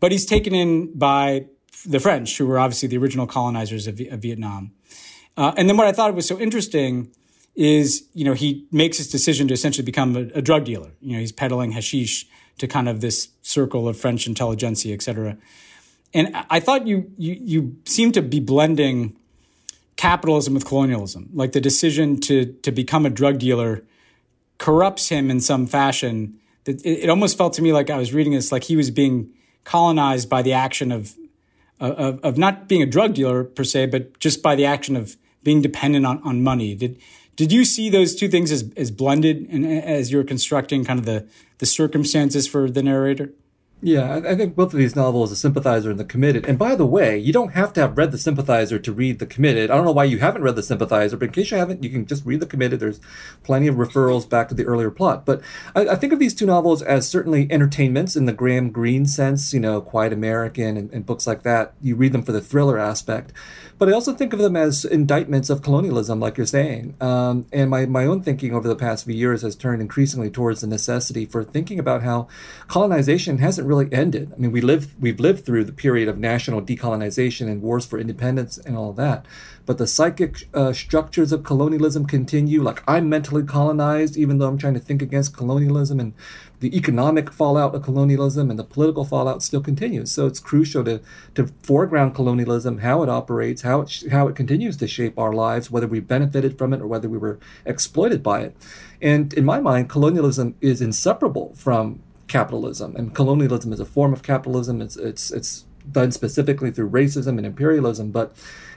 but 0.00 0.10
he's 0.10 0.26
taken 0.26 0.52
in 0.52 0.92
by 0.98 1.46
the 1.86 2.00
French, 2.00 2.36
who 2.38 2.46
were 2.48 2.58
obviously 2.58 2.88
the 2.88 2.98
original 2.98 3.28
colonizers 3.28 3.86
of, 3.86 4.00
of 4.10 4.20
Vietnam. 4.20 4.72
Uh, 5.36 5.52
and 5.56 5.68
then 5.68 5.76
what 5.76 5.86
I 5.86 5.92
thought 5.92 6.12
was 6.16 6.26
so 6.26 6.40
interesting 6.40 7.12
is, 7.54 8.04
you 8.14 8.24
know, 8.24 8.32
he 8.32 8.66
makes 8.72 8.96
his 8.96 9.06
decision 9.08 9.46
to 9.46 9.54
essentially 9.54 9.84
become 9.84 10.16
a, 10.16 10.22
a 10.38 10.42
drug 10.42 10.64
dealer. 10.64 10.90
You 11.00 11.12
know, 11.12 11.20
he's 11.20 11.30
peddling 11.30 11.70
hashish 11.70 12.26
to 12.58 12.66
kind 12.66 12.88
of 12.88 13.00
this 13.00 13.28
circle 13.42 13.86
of 13.86 13.96
French 13.96 14.26
intelligentsia, 14.26 14.92
et 14.92 15.02
cetera. 15.02 15.36
And 16.14 16.30
I 16.48 16.60
thought 16.60 16.86
you 16.86 17.10
you 17.18 17.36
you 17.40 17.76
seem 17.84 18.12
to 18.12 18.22
be 18.22 18.38
blending 18.38 19.16
capitalism 19.96 20.54
with 20.54 20.64
colonialism, 20.64 21.28
like 21.34 21.52
the 21.52 21.60
decision 21.60 22.20
to 22.22 22.46
to 22.62 22.70
become 22.70 23.04
a 23.04 23.10
drug 23.10 23.40
dealer 23.40 23.82
corrupts 24.58 25.08
him 25.08 25.30
in 25.30 25.40
some 25.40 25.66
fashion. 25.66 26.38
It, 26.66 26.80
it 26.86 27.10
almost 27.10 27.36
felt 27.36 27.52
to 27.54 27.62
me 27.62 27.72
like 27.72 27.90
I 27.90 27.98
was 27.98 28.14
reading 28.14 28.32
this, 28.32 28.52
like 28.52 28.62
he 28.64 28.76
was 28.76 28.90
being 28.92 29.30
colonized 29.64 30.30
by 30.30 30.40
the 30.40 30.52
action 30.52 30.92
of, 30.92 31.14
of, 31.80 32.20
of 32.24 32.38
not 32.38 32.68
being 32.68 32.80
a 32.80 32.86
drug 32.86 33.12
dealer 33.14 33.44
per 33.44 33.64
se, 33.64 33.86
but 33.86 34.18
just 34.20 34.40
by 34.42 34.54
the 34.54 34.64
action 34.64 34.96
of 34.96 35.16
being 35.42 35.60
dependent 35.60 36.06
on, 36.06 36.22
on 36.22 36.42
money. 36.42 36.74
Did 36.76 36.98
did 37.34 37.50
you 37.50 37.64
see 37.64 37.90
those 37.90 38.14
two 38.14 38.28
things 38.28 38.52
as, 38.52 38.70
as 38.76 38.92
blended 38.92 39.48
and 39.50 39.66
as 39.66 40.12
you're 40.12 40.22
constructing 40.22 40.84
kind 40.84 41.00
of 41.00 41.06
the 41.06 41.26
the 41.58 41.66
circumstances 41.66 42.46
for 42.46 42.70
the 42.70 42.84
narrator? 42.84 43.32
Yeah, 43.86 44.22
I 44.26 44.34
think 44.34 44.54
both 44.56 44.72
of 44.72 44.78
these 44.78 44.96
novels, 44.96 45.28
The 45.28 45.36
Sympathizer 45.36 45.90
and 45.90 46.00
The 46.00 46.06
Committed. 46.06 46.46
And 46.46 46.58
by 46.58 46.74
the 46.74 46.86
way, 46.86 47.18
you 47.18 47.34
don't 47.34 47.52
have 47.52 47.70
to 47.74 47.82
have 47.82 47.98
read 47.98 48.12
The 48.12 48.18
Sympathizer 48.18 48.78
to 48.78 48.92
read 48.94 49.18
The 49.18 49.26
Committed. 49.26 49.70
I 49.70 49.74
don't 49.76 49.84
know 49.84 49.92
why 49.92 50.04
you 50.04 50.20
haven't 50.20 50.40
read 50.40 50.56
The 50.56 50.62
Sympathizer, 50.62 51.18
but 51.18 51.26
in 51.26 51.32
case 51.32 51.50
you 51.50 51.58
haven't, 51.58 51.84
you 51.84 51.90
can 51.90 52.06
just 52.06 52.24
read 52.24 52.40
The 52.40 52.46
Committed. 52.46 52.80
There's 52.80 52.98
plenty 53.42 53.66
of 53.66 53.74
referrals 53.74 54.26
back 54.26 54.48
to 54.48 54.54
the 54.54 54.64
earlier 54.64 54.90
plot. 54.90 55.26
But 55.26 55.42
I, 55.76 55.86
I 55.88 55.96
think 55.96 56.14
of 56.14 56.18
these 56.18 56.34
two 56.34 56.46
novels 56.46 56.80
as 56.80 57.06
certainly 57.06 57.46
entertainments 57.50 58.16
in 58.16 58.24
the 58.24 58.32
Graham 58.32 58.70
Greene 58.70 59.04
sense, 59.04 59.52
you 59.52 59.60
know, 59.60 59.82
Quiet 59.82 60.14
American 60.14 60.78
and, 60.78 60.90
and 60.90 61.04
books 61.04 61.26
like 61.26 61.42
that. 61.42 61.74
You 61.82 61.94
read 61.94 62.12
them 62.12 62.22
for 62.22 62.32
the 62.32 62.40
thriller 62.40 62.78
aspect. 62.78 63.34
But 63.76 63.88
I 63.88 63.92
also 63.92 64.14
think 64.14 64.32
of 64.32 64.38
them 64.38 64.56
as 64.56 64.84
indictments 64.84 65.50
of 65.50 65.62
colonialism, 65.62 66.20
like 66.20 66.36
you're 66.36 66.46
saying. 66.46 66.94
Um, 67.00 67.46
and 67.52 67.70
my, 67.70 67.86
my 67.86 68.06
own 68.06 68.22
thinking 68.22 68.52
over 68.54 68.68
the 68.68 68.76
past 68.76 69.04
few 69.04 69.14
years 69.14 69.42
has 69.42 69.56
turned 69.56 69.82
increasingly 69.82 70.30
towards 70.30 70.60
the 70.60 70.68
necessity 70.68 71.26
for 71.26 71.42
thinking 71.42 71.78
about 71.80 72.02
how 72.04 72.28
colonization 72.68 73.38
hasn't 73.38 73.66
really 73.66 73.88
ended. 73.92 74.32
I 74.32 74.36
mean, 74.38 74.52
we 74.52 74.60
live 74.60 74.94
we've 75.00 75.18
lived 75.18 75.44
through 75.44 75.64
the 75.64 75.72
period 75.72 76.08
of 76.08 76.18
national 76.18 76.62
decolonization 76.62 77.48
and 77.50 77.62
wars 77.62 77.84
for 77.84 77.98
independence 77.98 78.58
and 78.58 78.76
all 78.76 78.92
that, 78.92 79.26
but 79.66 79.78
the 79.78 79.86
psychic 79.88 80.46
uh, 80.54 80.72
structures 80.72 81.32
of 81.32 81.42
colonialism 81.42 82.06
continue. 82.06 82.62
Like 82.62 82.82
I'm 82.86 83.08
mentally 83.08 83.42
colonized, 83.42 84.16
even 84.16 84.38
though 84.38 84.46
I'm 84.46 84.58
trying 84.58 84.74
to 84.74 84.80
think 84.80 85.02
against 85.02 85.36
colonialism 85.36 85.98
and 85.98 86.12
the 86.64 86.74
economic 86.74 87.30
fallout 87.30 87.74
of 87.74 87.82
colonialism 87.82 88.48
and 88.48 88.58
the 88.58 88.64
political 88.64 89.04
fallout 89.04 89.42
still 89.42 89.60
continues. 89.60 90.10
So 90.10 90.24
it's 90.26 90.40
crucial 90.40 90.82
to, 90.84 91.02
to 91.34 91.48
foreground 91.62 92.14
colonialism, 92.14 92.78
how 92.78 93.02
it 93.02 93.10
operates, 93.10 93.60
how 93.60 93.82
it, 93.82 93.90
sh- 93.90 94.04
how 94.10 94.28
it 94.28 94.34
continues 94.34 94.78
to 94.78 94.88
shape 94.88 95.18
our 95.18 95.34
lives, 95.34 95.70
whether 95.70 95.86
we 95.86 96.00
benefited 96.00 96.56
from 96.56 96.72
it 96.72 96.80
or 96.80 96.86
whether 96.86 97.06
we 97.06 97.18
were 97.18 97.38
exploited 97.66 98.22
by 98.22 98.40
it. 98.40 98.56
And 99.02 99.34
in 99.34 99.44
my 99.44 99.60
mind, 99.60 99.90
colonialism 99.90 100.54
is 100.62 100.80
inseparable 100.80 101.52
from 101.54 102.00
capitalism, 102.28 102.96
and 102.96 103.14
colonialism 103.14 103.70
is 103.74 103.78
a 103.80 103.84
form 103.84 104.14
of 104.14 104.22
capitalism. 104.22 104.80
It's 104.80 104.96
it's 104.96 105.30
it's 105.32 105.66
done 105.92 106.12
specifically 106.12 106.70
through 106.70 106.88
racism 106.88 107.36
and 107.36 107.44
imperialism, 107.44 108.10
but 108.10 108.32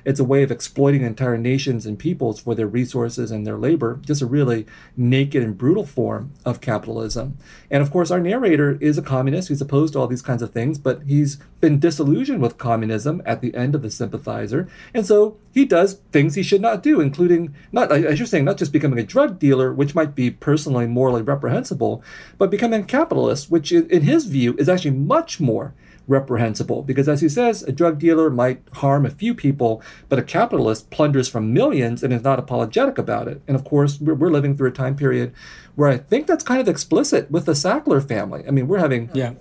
it's 0.07 0.21
a 0.21 0.23
way 0.23 0.41
of 0.41 0.51
exploiting 0.53 1.01
entire 1.01 1.37
nations 1.37 1.85
and 1.85 1.99
peoples 1.99 2.39
for 2.39 2.55
their 2.55 2.65
resources 2.65 3.29
and 3.29 3.45
their 3.45 3.57
labor, 3.57 3.99
just 4.05 4.21
a 4.21 4.25
really 4.25 4.65
naked 4.95 5.43
and 5.43 5.57
brutal 5.57 5.85
form 5.85 6.31
of 6.45 6.61
capitalism. 6.61 7.35
And 7.69 7.83
of 7.83 7.91
course, 7.91 8.09
our 8.09 8.21
narrator 8.21 8.77
is 8.79 8.97
a 8.97 9.01
communist. 9.01 9.49
He's 9.49 9.59
opposed 9.59 9.91
to 9.93 9.99
all 9.99 10.07
these 10.07 10.21
kinds 10.21 10.41
of 10.41 10.51
things, 10.51 10.77
but 10.77 11.03
he's 11.05 11.39
been 11.59 11.77
disillusioned 11.81 12.41
with 12.41 12.57
communism 12.57 13.21
at 13.25 13.41
the 13.41 13.53
end 13.53 13.75
of 13.75 13.81
The 13.81 13.91
Sympathizer. 13.91 14.69
And 14.93 15.05
so 15.05 15.35
he 15.53 15.65
does 15.65 15.95
things 16.13 16.35
he 16.35 16.43
should 16.43 16.61
not 16.61 16.81
do, 16.81 17.01
including, 17.01 17.53
not 17.73 17.91
as 17.91 18.17
you're 18.17 18.27
saying, 18.27 18.45
not 18.45 18.57
just 18.59 18.71
becoming 18.71 18.99
a 18.99 19.03
drug 19.03 19.37
dealer, 19.39 19.73
which 19.73 19.93
might 19.93 20.15
be 20.15 20.31
personally 20.31 20.87
morally 20.87 21.21
reprehensible, 21.21 22.01
but 22.37 22.49
becoming 22.49 22.81
a 22.81 22.85
capitalist, 22.85 23.51
which 23.51 23.73
in 23.73 24.03
his 24.03 24.25
view 24.25 24.55
is 24.57 24.69
actually 24.69 24.91
much 24.91 25.41
more 25.41 25.73
reprehensible 26.07 26.81
because, 26.83 27.07
as 27.09 27.21
he 27.21 27.29
says, 27.29 27.63
a 27.63 27.71
drug 27.71 27.99
dealer 27.99 28.29
might 28.29 28.63
harm 28.75 29.05
a 29.05 29.09
few 29.09 29.33
people, 29.35 29.81
but 30.09 30.17
a 30.19 30.23
capitalist 30.23 30.89
plunders 30.89 31.27
from 31.27 31.53
millions 31.53 32.01
and 32.01 32.13
is 32.13 32.23
not 32.23 32.39
apologetic 32.39 32.97
about 32.97 33.27
it. 33.27 33.41
And 33.47 33.55
of 33.55 33.63
course, 33.63 33.99
we're, 33.99 34.13
we're 34.15 34.31
living 34.31 34.55
through 34.55 34.69
a 34.69 34.73
time 34.73 34.95
period 34.95 35.33
where 35.75 35.89
I 35.89 35.97
think 35.97 36.25
that's 36.25 36.43
kind 36.43 36.61
of 36.61 36.67
explicit 36.67 37.29
with 37.29 37.45
the 37.45 37.51
Sackler 37.51 38.05
family. 38.05 38.43
I 38.47 38.51
mean, 38.51 38.67
we're 38.67 38.79
having 38.79 39.09
yeah. 39.13 39.33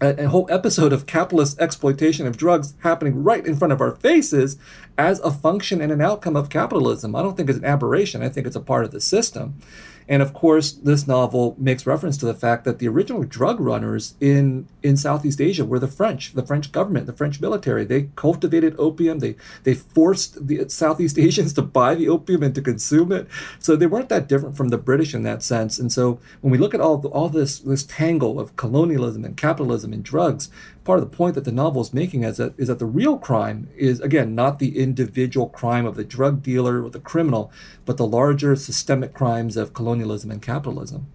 a, 0.00 0.10
a 0.24 0.28
whole 0.28 0.46
episode 0.50 0.92
of 0.92 1.06
capitalist 1.06 1.58
exploitation 1.58 2.26
of 2.26 2.36
drugs 2.36 2.74
happening 2.82 3.22
right 3.22 3.44
in 3.44 3.56
front 3.56 3.72
of 3.72 3.80
our 3.80 3.96
faces 3.96 4.56
as 4.96 5.18
a 5.20 5.30
function 5.30 5.80
and 5.80 5.90
an 5.92 6.00
outcome 6.00 6.36
of 6.36 6.48
capitalism. 6.48 7.14
I 7.16 7.22
don't 7.22 7.36
think 7.36 7.50
it's 7.50 7.58
an 7.58 7.64
aberration, 7.64 8.22
I 8.22 8.28
think 8.28 8.46
it's 8.46 8.56
a 8.56 8.60
part 8.60 8.84
of 8.84 8.92
the 8.92 9.00
system. 9.00 9.60
And 10.08 10.22
of 10.22 10.32
course, 10.32 10.72
this 10.72 11.06
novel 11.06 11.56
makes 11.58 11.86
reference 11.86 12.16
to 12.18 12.26
the 12.26 12.34
fact 12.34 12.64
that 12.64 12.78
the 12.78 12.86
original 12.88 13.24
drug 13.24 13.58
runners 13.58 14.14
in, 14.20 14.66
in 14.82 14.96
Southeast 14.96 15.40
Asia 15.40 15.64
were 15.64 15.80
the 15.80 15.88
French, 15.88 16.32
the 16.34 16.46
French 16.46 16.70
government, 16.70 17.06
the 17.06 17.12
French 17.12 17.40
military. 17.40 17.84
They 17.84 18.10
cultivated 18.14 18.74
opium. 18.78 19.18
They 19.18 19.36
they 19.64 19.74
forced 19.74 20.46
the 20.46 20.68
Southeast 20.68 21.18
Asians 21.18 21.52
to 21.54 21.62
buy 21.62 21.94
the 21.94 22.08
opium 22.08 22.42
and 22.44 22.54
to 22.54 22.62
consume 22.62 23.10
it. 23.10 23.26
So 23.58 23.74
they 23.74 23.86
weren't 23.86 24.08
that 24.10 24.28
different 24.28 24.56
from 24.56 24.68
the 24.68 24.78
British 24.78 25.12
in 25.14 25.22
that 25.24 25.42
sense. 25.42 25.78
And 25.78 25.90
so 25.92 26.20
when 26.40 26.52
we 26.52 26.58
look 26.58 26.74
at 26.74 26.80
all 26.80 27.04
all 27.08 27.28
this 27.28 27.58
this 27.58 27.82
tangle 27.82 28.38
of 28.38 28.54
colonialism 28.56 29.24
and 29.24 29.36
capitalism 29.36 29.92
and 29.92 30.04
drugs, 30.04 30.48
part 30.86 31.00
of 31.02 31.10
the 31.10 31.14
point 31.16 31.34
that 31.34 31.44
the 31.44 31.52
novel 31.52 31.82
is 31.82 31.92
making 31.92 32.22
is 32.24 32.38
that, 32.38 32.54
is 32.56 32.68
that 32.68 32.78
the 32.78 32.86
real 32.86 33.18
crime 33.18 33.68
is, 33.76 34.00
again, 34.00 34.34
not 34.34 34.58
the 34.58 34.78
individual 34.78 35.48
crime 35.48 35.84
of 35.84 35.96
the 35.96 36.04
drug 36.04 36.42
dealer 36.42 36.82
or 36.82 36.88
the 36.88 37.00
criminal, 37.00 37.52
but 37.84 37.96
the 37.98 38.06
larger 38.06 38.56
systemic 38.56 39.12
crimes 39.12 39.56
of 39.58 39.74
colonialism 39.74 40.30
and 40.30 40.40
capitalism. 40.40 41.10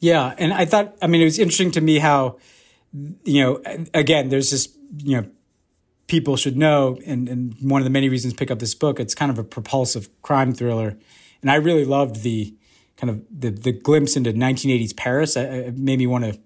Yeah. 0.00 0.34
And 0.36 0.52
I 0.52 0.64
thought, 0.66 0.94
I 1.00 1.06
mean, 1.06 1.20
it 1.22 1.24
was 1.24 1.38
interesting 1.38 1.70
to 1.72 1.80
me 1.80 2.00
how, 2.00 2.38
you 3.24 3.42
know, 3.42 3.62
again, 3.94 4.28
there's 4.28 4.50
this, 4.50 4.68
you 4.98 5.18
know, 5.20 5.28
people 6.08 6.36
should 6.36 6.56
know, 6.56 6.98
and, 7.06 7.28
and 7.28 7.54
one 7.62 7.80
of 7.80 7.84
the 7.84 7.90
many 7.90 8.08
reasons 8.08 8.34
pick 8.34 8.50
up 8.50 8.58
this 8.58 8.74
book, 8.74 8.98
it's 8.98 9.14
kind 9.14 9.30
of 9.30 9.38
a 9.38 9.44
propulsive 9.44 10.08
crime 10.22 10.52
thriller. 10.52 10.98
And 11.40 11.52
I 11.52 11.54
really 11.54 11.84
loved 11.84 12.24
the 12.24 12.52
kind 12.96 13.10
of 13.10 13.22
the, 13.30 13.50
the 13.50 13.70
glimpse 13.70 14.16
into 14.16 14.32
1980s 14.32 14.96
Paris. 14.96 15.36
It 15.36 15.78
made 15.78 16.00
me 16.00 16.08
want 16.08 16.24
to 16.24 16.38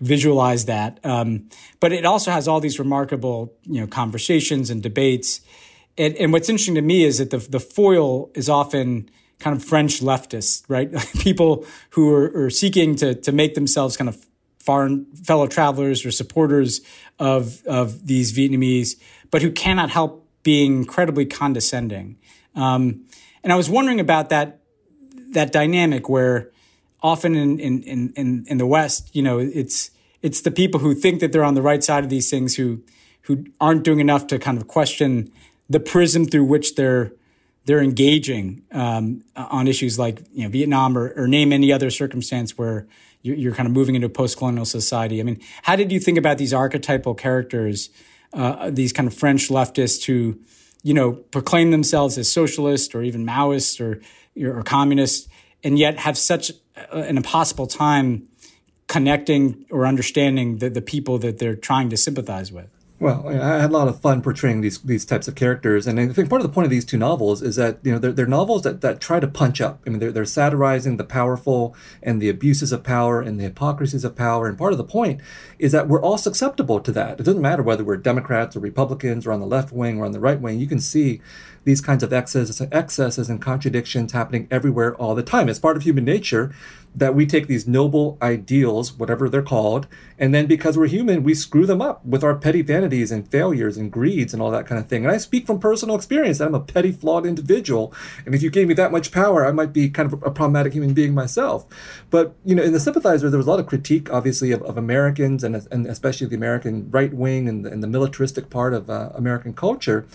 visualize 0.00 0.66
that. 0.66 1.04
Um, 1.04 1.48
but 1.80 1.92
it 1.92 2.04
also 2.04 2.30
has 2.30 2.48
all 2.48 2.60
these 2.60 2.78
remarkable, 2.78 3.54
you 3.64 3.80
know, 3.80 3.86
conversations 3.86 4.70
and 4.70 4.82
debates. 4.82 5.40
And, 5.96 6.16
and 6.16 6.32
what's 6.32 6.48
interesting 6.48 6.74
to 6.76 6.82
me 6.82 7.04
is 7.04 7.18
that 7.18 7.30
the, 7.30 7.38
the 7.38 7.60
foil 7.60 8.30
is 8.34 8.48
often 8.48 9.10
kind 9.38 9.56
of 9.56 9.62
French 9.64 10.00
leftists, 10.00 10.64
right? 10.68 10.90
People 11.20 11.64
who 11.90 12.12
are, 12.12 12.44
are, 12.46 12.50
seeking 12.50 12.96
to, 12.96 13.14
to 13.14 13.32
make 13.32 13.54
themselves 13.54 13.96
kind 13.96 14.08
of 14.08 14.26
foreign 14.58 15.06
fellow 15.14 15.46
travelers 15.46 16.04
or 16.04 16.10
supporters 16.10 16.80
of, 17.18 17.64
of 17.66 18.06
these 18.06 18.36
Vietnamese, 18.36 18.94
but 19.30 19.42
who 19.42 19.50
cannot 19.50 19.90
help 19.90 20.26
being 20.42 20.76
incredibly 20.78 21.24
condescending. 21.24 22.16
Um, 22.54 23.04
and 23.42 23.52
I 23.52 23.56
was 23.56 23.70
wondering 23.70 24.00
about 24.00 24.28
that, 24.30 24.60
that 25.30 25.52
dynamic 25.52 26.08
where, 26.08 26.50
often 27.02 27.34
in, 27.34 27.58
in, 27.60 28.12
in, 28.14 28.44
in 28.48 28.58
the 28.58 28.66
West, 28.66 29.14
you 29.14 29.22
know, 29.22 29.38
it's, 29.38 29.90
it's 30.22 30.40
the 30.40 30.50
people 30.50 30.80
who 30.80 30.94
think 30.94 31.20
that 31.20 31.32
they're 31.32 31.44
on 31.44 31.54
the 31.54 31.62
right 31.62 31.82
side 31.82 32.02
of 32.04 32.10
these 32.10 32.28
things 32.28 32.56
who, 32.56 32.82
who 33.22 33.44
aren't 33.60 33.84
doing 33.84 34.00
enough 34.00 34.26
to 34.28 34.38
kind 34.38 34.58
of 34.58 34.66
question 34.66 35.30
the 35.70 35.78
prism 35.78 36.24
through 36.24 36.44
which 36.44 36.74
they're, 36.74 37.12
they're 37.66 37.80
engaging 37.82 38.62
um, 38.72 39.22
on 39.36 39.68
issues 39.68 39.98
like 39.98 40.22
you 40.32 40.42
know, 40.42 40.48
Vietnam 40.48 40.96
or, 40.96 41.12
or, 41.14 41.28
name 41.28 41.52
any 41.52 41.70
other 41.72 41.90
circumstance 41.90 42.56
where 42.58 42.86
you're, 43.22 43.36
you're 43.36 43.54
kind 43.54 43.66
of 43.68 43.72
moving 43.74 43.94
into 43.94 44.06
a 44.06 44.10
post-colonial 44.10 44.64
society. 44.64 45.20
I 45.20 45.22
mean, 45.22 45.38
how 45.62 45.76
did 45.76 45.92
you 45.92 46.00
think 46.00 46.16
about 46.18 46.38
these 46.38 46.54
archetypal 46.54 47.14
characters, 47.14 47.90
uh, 48.32 48.70
these 48.70 48.92
kind 48.94 49.06
of 49.06 49.12
French 49.14 49.50
leftists 49.50 50.06
who, 50.06 50.38
you 50.82 50.94
know, 50.94 51.12
proclaim 51.12 51.70
themselves 51.70 52.16
as 52.16 52.32
socialist 52.32 52.94
or 52.94 53.02
even 53.02 53.24
Maoist 53.26 53.80
or 53.80 54.00
or 54.40 54.62
communist, 54.62 55.28
and 55.64 55.78
yet 55.78 55.98
have 55.98 56.16
such 56.16 56.52
an 56.92 57.16
impossible 57.16 57.66
time 57.66 58.28
connecting 58.86 59.66
or 59.70 59.86
understanding 59.86 60.58
the, 60.58 60.70
the 60.70 60.82
people 60.82 61.18
that 61.18 61.38
they're 61.38 61.56
trying 61.56 61.90
to 61.90 61.96
sympathize 61.96 62.50
with. 62.52 62.66
Well, 63.00 63.28
I 63.28 63.60
had 63.60 63.70
a 63.70 63.72
lot 63.72 63.86
of 63.86 64.00
fun 64.00 64.22
portraying 64.22 64.60
these 64.60 64.80
these 64.80 65.04
types 65.04 65.28
of 65.28 65.36
characters, 65.36 65.86
and 65.86 66.00
I 66.00 66.08
think 66.08 66.28
part 66.28 66.40
of 66.42 66.46
the 66.48 66.52
point 66.52 66.64
of 66.64 66.70
these 66.72 66.84
two 66.84 66.98
novels 66.98 67.42
is 67.42 67.54
that 67.54 67.78
you 67.84 67.92
know 67.92 67.98
they're, 68.00 68.10
they're 68.10 68.26
novels 68.26 68.62
that, 68.64 68.80
that 68.80 69.00
try 69.00 69.20
to 69.20 69.28
punch 69.28 69.60
up. 69.60 69.80
I 69.86 69.90
mean, 69.90 70.00
they're, 70.00 70.10
they're 70.10 70.24
satirizing 70.24 70.96
the 70.96 71.04
powerful 71.04 71.76
and 72.02 72.20
the 72.20 72.28
abuses 72.28 72.72
of 72.72 72.82
power 72.82 73.20
and 73.20 73.38
the 73.38 73.44
hypocrisies 73.44 74.02
of 74.04 74.16
power. 74.16 74.48
And 74.48 74.58
part 74.58 74.72
of 74.72 74.78
the 74.78 74.84
point 74.84 75.20
is 75.60 75.70
that 75.70 75.86
we're 75.86 76.02
all 76.02 76.18
susceptible 76.18 76.80
to 76.80 76.90
that. 76.90 77.20
It 77.20 77.22
doesn't 77.22 77.40
matter 77.40 77.62
whether 77.62 77.84
we're 77.84 77.98
Democrats 77.98 78.56
or 78.56 78.60
Republicans 78.60 79.28
or 79.28 79.32
on 79.32 79.38
the 79.38 79.46
left 79.46 79.70
wing 79.70 80.00
or 80.00 80.04
on 80.04 80.10
the 80.10 80.18
right 80.18 80.40
wing. 80.40 80.58
You 80.58 80.66
can 80.66 80.80
see 80.80 81.20
these 81.64 81.80
kinds 81.80 82.02
of 82.02 82.12
excesses, 82.12 82.60
excesses 82.72 83.28
and 83.28 83.40
contradictions 83.40 84.12
happening 84.12 84.48
everywhere 84.50 84.94
all 84.96 85.14
the 85.14 85.22
time. 85.22 85.48
It's 85.48 85.58
part 85.58 85.76
of 85.76 85.82
human 85.82 86.04
nature 86.04 86.54
that 86.94 87.14
we 87.14 87.26
take 87.26 87.46
these 87.46 87.68
noble 87.68 88.16
ideals, 88.22 88.94
whatever 88.94 89.28
they're 89.28 89.42
called, 89.42 89.86
and 90.18 90.34
then 90.34 90.46
because 90.46 90.76
we're 90.76 90.86
human, 90.86 91.22
we 91.22 91.34
screw 91.34 91.66
them 91.66 91.82
up 91.82 92.04
with 92.04 92.24
our 92.24 92.34
petty 92.34 92.62
vanities 92.62 93.12
and 93.12 93.28
failures 93.30 93.76
and 93.76 93.92
greeds 93.92 94.32
and 94.32 94.42
all 94.42 94.50
that 94.50 94.66
kind 94.66 94.80
of 94.80 94.88
thing. 94.88 95.04
And 95.04 95.14
I 95.14 95.18
speak 95.18 95.46
from 95.46 95.60
personal 95.60 95.94
experience 95.94 96.38
that 96.38 96.48
I'm 96.48 96.54
a 96.54 96.60
petty, 96.60 96.90
flawed 96.90 97.26
individual. 97.26 97.92
And 98.24 98.34
if 98.34 98.42
you 98.42 98.50
gave 98.50 98.66
me 98.68 98.74
that 98.74 98.90
much 98.90 99.12
power, 99.12 99.46
I 99.46 99.52
might 99.52 99.72
be 99.72 99.90
kind 99.90 100.06
of 100.12 100.22
a 100.24 100.30
problematic 100.30 100.72
human 100.72 100.94
being 100.94 101.14
myself. 101.14 101.66
But, 102.10 102.34
you 102.44 102.54
know, 102.54 102.62
in 102.62 102.72
The 102.72 102.80
Sympathizer, 102.80 103.28
there 103.30 103.38
was 103.38 103.46
a 103.46 103.50
lot 103.50 103.60
of 103.60 103.66
critique, 103.66 104.10
obviously, 104.10 104.50
of, 104.50 104.62
of 104.62 104.76
Americans 104.78 105.44
and, 105.44 105.54
and 105.70 105.86
especially 105.86 106.26
the 106.26 106.36
American 106.36 106.90
right 106.90 107.12
wing 107.12 107.48
and, 107.48 107.66
and 107.66 107.82
the 107.82 107.86
militaristic 107.86 108.48
part 108.48 108.72
of 108.72 108.88
uh, 108.88 109.10
American 109.14 109.52
culture. 109.52 110.06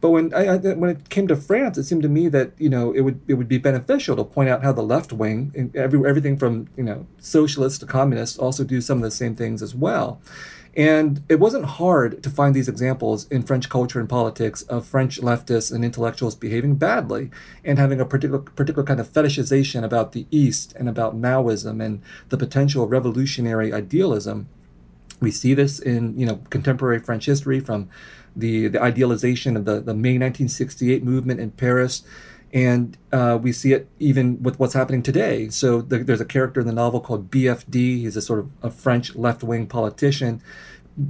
But 0.00 0.10
when, 0.10 0.34
I, 0.34 0.46
I, 0.46 0.56
when 0.58 0.90
it 0.90 1.01
came 1.08 1.26
to 1.28 1.36
France, 1.36 1.78
it 1.78 1.84
seemed 1.84 2.02
to 2.02 2.08
me 2.08 2.28
that 2.28 2.52
you 2.58 2.68
know 2.70 2.92
it 2.92 3.00
would 3.02 3.20
it 3.26 3.34
would 3.34 3.48
be 3.48 3.58
beneficial 3.58 4.16
to 4.16 4.24
point 4.24 4.48
out 4.48 4.62
how 4.62 4.72
the 4.72 4.82
left 4.82 5.12
wing, 5.12 5.52
and 5.54 5.74
every, 5.76 6.06
everything 6.08 6.36
from 6.36 6.68
you 6.76 6.84
know 6.84 7.06
socialists 7.18 7.78
to 7.80 7.86
communists, 7.86 8.38
also 8.38 8.64
do 8.64 8.80
some 8.80 8.98
of 8.98 9.02
the 9.02 9.10
same 9.10 9.34
things 9.34 9.62
as 9.62 9.74
well. 9.74 10.20
And 10.74 11.22
it 11.28 11.38
wasn't 11.38 11.66
hard 11.66 12.22
to 12.22 12.30
find 12.30 12.54
these 12.54 12.68
examples 12.68 13.28
in 13.28 13.42
French 13.42 13.68
culture 13.68 14.00
and 14.00 14.08
politics 14.08 14.62
of 14.62 14.86
French 14.86 15.20
leftists 15.20 15.70
and 15.70 15.84
intellectuals 15.84 16.34
behaving 16.34 16.76
badly 16.76 17.30
and 17.62 17.78
having 17.78 18.00
a 18.00 18.06
particular 18.06 18.38
particular 18.38 18.84
kind 18.84 19.00
of 19.00 19.10
fetishization 19.12 19.84
about 19.84 20.12
the 20.12 20.26
East 20.30 20.72
and 20.76 20.88
about 20.88 21.16
Maoism 21.20 21.84
and 21.84 22.00
the 22.30 22.38
potential 22.38 22.88
revolutionary 22.88 23.72
idealism. 23.72 24.48
We 25.20 25.30
see 25.30 25.54
this 25.54 25.78
in 25.78 26.18
you 26.18 26.26
know 26.26 26.36
contemporary 26.50 26.98
French 26.98 27.26
history 27.26 27.60
from 27.60 27.88
the, 28.34 28.68
the 28.68 28.80
idealization 28.82 29.56
of 29.56 29.64
the, 29.64 29.74
the 29.80 29.94
May 29.94 30.16
1968 30.18 31.04
movement 31.04 31.40
in 31.40 31.50
Paris. 31.52 32.02
And 32.52 32.96
uh, 33.12 33.38
we 33.40 33.52
see 33.52 33.72
it 33.72 33.88
even 33.98 34.42
with 34.42 34.58
what's 34.60 34.74
happening 34.74 35.02
today. 35.02 35.48
So 35.48 35.80
the, 35.80 35.98
there's 35.98 36.20
a 36.20 36.24
character 36.26 36.60
in 36.60 36.66
the 36.66 36.72
novel 36.72 37.00
called 37.00 37.30
BFD. 37.30 37.72
He's 37.74 38.16
a 38.16 38.20
sort 38.22 38.40
of 38.40 38.50
a 38.62 38.70
French 38.70 39.14
left 39.14 39.42
wing 39.42 39.66
politician 39.66 40.42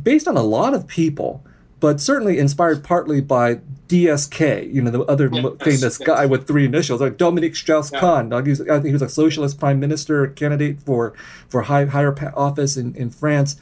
based 0.03 0.29
on 0.29 0.37
a 0.37 0.43
lot 0.43 0.73
of 0.73 0.87
people, 0.87 1.45
but 1.81 2.01
certainly 2.01 2.39
inspired 2.39 2.85
partly 2.85 3.21
by 3.21 3.57
DSK, 3.89 4.73
you 4.73 4.81
know, 4.81 4.93
the 4.93 5.03
other 5.03 5.29
famous 5.57 5.99
guy 5.99 6.25
with 6.27 6.47
three 6.47 6.65
initials, 6.65 7.01
like 7.01 7.17
Dominique 7.17 7.57
Strauss-Kahn. 7.57 8.31
Yeah. 8.31 8.43
He 8.45 8.51
was, 8.51 8.61
I 8.61 8.67
think 8.75 8.87
he 8.87 8.93
was 8.93 9.03
a 9.03 9.09
socialist 9.09 9.59
prime 9.59 9.81
minister, 9.81 10.29
candidate 10.29 10.81
for 10.81 11.13
for 11.49 11.63
high, 11.63 11.87
higher 11.87 12.15
office 12.39 12.77
in, 12.77 12.95
in 12.95 13.11
France. 13.11 13.57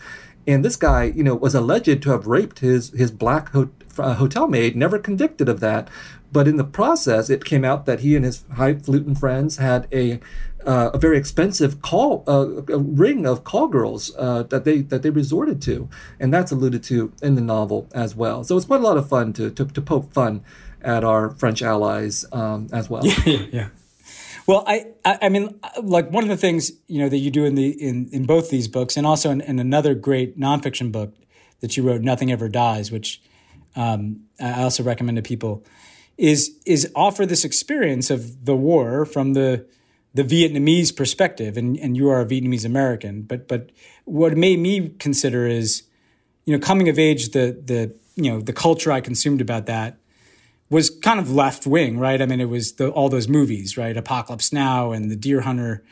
And 0.46 0.64
this 0.64 0.76
guy, 0.76 1.04
you 1.04 1.22
know, 1.22 1.34
was 1.34 1.54
alleged 1.54 2.02
to 2.02 2.10
have 2.10 2.26
raped 2.26 2.60
his 2.60 2.90
his 2.90 3.10
black 3.10 3.50
ho- 3.52 3.70
uh, 3.98 4.14
hotel 4.14 4.48
maid, 4.48 4.74
never 4.76 4.98
convicted 4.98 5.48
of 5.48 5.60
that. 5.60 5.88
But 6.32 6.46
in 6.46 6.56
the 6.56 6.64
process, 6.64 7.28
it 7.28 7.44
came 7.44 7.64
out 7.64 7.86
that 7.86 8.00
he 8.00 8.14
and 8.16 8.24
his 8.24 8.44
highfalutin 8.54 9.16
friends 9.16 9.56
had 9.58 9.86
a 9.92 10.20
uh, 10.64 10.90
a 10.92 10.98
very 10.98 11.16
expensive 11.18 11.80
call 11.82 12.22
uh, 12.28 12.46
ring 12.78 13.26
of 13.26 13.44
call 13.44 13.66
girls 13.68 14.12
uh, 14.18 14.44
that 14.44 14.64
they 14.64 14.80
that 14.82 15.02
they 15.02 15.10
resorted 15.10 15.60
to, 15.62 15.88
and 16.18 16.32
that's 16.32 16.52
alluded 16.52 16.82
to 16.84 17.12
in 17.22 17.34
the 17.34 17.40
novel 17.40 17.88
as 17.94 18.14
well. 18.16 18.44
So 18.44 18.56
it's 18.56 18.66
quite 18.66 18.80
a 18.80 18.84
lot 18.84 18.96
of 18.96 19.08
fun 19.08 19.32
to 19.34 19.50
to, 19.50 19.64
to 19.66 19.82
poke 19.82 20.12
fun 20.12 20.42
at 20.82 21.04
our 21.04 21.28
French 21.30 21.60
allies 21.60 22.24
um, 22.32 22.68
as 22.72 22.88
well. 22.88 23.04
Yeah, 23.26 23.44
yeah, 23.52 23.68
well, 24.46 24.64
I, 24.66 24.86
I, 25.04 25.18
I 25.22 25.28
mean, 25.28 25.58
like 25.82 26.10
one 26.10 26.24
of 26.24 26.30
the 26.30 26.36
things 26.36 26.72
you 26.86 26.98
know 26.98 27.08
that 27.08 27.18
you 27.18 27.30
do 27.30 27.44
in 27.44 27.54
the 27.54 27.68
in 27.68 28.08
in 28.12 28.24
both 28.24 28.50
these 28.50 28.68
books, 28.68 28.96
and 28.96 29.06
also 29.06 29.30
in, 29.30 29.40
in 29.40 29.58
another 29.58 29.94
great 29.94 30.38
nonfiction 30.38 30.90
book 30.92 31.14
that 31.60 31.76
you 31.76 31.82
wrote, 31.82 32.02
"Nothing 32.02 32.32
Ever 32.32 32.48
Dies," 32.48 32.90
which 32.90 33.20
um, 33.76 34.20
I 34.40 34.62
also 34.62 34.82
recommend 34.82 35.16
to 35.16 35.22
people, 35.22 35.64
is 36.16 36.56
is 36.66 36.90
offer 36.94 37.26
this 37.26 37.44
experience 37.44 38.10
of 38.10 38.44
the 38.44 38.56
war 38.56 39.04
from 39.04 39.34
the 39.34 39.66
the 40.14 40.22
Vietnamese 40.24 40.94
perspective, 40.96 41.56
and 41.56 41.76
and 41.78 41.96
you 41.96 42.08
are 42.08 42.20
a 42.20 42.26
Vietnamese 42.26 42.64
American, 42.64 43.22
but 43.22 43.46
but 43.48 43.70
what 44.04 44.36
made 44.36 44.58
me 44.58 44.88
consider 44.98 45.46
is, 45.46 45.82
you 46.46 46.56
know, 46.56 46.60
coming 46.64 46.88
of 46.88 46.98
age, 46.98 47.30
the 47.30 47.60
the 47.64 47.94
you 48.16 48.30
know 48.30 48.40
the 48.40 48.52
culture 48.54 48.90
I 48.90 49.00
consumed 49.00 49.40
about 49.40 49.66
that 49.66 49.98
was 50.70 50.88
kind 50.88 51.18
of 51.18 51.30
left 51.30 51.66
wing, 51.66 51.98
right? 51.98 52.22
I 52.22 52.26
mean, 52.26 52.40
it 52.40 52.48
was 52.48 52.74
the, 52.74 52.88
all 52.88 53.08
those 53.08 53.28
movies, 53.28 53.76
right? 53.76 53.96
Apocalypse 53.96 54.52
Now 54.52 54.92
and 54.92 55.10
The 55.10 55.16
Deer 55.16 55.40
Hunter, 55.42 55.82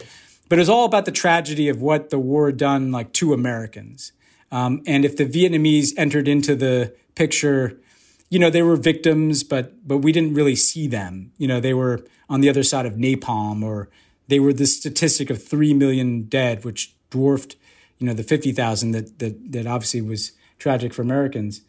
but 0.48 0.56
it 0.56 0.62
was 0.62 0.68
all 0.70 0.86
about 0.86 1.04
the 1.04 1.12
tragedy 1.12 1.68
of 1.68 1.82
what 1.82 2.08
the 2.08 2.18
war 2.18 2.52
done 2.52 2.90
like 2.92 3.12
to 3.14 3.34
Americans. 3.34 4.12
Um, 4.50 4.82
and 4.86 5.04
if 5.04 5.16
the 5.16 5.26
Vietnamese 5.26 5.88
entered 5.98 6.26
into 6.28 6.54
the 6.54 6.94
picture, 7.16 7.76
you 8.30 8.38
know, 8.38 8.48
they 8.48 8.62
were 8.62 8.76
victims, 8.76 9.42
but 9.44 9.74
but 9.86 9.98
we 9.98 10.10
didn't 10.10 10.32
really 10.32 10.56
see 10.56 10.86
them. 10.86 11.32
You 11.36 11.48
know, 11.48 11.60
they 11.60 11.74
were 11.74 12.06
on 12.30 12.40
the 12.40 12.48
other 12.48 12.62
side 12.62 12.86
of 12.86 12.94
napalm, 12.94 13.62
or 13.62 13.90
they 14.28 14.40
were 14.40 14.54
the 14.54 14.64
statistic 14.64 15.28
of 15.28 15.42
three 15.44 15.74
million 15.74 16.22
dead, 16.24 16.64
which 16.64 16.94
dwarfed, 17.10 17.56
you 17.98 18.06
know, 18.06 18.14
the 18.14 18.22
fifty 18.22 18.52
thousand 18.52 18.92
that 18.92 19.18
that 19.18 19.52
that 19.52 19.66
obviously 19.66 20.00
was 20.00 20.32
tragic 20.58 20.94
for 20.94 21.02
Americans. 21.02 21.60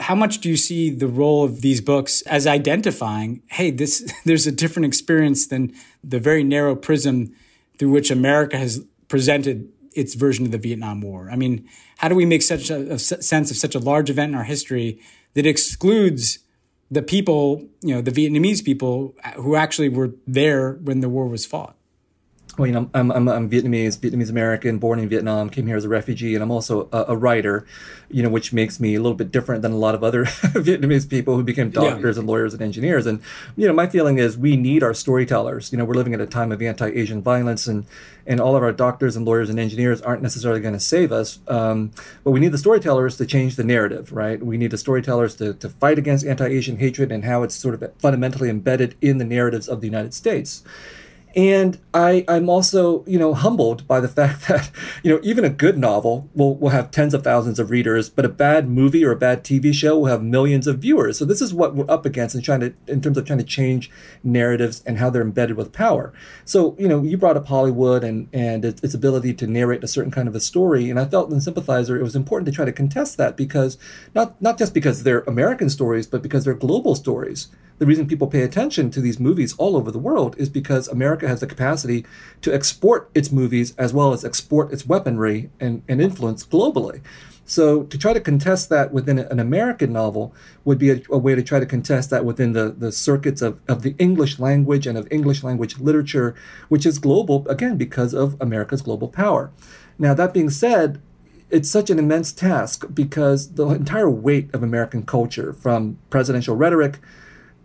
How 0.00 0.14
much 0.14 0.40
do 0.40 0.48
you 0.48 0.56
see 0.56 0.90
the 0.90 1.06
role 1.06 1.44
of 1.44 1.60
these 1.60 1.80
books 1.80 2.22
as 2.22 2.46
identifying, 2.46 3.42
hey, 3.48 3.70
this 3.70 4.10
there's 4.24 4.46
a 4.46 4.52
different 4.52 4.86
experience 4.86 5.46
than 5.46 5.72
the 6.02 6.18
very 6.18 6.42
narrow 6.42 6.74
prism 6.74 7.32
through 7.78 7.90
which 7.90 8.10
America 8.10 8.56
has 8.58 8.80
presented 9.08 9.68
its 9.94 10.14
version 10.14 10.44
of 10.46 10.50
the 10.52 10.58
Vietnam 10.58 11.00
War? 11.00 11.28
I 11.30 11.36
mean, 11.36 11.68
how 11.98 12.08
do 12.08 12.14
we 12.14 12.26
make 12.26 12.42
such 12.42 12.70
a, 12.70 12.92
a 12.94 12.98
sense 12.98 13.50
of 13.50 13.56
such 13.56 13.74
a 13.74 13.78
large 13.78 14.10
event 14.10 14.32
in 14.32 14.38
our 14.38 14.44
history 14.44 14.98
that 15.34 15.46
excludes 15.46 16.40
the 16.90 17.02
people, 17.02 17.66
you 17.82 17.94
know, 17.94 18.00
the 18.02 18.10
Vietnamese 18.10 18.64
people 18.64 19.14
who 19.36 19.56
actually 19.56 19.88
were 19.88 20.12
there 20.26 20.72
when 20.82 21.00
the 21.00 21.08
war 21.08 21.26
was 21.28 21.46
fought? 21.46 21.76
well, 22.58 22.66
you 22.66 22.72
know, 22.72 22.88
I'm, 22.94 23.10
I'm, 23.10 23.28
I'm 23.28 23.50
Vietnamese, 23.50 23.98
Vietnamese 23.98 24.30
American, 24.30 24.78
born 24.78 24.98
in 24.98 25.08
Vietnam, 25.08 25.50
came 25.50 25.66
here 25.66 25.76
as 25.76 25.84
a 25.84 25.88
refugee, 25.88 26.34
and 26.34 26.42
I'm 26.42 26.50
also 26.50 26.88
a, 26.92 27.06
a, 27.08 27.16
writer, 27.16 27.66
you 28.10 28.22
know, 28.22 28.28
which 28.28 28.52
makes 28.52 28.78
me 28.78 28.94
a 28.94 29.00
little 29.00 29.16
bit 29.16 29.32
different 29.32 29.62
than 29.62 29.72
a 29.72 29.76
lot 29.76 29.94
of 29.94 30.04
other 30.04 30.24
Vietnamese 30.24 31.08
people 31.08 31.36
who 31.36 31.42
became 31.42 31.70
doctors 31.70 32.16
yeah. 32.16 32.20
and 32.20 32.28
lawyers 32.28 32.52
and 32.54 32.62
engineers. 32.62 33.06
And, 33.06 33.20
you 33.56 33.66
know, 33.66 33.72
my 33.74 33.86
feeling 33.88 34.18
is 34.18 34.38
we 34.38 34.56
need 34.56 34.82
our 34.82 34.94
storytellers. 34.94 35.72
You 35.72 35.78
know, 35.78 35.84
we're 35.84 35.94
living 35.94 36.14
at 36.14 36.20
a 36.20 36.26
time 36.26 36.52
of 36.52 36.62
anti 36.62 36.88
Asian 36.90 37.22
violence, 37.22 37.66
and, 37.66 37.86
and 38.26 38.40
all 38.40 38.54
of 38.56 38.62
our 38.62 38.72
doctors 38.72 39.16
and 39.16 39.26
lawyers 39.26 39.50
and 39.50 39.58
engineers 39.58 40.00
aren't 40.02 40.22
necessarily 40.22 40.60
going 40.60 40.74
to 40.74 40.80
save 40.80 41.10
us. 41.10 41.40
Um, 41.48 41.90
but 42.22 42.30
we 42.30 42.40
need 42.40 42.52
the 42.52 42.58
storytellers 42.58 43.16
to 43.16 43.26
change 43.26 43.56
the 43.56 43.64
narrative, 43.64 44.12
right? 44.12 44.40
We 44.44 44.56
need 44.58 44.70
the 44.70 44.78
storytellers 44.78 45.34
to, 45.36 45.54
to 45.54 45.68
fight 45.68 45.98
against 45.98 46.24
anti 46.24 46.46
Asian 46.46 46.78
hatred 46.78 47.10
and 47.10 47.24
how 47.24 47.42
it's 47.42 47.54
sort 47.56 47.74
of 47.82 47.92
fundamentally 47.98 48.48
embedded 48.48 48.94
in 49.02 49.18
the 49.18 49.24
narratives 49.24 49.66
of 49.68 49.80
the 49.80 49.86
United 49.88 50.14
States. 50.14 50.62
And 51.36 51.78
I, 51.92 52.24
I'm 52.28 52.48
also, 52.48 53.04
you 53.06 53.18
know, 53.18 53.34
humbled 53.34 53.88
by 53.88 53.98
the 54.00 54.08
fact 54.08 54.46
that, 54.48 54.70
you 55.02 55.12
know, 55.12 55.20
even 55.24 55.44
a 55.44 55.50
good 55.50 55.76
novel 55.78 56.28
will, 56.34 56.54
will 56.56 56.68
have 56.70 56.90
tens 56.90 57.12
of 57.14 57.24
thousands 57.24 57.58
of 57.58 57.70
readers, 57.70 58.08
but 58.08 58.24
a 58.24 58.28
bad 58.28 58.68
movie 58.68 59.04
or 59.04 59.10
a 59.10 59.16
bad 59.16 59.42
TV 59.42 59.74
show 59.74 59.98
will 59.98 60.06
have 60.06 60.22
millions 60.22 60.66
of 60.66 60.78
viewers. 60.78 61.18
So 61.18 61.24
this 61.24 61.40
is 61.40 61.52
what 61.52 61.74
we're 61.74 61.90
up 61.90 62.06
against 62.06 62.34
in 62.34 62.42
trying 62.42 62.60
to, 62.60 62.74
in 62.86 63.00
terms 63.00 63.18
of 63.18 63.26
trying 63.26 63.38
to 63.40 63.44
change 63.44 63.90
narratives 64.22 64.82
and 64.86 64.98
how 64.98 65.10
they're 65.10 65.22
embedded 65.22 65.56
with 65.56 65.72
power. 65.72 66.12
So, 66.44 66.76
you 66.78 66.86
know, 66.88 67.02
you 67.02 67.16
brought 67.16 67.36
up 67.36 67.46
Hollywood 67.48 68.04
and, 68.04 68.28
and 68.32 68.64
its, 68.64 68.82
its 68.82 68.94
ability 68.94 69.34
to 69.34 69.46
narrate 69.46 69.82
a 69.82 69.88
certain 69.88 70.12
kind 70.12 70.28
of 70.28 70.34
a 70.36 70.40
story. 70.40 70.88
And 70.90 71.00
I 71.00 71.04
felt 71.04 71.32
in 71.32 71.40
Sympathizer, 71.40 71.98
it 71.98 72.02
was 72.04 72.16
important 72.16 72.46
to 72.46 72.52
try 72.52 72.64
to 72.64 72.72
contest 72.72 73.16
that 73.16 73.36
because 73.36 73.76
not, 74.14 74.40
not 74.40 74.56
just 74.58 74.72
because 74.72 75.02
they're 75.02 75.20
American 75.22 75.68
stories, 75.68 76.06
but 76.06 76.22
because 76.22 76.44
they're 76.44 76.54
global 76.54 76.94
stories 76.94 77.48
the 77.78 77.86
reason 77.86 78.06
people 78.06 78.26
pay 78.28 78.42
attention 78.42 78.90
to 78.90 79.00
these 79.00 79.18
movies 79.18 79.54
all 79.58 79.76
over 79.76 79.90
the 79.90 79.98
world 79.98 80.36
is 80.38 80.48
because 80.48 80.86
America 80.88 81.26
has 81.26 81.40
the 81.40 81.46
capacity 81.46 82.04
to 82.42 82.52
export 82.54 83.10
its 83.14 83.32
movies 83.32 83.74
as 83.76 83.92
well 83.92 84.12
as 84.12 84.24
export 84.24 84.72
its 84.72 84.86
weaponry 84.86 85.50
and, 85.58 85.82
and 85.88 86.00
influence 86.00 86.46
globally. 86.46 87.00
So 87.46 87.82
to 87.84 87.98
try 87.98 88.14
to 88.14 88.20
contest 88.20 88.70
that 88.70 88.90
within 88.92 89.18
an 89.18 89.38
American 89.38 89.92
novel 89.92 90.34
would 90.64 90.78
be 90.78 90.90
a, 90.90 91.00
a, 91.10 91.18
way 91.18 91.34
to 91.34 91.42
try 91.42 91.60
to 91.60 91.66
contest 91.66 92.08
that 92.10 92.24
within 92.24 92.52
the, 92.52 92.70
the 92.78 92.90
circuits 92.92 93.42
of, 93.42 93.60
of 93.68 93.82
the 93.82 93.94
English 93.98 94.38
language 94.38 94.86
and 94.86 94.96
of 94.96 95.06
English 95.10 95.42
language 95.42 95.78
literature, 95.78 96.34
which 96.70 96.86
is 96.86 96.98
global, 96.98 97.46
again, 97.48 97.76
because 97.76 98.14
of 98.14 98.36
America's 98.40 98.80
global 98.80 99.08
power. 99.08 99.50
Now, 99.98 100.14
that 100.14 100.32
being 100.32 100.48
said, 100.48 101.02
it's 101.50 101.70
such 101.70 101.90
an 101.90 101.98
immense 101.98 102.32
task 102.32 102.86
because 102.94 103.52
the 103.54 103.68
entire 103.68 104.08
weight 104.08 104.48
of 104.54 104.62
American 104.62 105.02
culture, 105.04 105.52
from 105.52 105.98
presidential 106.08 106.56
rhetoric 106.56 106.98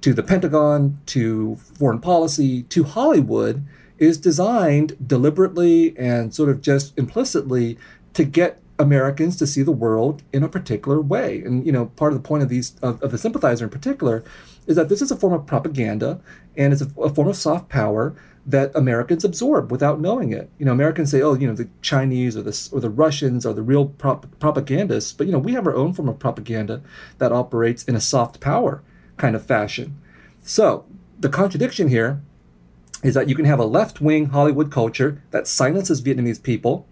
to 0.02 0.14
the 0.14 0.24
Pentagon, 0.24 1.00
to 1.08 1.56
foreign 1.58 2.00
policy, 2.00 2.64
to 2.64 2.84
Hollywood 2.84 3.66
is 3.98 4.18
designed 4.18 4.96
deliberately 5.06 5.98
and 5.98 6.34
sort 6.34 6.50
of 6.50 6.62
just 6.62 6.98
implicitly 6.98 7.78
to 8.14 8.24
get 8.24 8.60
Americans 8.78 9.36
to 9.36 9.46
see 9.46 9.62
the 9.62 9.74
world 9.74 10.24
in 10.32 10.42
a 10.42 10.48
particular 10.48 11.02
way. 11.02 11.42
And 11.42 11.66
you 11.66 11.72
know, 11.74 11.88
part 11.88 12.14
of 12.14 12.22
the 12.22 12.26
point 12.26 12.44
of 12.44 12.50
these 12.50 12.78
of, 12.82 13.02
of 13.04 13.12
the 13.12 13.18
sympathizer 13.18 13.66
in 13.66 13.70
particular 13.72 14.24
is 14.68 14.78
that 14.78 14.88
this 14.88 15.02
is 15.02 15.12
a 15.12 15.18
form 15.18 15.34
of 15.34 15.46
propaganda 15.46 16.22
and 16.56 16.72
it's 16.72 16.82
a, 16.82 16.88
a, 17.02 17.10
form 17.14 17.28
of 17.28 17.36
soft 17.36 17.68
power 17.68 18.16
that 18.46 18.74
Americans 18.74 19.26
absorb 19.26 19.70
without 19.70 20.00
knowing 20.00 20.32
it. 20.32 20.50
You 20.58 20.66
know, 20.66 20.72
Americans 20.72 21.12
say, 21.12 21.22
"Oh, 21.22 21.34
you 21.34 21.46
know, 21.46 21.54
the 21.56 21.68
Chinese 21.82 22.38
or 22.38 22.42
the 22.42 22.70
or 22.72 22.80
the 22.80 22.90
Russians 22.90 23.46
are 23.46 23.54
the 23.54 23.62
real 23.62 23.88
prop- 23.88 24.28
propagandists," 24.40 25.12
but 25.12 25.28
you 25.28 25.34
know, 25.34 25.40
we 25.40 25.52
have 25.54 25.68
our 25.68 25.76
own 25.76 25.92
form 25.92 26.08
of 26.08 26.20
propaganda 26.20 26.82
that 27.18 27.34
operates 27.34 27.84
in 27.84 27.96
a 27.98 28.02
soft 28.02 28.40
power 28.40 28.82
kind 29.20 29.36
of 29.36 29.46
fashion. 29.46 30.02
So 30.42 30.86
the 31.20 31.30
contradiction 31.30 31.90
here 31.90 32.24
is 33.04 33.14
that 33.14 33.30
you 33.30 33.36
can 33.36 33.46
have 33.46 33.60
a 33.60 33.66
left 33.66 34.02
wing 34.02 34.28
Hollywood 34.28 34.72
culture 34.72 35.22
that 35.32 35.48
silences 35.48 36.02
Vietnamese 36.02 36.42
people, 36.42 36.88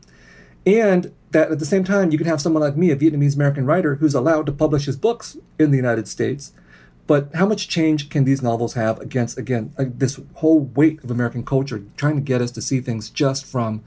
and 0.66 1.12
that 1.32 1.52
at 1.52 1.60
the 1.60 1.66
same 1.66 1.84
time, 1.84 2.12
you 2.12 2.18
can 2.18 2.28
have 2.28 2.42
someone 2.42 2.62
like 2.64 2.78
me, 2.78 2.92
a 2.92 2.96
Vietnamese 2.96 3.36
American 3.36 3.66
writer, 3.66 3.96
who's 3.96 4.14
allowed 4.14 4.46
to 4.46 4.52
publish 4.52 4.86
his 4.86 4.96
books 4.96 5.38
in 5.58 5.72
the 5.72 5.78
United 5.78 6.08
States. 6.08 6.52
But 7.08 7.34
how 7.36 7.46
much 7.46 7.70
change 7.70 8.10
can 8.10 8.26
these 8.26 8.42
novels 8.42 8.74
have 8.74 9.00
against, 9.00 9.38
again, 9.38 9.74
uh, 9.78 9.86
this 9.88 10.20
whole 10.36 10.60
weight 10.76 11.04
of 11.04 11.12
American 11.12 11.44
culture 11.44 11.84
trying 11.96 12.16
to 12.16 12.22
get 12.22 12.42
us 12.42 12.52
to 12.52 12.62
see 12.62 12.82
things 12.82 13.10
just 13.10 13.46
from 13.46 13.82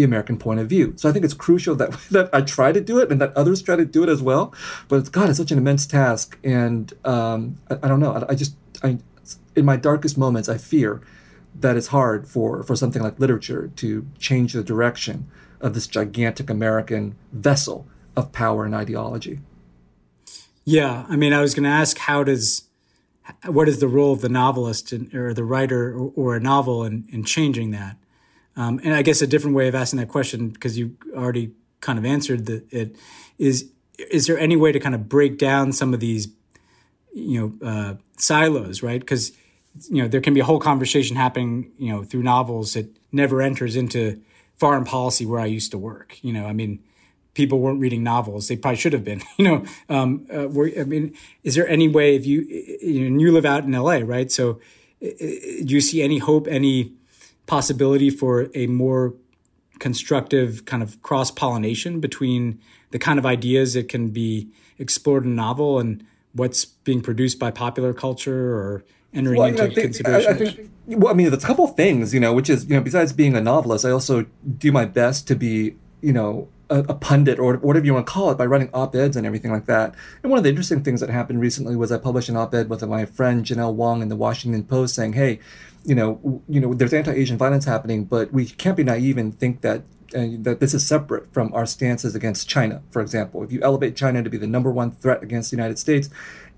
the 0.00 0.04
American 0.06 0.38
point 0.38 0.58
of 0.58 0.66
view. 0.66 0.94
So 0.96 1.10
I 1.10 1.12
think 1.12 1.26
it's 1.26 1.34
crucial 1.34 1.74
that, 1.76 1.92
that 2.10 2.30
I 2.32 2.40
try 2.40 2.72
to 2.72 2.80
do 2.80 2.98
it 3.00 3.12
and 3.12 3.20
that 3.20 3.36
others 3.36 3.60
try 3.60 3.76
to 3.76 3.84
do 3.84 4.02
it 4.02 4.08
as 4.08 4.22
well. 4.22 4.54
But 4.88 5.00
it's, 5.00 5.08
God, 5.10 5.28
it's 5.28 5.36
such 5.38 5.52
an 5.52 5.58
immense 5.58 5.86
task. 5.86 6.38
And 6.42 6.90
um, 7.04 7.58
I, 7.70 7.74
I, 7.82 7.88
don't 7.88 8.00
know. 8.00 8.12
I, 8.12 8.32
I 8.32 8.34
just, 8.34 8.56
I, 8.82 8.96
in 9.54 9.66
my 9.66 9.76
darkest 9.76 10.16
moments, 10.16 10.48
I 10.48 10.56
fear 10.56 11.02
that 11.54 11.76
it's 11.76 11.88
hard 11.88 12.26
for, 12.26 12.62
for 12.62 12.74
something 12.76 13.02
like 13.02 13.20
literature 13.20 13.70
to 13.76 14.06
change 14.18 14.54
the 14.54 14.64
direction 14.64 15.28
of 15.60 15.74
this 15.74 15.86
gigantic 15.86 16.48
American 16.48 17.14
vessel 17.30 17.86
of 18.16 18.32
power 18.32 18.64
and 18.64 18.74
ideology. 18.74 19.40
Yeah, 20.64 21.04
I 21.10 21.16
mean, 21.16 21.34
I 21.34 21.42
was 21.42 21.54
going 21.54 21.64
to 21.64 21.68
ask, 21.70 21.98
how 21.98 22.24
does 22.24 22.64
what 23.46 23.68
is 23.68 23.78
the 23.80 23.86
role 23.86 24.12
of 24.12 24.22
the 24.22 24.28
novelist 24.28 24.92
in, 24.92 25.14
or 25.14 25.32
the 25.34 25.44
writer 25.44 25.92
or, 25.94 26.12
or 26.16 26.36
a 26.36 26.40
novel 26.40 26.84
in, 26.84 27.04
in 27.12 27.22
changing 27.22 27.70
that? 27.72 27.96
Um, 28.56 28.80
and 28.82 28.94
I 28.94 29.02
guess 29.02 29.22
a 29.22 29.26
different 29.26 29.56
way 29.56 29.68
of 29.68 29.74
asking 29.74 30.00
that 30.00 30.08
question, 30.08 30.48
because 30.48 30.78
you 30.78 30.96
already 31.14 31.52
kind 31.80 31.98
of 31.98 32.04
answered 32.04 32.46
the, 32.46 32.64
it, 32.70 32.96
is 33.38 33.70
is 34.10 34.26
there 34.26 34.38
any 34.38 34.56
way 34.56 34.72
to 34.72 34.80
kind 34.80 34.94
of 34.94 35.08
break 35.08 35.38
down 35.38 35.72
some 35.72 35.92
of 35.94 36.00
these, 36.00 36.28
you 37.12 37.38
know, 37.58 37.66
uh, 37.66 37.94
silos, 38.16 38.82
right? 38.82 38.98
Because 39.00 39.32
you 39.88 40.02
know 40.02 40.08
there 40.08 40.20
can 40.20 40.34
be 40.34 40.40
a 40.40 40.44
whole 40.44 40.58
conversation 40.58 41.16
happening, 41.16 41.70
you 41.78 41.92
know, 41.92 42.02
through 42.02 42.22
novels 42.22 42.74
that 42.74 42.88
never 43.12 43.40
enters 43.40 43.76
into 43.76 44.20
foreign 44.56 44.84
policy 44.84 45.24
where 45.24 45.40
I 45.40 45.46
used 45.46 45.70
to 45.70 45.78
work. 45.78 46.18
You 46.22 46.32
know, 46.32 46.46
I 46.46 46.52
mean, 46.52 46.80
people 47.34 47.60
weren't 47.60 47.80
reading 47.80 48.02
novels; 48.02 48.48
they 48.48 48.56
probably 48.56 48.76
should 48.78 48.92
have 48.92 49.04
been. 49.04 49.22
You 49.38 49.44
know, 49.44 49.64
um, 49.88 50.26
uh, 50.30 50.44
I 50.50 50.84
mean, 50.84 51.14
is 51.44 51.54
there 51.54 51.68
any 51.68 51.88
way 51.88 52.16
if 52.16 52.26
you 52.26 52.40
you, 52.42 53.10
know, 53.10 53.20
you 53.20 53.32
live 53.32 53.44
out 53.46 53.64
in 53.64 53.74
L.A. 53.74 54.02
right? 54.04 54.30
So, 54.30 54.60
do 55.00 55.16
you 55.66 55.80
see 55.80 56.02
any 56.02 56.18
hope, 56.18 56.46
any 56.46 56.92
possibility 57.50 58.10
for 58.10 58.48
a 58.54 58.68
more 58.68 59.12
constructive 59.80 60.64
kind 60.66 60.84
of 60.84 61.02
cross 61.02 61.32
pollination 61.32 61.98
between 61.98 62.60
the 62.92 62.98
kind 62.98 63.18
of 63.18 63.26
ideas 63.26 63.74
that 63.74 63.88
can 63.88 64.10
be 64.10 64.46
explored 64.78 65.24
in 65.24 65.34
novel 65.34 65.80
and 65.80 66.04
what's 66.32 66.64
being 66.64 67.00
produced 67.00 67.40
by 67.40 67.50
popular 67.50 67.92
culture 67.92 68.54
or 68.56 68.84
entering 69.12 69.36
well, 69.40 69.48
into 69.48 69.64
I 69.64 69.74
think, 69.74 69.80
consideration. 69.80 70.30
I, 70.30 70.34
I, 70.34 70.38
think, 70.38 70.70
well, 70.86 71.12
I 71.12 71.16
mean, 71.16 71.28
there's 71.28 71.42
a 71.42 71.46
couple 71.46 71.66
things, 71.66 72.14
you 72.14 72.20
know, 72.20 72.32
which 72.32 72.48
is, 72.48 72.66
you 72.68 72.76
know, 72.76 72.82
besides 72.82 73.12
being 73.12 73.34
a 73.34 73.40
novelist, 73.40 73.84
I 73.84 73.90
also 73.90 74.26
do 74.58 74.70
my 74.70 74.84
best 74.84 75.26
to 75.26 75.34
be, 75.34 75.74
you 76.02 76.12
know, 76.12 76.46
a, 76.70 76.78
a 76.90 76.94
pundit 76.94 77.40
or 77.40 77.56
whatever 77.56 77.84
you 77.84 77.92
want 77.94 78.06
to 78.06 78.12
call 78.12 78.30
it 78.30 78.38
by 78.38 78.46
writing 78.46 78.70
op 78.72 78.94
eds 78.94 79.16
and 79.16 79.26
everything 79.26 79.50
like 79.50 79.66
that. 79.66 79.92
And 80.22 80.30
one 80.30 80.38
of 80.38 80.44
the 80.44 80.50
interesting 80.50 80.84
things 80.84 81.00
that 81.00 81.10
happened 81.10 81.40
recently 81.40 81.74
was 81.74 81.90
I 81.90 81.98
published 81.98 82.28
an 82.28 82.36
op 82.36 82.54
ed 82.54 82.70
with 82.70 82.84
my 82.86 83.06
friend 83.06 83.44
Janelle 83.44 83.74
Wong 83.74 84.02
in 84.02 84.08
the 84.08 84.14
Washington 84.14 84.62
Post 84.62 84.94
saying, 84.94 85.14
hey, 85.14 85.40
you 85.84 85.94
know, 85.94 86.42
you 86.48 86.60
know, 86.60 86.74
there's 86.74 86.92
anti-Asian 86.92 87.38
violence 87.38 87.64
happening, 87.64 88.04
but 88.04 88.32
we 88.32 88.46
can't 88.46 88.76
be 88.76 88.84
naive 88.84 89.16
and 89.16 89.38
think 89.38 89.62
that 89.62 89.82
uh, 90.14 90.26
that 90.40 90.58
this 90.58 90.74
is 90.74 90.84
separate 90.84 91.32
from 91.32 91.52
our 91.54 91.64
stances 91.64 92.14
against 92.16 92.48
China, 92.48 92.82
for 92.90 93.00
example. 93.00 93.42
If 93.44 93.52
you 93.52 93.60
elevate 93.62 93.94
China 93.94 94.22
to 94.22 94.28
be 94.30 94.36
the 94.36 94.46
number 94.46 94.70
one 94.70 94.90
threat 94.90 95.22
against 95.22 95.50
the 95.52 95.56
United 95.56 95.78
States, 95.78 96.10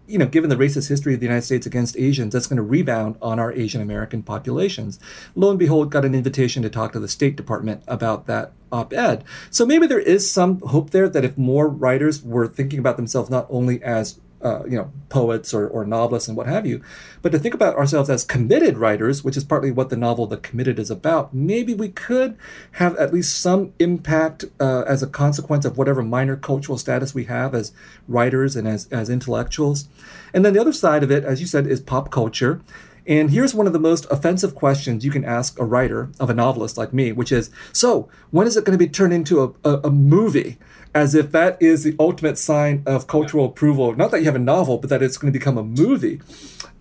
you 0.06 0.16
know, 0.18 0.26
given 0.26 0.48
the 0.48 0.56
racist 0.56 0.88
history 0.88 1.12
of 1.14 1.20
the 1.20 1.26
United 1.26 1.42
States 1.42 1.66
against 1.66 1.98
Asians, 1.98 2.32
that's 2.32 2.46
going 2.46 2.56
to 2.56 2.62
rebound 2.62 3.16
on 3.20 3.38
our 3.38 3.52
Asian 3.52 3.82
American 3.82 4.22
populations. 4.22 4.98
Lo 5.34 5.50
and 5.50 5.58
behold, 5.58 5.90
got 5.92 6.04
an 6.06 6.14
invitation 6.14 6.62
to 6.62 6.70
talk 6.70 6.92
to 6.92 7.00
the 7.00 7.08
State 7.08 7.36
Department 7.36 7.82
about 7.86 8.26
that 8.26 8.52
op 8.72 8.92
ed. 8.94 9.22
So 9.50 9.66
maybe 9.66 9.86
there 9.86 10.00
is 10.00 10.30
some 10.30 10.58
hope 10.60 10.90
there 10.90 11.08
that 11.10 11.24
if 11.24 11.36
more 11.36 11.68
writers 11.68 12.22
were 12.22 12.48
thinking 12.48 12.78
about 12.78 12.96
themselves 12.96 13.28
not 13.28 13.46
only 13.50 13.82
as 13.82 14.18
uh, 14.42 14.62
you 14.64 14.76
know, 14.76 14.90
poets 15.08 15.54
or, 15.54 15.68
or 15.68 15.84
novelists 15.84 16.26
and 16.26 16.36
what 16.36 16.48
have 16.48 16.66
you. 16.66 16.82
But 17.20 17.30
to 17.30 17.38
think 17.38 17.54
about 17.54 17.76
ourselves 17.76 18.10
as 18.10 18.24
committed 18.24 18.76
writers, 18.76 19.22
which 19.22 19.36
is 19.36 19.44
partly 19.44 19.70
what 19.70 19.88
the 19.88 19.96
novel 19.96 20.26
The 20.26 20.36
Committed 20.36 20.80
is 20.80 20.90
about, 20.90 21.32
maybe 21.32 21.74
we 21.74 21.90
could 21.90 22.36
have 22.72 22.96
at 22.96 23.12
least 23.14 23.40
some 23.40 23.72
impact 23.78 24.44
uh, 24.58 24.82
as 24.84 25.00
a 25.00 25.06
consequence 25.06 25.64
of 25.64 25.78
whatever 25.78 26.02
minor 26.02 26.34
cultural 26.34 26.76
status 26.76 27.14
we 27.14 27.26
have 27.26 27.54
as 27.54 27.70
writers 28.08 28.56
and 28.56 28.66
as, 28.66 28.88
as 28.88 29.08
intellectuals. 29.08 29.86
And 30.34 30.44
then 30.44 30.54
the 30.54 30.60
other 30.60 30.72
side 30.72 31.04
of 31.04 31.10
it, 31.12 31.22
as 31.22 31.40
you 31.40 31.46
said, 31.46 31.68
is 31.68 31.78
pop 31.80 32.10
culture. 32.10 32.60
And 33.06 33.30
here's 33.30 33.54
one 33.54 33.68
of 33.68 33.72
the 33.72 33.78
most 33.80 34.06
offensive 34.10 34.56
questions 34.56 35.04
you 35.04 35.12
can 35.12 35.24
ask 35.24 35.56
a 35.60 35.64
writer 35.64 36.10
of 36.18 36.30
a 36.30 36.34
novelist 36.34 36.76
like 36.76 36.92
me, 36.92 37.12
which 37.12 37.30
is 37.30 37.50
So, 37.72 38.08
when 38.32 38.48
is 38.48 38.56
it 38.56 38.64
going 38.64 38.76
to 38.76 38.84
be 38.84 38.90
turned 38.90 39.12
into 39.12 39.42
a, 39.62 39.68
a, 39.68 39.80
a 39.88 39.90
movie? 39.90 40.58
as 40.94 41.14
if 41.14 41.32
that 41.32 41.60
is 41.60 41.84
the 41.84 41.96
ultimate 41.98 42.38
sign 42.38 42.82
of 42.86 43.06
cultural 43.06 43.46
approval. 43.46 43.94
Not 43.94 44.10
that 44.10 44.18
you 44.18 44.24
have 44.26 44.34
a 44.34 44.38
novel, 44.40 44.78
but 44.78 44.90
that 44.90 45.02
it's 45.02 45.16
going 45.16 45.32
to 45.32 45.38
become 45.38 45.56
a 45.56 45.64
movie. 45.64 46.20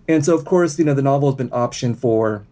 And 0.08 0.24
so, 0.24 0.34
of 0.36 0.44
course, 0.44 0.78
you 0.78 0.84
know, 0.84 0.94
the 0.94 1.02
novel 1.02 1.30
has 1.30 1.36
been 1.36 1.50
optioned 1.50 1.96
for 1.96 2.44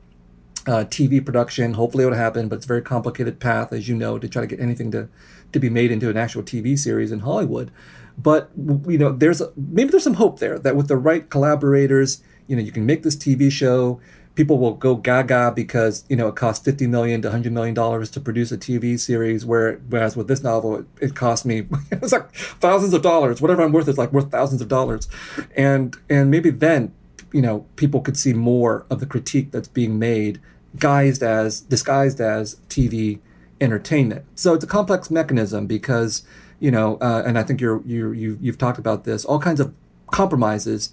uh, 0.66 0.84
TV 0.84 1.24
production. 1.24 1.74
Hopefully, 1.74 2.04
it 2.04 2.08
will 2.08 2.14
happen, 2.16 2.48
but 2.48 2.56
it's 2.56 2.64
a 2.64 2.68
very 2.68 2.82
complicated 2.82 3.40
path, 3.40 3.72
as 3.72 3.88
you 3.88 3.96
know, 3.96 4.18
to 4.18 4.28
try 4.28 4.40
to 4.40 4.46
get 4.46 4.60
anything 4.60 4.90
to 4.92 5.08
to 5.52 5.58
be 5.58 5.68
made 5.68 5.90
into 5.90 6.08
an 6.08 6.16
actual 6.16 6.42
TV 6.44 6.78
series 6.78 7.10
in 7.10 7.20
Hollywood. 7.20 7.70
But 8.16 8.50
you 8.56 8.96
know, 8.98 9.10
there's 9.12 9.42
maybe 9.56 9.90
there's 9.90 10.04
some 10.04 10.14
hope 10.14 10.38
there 10.38 10.58
that 10.58 10.76
with 10.76 10.88
the 10.88 10.96
right 10.96 11.28
collaborators, 11.28 12.22
you 12.46 12.56
know, 12.56 12.62
you 12.62 12.72
can 12.72 12.86
make 12.86 13.02
this 13.02 13.16
TV 13.16 13.50
show 13.50 14.00
people 14.34 14.58
will 14.58 14.74
go 14.74 14.94
gaga 14.94 15.52
because 15.54 16.04
you 16.08 16.16
know 16.16 16.28
it 16.28 16.36
costs 16.36 16.64
50 16.64 16.86
million 16.86 17.22
to 17.22 17.28
100 17.28 17.52
million 17.52 17.74
dollars 17.74 18.10
to 18.10 18.20
produce 18.20 18.52
a 18.52 18.58
tv 18.58 18.98
series 18.98 19.44
where 19.44 19.76
whereas 19.88 20.16
with 20.16 20.28
this 20.28 20.42
novel 20.42 20.78
it, 20.80 20.86
it 21.00 21.14
cost 21.14 21.44
me 21.44 21.66
was 22.00 22.12
like 22.12 22.32
thousands 22.34 22.92
of 22.94 23.02
dollars 23.02 23.40
whatever 23.40 23.62
i'm 23.62 23.72
worth 23.72 23.88
is 23.88 23.98
like 23.98 24.12
worth 24.12 24.30
thousands 24.30 24.60
of 24.60 24.68
dollars 24.68 25.08
and 25.56 25.96
and 26.08 26.30
maybe 26.30 26.50
then 26.50 26.92
you 27.32 27.42
know 27.42 27.66
people 27.76 28.00
could 28.00 28.16
see 28.16 28.32
more 28.32 28.86
of 28.90 29.00
the 29.00 29.06
critique 29.06 29.50
that's 29.50 29.68
being 29.68 29.98
made 29.98 30.40
guised 30.76 31.22
as 31.22 31.60
disguised 31.60 32.20
as 32.20 32.56
tv 32.68 33.18
entertainment 33.60 34.24
so 34.36 34.54
it's 34.54 34.64
a 34.64 34.68
complex 34.68 35.10
mechanism 35.10 35.66
because 35.66 36.22
you 36.60 36.70
know 36.70 36.96
uh, 37.00 37.22
and 37.26 37.36
i 37.38 37.42
think 37.42 37.60
you're 37.60 37.82
you 37.84 38.12
you 38.12 38.38
you've 38.40 38.58
talked 38.58 38.78
about 38.78 39.02
this 39.04 39.24
all 39.24 39.40
kinds 39.40 39.58
of 39.60 39.74
compromises 40.12 40.92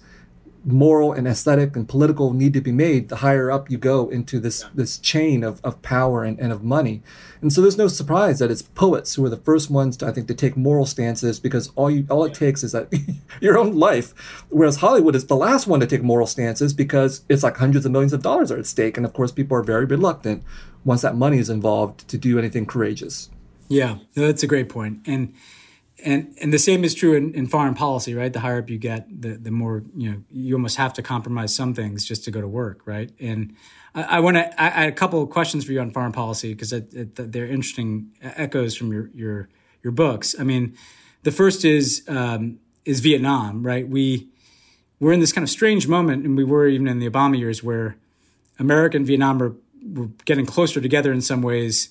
moral 0.64 1.12
and 1.12 1.26
aesthetic 1.26 1.76
and 1.76 1.88
political 1.88 2.32
need 2.32 2.52
to 2.52 2.60
be 2.60 2.72
made 2.72 3.08
the 3.08 3.16
higher 3.16 3.50
up 3.50 3.70
you 3.70 3.78
go 3.78 4.08
into 4.08 4.40
this 4.40 4.62
yeah. 4.62 4.68
this 4.74 4.98
chain 4.98 5.44
of, 5.44 5.60
of 5.64 5.80
power 5.82 6.24
and, 6.24 6.38
and 6.40 6.52
of 6.52 6.64
money 6.64 7.00
and 7.40 7.52
so 7.52 7.60
there's 7.60 7.78
no 7.78 7.86
surprise 7.86 8.40
that 8.40 8.50
it's 8.50 8.62
poets 8.62 9.14
who 9.14 9.24
are 9.24 9.28
the 9.28 9.36
first 9.36 9.70
ones 9.70 9.96
to 9.96 10.06
i 10.06 10.10
think 10.12 10.26
to 10.26 10.34
take 10.34 10.56
moral 10.56 10.84
stances 10.84 11.38
because 11.38 11.70
all 11.76 11.90
you 11.90 12.06
all 12.10 12.24
it 12.24 12.34
takes 12.34 12.62
is 12.62 12.72
that 12.72 12.92
your 13.40 13.56
own 13.56 13.74
life 13.76 14.44
whereas 14.48 14.76
hollywood 14.76 15.14
is 15.14 15.26
the 15.26 15.36
last 15.36 15.66
one 15.66 15.80
to 15.80 15.86
take 15.86 16.02
moral 16.02 16.26
stances 16.26 16.74
because 16.74 17.24
it's 17.28 17.42
like 17.42 17.56
hundreds 17.58 17.86
of 17.86 17.92
millions 17.92 18.12
of 18.12 18.22
dollars 18.22 18.50
are 18.50 18.58
at 18.58 18.66
stake 18.66 18.96
and 18.96 19.06
of 19.06 19.12
course 19.12 19.30
people 19.30 19.56
are 19.56 19.62
very 19.62 19.84
reluctant 19.84 20.42
once 20.84 21.02
that 21.02 21.14
money 21.16 21.38
is 21.38 21.48
involved 21.50 22.06
to 22.08 22.18
do 22.18 22.38
anything 22.38 22.66
courageous 22.66 23.30
yeah 23.68 23.98
that's 24.14 24.42
a 24.42 24.46
great 24.46 24.68
point 24.68 24.98
and 25.06 25.32
and 26.04 26.34
and 26.40 26.52
the 26.52 26.58
same 26.58 26.84
is 26.84 26.94
true 26.94 27.14
in, 27.14 27.34
in 27.34 27.46
foreign 27.46 27.74
policy, 27.74 28.14
right? 28.14 28.32
The 28.32 28.40
higher 28.40 28.58
up 28.60 28.70
you 28.70 28.78
get, 28.78 29.06
the 29.10 29.30
the 29.34 29.50
more 29.50 29.84
you 29.96 30.12
know. 30.12 30.22
You 30.30 30.54
almost 30.54 30.76
have 30.76 30.92
to 30.94 31.02
compromise 31.02 31.54
some 31.54 31.74
things 31.74 32.04
just 32.04 32.24
to 32.24 32.30
go 32.30 32.40
to 32.40 32.46
work, 32.48 32.82
right? 32.84 33.10
And 33.18 33.54
I, 33.94 34.02
I 34.02 34.20
want 34.20 34.36
to. 34.36 34.62
I, 34.62 34.68
had 34.68 34.88
a 34.88 34.92
couple 34.92 35.22
of 35.22 35.30
questions 35.30 35.64
for 35.64 35.72
you 35.72 35.80
on 35.80 35.90
foreign 35.90 36.12
policy 36.12 36.54
because 36.54 36.70
they're 36.70 37.46
interesting 37.46 38.10
echoes 38.22 38.76
from 38.76 38.92
your 38.92 39.10
your 39.12 39.48
your 39.82 39.92
books. 39.92 40.34
I 40.38 40.44
mean, 40.44 40.76
the 41.22 41.32
first 41.32 41.64
is 41.64 42.02
um, 42.08 42.58
is 42.84 43.00
Vietnam, 43.00 43.64
right? 43.64 43.86
We 43.88 44.28
we're 45.00 45.12
in 45.12 45.20
this 45.20 45.32
kind 45.32 45.42
of 45.42 45.50
strange 45.50 45.88
moment, 45.88 46.24
and 46.24 46.36
we 46.36 46.44
were 46.44 46.68
even 46.68 46.86
in 46.88 46.98
the 47.00 47.08
Obama 47.10 47.38
years 47.38 47.62
where 47.62 47.96
America 48.58 48.96
and 48.96 49.06
Vietnam 49.06 49.38
were, 49.38 49.54
were 49.94 50.08
getting 50.24 50.44
closer 50.46 50.80
together 50.80 51.12
in 51.12 51.20
some 51.20 51.40
ways 51.42 51.90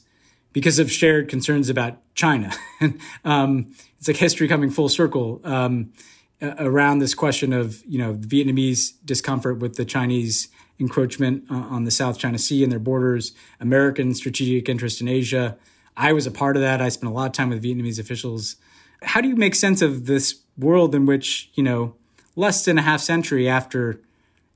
because 0.57 0.79
of 0.79 0.91
shared 0.91 1.29
concerns 1.29 1.69
about 1.69 1.99
China. 2.15 2.51
um, 3.23 3.69
it's 3.99 4.07
like 4.07 4.17
history 4.17 4.47
coming 4.47 4.71
full 4.71 4.89
circle 4.89 5.39
um, 5.43 5.93
around 6.41 6.97
this 6.97 7.13
question 7.13 7.53
of 7.53 7.83
you 7.85 7.99
know 7.99 8.15
Vietnamese 8.15 8.93
discomfort 9.05 9.59
with 9.59 9.75
the 9.75 9.85
Chinese 9.85 10.47
encroachment 10.79 11.43
on 11.51 11.83
the 11.83 11.91
South 11.91 12.17
China 12.17 12.39
Sea 12.39 12.63
and 12.63 12.71
their 12.71 12.79
borders, 12.79 13.33
American 13.59 14.15
strategic 14.15 14.67
interest 14.67 14.99
in 14.99 15.07
Asia. 15.07 15.55
I 15.95 16.11
was 16.13 16.25
a 16.25 16.31
part 16.31 16.55
of 16.55 16.63
that. 16.63 16.81
I 16.81 16.89
spent 16.89 17.11
a 17.11 17.15
lot 17.15 17.27
of 17.27 17.33
time 17.33 17.49
with 17.49 17.63
Vietnamese 17.63 17.99
officials. 17.99 18.55
How 19.03 19.21
do 19.21 19.27
you 19.27 19.35
make 19.35 19.53
sense 19.53 19.83
of 19.83 20.07
this 20.07 20.39
world 20.57 20.95
in 20.95 21.05
which 21.05 21.51
you 21.53 21.61
know 21.61 21.93
less 22.35 22.65
than 22.65 22.79
a 22.79 22.81
half 22.81 23.01
century 23.01 23.47
after 23.47 24.01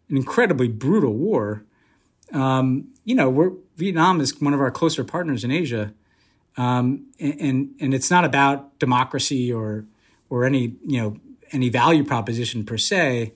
an 0.09 0.17
incredibly 0.17 0.67
brutal 0.67 1.13
war? 1.13 1.63
Um, 2.33 2.87
you 3.03 3.13
know 3.13 3.29
we're 3.29 3.51
Vietnam 3.81 4.21
is 4.21 4.39
one 4.39 4.53
of 4.53 4.61
our 4.61 4.69
closer 4.69 5.03
partners 5.03 5.43
in 5.43 5.49
Asia, 5.51 5.91
um, 6.55 7.07
and 7.19 7.71
and 7.79 7.93
it's 7.95 8.11
not 8.11 8.23
about 8.23 8.77
democracy 8.77 9.51
or 9.51 9.85
or 10.29 10.45
any 10.45 10.75
you 10.85 11.01
know 11.01 11.17
any 11.51 11.67
value 11.69 12.03
proposition 12.03 12.63
per 12.63 12.77
se. 12.77 13.33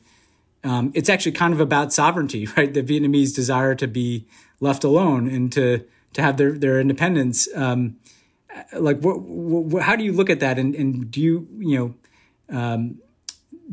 Um, 0.63 0.91
it's 0.93 1.09
actually 1.09 1.31
kind 1.31 1.51
of 1.51 1.59
about 1.59 1.91
sovereignty, 1.93 2.45
right? 2.57 2.71
The 2.71 2.83
Vietnamese 2.83 3.33
desire 3.33 3.73
to 3.73 3.87
be 3.87 4.27
left 4.59 4.83
alone 4.83 5.27
and 5.27 5.51
to 5.53 5.83
to 6.13 6.21
have 6.21 6.37
their 6.37 6.51
their 6.53 6.79
independence. 6.79 7.47
Um, 7.55 7.95
like, 8.71 8.99
what, 9.01 9.19
what, 9.21 9.81
how 9.83 9.95
do 9.97 10.03
you 10.05 10.13
look 10.13 10.29
at 10.29 10.39
that? 10.41 10.59
And 10.59 10.75
and 10.75 11.09
do 11.09 11.19
you 11.21 11.47
you 11.57 11.75
know 12.49 12.55
um, 12.59 12.99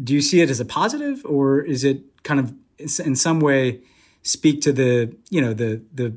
do 0.03 0.15
you 0.15 0.23
see 0.23 0.40
it 0.40 0.49
as 0.49 0.59
a 0.59 0.65
positive, 0.65 1.20
or 1.27 1.61
is 1.61 1.85
it 1.85 2.01
kind 2.23 2.40
of 2.40 2.55
in 3.05 3.15
some 3.15 3.40
way 3.40 3.81
speak 4.23 4.62
to 4.62 4.73
the 4.73 5.15
you 5.28 5.43
know 5.43 5.53
the 5.53 5.82
the 5.94 6.11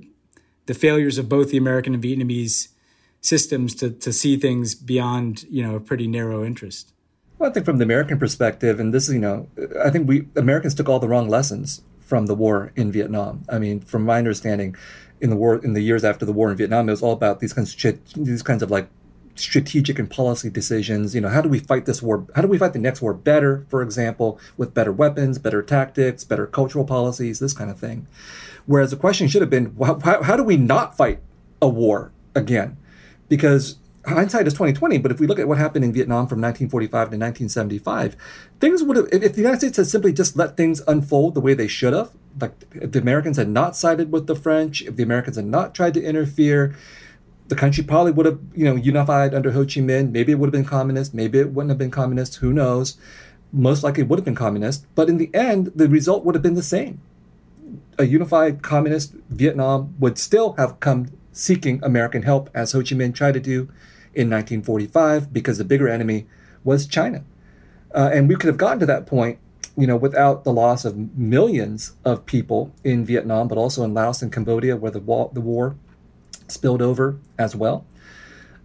the 0.65 0.73
failures 0.73 1.17
of 1.17 1.29
both 1.29 1.49
the 1.51 1.57
American 1.57 1.93
and 1.93 2.03
Vietnamese 2.03 2.69
systems 3.21 3.73
to, 3.75 3.89
to 3.89 4.13
see 4.13 4.37
things 4.37 4.75
beyond, 4.75 5.43
you 5.49 5.63
know, 5.63 5.75
a 5.75 5.79
pretty 5.79 6.07
narrow 6.07 6.43
interest. 6.45 6.91
Well, 7.37 7.49
I 7.49 7.53
think 7.53 7.65
from 7.65 7.77
the 7.79 7.83
American 7.83 8.17
perspective, 8.19 8.79
and 8.79 8.93
this 8.93 9.07
is, 9.07 9.15
you 9.15 9.19
know, 9.21 9.47
I 9.83 9.89
think 9.89 10.07
we 10.07 10.27
Americans 10.35 10.75
took 10.75 10.87
all 10.87 10.99
the 10.99 11.07
wrong 11.07 11.27
lessons 11.27 11.81
from 12.01 12.27
the 12.27 12.35
war 12.35 12.71
in 12.75 12.91
Vietnam. 12.91 13.43
I 13.49 13.59
mean, 13.59 13.79
from 13.79 14.03
my 14.03 14.17
understanding, 14.17 14.75
in 15.19 15.29
the 15.29 15.35
war 15.35 15.57
in 15.57 15.73
the 15.73 15.81
years 15.81 16.03
after 16.03 16.25
the 16.25 16.33
war 16.33 16.51
in 16.51 16.57
Vietnam, 16.57 16.87
it 16.87 16.91
was 16.91 17.01
all 17.01 17.13
about 17.13 17.39
these 17.39 17.53
kinds 17.53 17.73
of 17.83 17.99
these 18.25 18.43
kinds 18.43 18.63
of 18.63 18.71
like 18.71 18.87
strategic 19.35 19.99
and 19.99 20.09
policy 20.09 20.49
decisions. 20.49 21.13
You 21.13 21.19
know, 21.21 21.27
how 21.29 21.41
do 21.41 21.49
we 21.49 21.59
fight 21.59 21.85
this 21.85 22.01
war? 22.01 22.25
How 22.35 22.41
do 22.41 22.47
we 22.47 22.57
fight 22.57 22.73
the 22.73 22.79
next 22.79 23.01
war 23.01 23.13
better? 23.13 23.65
For 23.69 23.81
example, 23.81 24.39
with 24.55 24.73
better 24.73 24.91
weapons, 24.93 25.37
better 25.39 25.61
tactics, 25.61 26.23
better 26.23 26.47
cultural 26.47 26.85
policies, 26.85 27.39
this 27.39 27.53
kind 27.53 27.69
of 27.69 27.77
thing. 27.77 28.07
Whereas 28.65 28.91
the 28.91 28.97
question 28.97 29.27
should 29.27 29.41
have 29.41 29.49
been, 29.49 29.75
how, 29.81 29.99
how 30.23 30.35
do 30.37 30.43
we 30.43 30.57
not 30.57 30.97
fight 30.97 31.19
a 31.61 31.69
war 31.69 32.11
again? 32.33 32.77
Because 33.29 33.77
hindsight 34.05 34.47
is 34.47 34.53
2020, 34.53 34.97
but 34.99 35.11
if 35.11 35.19
we 35.19 35.27
look 35.27 35.39
at 35.39 35.47
what 35.47 35.57
happened 35.57 35.85
in 35.85 35.93
Vietnam 35.93 36.25
from 36.27 36.41
1945 36.41 36.91
to 36.91 36.99
1975, 37.17 38.15
things 38.59 38.83
would 38.83 38.97
have, 38.97 39.07
if 39.11 39.33
the 39.33 39.39
United 39.41 39.59
States 39.59 39.77
had 39.77 39.87
simply 39.87 40.11
just 40.13 40.35
let 40.35 40.57
things 40.57 40.81
unfold 40.87 41.35
the 41.35 41.41
way 41.41 41.53
they 41.53 41.67
should 41.67 41.93
have, 41.93 42.11
like 42.39 42.53
if 42.73 42.91
the 42.91 42.99
Americans 42.99 43.37
had 43.37 43.49
not 43.49 43.75
sided 43.75 44.11
with 44.11 44.27
the 44.27 44.35
French, 44.35 44.81
if 44.81 44.95
the 44.95 45.03
Americans 45.03 45.35
had 45.35 45.45
not 45.45 45.75
tried 45.75 45.93
to 45.93 46.03
interfere, 46.03 46.75
the 47.47 47.55
country 47.55 47.83
probably 47.83 48.11
would 48.11 48.25
have, 48.25 48.39
you 48.55 48.65
know, 48.65 48.75
unified 48.75 49.35
under 49.35 49.51
Ho 49.51 49.61
Chi 49.63 49.79
Minh. 49.79 50.11
Maybe 50.11 50.31
it 50.31 50.35
would 50.39 50.47
have 50.47 50.51
been 50.51 50.65
communist, 50.65 51.13
maybe 51.13 51.37
it 51.39 51.53
wouldn't 51.53 51.69
have 51.69 51.77
been 51.77 51.91
communist, 51.91 52.37
who 52.37 52.51
knows. 52.51 52.97
Most 53.53 53.83
likely 53.83 54.01
would 54.03 54.17
have 54.17 54.25
been 54.25 54.35
communist, 54.35 54.85
but 54.95 55.07
in 55.07 55.17
the 55.17 55.29
end, 55.33 55.71
the 55.75 55.87
result 55.87 56.25
would 56.25 56.33
have 56.35 56.41
been 56.41 56.55
the 56.55 56.63
same 56.63 56.99
a 57.97 58.05
unified 58.05 58.61
communist 58.61 59.13
Vietnam 59.29 59.95
would 59.99 60.17
still 60.17 60.53
have 60.53 60.79
come 60.79 61.07
seeking 61.31 61.79
American 61.83 62.23
help, 62.23 62.49
as 62.53 62.71
Ho 62.71 62.79
Chi 62.79 62.95
Minh 62.95 63.13
tried 63.13 63.33
to 63.35 63.39
do 63.39 63.61
in 64.13 64.29
1945, 64.29 65.33
because 65.33 65.57
the 65.57 65.63
bigger 65.65 65.87
enemy 65.89 66.25
was 66.63 66.87
China. 66.87 67.23
Uh, 67.93 68.09
and 68.13 68.27
we 68.27 68.35
could 68.35 68.47
have 68.47 68.57
gotten 68.57 68.79
to 68.79 68.85
that 68.85 69.05
point, 69.05 69.39
you 69.77 69.85
know, 69.87 69.95
without 69.97 70.43
the 70.43 70.51
loss 70.51 70.85
of 70.85 71.17
millions 71.17 71.93
of 72.05 72.25
people 72.25 72.73
in 72.83 73.05
Vietnam, 73.05 73.47
but 73.47 73.57
also 73.57 73.83
in 73.83 73.93
Laos 73.93 74.21
and 74.21 74.31
Cambodia, 74.31 74.77
where 74.77 74.91
the, 74.91 74.99
wa- 74.99 75.29
the 75.33 75.41
war 75.41 75.75
spilled 76.47 76.81
over 76.81 77.19
as 77.37 77.55
well. 77.55 77.85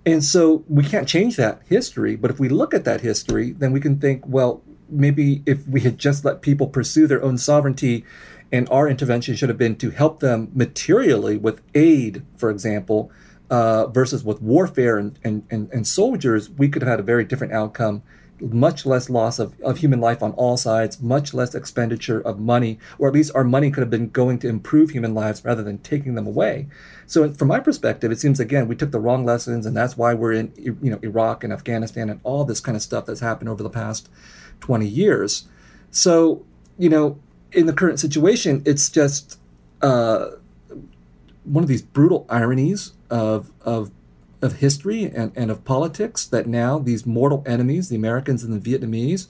And 0.07 0.25
so 0.25 0.65
we 0.69 0.85
can't 0.85 1.09
change 1.09 1.37
that 1.37 1.61
history, 1.69 2.17
but 2.17 2.31
if 2.31 2.41
we 2.41 2.49
look 2.49 2.73
at 2.73 2.85
that 2.85 3.01
history, 3.03 3.51
then 3.51 3.73
we 3.73 3.81
can 3.81 3.99
think, 3.99 4.25
well, 4.27 4.63
maybe 4.89 5.43
if 5.45 5.67
we 5.69 5.81
had 5.81 5.99
just 5.99 6.25
let 6.25 6.41
people 6.41 6.67
pursue 6.69 7.07
their 7.07 7.23
own 7.23 7.37
sovereignty 7.39 8.05
and 8.53 8.69
our 8.69 8.89
intervention 8.89 9.37
should 9.37 9.49
have 9.49 9.59
been 9.59 9.77
to 9.77 9.91
help 9.91 10.21
them 10.21 10.51
materially 10.53 11.37
with 11.37 11.61
aid, 11.75 12.25
for 12.37 12.51
example, 12.51 13.11
uh, 13.49 13.87
versus 13.89 14.25
with 14.25 14.41
warfare 14.43 14.97
and, 14.99 15.19
and, 15.23 15.45
and, 15.51 15.69
and, 15.73 15.87
soldiers. 15.87 16.51
We 16.51 16.69
could 16.69 16.83
have 16.83 16.89
had 16.89 17.01
a 17.01 17.05
very 17.05 17.25
different 17.25 17.53
outcome, 17.53 18.03
much 18.41 18.85
less 18.87 19.09
loss 19.11 19.39
of, 19.41 19.61
of 19.61 19.79
human 19.79 20.01
life 20.01 20.23
on 20.23 20.33
all 20.33 20.57
sides, 20.57 21.01
much 21.03 21.33
less 21.35 21.55
expenditure 21.55 22.21
of 22.21 22.39
money, 22.41 22.79
or 22.99 23.07
at 23.09 23.15
least 23.15 23.31
our 23.35 23.43
money 23.45 23.71
could 23.71 23.81
have 23.83 23.91
been 23.91 24.09
going 24.11 24.39
to 24.41 24.49
improve 24.49 24.91
human 24.91 25.15
lives 25.15 25.45
rather 25.45 25.63
than 25.65 25.79
taking 25.79 26.15
them 26.15 26.27
away. 26.29 26.67
So, 27.07 27.31
from 27.33 27.49
my 27.49 27.59
perspective, 27.61 28.11
it 28.13 28.21
seems 28.21 28.39
again 28.41 28.67
we 28.69 28.77
took 28.77 28.91
the 28.93 29.01
wrong 29.01 29.25
lessons, 29.25 29.67
and 29.67 29.77
that's 29.77 29.97
why 29.97 30.15
we're 30.15 30.33
in 30.33 30.53
you 30.57 30.77
know 30.91 30.99
Iraq 31.03 31.43
and 31.45 31.53
Afghanistan 31.53 32.09
and 32.09 32.21
all 32.25 32.45
this 32.45 32.61
kind 32.61 32.77
of 32.77 32.83
stuff 32.83 33.07
that's 33.07 33.21
happened 33.21 33.49
over 33.49 33.63
the 33.63 33.71
past 33.71 34.09
20 34.61 34.87
years. 34.87 35.49
So, 35.91 36.45
you 36.79 36.89
know, 36.89 37.19
in 37.53 37.67
the 37.67 37.73
current 37.73 38.01
situation, 38.01 38.63
it's 38.65 38.89
just 38.89 39.39
uh, 39.83 40.31
one 41.45 41.65
of 41.65 41.69
these 41.69 41.83
brutal 41.83 42.27
ironies 42.29 42.93
of 43.11 43.51
of 43.63 43.91
of 44.43 44.55
history 44.55 45.05
and, 45.05 45.33
and 45.37 45.51
of 45.51 45.65
politics 45.65 46.25
that 46.25 46.47
now 46.47 46.79
these 46.79 47.05
mortal 47.05 47.43
enemies, 47.47 47.91
the 47.91 47.97
Americans 47.97 48.43
and 48.43 48.55
the 48.55 48.59
Vietnamese, 48.59 49.27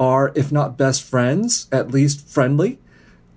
are, 0.00 0.32
if 0.34 0.50
not 0.50 0.76
best 0.76 1.02
friends, 1.04 1.68
at 1.70 1.92
least 1.92 2.26
friendly 2.28 2.80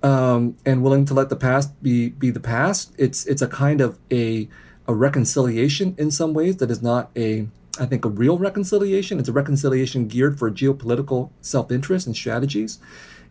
um, 0.02 0.58
and 0.66 0.82
willing 0.82 1.06
to 1.06 1.14
let 1.14 1.30
the 1.30 1.36
past 1.36 1.82
be 1.84 2.10
be 2.10 2.30
the 2.30 2.40
past. 2.40 2.94
It's 2.98 3.26
it's 3.26 3.42
a 3.42 3.48
kind 3.48 3.82
of 3.82 4.00
a 4.12 4.48
a 4.88 4.94
reconciliation 4.94 5.96
in 5.98 6.10
some 6.10 6.34
ways 6.34 6.58
that 6.58 6.72
is 6.72 6.82
not 6.82 7.12
a 7.16 7.48
I 7.80 7.86
think 7.86 8.04
a 8.04 8.10
real 8.10 8.38
reconciliation. 8.38 9.18
It's 9.20 9.30
a 9.30 9.34
reconciliation 9.34 10.08
geared 10.08 10.40
for 10.40 10.50
geopolitical 10.52 11.30
self 11.42 11.72
interest 11.72 12.08
and 12.08 12.16
strategies. 12.16 12.80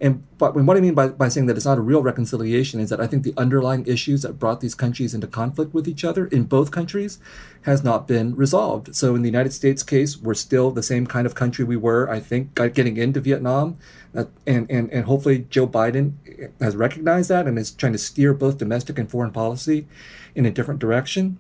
And 0.03 0.25
but 0.39 0.57
what 0.57 0.79
I 0.79 0.81
mean 0.81 0.95
by, 0.95 1.09
by 1.09 1.29
saying 1.29 1.47
that 1.47 1.57
it's 1.57 1.67
not 1.67 1.77
a 1.77 1.83
real 1.83 2.03
reconciliation 2.03 2.81
is 2.81 2.89
that 2.89 3.03
I 3.03 3.07
think 3.07 3.23
the 3.23 3.35
underlying 3.37 3.85
issues 3.87 4.23
that 4.23 4.39
brought 4.39 4.63
these 4.63 4.75
countries 4.75 5.13
into 5.13 5.27
conflict 5.27 5.75
with 5.75 5.87
each 5.87 6.05
other 6.05 6.27
in 6.29 6.45
both 6.45 6.71
countries 6.71 7.19
has 7.63 7.85
not 7.85 8.09
been 8.09 8.35
resolved. 8.35 8.97
So 8.97 9.15
in 9.15 9.21
the 9.21 9.29
United 9.29 9.53
States 9.53 9.83
case, 9.83 10.17
we're 10.17 10.33
still 10.33 10.71
the 10.71 10.83
same 10.83 11.07
kind 11.07 11.27
of 11.27 11.35
country 11.35 11.67
we 11.67 11.77
were, 11.77 12.09
I 12.11 12.19
think, 12.19 12.59
uh, 12.59 12.69
getting 12.69 12.97
into 12.97 13.21
Vietnam. 13.21 13.77
Uh, 14.15 14.25
and, 14.47 14.69
and, 14.71 14.91
and 14.91 15.05
hopefully 15.05 15.45
Joe 15.51 15.67
Biden 15.69 16.15
has 16.61 16.75
recognized 16.75 17.29
that 17.29 17.47
and 17.47 17.59
is 17.59 17.71
trying 17.71 17.93
to 17.93 17.99
steer 17.99 18.33
both 18.33 18.57
domestic 18.57 18.99
and 18.99 19.11
foreign 19.11 19.33
policy 19.33 19.87
in 20.35 20.47
a 20.47 20.51
different 20.51 20.81
direction. 20.81 21.39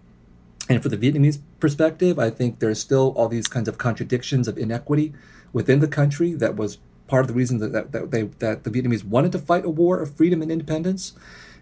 And 0.69 0.82
for 0.82 0.91
the 0.91 0.99
Vietnamese 0.99 1.41
perspective, 1.61 2.19
I 2.19 2.28
think 2.28 2.59
there's 2.59 2.78
still 2.78 3.15
all 3.16 3.28
these 3.28 3.47
kinds 3.49 3.69
of 3.69 3.78
contradictions 3.78 4.47
of 4.47 4.59
inequity 4.59 5.15
within 5.55 5.81
the 5.81 5.89
country 5.89 6.35
that 6.35 6.57
was 6.57 6.77
part 7.11 7.24
of 7.24 7.28
the 7.28 7.35
reason 7.35 7.59
that, 7.59 7.73
that, 7.73 7.93
that, 7.93 8.11
they, 8.12 8.23
that 8.23 8.65
the 8.65 8.70
Vietnamese 8.70 9.05
wanted 9.05 9.32
to 9.32 9.39
fight 9.39 9.66
a 9.66 9.69
war 9.69 10.01
of 10.01 10.16
freedom 10.16 10.41
and 10.41 10.51
independence. 10.51 11.12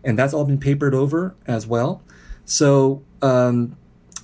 And 0.04 0.16
that's 0.16 0.32
all 0.32 0.44
been 0.44 0.60
papered 0.60 0.94
over 0.94 1.34
as 1.46 1.66
well. 1.66 2.02
So, 2.44 3.02
um, 3.22 3.76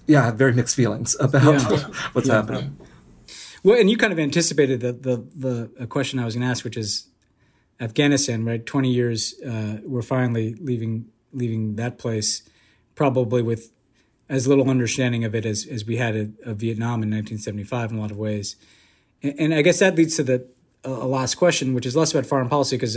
yeah, 0.07 0.21
I 0.23 0.27
have 0.27 0.37
very 0.37 0.53
mixed 0.53 0.77
feelings 0.77 1.17
about 1.21 1.61
yeah. 1.73 1.89
what's 2.13 2.29
yeah. 2.29 2.35
happening. 2.35 2.77
Well, 3.65 3.81
and 3.81 3.91
you 3.91 3.97
kind 3.97 4.13
of 4.13 4.19
anticipated 4.19 4.81
the, 4.81 4.93
the, 4.93 5.71
the 5.79 5.87
question 5.89 6.19
I 6.19 6.27
was 6.27 6.35
going 6.35 6.43
to 6.47 6.51
ask, 6.51 6.63
which 6.65 6.77
is 6.77 7.09
Afghanistan, 7.81 8.45
right? 8.45 8.65
20 8.65 8.91
years, 8.91 9.41
uh, 9.41 9.79
we're 9.85 10.03
finally 10.03 10.55
leaving, 10.61 11.07
leaving 11.33 11.77
that 11.77 11.99
place, 11.99 12.43
probably 12.95 13.41
with 13.43 13.73
as 14.29 14.47
little 14.47 14.69
understanding 14.71 15.25
of 15.25 15.35
it 15.35 15.45
as, 15.47 15.67
as 15.67 15.85
we 15.87 15.97
had 15.97 16.15
of 16.45 16.59
Vietnam 16.59 17.03
in 17.03 17.11
1975 17.11 17.91
in 17.91 17.97
a 17.97 18.01
lot 18.01 18.11
of 18.11 18.17
ways. 18.19 18.57
And, 19.23 19.35
and, 19.39 19.55
I 19.55 19.63
guess 19.63 19.81
that 19.81 19.97
leads 19.97 20.17
to 20.17 20.23
the 20.23 20.47
a 20.85 21.07
last 21.07 21.37
question, 21.37 21.75
which 21.75 21.87
is 21.87 21.97
less 21.97 22.13
about 22.13 22.27
foreign 22.27 22.49
policy 22.49 22.77
because 22.77 22.97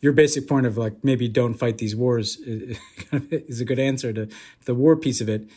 your 0.00 0.12
basic 0.12 0.46
point 0.48 0.66
of 0.66 0.76
like 0.76 1.02
maybe 1.02 1.28
don't 1.28 1.54
fight 1.54 1.78
these 1.78 1.96
wars 1.96 2.36
is 2.40 3.60
a 3.60 3.64
good 3.64 3.78
answer 3.78 4.12
to 4.12 4.28
the 4.64 4.74
war 4.74 4.96
piece 4.96 5.20
of 5.20 5.28
it. 5.28 5.48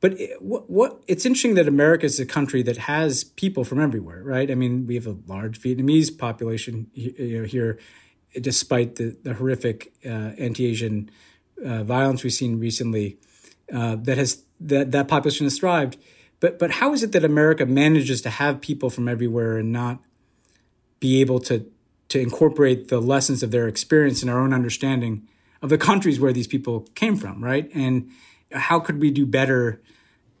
But 0.00 0.20
it, 0.20 0.42
what, 0.42 0.68
what 0.68 1.02
it's 1.06 1.24
interesting 1.24 1.54
that 1.54 1.66
America 1.66 2.04
is 2.04 2.20
a 2.20 2.26
country 2.26 2.62
that 2.64 2.76
has 2.76 3.24
people 3.24 3.64
from 3.64 3.80
everywhere, 3.80 4.22
right? 4.22 4.50
I 4.50 4.54
mean, 4.54 4.86
we 4.86 4.96
have 4.96 5.06
a 5.06 5.16
large 5.26 5.60
Vietnamese 5.60 6.16
population 6.16 6.88
you 6.92 7.40
know, 7.40 7.44
here, 7.46 7.78
despite 8.38 8.96
the, 8.96 9.16
the 9.22 9.32
horrific 9.34 9.92
uh, 10.04 10.08
anti-Asian 10.08 11.10
uh, 11.64 11.84
violence 11.84 12.22
we've 12.22 12.32
seen 12.34 12.58
recently. 12.58 13.18
Uh, 13.72 13.96
that 13.96 14.18
has 14.18 14.42
that 14.60 14.90
that 14.90 15.08
population 15.08 15.46
has 15.46 15.58
thrived. 15.58 15.96
But 16.38 16.58
but 16.58 16.70
how 16.70 16.92
is 16.92 17.02
it 17.02 17.12
that 17.12 17.24
America 17.24 17.64
manages 17.64 18.20
to 18.22 18.30
have 18.30 18.60
people 18.60 18.90
from 18.90 19.08
everywhere 19.08 19.56
and 19.56 19.72
not 19.72 20.00
be 21.04 21.20
able 21.20 21.38
to 21.38 21.66
to 22.08 22.18
incorporate 22.18 22.88
the 22.88 22.98
lessons 22.98 23.42
of 23.42 23.50
their 23.50 23.68
experience 23.68 24.22
in 24.22 24.30
our 24.30 24.40
own 24.40 24.54
understanding 24.54 25.28
of 25.60 25.68
the 25.68 25.76
countries 25.76 26.18
where 26.18 26.32
these 26.32 26.46
people 26.46 26.80
came 26.94 27.14
from, 27.14 27.44
right? 27.44 27.68
And 27.74 28.08
how 28.50 28.80
could 28.80 29.00
we 29.02 29.10
do 29.10 29.26
better 29.26 29.82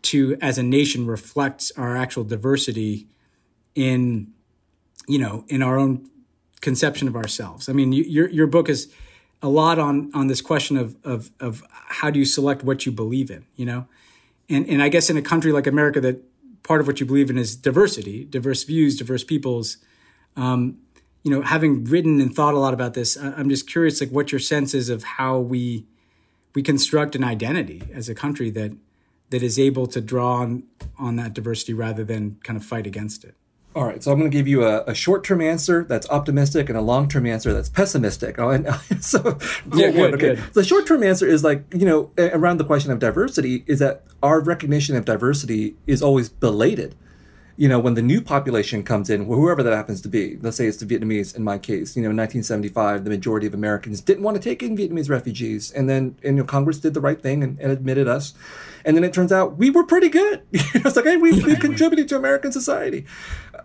to, 0.02 0.38
as 0.40 0.56
a 0.56 0.62
nation, 0.62 1.06
reflect 1.06 1.70
our 1.76 1.94
actual 1.98 2.24
diversity 2.24 3.08
in, 3.74 4.32
you 5.06 5.18
know, 5.18 5.44
in 5.48 5.62
our 5.62 5.78
own 5.78 6.08
conception 6.62 7.08
of 7.08 7.16
ourselves? 7.16 7.68
I 7.68 7.74
mean, 7.74 7.92
you, 7.92 8.04
your 8.04 8.30
your 8.30 8.46
book 8.46 8.70
is 8.70 8.90
a 9.42 9.48
lot 9.50 9.78
on 9.78 10.10
on 10.14 10.28
this 10.28 10.40
question 10.40 10.78
of 10.78 10.96
of 11.04 11.30
of 11.40 11.62
how 11.70 12.08
do 12.08 12.18
you 12.18 12.24
select 12.24 12.64
what 12.64 12.86
you 12.86 12.92
believe 12.92 13.30
in, 13.30 13.44
you 13.54 13.66
know, 13.66 13.86
and 14.48 14.66
and 14.66 14.82
I 14.82 14.88
guess 14.88 15.10
in 15.10 15.18
a 15.18 15.22
country 15.22 15.52
like 15.52 15.66
America 15.66 16.00
that 16.00 16.22
part 16.62 16.80
of 16.80 16.86
what 16.86 17.00
you 17.00 17.04
believe 17.04 17.28
in 17.28 17.36
is 17.36 17.54
diversity, 17.54 18.24
diverse 18.24 18.64
views, 18.64 18.96
diverse 18.96 19.24
peoples 19.24 19.76
um, 20.36 20.78
you 21.22 21.30
know, 21.30 21.40
having 21.42 21.84
written 21.84 22.20
and 22.20 22.34
thought 22.34 22.54
a 22.54 22.58
lot 22.58 22.74
about 22.74 22.94
this, 22.94 23.16
I'm 23.16 23.48
just 23.48 23.68
curious, 23.68 24.00
like, 24.00 24.10
what 24.10 24.30
your 24.30 24.38
sense 24.38 24.74
is 24.74 24.88
of 24.90 25.02
how 25.04 25.38
we 25.38 25.86
we 26.54 26.62
construct 26.62 27.16
an 27.16 27.24
identity 27.24 27.82
as 27.92 28.08
a 28.08 28.14
country 28.14 28.50
that 28.50 28.72
that 29.30 29.42
is 29.42 29.58
able 29.58 29.86
to 29.88 30.00
draw 30.02 30.40
on 30.42 30.64
on 30.98 31.16
that 31.16 31.32
diversity 31.34 31.72
rather 31.72 32.04
than 32.04 32.38
kind 32.44 32.56
of 32.58 32.64
fight 32.64 32.86
against 32.86 33.24
it. 33.24 33.34
All 33.74 33.84
right, 33.86 34.00
so 34.02 34.12
I'm 34.12 34.20
going 34.20 34.30
to 34.30 34.36
give 34.36 34.46
you 34.46 34.64
a, 34.64 34.84
a 34.84 34.94
short-term 34.94 35.40
answer 35.40 35.82
that's 35.82 36.08
optimistic 36.08 36.68
and 36.68 36.78
a 36.78 36.80
long-term 36.80 37.26
answer 37.26 37.52
that's 37.52 37.68
pessimistic. 37.70 38.38
Oh, 38.38 38.50
and 38.50 38.68
so 39.04 39.36
yeah, 39.74 39.90
good, 39.90 40.14
okay. 40.14 40.34
Good. 40.34 40.38
The 40.52 40.62
short-term 40.62 41.02
answer 41.02 41.26
is 41.26 41.42
like 41.42 41.64
you 41.72 41.86
know 41.86 42.10
around 42.18 42.58
the 42.58 42.64
question 42.64 42.92
of 42.92 42.98
diversity 42.98 43.64
is 43.66 43.78
that 43.78 44.02
our 44.22 44.40
recognition 44.40 44.94
of 44.94 45.06
diversity 45.06 45.74
is 45.86 46.02
always 46.02 46.28
belated 46.28 46.96
you 47.56 47.68
know, 47.68 47.78
when 47.78 47.94
the 47.94 48.02
new 48.02 48.20
population 48.20 48.82
comes 48.82 49.08
in, 49.08 49.26
whoever 49.26 49.62
that 49.62 49.74
happens 49.74 50.00
to 50.00 50.08
be, 50.08 50.38
let's 50.42 50.56
say 50.56 50.66
it's 50.66 50.78
the 50.78 50.86
Vietnamese 50.86 51.36
in 51.36 51.44
my 51.44 51.56
case, 51.56 51.94
you 51.96 52.02
know, 52.02 52.10
in 52.10 52.16
1975, 52.16 53.04
the 53.04 53.10
majority 53.10 53.46
of 53.46 53.54
Americans 53.54 54.00
didn't 54.00 54.24
want 54.24 54.36
to 54.36 54.42
take 54.42 54.62
in 54.62 54.76
Vietnamese 54.76 55.08
refugees. 55.08 55.70
And 55.70 55.88
then, 55.88 56.16
and, 56.24 56.36
you 56.36 56.42
know, 56.42 56.44
Congress 56.44 56.78
did 56.78 56.94
the 56.94 57.00
right 57.00 57.20
thing 57.20 57.44
and, 57.44 57.58
and 57.60 57.70
admitted 57.70 58.08
us. 58.08 58.34
And 58.84 58.96
then 58.96 59.04
it 59.04 59.12
turns 59.14 59.30
out 59.32 59.56
we 59.56 59.70
were 59.70 59.84
pretty 59.84 60.08
good. 60.08 60.42
it's 60.52 60.96
like, 60.96 61.04
hey, 61.04 61.16
we, 61.16 61.42
we 61.44 61.56
contributed 61.56 62.08
to 62.08 62.16
American 62.16 62.50
society. 62.52 63.06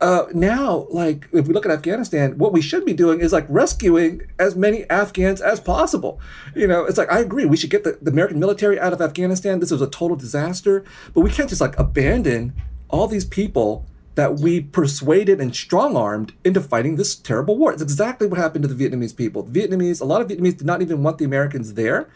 Uh, 0.01 0.27
now, 0.33 0.87
like, 0.91 1.27
if 1.33 1.47
we 1.47 1.53
look 1.53 1.65
at 1.65 1.71
Afghanistan, 1.71 2.37
what 2.37 2.53
we 2.53 2.61
should 2.61 2.85
be 2.85 2.93
doing 2.93 3.19
is 3.19 3.33
like 3.33 3.45
rescuing 3.49 4.21
as 4.37 4.55
many 4.55 4.87
Afghans 4.89 5.41
as 5.41 5.59
possible. 5.59 6.21
You 6.55 6.67
know, 6.67 6.85
it's 6.85 6.97
like, 6.97 7.11
I 7.11 7.19
agree, 7.19 7.45
we 7.45 7.57
should 7.57 7.69
get 7.71 7.83
the, 7.83 7.97
the 8.01 8.11
American 8.11 8.39
military 8.39 8.79
out 8.79 8.93
of 8.93 9.01
Afghanistan. 9.01 9.59
This 9.59 9.71
was 9.71 9.81
a 9.81 9.89
total 9.89 10.15
disaster, 10.15 10.85
but 11.13 11.21
we 11.21 11.31
can't 11.31 11.49
just 11.49 11.59
like 11.59 11.77
abandon 11.77 12.53
all 12.89 13.07
these 13.07 13.25
people 13.25 13.85
that 14.15 14.39
we 14.39 14.59
persuaded 14.59 15.39
and 15.39 15.55
strong 15.55 15.95
armed 15.95 16.33
into 16.43 16.59
fighting 16.59 16.95
this 16.97 17.15
terrible 17.15 17.57
war. 17.57 17.71
It's 17.71 17.81
exactly 17.81 18.27
what 18.27 18.37
happened 18.39 18.63
to 18.67 18.73
the 18.73 18.89
Vietnamese 18.89 19.15
people. 19.15 19.43
The 19.43 19.61
Vietnamese, 19.61 20.01
a 20.01 20.05
lot 20.05 20.19
of 20.21 20.27
Vietnamese 20.27 20.57
did 20.57 20.67
not 20.67 20.81
even 20.81 21.03
want 21.03 21.19
the 21.19 21.25
Americans 21.25 21.75
there. 21.75 22.09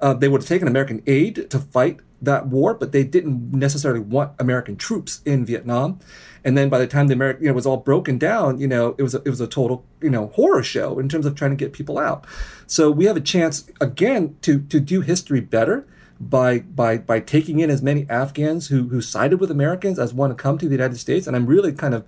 Uh, 0.00 0.14
they 0.14 0.28
would 0.28 0.42
have 0.42 0.48
taken 0.48 0.68
American 0.68 1.02
aid 1.08 1.50
to 1.50 1.58
fight 1.58 1.98
that 2.22 2.46
war, 2.46 2.74
but 2.74 2.92
they 2.92 3.02
didn't 3.02 3.52
necessarily 3.52 3.98
want 3.98 4.32
American 4.38 4.76
troops 4.76 5.20
in 5.24 5.44
Vietnam. 5.44 5.98
And 6.44 6.56
then 6.56 6.68
by 6.68 6.78
the 6.78 6.86
time 6.86 7.08
the 7.08 7.14
American, 7.14 7.42
you 7.42 7.48
know, 7.48 7.54
was 7.54 7.66
all 7.66 7.78
broken 7.78 8.18
down, 8.18 8.60
you 8.60 8.68
know, 8.68 8.94
it 8.96 9.02
was 9.02 9.14
a, 9.14 9.18
it 9.24 9.30
was 9.30 9.40
a 9.40 9.48
total, 9.48 9.84
you 10.00 10.10
know, 10.10 10.28
horror 10.28 10.62
show 10.62 11.00
in 11.00 11.08
terms 11.08 11.26
of 11.26 11.34
trying 11.34 11.50
to 11.50 11.56
get 11.56 11.72
people 11.72 11.98
out. 11.98 12.24
So 12.68 12.90
we 12.92 13.06
have 13.06 13.16
a 13.16 13.20
chance 13.20 13.68
again 13.80 14.36
to 14.42 14.60
to 14.62 14.78
do 14.78 15.00
history 15.00 15.40
better 15.40 15.84
by 16.20 16.58
by 16.58 16.98
by 16.98 17.20
taking 17.20 17.60
in 17.60 17.70
as 17.70 17.82
many 17.82 18.08
Afghans 18.10 18.68
who 18.68 18.88
who 18.88 19.00
sided 19.00 19.38
with 19.40 19.50
Americans 19.50 19.98
as 19.98 20.12
want 20.12 20.36
to 20.36 20.40
come 20.40 20.58
to 20.58 20.66
the 20.66 20.74
United 20.74 20.96
States, 20.98 21.26
and 21.26 21.36
I'm 21.36 21.46
really 21.46 21.72
kind 21.72 21.94
of 21.94 22.04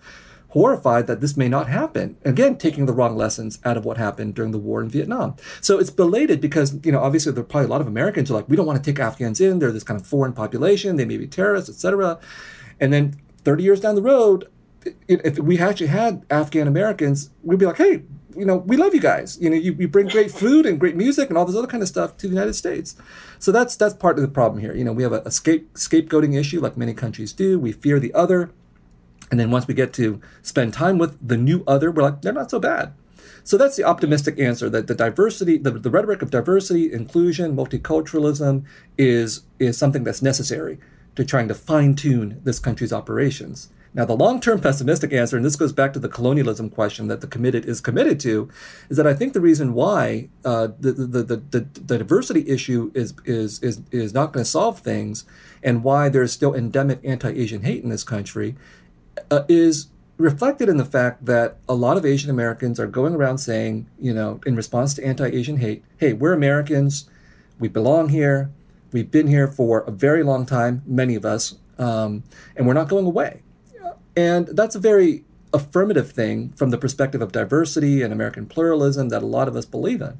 horrified 0.49 1.07
that 1.07 1.21
this 1.21 1.37
may 1.37 1.49
not 1.49 1.69
happen. 1.69 2.17
Again, 2.25 2.57
taking 2.57 2.87
the 2.87 2.93
wrong 2.93 3.15
lessons 3.15 3.61
out 3.65 3.77
of 3.77 3.85
what 3.85 3.99
happened 3.99 4.35
during 4.35 4.51
the 4.51 4.59
war 4.59 4.81
in 4.83 4.89
Vietnam. 4.89 5.37
So 5.61 5.79
it's 5.79 5.91
belated 5.91 6.41
because, 6.41 6.77
you 6.83 6.91
know, 6.91 6.99
obviously 6.99 7.31
there 7.31 7.43
are 7.43 7.47
probably 7.47 7.67
a 7.67 7.71
lot 7.71 7.81
of 7.81 7.87
Americans 7.87 8.29
who 8.29 8.35
are 8.35 8.39
like, 8.39 8.49
we 8.49 8.57
don't 8.57 8.67
want 8.67 8.83
to 8.83 8.85
take 8.85 8.99
Afghans 8.99 9.41
in. 9.41 9.61
They're 9.61 9.71
this 9.71 9.85
kind 9.85 10.01
of 10.01 10.05
foreign 10.05 10.33
population. 10.33 10.97
They 10.97 11.05
may 11.05 11.19
be 11.19 11.29
terrorists, 11.29 11.71
etc. 11.71 12.19
And 12.81 12.93
then 12.93 13.15
30 13.45 13.63
years 13.63 13.79
down 13.79 13.95
the 13.95 14.03
road, 14.03 14.49
if 15.07 15.39
we 15.39 15.61
actually 15.61 15.87
had 15.87 16.27
Afghan 16.29 16.67
Americans, 16.67 17.31
we'd 17.45 17.61
be 17.61 17.67
like, 17.67 17.77
hey, 17.77 18.03
you 18.37 18.45
know, 18.45 18.57
we 18.59 18.77
love 18.77 18.95
you 18.95 19.01
guys. 19.01 19.39
You 19.41 19.51
know, 19.51 19.57
you, 19.57 19.73
you 19.75 19.89
bring 19.89 20.09
great 20.09 20.31
food 20.31 20.67
and 20.67 20.79
great 20.79 20.97
music 20.97 21.29
and 21.29 21.39
all 21.39 21.45
this 21.45 21.57
other 21.57 21.67
kind 21.67 21.83
of 21.83 21.89
stuff 21.89 22.17
to 22.19 22.29
the 22.29 22.35
United 22.35 22.55
States. 22.55 22.97
So 23.39 23.53
that's 23.53 23.77
that's 23.77 23.95
part 23.95 24.17
of 24.19 24.23
the 24.23 24.29
problem 24.29 24.61
here. 24.61 24.75
You 24.75 24.85
know, 24.85 24.93
we 24.93 25.03
have 25.03 25.13
a, 25.13 25.21
a 25.25 25.31
scape, 25.31 25.73
scapegoating 25.75 26.39
issue 26.39 26.61
like 26.61 26.77
many 26.77 26.95
countries 26.95 27.33
do. 27.33 27.59
We 27.59 27.73
fear 27.73 27.99
the 27.99 28.15
other. 28.15 28.51
And 29.31 29.39
then 29.39 29.51
once 29.51 29.67
we 29.69 29.75
get 29.75 29.93
to 29.95 30.21
spend 30.43 30.75
time 30.75 30.99
with 30.99 31.17
the 31.27 31.37
new 31.37 31.63
other, 31.67 31.91
we're 31.91 32.03
like, 32.03 32.23
they're 32.23 32.33
not 32.33 32.51
so 32.51 32.59
bad. 32.59 32.93
So 33.45 33.57
that's 33.57 33.77
the 33.77 33.85
optimistic 33.85 34.39
answer 34.39 34.69
that 34.69 34.87
the 34.87 34.95
diversity, 34.95 35.57
the, 35.57 35.71
the 35.71 35.91
rhetoric 35.91 36.21
of 36.21 36.31
diversity, 36.31 36.93
inclusion, 36.93 37.57
multiculturalism 37.57 38.65
is 38.99 39.43
is 39.59 39.79
something 39.79 40.05
that's 40.05 40.23
necessary 40.23 40.79
to 41.17 41.25
trying 41.25 41.49
to 41.49 41.55
fine 41.55 41.95
tune 41.97 42.41
this 42.45 42.59
country's 42.59 42.93
operations. 42.93 43.71
Now, 43.93 44.05
the 44.05 44.15
long 44.17 44.41
term 44.41 44.61
pessimistic 44.61 45.13
answer, 45.13 45.37
and 45.37 45.45
this 45.45 45.57
goes 45.57 45.73
back 45.73 45.93
to 45.95 45.99
the 45.99 46.09
colonialism 46.09 46.71
question 46.71 47.09
that 47.09 47.21
the 47.23 47.27
committed 47.27 47.65
is 47.65 47.81
committed 47.81 48.21
to, 48.21 48.49
is 48.89 48.97
that 48.97 49.07
I 49.07 49.15
think 49.15 49.33
the 49.33 49.41
reason 49.41 49.75
why 49.75 50.29
uh, 50.45 50.69
the, 50.79 50.93
the, 50.93 51.23
the, 51.25 51.37
the, 51.61 51.99
diversity 51.99 52.49
issue 52.49 52.93
is, 52.95 53.15
is, 53.25 53.59
is, 53.61 53.83
is 53.91 54.15
not 54.15 54.33
going 54.33 54.45
to 54.45 54.51
solve 54.51 54.79
things 54.79 55.25
and 55.63 55.83
why 55.83 56.09
there's 56.09 56.33
still 56.33 56.55
endemic 56.55 57.01
anti 57.03 57.31
Asian 57.31 57.63
hate 57.65 57.83
in 57.83 57.89
this 57.91 58.05
country 58.05 58.55
uh, 59.31 59.43
is 59.49 59.89
reflected 60.19 60.69
in 60.69 60.77
the 60.77 60.85
fact 60.85 61.25
that 61.27 61.57
a 61.69 61.75
lot 61.75 61.97
of 61.97 62.07
Asian 62.07 62.31
Americans 62.31 62.79
are 62.79 62.87
going 62.87 63.15
around 63.17 63.39
saying, 63.39 63.89
you 63.99 64.15
know, 64.15 64.41
in 64.47 64.55
response 64.55 64.95
to 64.95 65.05
anti 65.05 65.27
Asian 65.27 65.57
hate, 65.57 65.83
hey, 65.97 66.13
we're 66.13 66.33
Americans, 66.33 67.11
we 67.59 67.67
belong 67.67 68.11
here, 68.11 68.53
we've 68.93 69.11
been 69.11 69.27
here 69.27 69.49
for 69.49 69.81
a 69.81 69.91
very 69.91 70.23
long 70.23 70.47
time, 70.47 70.83
many 70.87 71.17
of 71.17 71.25
us, 71.25 71.57
um, 71.77 72.23
and 72.57 72.69
we're 72.69 72.73
not 72.73 72.89
going 72.89 73.05
away. 73.05 73.43
And 74.17 74.47
that's 74.49 74.75
a 74.75 74.79
very 74.81 75.25
affirmative 75.53 76.11
thing 76.13 76.51
from 76.51 76.71
the 76.71 76.79
perspective 76.79 77.21
of 77.23 77.33
diversity 77.33 78.03
and 78.03 78.13
American 78.13 78.47
pluralism 78.47 79.09
that 79.09 79.23
a 79.23 79.27
lot 79.27 79.49
of 79.49 79.57
us 79.57 79.67
believe 79.67 80.01
in. 80.01 80.15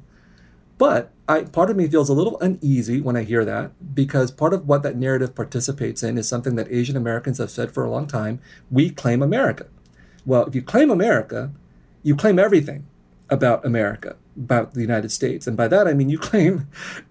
But 0.77 1.11
I, 1.27 1.41
part 1.43 1.69
of 1.69 1.77
me 1.77 1.87
feels 1.87 2.09
a 2.09 2.13
little 2.13 2.39
uneasy 2.39 3.01
when 3.01 3.15
I 3.15 3.23
hear 3.23 3.45
that 3.45 3.71
because 3.93 4.31
part 4.31 4.53
of 4.53 4.67
what 4.67 4.81
that 4.83 4.95
narrative 4.97 5.35
participates 5.35 6.01
in 6.03 6.17
is 6.17 6.27
something 6.27 6.55
that 6.55 6.71
Asian 6.71 6.97
Americans 6.97 7.37
have 7.37 7.51
said 7.51 7.71
for 7.71 7.85
a 7.85 7.89
long 7.89 8.07
time 8.07 8.39
we 8.69 8.89
claim 8.89 9.21
America. 9.21 9.67
Well, 10.25 10.45
if 10.45 10.55
you 10.55 10.61
claim 10.61 10.89
America, 10.89 11.51
you 12.03 12.15
claim 12.15 12.39
everything 12.39 12.85
about 13.29 13.63
America 13.63 14.15
about 14.37 14.73
the 14.73 14.81
United 14.81 15.11
States. 15.11 15.47
And 15.47 15.57
by 15.57 15.67
that, 15.67 15.87
I 15.87 15.93
mean 15.93 16.09
you 16.09 16.17
claim 16.17 16.67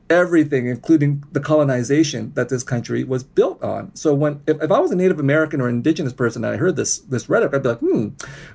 everything, 0.09 0.67
including 0.67 1.23
the 1.33 1.41
colonization 1.41 2.33
that 2.35 2.49
this 2.49 2.63
country 2.63 3.05
was 3.05 3.23
built 3.23 3.63
on. 3.63 3.95
So 3.95 4.15
when 4.15 4.41
if, 4.47 4.61
if 4.63 4.71
I 4.71 4.79
was 4.79 4.91
a 4.91 4.97
Native 4.97 5.19
American 5.21 5.61
or 5.61 5.69
indigenous 5.69 6.13
person 6.13 6.45
and 6.45 6.55
I 6.55 6.57
heard 6.57 6.77
this 6.77 6.99
this 6.99 7.29
rhetoric, 7.29 7.55
I'd 7.55 7.63
be 7.63 7.69
like, 7.71 7.79
hmm, 7.79 8.09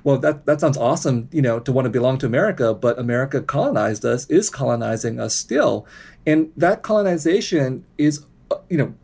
well 0.04 0.18
that, 0.18 0.46
that 0.46 0.60
sounds 0.60 0.76
awesome, 0.76 1.28
you 1.32 1.42
know, 1.42 1.60
to 1.60 1.72
want 1.72 1.86
to 1.86 1.90
belong 1.90 2.18
to 2.18 2.26
America, 2.26 2.74
but 2.74 2.98
America 2.98 3.40
colonized 3.40 4.04
us, 4.04 4.26
is 4.28 4.50
colonizing 4.50 5.20
us 5.20 5.34
still. 5.34 5.86
And 6.26 6.50
that 6.56 6.82
colonization 6.82 7.84
is 7.98 8.24
uh, 8.50 8.56
you 8.68 8.78
know, 8.78 8.94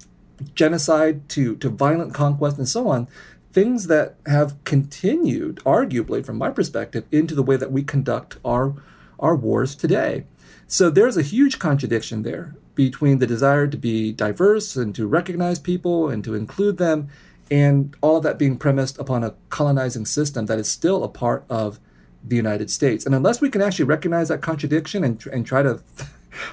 genocide 0.55 1.29
to 1.31 1.57
to 1.57 1.69
violent 1.69 2.15
conquest 2.15 2.59
and 2.59 2.69
so 2.69 2.89
on 2.89 3.09
things 3.53 3.87
that 3.87 4.15
have 4.25 4.55
continued, 4.65 5.57
arguably, 5.57 6.25
from 6.25 6.39
my 6.39 6.49
perspective, 6.49 7.05
into 7.13 7.35
the 7.35 7.43
way 7.43 7.55
that 7.55 7.71
we 7.71 7.83
conduct 7.83 8.39
our 8.47 8.75
our 9.23 9.35
wars 9.37 9.75
today. 9.75 10.25
So 10.67 10.91
there's 10.91 11.17
a 11.17 11.23
huge 11.23 11.59
contradiction 11.59 12.23
there 12.25 12.57
between 12.75 13.19
the 13.19 13.27
desire 13.27 13.69
to 13.69 13.77
be 13.79 14.11
diverse 14.13 14.77
and 14.77 14.95
to 14.97 15.07
recognize 15.07 15.59
people 15.61 16.09
and 16.11 16.25
to 16.25 16.35
include 16.35 16.79
them, 16.79 17.09
and 17.51 17.95
all 18.01 18.17
of 18.17 18.23
that 18.25 18.39
being 18.39 18.57
premised 18.59 18.99
upon 18.99 19.23
a 19.23 19.35
colonizing 19.49 20.07
system 20.07 20.47
that 20.47 20.59
is 20.59 20.69
still 20.71 21.05
a 21.05 21.09
part 21.09 21.45
of 21.49 21.79
the 22.25 22.37
United 22.37 22.71
States. 22.71 23.05
And 23.07 23.15
unless 23.15 23.41
we 23.41 23.51
can 23.51 23.63
actually 23.63 23.85
recognize 23.85 24.29
that 24.29 24.41
contradiction 24.41 25.05
and, 25.05 25.25
and 25.29 25.47
try 25.47 25.63
to 25.63 25.77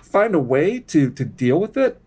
find 0.02 0.36
a 0.36 0.40
way 0.40 0.80
to, 0.80 1.10
to 1.10 1.26
deal 1.26 1.60
with 1.60 1.76
it, 1.78 2.00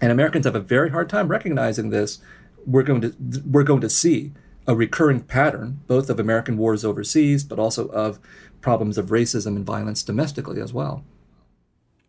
and 0.00 0.12
Americans 0.12 0.44
have 0.44 0.54
a 0.54 0.60
very 0.60 0.90
hard 0.90 1.08
time 1.08 1.28
recognizing 1.28 1.90
this, 1.90 2.18
we're 2.66 2.82
going 2.82 3.00
to 3.00 3.16
we're 3.50 3.62
going 3.64 3.80
to 3.80 3.88
see 3.88 4.32
a 4.66 4.74
recurring 4.74 5.20
pattern 5.20 5.80
both 5.86 6.10
of 6.10 6.20
American 6.20 6.58
wars 6.58 6.84
overseas, 6.84 7.42
but 7.42 7.58
also 7.58 7.86
of 7.88 8.18
problems 8.60 8.98
of 8.98 9.06
racism 9.08 9.56
and 9.56 9.64
violence 9.64 10.02
domestically 10.02 10.60
as 10.60 10.72
well. 10.72 11.04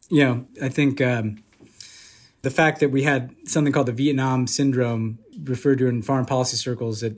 Yeah, 0.09 0.39
I 0.61 0.69
think 0.69 1.01
um, 1.01 1.43
the 2.41 2.49
fact 2.49 2.79
that 2.79 2.89
we 2.89 3.03
had 3.03 3.35
something 3.45 3.71
called 3.71 3.87
the 3.87 3.91
Vietnam 3.93 4.47
syndrome 4.47 5.19
referred 5.43 5.77
to 5.79 5.87
in 5.87 6.01
foreign 6.01 6.25
policy 6.25 6.57
circles 6.57 7.01
that 7.01 7.15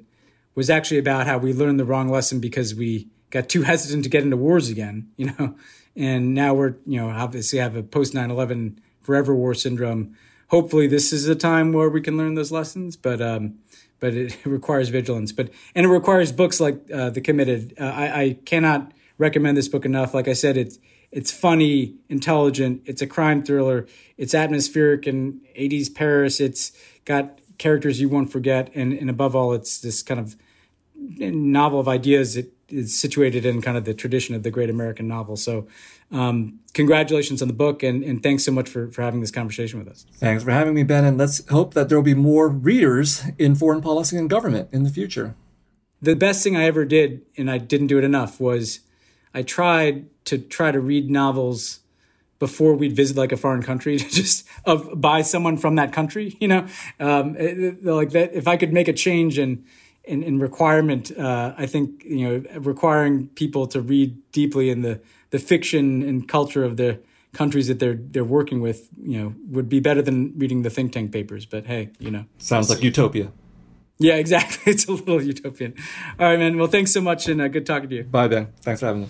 was 0.56 0.70
actually 0.70 0.98
about 0.98 1.26
how 1.28 1.38
we 1.38 1.54
learned 1.54 1.80
the 1.80 1.86
wrong 1.86 2.10
lesson 2.10 2.40
because 2.40 2.76
we 2.76 3.08
got 3.30 3.48
too 3.48 3.62
hesitant 3.62 4.04
to 4.04 4.10
get 4.10 4.24
into 4.24 4.36
wars 4.36 4.68
again, 4.70 5.10
you 5.16 5.28
know, 5.40 5.56
and 5.96 6.34
now 6.34 6.54
we're, 6.54 6.76
you 6.86 7.00
know, 7.00 7.10
obviously 7.10 7.60
have 7.60 7.76
a 7.76 7.84
post 7.84 8.14
9 8.14 8.30
11 8.30 8.80
forever 9.02 9.34
war 9.34 9.54
syndrome. 9.54 10.16
Hopefully, 10.50 10.86
this 10.86 11.14
is 11.14 11.30
a 11.30 11.36
time 11.36 11.72
where 11.72 11.90
we 11.90 12.02
can 12.02 12.18
learn 12.18 12.36
those 12.36 12.52
lessons, 12.52 12.98
but 12.98 13.22
um, 13.22 13.56
but 14.02 14.14
it 14.14 14.38
requires 14.46 14.90
vigilance. 14.90 15.32
But 15.32 15.50
and 15.76 15.86
it 15.86 15.90
requires 15.90 16.34
books 16.34 16.60
like 16.60 16.78
uh, 16.94 17.10
the 17.10 17.22
Committed. 17.22 17.76
Uh, 17.80 17.86
I, 17.86 18.22
I 18.22 18.34
cannot 18.44 18.92
recommend 19.22 19.56
this 19.56 19.70
book 19.70 19.86
enough. 19.86 20.14
Like 20.14 20.28
I 20.28 20.34
said, 20.34 20.58
it's 20.58 20.80
it's 21.12 21.32
funny, 21.32 21.96
intelligent. 22.10 22.82
It's 22.86 23.02
a 23.02 23.08
crime 23.08 23.44
thriller. 23.44 23.86
It's 24.18 24.34
atmospheric 24.34 25.08
in 25.08 25.42
80s 25.58 25.94
Paris. 25.94 26.40
It's 26.40 26.72
got 27.06 27.40
characters 27.58 28.00
you 28.02 28.10
won't 28.10 28.32
forget, 28.32 28.70
and 28.76 28.92
and 28.92 29.10
above 29.10 29.36
all, 29.36 29.54
it's 29.54 29.80
this 29.80 30.02
kind 30.04 30.20
of 30.20 30.36
novel 30.96 31.80
of 31.80 31.88
ideas. 31.88 32.36
It 32.36 32.52
is 32.70 32.98
situated 32.98 33.46
in 33.46 33.62
kind 33.62 33.76
of 33.78 33.84
the 33.86 33.94
tradition 33.94 34.34
of 34.34 34.44
the 34.44 34.50
great 34.52 34.70
American 34.70 35.06
novel. 35.08 35.36
So, 35.36 35.68
um, 36.12 36.60
congratulations 36.74 37.42
on 37.42 37.50
the 37.50 37.54
book, 37.66 37.84
and, 37.84 38.02
and 38.04 38.24
thanks 38.24 38.46
so 38.46 38.52
much 38.54 38.70
for, 38.70 38.90
for 38.92 39.02
having 39.02 39.20
this 39.20 39.30
conversation 39.32 39.78
with 39.78 39.90
us. 39.90 40.06
Thanks 40.14 40.44
for 40.46 40.52
having 40.52 40.74
me, 40.74 40.84
Ben, 40.84 41.04
and 41.04 41.18
let's 41.18 41.46
hope 41.50 41.74
that 41.74 41.90
there 41.90 41.98
will 41.98 42.06
be 42.16 42.16
more 42.16 42.48
readers 42.48 43.24
in 43.38 43.54
foreign 43.56 43.82
policy 43.82 44.16
and 44.18 44.30
government 44.30 44.70
in 44.72 44.84
the 44.84 44.90
future. 44.90 45.36
The 46.02 46.16
best 46.16 46.44
thing 46.46 46.56
I 46.56 46.64
ever 46.64 46.86
did, 46.86 47.24
and 47.38 47.52
I 47.52 47.58
didn't 47.58 47.88
do 47.88 47.98
it 47.98 48.06
enough, 48.06 48.40
was 48.40 48.80
I 49.34 49.44
tried 49.44 50.06
to 50.26 50.38
try 50.38 50.72
to 50.72 50.80
read 50.80 51.10
novels 51.10 51.80
before 52.40 52.74
we'd 52.74 52.94
visit 52.96 53.16
like 53.18 53.32
a 53.32 53.38
foreign 53.38 53.62
country 53.64 53.98
just 53.98 54.46
of 54.66 54.90
by 55.00 55.22
someone 55.22 55.58
from 55.58 55.76
that 55.76 55.94
country 55.94 56.36
you 56.40 56.48
know 56.48 56.66
um, 57.00 57.36
eh, 57.38 57.50
eh, 57.50 57.74
like 57.92 58.10
that 58.12 58.34
if 58.34 58.48
i 58.48 58.58
could 58.58 58.74
make 58.74 58.88
a 58.88 58.94
change 58.94 59.38
in 59.38 59.64
in, 60.06 60.24
in 60.24 60.40
requirement 60.40 61.12
uh, 61.18 61.54
i 61.58 61.66
think 61.68 62.04
you 62.04 62.28
know 62.28 62.60
requiring 62.62 63.28
people 63.30 63.68
to 63.68 63.80
read 63.80 64.18
deeply 64.32 64.70
in 64.72 64.82
the 64.82 65.00
the 65.30 65.38
fiction 65.40 66.02
and 66.02 66.28
culture 66.28 66.64
of 66.64 66.78
the 66.78 67.00
countries 67.34 67.68
that 67.68 67.78
they're 67.80 68.00
they're 68.10 68.24
working 68.24 68.60
with 68.60 68.90
you 69.00 69.20
know 69.20 69.36
would 69.48 69.70
be 69.70 69.80
better 69.80 70.02
than 70.02 70.34
reading 70.38 70.64
the 70.64 70.70
think 70.72 70.92
tank 70.92 71.12
papers 71.12 71.46
but 71.46 71.68
hey 71.68 71.90
you 72.00 72.10
know 72.10 72.26
sounds 72.40 72.72
like 72.72 72.82
utopia 72.82 73.32
yeah, 74.04 74.16
exactly. 74.16 74.72
It's 74.72 74.86
a 74.88 74.92
little 74.94 75.22
utopian. 75.22 75.74
All 76.20 76.28
right, 76.28 76.40
man. 76.40 76.58
Well, 76.58 76.68
thanks 76.68 76.92
so 76.94 77.02
much 77.02 77.28
and 77.28 77.42
uh, 77.42 77.48
good 77.50 77.66
talking 77.66 77.90
to 77.90 77.96
you. 77.98 78.04
Bye, 78.04 78.28
Ben. 78.28 78.48
Thanks 78.62 78.80
for 78.80 78.88
having 78.88 79.02
me. 79.04 79.08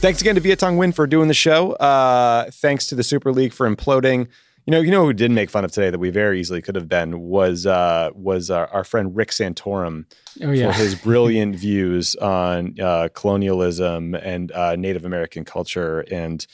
Thanks 0.00 0.20
again 0.20 0.34
to 0.36 0.40
Viet 0.40 0.58
Thanh 0.60 0.74
Nguyen 0.76 0.94
for 0.94 1.06
doing 1.08 1.26
the 1.28 1.34
show. 1.34 1.72
Uh, 1.72 2.50
thanks 2.52 2.86
to 2.86 2.94
the 2.94 3.02
Super 3.02 3.32
League 3.32 3.52
for 3.52 3.68
imploding. 3.68 4.28
You 4.66 4.70
know, 4.72 4.80
you 4.80 4.90
know 4.90 5.04
who 5.06 5.12
did 5.14 5.30
make 5.30 5.48
fun 5.50 5.64
of 5.64 5.72
today 5.72 5.88
that 5.90 5.98
we 5.98 6.10
very 6.10 6.38
easily 6.38 6.60
could 6.62 6.74
have 6.76 6.88
been 6.88 7.20
was 7.20 7.64
uh, 7.66 8.10
was 8.14 8.50
our, 8.50 8.66
our, 8.68 8.84
friend 8.84 9.16
Rick 9.16 9.30
Santorum 9.30 10.04
oh, 10.42 10.50
yeah. 10.50 10.66
for 10.70 10.78
his 10.78 10.94
brilliant 10.94 11.56
views 11.56 12.14
on 12.16 12.76
uh, 12.78 13.08
colonialism 13.14 14.14
and 14.14 14.52
uh, 14.52 14.76
Native 14.76 15.04
American 15.06 15.44
culture 15.46 16.00
and 16.10 16.46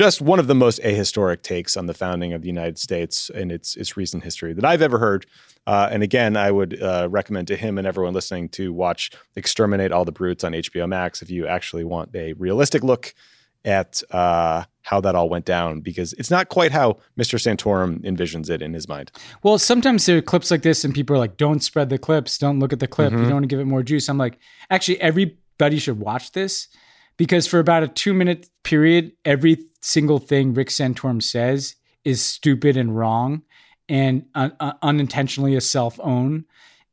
just 0.00 0.22
one 0.22 0.38
of 0.38 0.46
the 0.46 0.54
most 0.54 0.80
ahistoric 0.82 1.42
takes 1.42 1.76
on 1.76 1.84
the 1.84 1.92
founding 1.92 2.32
of 2.32 2.40
the 2.40 2.46
United 2.48 2.78
States 2.78 3.30
and 3.34 3.52
its 3.52 3.76
its 3.76 3.98
recent 3.98 4.24
history 4.24 4.54
that 4.54 4.64
I've 4.64 4.80
ever 4.80 4.98
heard. 4.98 5.26
Uh, 5.66 5.90
and 5.92 6.02
again, 6.02 6.38
I 6.38 6.50
would 6.50 6.82
uh, 6.82 7.06
recommend 7.10 7.48
to 7.48 7.56
him 7.56 7.76
and 7.76 7.86
everyone 7.86 8.14
listening 8.14 8.48
to 8.60 8.72
watch 8.72 9.10
"Exterminate 9.36 9.92
All 9.92 10.06
the 10.06 10.10
Brutes" 10.12 10.42
on 10.42 10.52
HBO 10.52 10.88
Max 10.88 11.20
if 11.20 11.30
you 11.30 11.46
actually 11.46 11.84
want 11.84 12.08
a 12.14 12.32
realistic 12.44 12.82
look 12.82 13.14
at 13.66 14.00
uh, 14.10 14.64
how 14.80 15.02
that 15.02 15.14
all 15.14 15.28
went 15.28 15.44
down 15.44 15.82
because 15.82 16.14
it's 16.14 16.30
not 16.30 16.48
quite 16.48 16.72
how 16.72 16.92
Mr. 17.18 17.36
Santorum 17.38 18.02
envisions 18.02 18.48
it 18.48 18.62
in 18.62 18.72
his 18.72 18.88
mind. 18.88 19.12
Well, 19.42 19.58
sometimes 19.58 20.06
there 20.06 20.16
are 20.16 20.22
clips 20.22 20.50
like 20.50 20.62
this, 20.62 20.82
and 20.82 20.94
people 20.94 21.14
are 21.14 21.18
like, 21.18 21.36
"Don't 21.36 21.62
spread 21.62 21.90
the 21.90 21.98
clips. 21.98 22.38
Don't 22.38 22.58
look 22.58 22.72
at 22.72 22.80
the 22.80 22.88
clip. 22.88 23.08
Mm-hmm. 23.12 23.18
You 23.24 23.28
don't 23.28 23.34
want 23.40 23.44
to 23.44 23.48
give 23.54 23.60
it 23.60 23.66
more 23.66 23.82
juice." 23.82 24.08
I'm 24.08 24.16
like, 24.16 24.38
actually, 24.70 24.98
everybody 25.02 25.78
should 25.78 26.00
watch 26.00 26.32
this 26.32 26.68
because 27.20 27.46
for 27.46 27.58
about 27.58 27.82
a 27.82 27.88
two 27.88 28.14
minute 28.14 28.48
period, 28.64 29.12
every 29.26 29.66
single 29.82 30.18
thing 30.18 30.54
Rick 30.54 30.68
Santorum 30.68 31.22
says 31.22 31.76
is 32.02 32.22
stupid 32.24 32.78
and 32.78 32.96
wrong 32.96 33.42
and 33.90 34.24
un- 34.34 34.52
uh, 34.52 34.54
un- 34.60 34.70
uh, 34.70 34.78
unintentionally 34.80 35.54
a 35.54 35.60
self 35.60 36.00
own. 36.02 36.46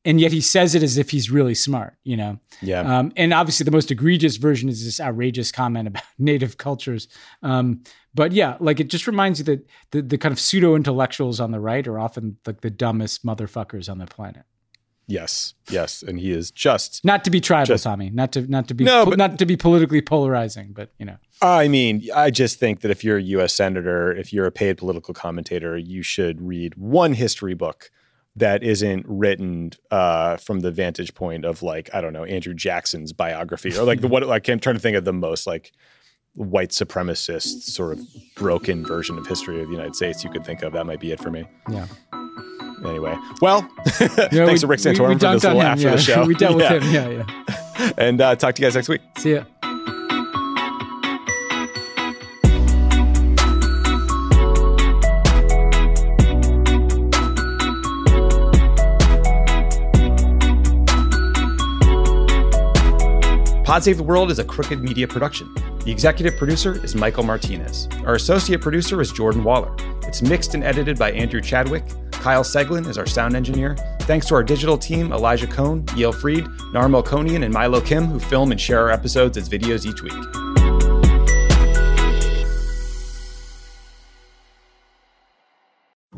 And 0.04 0.20
yet 0.20 0.34
he 0.34 0.42
says 0.42 0.76
it 0.76 0.84
as 0.84 0.98
if 0.98 1.12
he's 1.12 1.32
really 1.32 1.56
smart, 1.56 1.96
you 2.04 2.18
know? 2.18 2.42
Yeah. 2.62 2.82
Um, 2.98 3.14
and 3.16 3.34
obviously, 3.34 3.64
the 3.64 3.72
most 3.72 3.90
egregious 3.90 4.36
version 4.36 4.68
is 4.68 4.84
this 4.84 5.00
outrageous 5.00 5.50
comment 5.50 5.88
about 5.88 6.04
native 6.20 6.58
cultures. 6.58 7.08
Um, 7.42 7.84
but 8.14 8.34
yeah, 8.34 8.58
like 8.60 8.82
it 8.82 8.90
just 8.90 9.08
reminds 9.08 9.40
you 9.40 9.46
that 9.46 9.66
the, 9.92 10.02
the 10.02 10.18
kind 10.18 10.34
of 10.34 10.42
pseudo 10.42 10.76
intellectuals 10.76 11.40
on 11.40 11.52
the 11.52 11.60
right 11.62 11.88
are 11.88 12.00
often 12.00 12.36
like 12.46 12.60
the 12.60 12.70
dumbest 12.70 13.26
motherfuckers 13.26 13.90
on 13.90 13.98
the 13.98 14.08
planet. 14.08 14.44
Yes, 15.10 15.54
yes, 15.70 16.04
and 16.04 16.20
he 16.20 16.32
is 16.34 16.52
just 16.52 17.04
not 17.06 17.24
to 17.24 17.30
be 17.30 17.40
tribal, 17.40 17.66
just, 17.68 17.86
Tommy. 17.86 18.10
Not 18.10 18.34
to 18.34 18.46
not 18.52 18.68
to 18.68 18.74
be 18.74 18.84
no, 18.84 19.06
po- 19.06 19.12
but, 19.12 19.18
not 19.18 19.40
to 19.40 19.46
be 19.46 19.56
politically 19.56 20.02
polarizing, 20.02 20.74
but 20.74 20.92
you 21.00 21.06
know. 21.06 21.16
I 21.42 21.70
mean, 21.70 22.06
I 22.14 22.30
just 22.30 22.60
think 22.60 22.82
that 22.82 22.92
if 22.92 23.06
you're 23.06 23.18
a 23.18 23.22
U.S. 23.22 23.54
senator, 23.54 24.12
if 24.12 24.34
you're 24.34 24.46
a 24.46 24.52
paid 24.52 24.78
political 24.78 25.14
commentator, 25.14 25.78
you 25.78 26.04
should 26.04 26.42
read 26.42 26.76
one 26.76 27.14
history 27.14 27.54
book 27.54 27.90
that 28.36 28.64
isn't 28.64 29.06
written 29.08 29.72
uh, 29.92 30.36
from 30.38 30.60
the 30.60 30.72
vantage 30.72 31.14
point 31.16 31.46
of 31.46 31.64
like 31.64 31.90
I 31.94 32.02
don't 32.02 32.12
know 32.12 32.26
Andrew 32.26 32.54
Jackson's 32.54 33.14
biography 33.14 33.78
or 33.78 33.84
like 33.84 34.02
the 34.02 34.10
what 34.10 34.24
like 34.24 34.50
I'm 34.50 34.60
trying 34.60 34.76
to 34.76 34.82
think 34.82 34.98
of 34.98 35.06
the 35.06 35.14
most 35.14 35.48
like 35.48 35.72
white 36.34 36.72
supremacist 36.72 37.62
sort 37.62 37.94
of 37.94 38.02
broken 38.36 38.86
version 38.86 39.18
of 39.18 39.26
history 39.26 39.62
of 39.62 39.68
the 39.68 39.74
United 39.74 39.96
States 39.96 40.26
you 40.26 40.30
could 40.30 40.46
think 40.46 40.64
of. 40.64 40.74
That 40.74 40.86
might 40.86 41.00
be 41.00 41.12
it 41.14 41.20
for 41.22 41.32
me. 41.32 41.46
Yeah 41.70 41.88
anyway, 42.86 43.18
well, 43.42 43.68
yeah, 43.86 43.92
thanks 43.92 44.32
we, 44.54 44.58
to 44.60 44.68
Rick 44.68 44.80
Santorum 44.80 45.10
we, 45.10 45.16
we 45.16 45.20
for 45.20 45.32
this 45.32 45.44
little 45.44 45.62
him, 45.62 45.68
after 45.68 45.84
yeah. 45.86 45.96
the 45.96 46.02
show. 46.02 46.26
we 46.26 46.36
dealt 46.36 46.60
yeah. 46.60 46.74
with 46.74 46.84
him. 46.84 46.94
Yeah, 46.94 47.24
yeah. 47.28 47.92
and 47.98 48.22
uh, 48.22 48.36
talk 48.36 48.56
to 48.56 48.62
you 48.62 48.66
guys 48.66 48.76
next 48.76 48.90
week. 48.90 49.02
See 49.18 49.34
ya. 49.34 49.46
Pod 63.64 63.84
Save 63.84 63.98
the 63.98 64.04
World 64.04 64.32
is 64.32 64.40
a 64.40 64.46
crooked 64.46 64.82
media 64.82 65.06
production. 65.08 65.54
The 65.84 65.92
executive 65.92 66.38
producer 66.40 66.82
is 66.86 66.96
Michael 66.96 67.24
Martinez. 67.24 67.88
Our 68.06 68.14
associate 68.16 68.62
producer 68.62 69.02
is 69.02 69.12
Jordan 69.12 69.44
Waller. 69.44 69.76
It's 70.04 70.22
mixed 70.22 70.54
and 70.56 70.64
edited 70.64 70.98
by 70.98 71.12
Andrew 71.12 71.42
Chadwick. 71.42 71.84
Kyle 72.22 72.44
Seglin 72.44 72.88
is 72.88 72.98
our 72.98 73.06
sound 73.06 73.36
engineer. 73.36 73.76
Thanks 74.02 74.26
to 74.28 74.36
our 74.36 74.44
digital 74.44 74.78
team, 74.78 75.12
Elijah 75.14 75.48
Cone, 75.48 75.84
Yael 75.88 76.14
Freed, 76.14 76.46
Nar 76.74 76.88
Konian, 77.04 77.44
and 77.44 77.54
Milo 77.54 77.82
Kim, 77.82 78.06
who 78.06 78.20
film 78.20 78.52
and 78.52 78.60
share 78.60 78.80
our 78.82 78.92
episodes 78.92 79.38
as 79.38 79.48
videos 79.50 79.86
each 79.86 80.02
week. 80.02 80.14